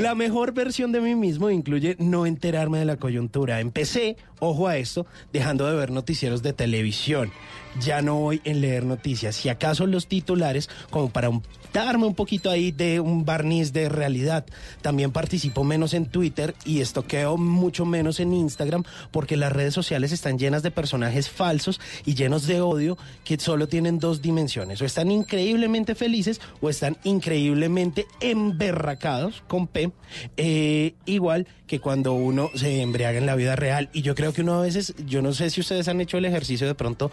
[0.00, 3.60] La mejor versión de mí mismo incluye no enterarme de la coyuntura.
[3.60, 7.32] Empecé, ojo a esto, dejando de ver noticieros de televisión.
[7.78, 9.36] Ya no voy en leer noticias.
[9.36, 11.42] Si acaso los titulares, como para un-
[11.72, 14.44] darme un poquito ahí de un barniz de realidad.
[14.82, 18.82] También participo menos en Twitter y estoqueo mucho menos en Instagram
[19.12, 23.68] porque las redes sociales están llenas de personajes falsos y llenos de odio que solo
[23.68, 24.82] tienen dos dimensiones.
[24.82, 29.92] O están increíblemente felices o están increíblemente emberracados con P.
[30.36, 33.90] eh, igual que cuando uno se embriaga en la vida real.
[33.92, 36.24] Y yo creo que uno a veces, yo no sé si ustedes han hecho el
[36.24, 37.12] ejercicio de pronto,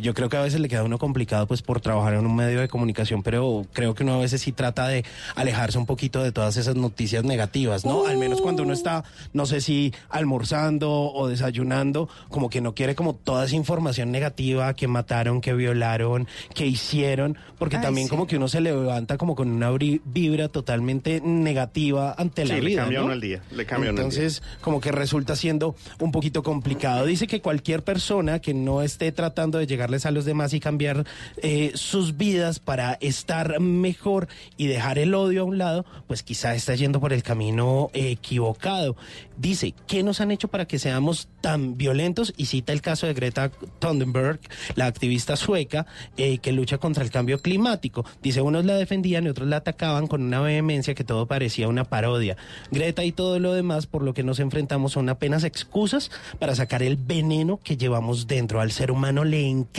[0.00, 2.34] yo creo que a veces le queda a uno complicado pues por trabajar en un
[2.36, 5.04] medio de comunicación, pero creo que uno a veces sí trata de
[5.36, 8.06] alejarse un poquito de todas esas noticias negativas, ¿no?
[8.06, 12.94] Al menos cuando uno está, no sé si almorzando o desayunando, como que no quiere
[12.94, 18.10] como toda esa información negativa que mataron, que violaron, que hicieron, porque Ay, también sí.
[18.10, 22.66] como que uno se levanta como con una vibra totalmente negativa ante la Sí, le
[22.70, 22.80] vida.
[22.82, 23.04] cambia ¿no?
[23.06, 24.18] uno el día, le cambia uno el día.
[24.20, 27.06] Entonces, como que resulta siendo un poquito complicado.
[27.06, 31.04] Dice que cualquier persona que no esté tratando de llegarles a los demás y cambiar
[31.36, 36.54] eh, sus vidas para estar mejor y dejar el odio a un lado, pues quizá
[36.54, 38.96] está yendo por el camino eh, equivocado.
[39.36, 42.32] Dice, ¿qué nos han hecho para que seamos tan violentos?
[42.38, 44.40] Y cita el caso de Greta Thunberg,
[44.74, 48.06] la activista sueca eh, que lucha contra el cambio climático.
[48.22, 51.84] Dice, unos la defendían y otros la atacaban con una vehemencia que todo parecía una
[51.84, 52.38] parodia.
[52.70, 56.82] Greta y todo lo demás por lo que nos enfrentamos son apenas excusas para sacar
[56.82, 58.62] el veneno que llevamos dentro.
[58.62, 59.73] Al ser humano le encanta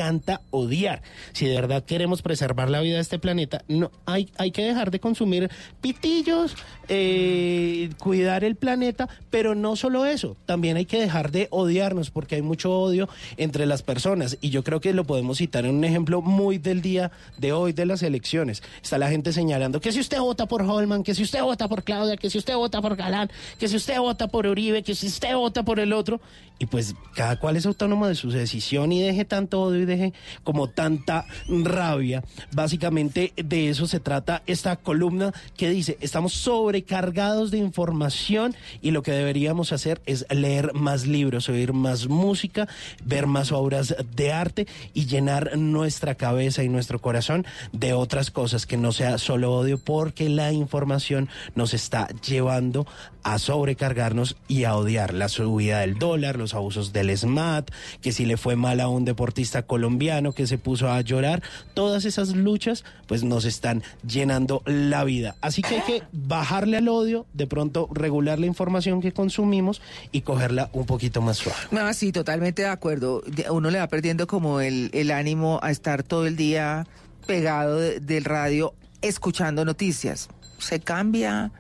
[0.52, 1.02] odiar.
[1.34, 4.92] Si de verdad queremos preservar la vida de este planeta, no hay, hay que dejar
[4.92, 5.50] de consumir
[5.82, 6.56] pitillos,
[6.88, 12.36] eh, cuidar el planeta, pero no solo eso, también hay que dejar de odiarnos porque
[12.36, 15.84] hay mucho odio entre las personas y yo creo que lo podemos citar en un
[15.84, 18.64] ejemplo muy del día de hoy de las elecciones.
[18.82, 21.84] Está la gente señalando que si usted vota por Holman, que si usted vota por
[21.84, 25.08] Claudia, que si usted vota por Galán, que si usted vota por Uribe, que si
[25.08, 26.20] usted vota por el otro
[26.58, 30.68] y pues cada cual es autónomo de su decisión y deje tanto odio deje como
[30.68, 32.24] tanta rabia.
[32.52, 39.04] Básicamente de eso se trata esta columna que dice, estamos sobrecargados de información y lo
[39.04, 42.68] que deberíamos hacer es leer más libros, oír más música,
[43.04, 48.66] ver más obras de arte y llenar nuestra cabeza y nuestro corazón de otras cosas
[48.66, 52.86] que no sea solo odio porque la información nos está llevando
[53.28, 58.24] a sobrecargarnos y a odiar la subida del dólar, los abusos del SMAT, que si
[58.24, 61.42] le fue mal a un deportista colombiano que se puso a llorar,
[61.74, 65.36] todas esas luchas pues nos están llenando la vida.
[65.42, 69.82] Así que hay que bajarle al odio, de pronto regular la información que consumimos
[70.12, 71.58] y cogerla un poquito más suave.
[71.72, 73.24] No, sí, totalmente de acuerdo.
[73.50, 76.86] Uno le va perdiendo como el, el ánimo a estar todo el día
[77.26, 80.30] pegado de- del radio escuchando noticias.
[80.60, 81.52] Se cambia.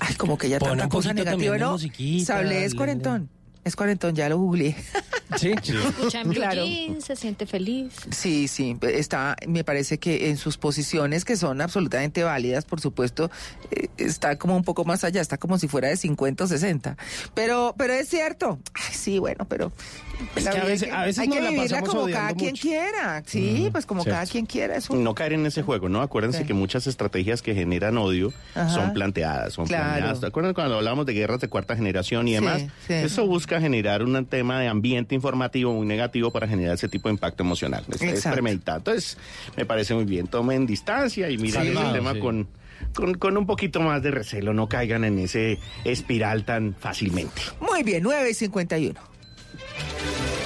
[0.00, 1.78] Ay, como que ya Pone tanta cosa negativa, ¿no?
[2.24, 3.30] Sable es cuarentón.
[3.64, 4.76] Es cuarentón, ya lo googleé.
[5.36, 6.64] Sí, Escucha en Claro.
[7.00, 7.92] Se siente feliz.
[8.10, 13.30] Sí, sí, está, me parece que en sus posiciones, que son absolutamente válidas, por supuesto,
[13.70, 16.96] eh, está como un poco más allá, está como si fuera de 50 o 60.
[17.34, 18.58] Pero, pero es cierto.
[18.72, 19.70] Ay, sí, bueno, pero...
[20.34, 23.22] Que a veces- a veces hay que la vivirla como cada quien quiera.
[23.26, 24.16] Sí, pues como cierto.
[24.16, 24.76] cada quien quiera.
[24.76, 24.94] Eso.
[24.94, 26.00] No caer en ese juego, ¿no?
[26.02, 26.44] Acuérdense Sí.
[26.44, 28.68] que muchas estrategias que generan odio Ajá.
[28.70, 29.84] son planteadas, son Claro.
[29.92, 30.20] planeadas.
[30.20, 32.62] ¿Te acuerdan cuando hablábamos de guerras de cuarta generación y demás?
[32.86, 32.92] sí.
[32.94, 37.14] Eso busca generar un tema de ambiente informativo muy negativo para generar ese tipo de
[37.14, 37.84] impacto emocional.
[37.88, 38.78] Es, es premeditado.
[38.78, 39.16] Entonces,
[39.56, 40.26] me parece muy bien.
[40.26, 42.20] Tomen distancia y miren el tema sí.
[42.20, 42.48] con,
[42.94, 44.52] con, con un poquito más de recelo.
[44.54, 47.40] No caigan en ese espiral tan fácilmente.
[47.60, 48.32] Muy bien, 9
[49.78, 50.37] y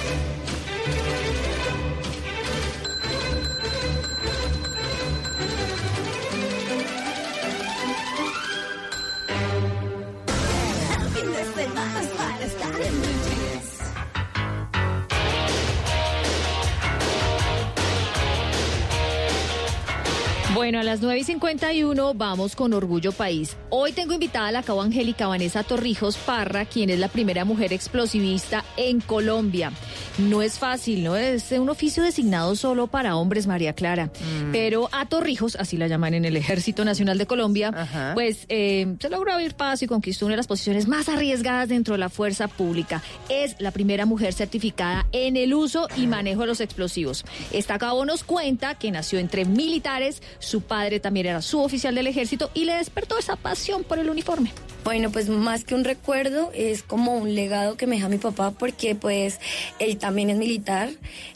[20.63, 23.57] Bueno, a las 9 y 51 vamos con Orgullo País.
[23.69, 27.73] Hoy tengo invitada a la cabo Angélica Vanessa Torrijos Parra, quien es la primera mujer
[27.73, 29.73] explosivista en Colombia.
[30.19, 31.17] No es fácil, ¿no?
[31.17, 34.09] Es un oficio designado solo para hombres, María Clara.
[34.53, 39.09] Pero a Torrijos, así la llaman en el Ejército Nacional de Colombia, pues eh, se
[39.09, 42.47] logró abrir paso y conquistó una de las posiciones más arriesgadas dentro de la fuerza
[42.47, 43.03] pública.
[43.27, 47.25] Es la primera mujer certificada en el uso y manejo de los explosivos.
[47.51, 50.21] Esta cabo nos cuenta que nació entre militares,
[50.53, 54.51] su padre también era suboficial del ejército y le despertó esa pasión por el uniforme.
[54.83, 58.51] Bueno, pues más que un recuerdo, es como un legado que me deja mi papá
[58.51, 59.39] porque pues
[59.79, 60.91] él también es militar,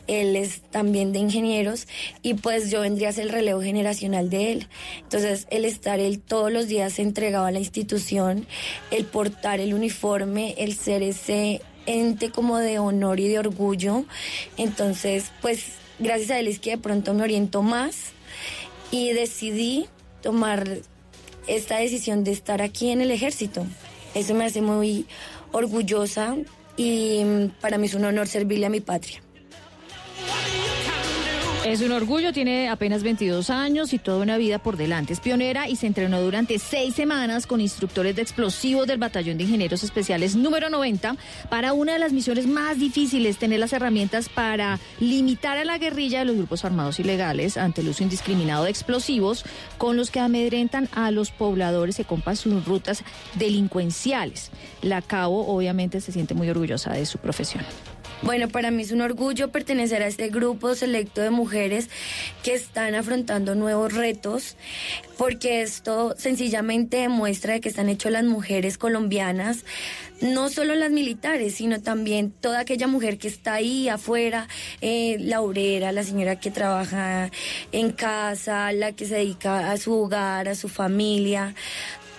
[0.05, 1.87] él es también de ingenieros
[2.21, 4.67] y pues yo vendría a ser el relevo generacional de él.
[4.99, 8.45] Entonces, el estar él todos los días entregado a la institución,
[8.91, 14.05] el portar el uniforme, el ser ese ente como de honor y de orgullo.
[14.57, 15.63] Entonces, pues
[15.97, 18.13] gracias a él es que de pronto me oriento más
[18.91, 19.87] y decidí
[20.21, 20.67] tomar
[21.47, 23.65] esta decisión de estar aquí en el ejército.
[24.13, 25.05] Eso me hace muy
[25.51, 26.35] orgullosa
[26.75, 29.21] y mm, para mí es un honor servirle a mi patria.
[31.67, 35.11] Es un orgullo, tiene apenas 22 años y toda una vida por delante.
[35.11, 39.43] Es pionera y se entrenó durante seis semanas con instructores de explosivos del Batallón de
[39.43, 41.17] Ingenieros Especiales número 90
[41.49, 46.19] para una de las misiones más difíciles, tener las herramientas para limitar a la guerrilla
[46.19, 49.43] de los grupos armados ilegales ante el uso indiscriminado de explosivos
[49.77, 53.03] con los que amedrentan a los pobladores que compan sus rutas
[53.35, 54.51] delincuenciales.
[54.81, 57.65] La Cabo obviamente se siente muy orgullosa de su profesión.
[58.23, 61.87] Bueno, para mí es un orgullo pertenecer a este grupo selecto de mujeres
[62.43, 64.55] que están afrontando nuevos retos,
[65.19, 69.65] porque esto sencillamente demuestra de que están hechos las mujeres colombianas,
[70.19, 74.47] no solo las militares, sino también toda aquella mujer que está ahí afuera,
[74.81, 77.29] eh, la obrera, la señora que trabaja
[77.71, 81.53] en casa, la que se dedica a su hogar, a su familia.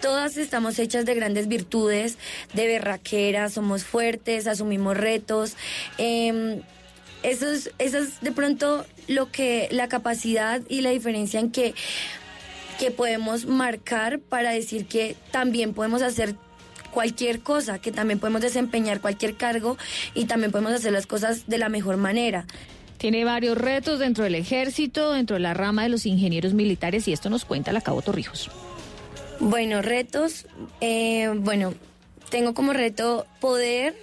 [0.01, 2.19] Todas estamos hechas de grandes virtudes,
[2.55, 5.57] de berraquera, somos fuertes, asumimos retos.
[5.99, 6.63] Eh,
[7.23, 11.75] eso, es, eso es de pronto lo que la capacidad y la diferencia en que,
[12.79, 16.37] que podemos marcar para decir que también podemos hacer
[16.93, 19.77] cualquier cosa, que también podemos desempeñar cualquier cargo
[20.15, 22.47] y también podemos hacer las cosas de la mejor manera.
[22.99, 27.13] Tiene varios retos dentro del ejército, dentro de la rama de los ingenieros militares y
[27.13, 28.51] esto nos cuenta la Cabo Torrijos.
[29.41, 30.47] Bueno, retos.
[30.81, 31.75] eh, bueno,
[32.29, 33.95] tengo como reto poder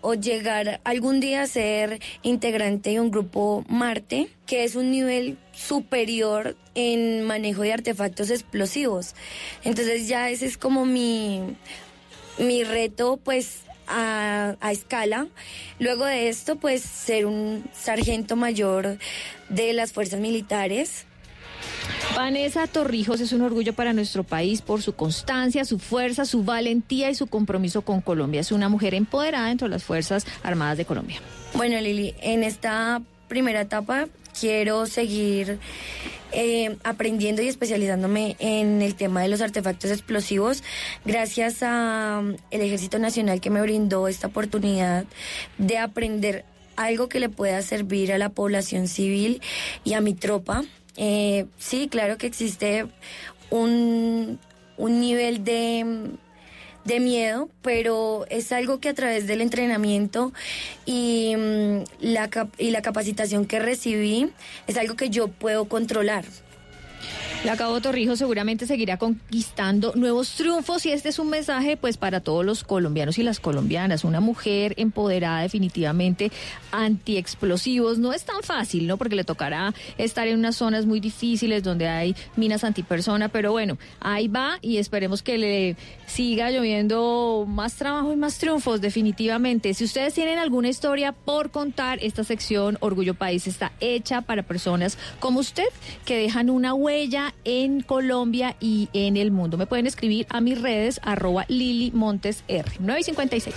[0.00, 5.38] o llegar algún día a ser integrante de un grupo Marte, que es un nivel
[5.52, 9.14] superior en manejo de artefactos explosivos.
[9.62, 11.56] Entonces ya ese es como mi,
[12.38, 15.28] mi reto, pues a, a escala.
[15.78, 18.98] Luego de esto, pues ser un sargento mayor
[19.48, 21.06] de las fuerzas militares.
[22.16, 27.10] Vanessa Torrijos es un orgullo para nuestro país por su constancia, su fuerza, su valentía
[27.10, 28.40] y su compromiso con Colombia.
[28.40, 31.20] Es una mujer empoderada dentro de las Fuerzas Armadas de Colombia.
[31.54, 35.58] Bueno, Lili, en esta primera etapa quiero seguir
[36.32, 40.62] eh, aprendiendo y especializándome en el tema de los artefactos explosivos
[41.04, 45.04] gracias al Ejército Nacional que me brindó esta oportunidad
[45.58, 46.44] de aprender
[46.76, 49.42] algo que le pueda servir a la población civil
[49.84, 50.64] y a mi tropa.
[50.96, 52.86] Eh, sí, claro que existe
[53.50, 54.38] un,
[54.76, 56.16] un nivel de
[56.84, 60.32] de miedo, pero es algo que a través del entrenamiento
[60.84, 64.30] y, mm, la, y la capacitación que recibí
[64.66, 66.24] es algo que yo puedo controlar.
[67.44, 72.20] La Cabo Torrijos seguramente seguirá conquistando nuevos triunfos y este es un mensaje pues para
[72.20, 74.04] todos los colombianos y las colombianas.
[74.04, 76.30] Una mujer empoderada definitivamente
[76.70, 78.96] antiexplosivos no es tan fácil, ¿no?
[78.96, 83.76] Porque le tocará estar en unas zonas muy difíciles donde hay minas antipersona, pero bueno,
[83.98, 89.74] ahí va y esperemos que le siga lloviendo más trabajo y más triunfos definitivamente.
[89.74, 94.96] Si ustedes tienen alguna historia por contar, esta sección Orgullo País está hecha para personas
[95.18, 95.66] como usted
[96.04, 99.56] que dejan una huella en Colombia y en el mundo.
[99.56, 103.54] Me pueden escribir a mis redes arroba Lili Montes R 956.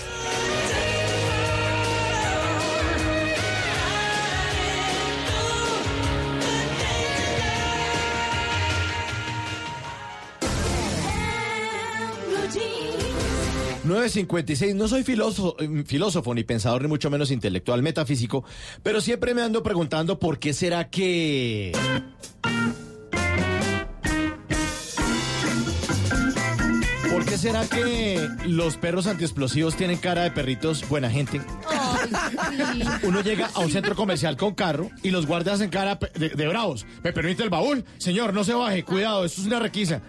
[12.28, 12.96] Blue Jeans.
[13.86, 18.44] 956, no soy filósofo ni pensador ni mucho menos intelectual metafísico,
[18.82, 21.72] pero siempre me ando preguntando por qué será que...
[27.36, 31.42] qué será que los perros antiexplosivos tienen cara de perritos buena gente?
[33.04, 36.48] Uno llega a un centro comercial con carro y los guardias hacen cara de, de
[36.48, 36.86] bravos.
[37.04, 37.84] ¿Me permite el baúl?
[37.98, 40.02] Señor, no se baje, cuidado, esto es una requisa.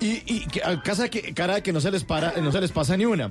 [0.00, 2.60] Y, y que- a casa que, cara de que no se les para, no se
[2.60, 3.30] les pasa ni una.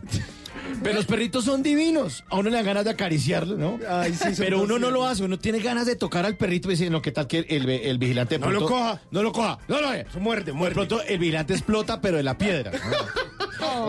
[0.84, 2.24] Pero los perritos son divinos.
[2.30, 3.78] A uno le dan ganas de acariciarlo, ¿no?
[4.08, 6.76] sí, son Pero uno no lo hace, uno tiene ganas de tocar al perrito y
[6.76, 9.02] dice, no, ¿qué tal que el, el vigilante de No lo coja.
[9.12, 10.06] No lo coja, no lo haga.
[10.20, 10.76] Muerde, De muerde.
[10.76, 12.72] pronto el vigilante explota, pero de la piedra.
[12.72, 13.41] ¿no?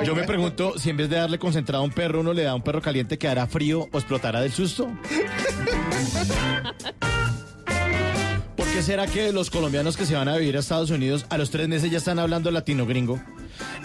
[0.04, 2.54] Yo me pregunto si en vez de darle concentrado a un perro, uno le da
[2.54, 4.90] un perro caliente, ¿quedará frío o explotará del susto?
[8.56, 11.38] ¿Por qué será que los colombianos que se van a vivir a Estados Unidos a
[11.38, 13.20] los tres meses ya están hablando latino gringo?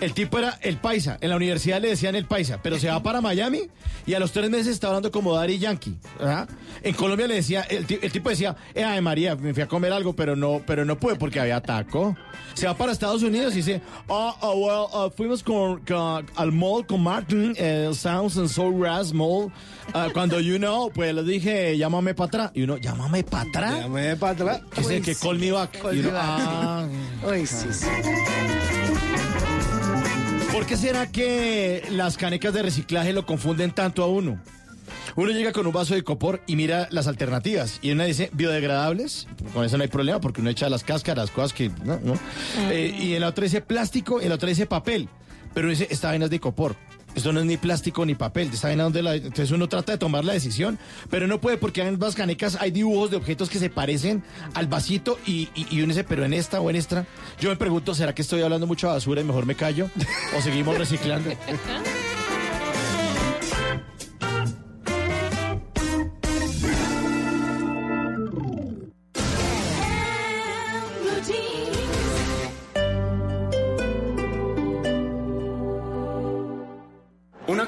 [0.02, 3.02] El tipo era el paisa, en la universidad le decían el paisa, pero se va
[3.02, 3.62] para Miami
[4.06, 5.98] y a los tres meses está hablando como Daddy Yankee.
[6.20, 6.48] ¿verdad?
[6.84, 9.92] En Colombia le decía, el, el tipo decía, eh, ay María, me fui a comer
[9.94, 12.16] algo, pero no, pero no pude porque había taco.
[12.54, 16.52] Se va para Estados Unidos y dice, oh, oh, well, uh, fuimos con, con- al
[16.52, 19.52] mall con Martin, el Sounds and Soul Ras Mall.
[19.94, 22.52] Uh, cuando you know, pues le dije, llámame para atrás.
[22.54, 23.80] Y uno, llámame para atrás.
[23.82, 24.62] Llámame para atrás.
[25.04, 25.80] Que call me back.
[25.82, 26.14] Call back.
[26.16, 26.88] ah.
[27.30, 27.88] Uy, sí, sí.
[30.52, 34.42] ¿Por qué será que las canecas de reciclaje lo confunden tanto a uno?
[35.16, 37.80] Uno llega con un vaso de copor y mira las alternativas.
[37.82, 41.54] Y una dice biodegradables, con eso no hay problema porque uno echa las cáscaras, cosas
[41.54, 41.70] que.
[41.84, 42.00] No.
[42.72, 45.10] Eh, y en la otra dice plástico en la otra dice papel.
[45.54, 46.76] Pero dice, esta vaina es de copor.
[47.18, 48.50] Esto no es ni plástico ni papel.
[48.54, 50.78] Esta vaina donde la- Entonces uno trata de tomar la decisión,
[51.10, 54.24] pero no puede porque en ambas canecas hay dibujos de objetos que se parecen
[54.54, 57.06] al vasito y, y, y uno dice, pero en esta o en esta.
[57.42, 59.90] Yo me pregunto, ¿será que estoy hablando mucha basura y mejor me callo?
[60.38, 61.32] ¿O seguimos reciclando?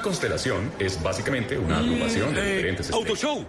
[0.00, 3.22] Una constelación es básicamente una agrupación de diferentes estrellas.
[3.22, 3.44] Autoshow.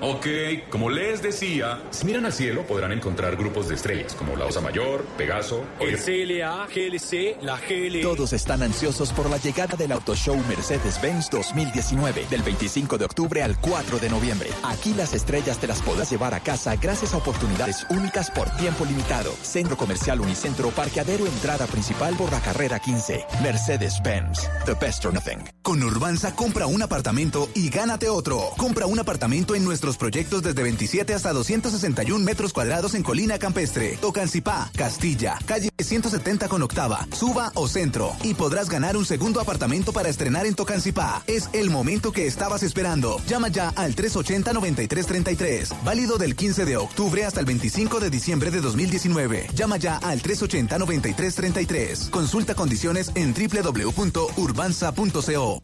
[0.00, 0.26] Ok,
[0.68, 4.60] como les decía, si miran al cielo podrán encontrar grupos de estrellas como la Osa
[4.60, 5.96] Mayor, Pegaso, El.
[5.96, 8.02] CLA, GLC, la GL.
[8.02, 13.42] Todos están ansiosos por la llegada del Auto Show Mercedes-Benz 2019, del 25 de octubre
[13.42, 14.50] al 4 de noviembre.
[14.64, 18.84] Aquí las estrellas te las podrás llevar a casa gracias a oportunidades únicas por tiempo
[18.84, 19.32] limitado.
[19.42, 23.24] Centro Comercial Unicentro, parqueadero, entrada principal por la carrera 15.
[23.42, 25.38] Mercedes-Benz, the best or nothing.
[25.62, 28.50] Con Urbanza compra un apartamento y gánate otro.
[28.56, 33.96] Compra un apartamento en nuestros proyectos desde 27 hasta 261 metros cuadrados en Colina Campestre,
[34.00, 38.10] Tocancipá, Castilla, calle 170 con octava, Suba o Centro.
[38.24, 41.22] Y podrás ganar un segundo apartamento para estrenar en Tocancipá.
[41.28, 43.20] Es el momento que estabas esperando.
[43.28, 45.84] Llama ya al 380-9333.
[45.84, 49.46] Válido del 15 de octubre hasta el 25 de diciembre de 2019.
[49.54, 52.10] Llama ya al 380-9333.
[52.10, 55.62] Consulta condiciones en www.urbanza.co.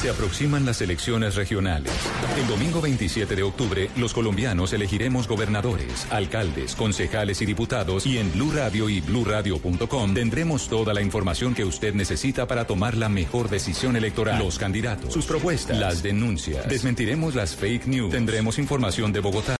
[0.00, 1.92] Se aproximan las elecciones regionales.
[2.36, 8.30] El domingo 27 de octubre, los colombianos elegiremos gobernadores, alcaldes, concejales y diputados y en
[8.32, 13.48] Blue Radio y bluradio.com tendremos toda la información que usted necesita para tomar la mejor
[13.48, 14.38] decisión electoral.
[14.38, 16.68] Los candidatos, sus propuestas, las denuncias.
[16.68, 18.10] Desmentiremos las fake news.
[18.10, 19.54] Tendremos información de Bogotá.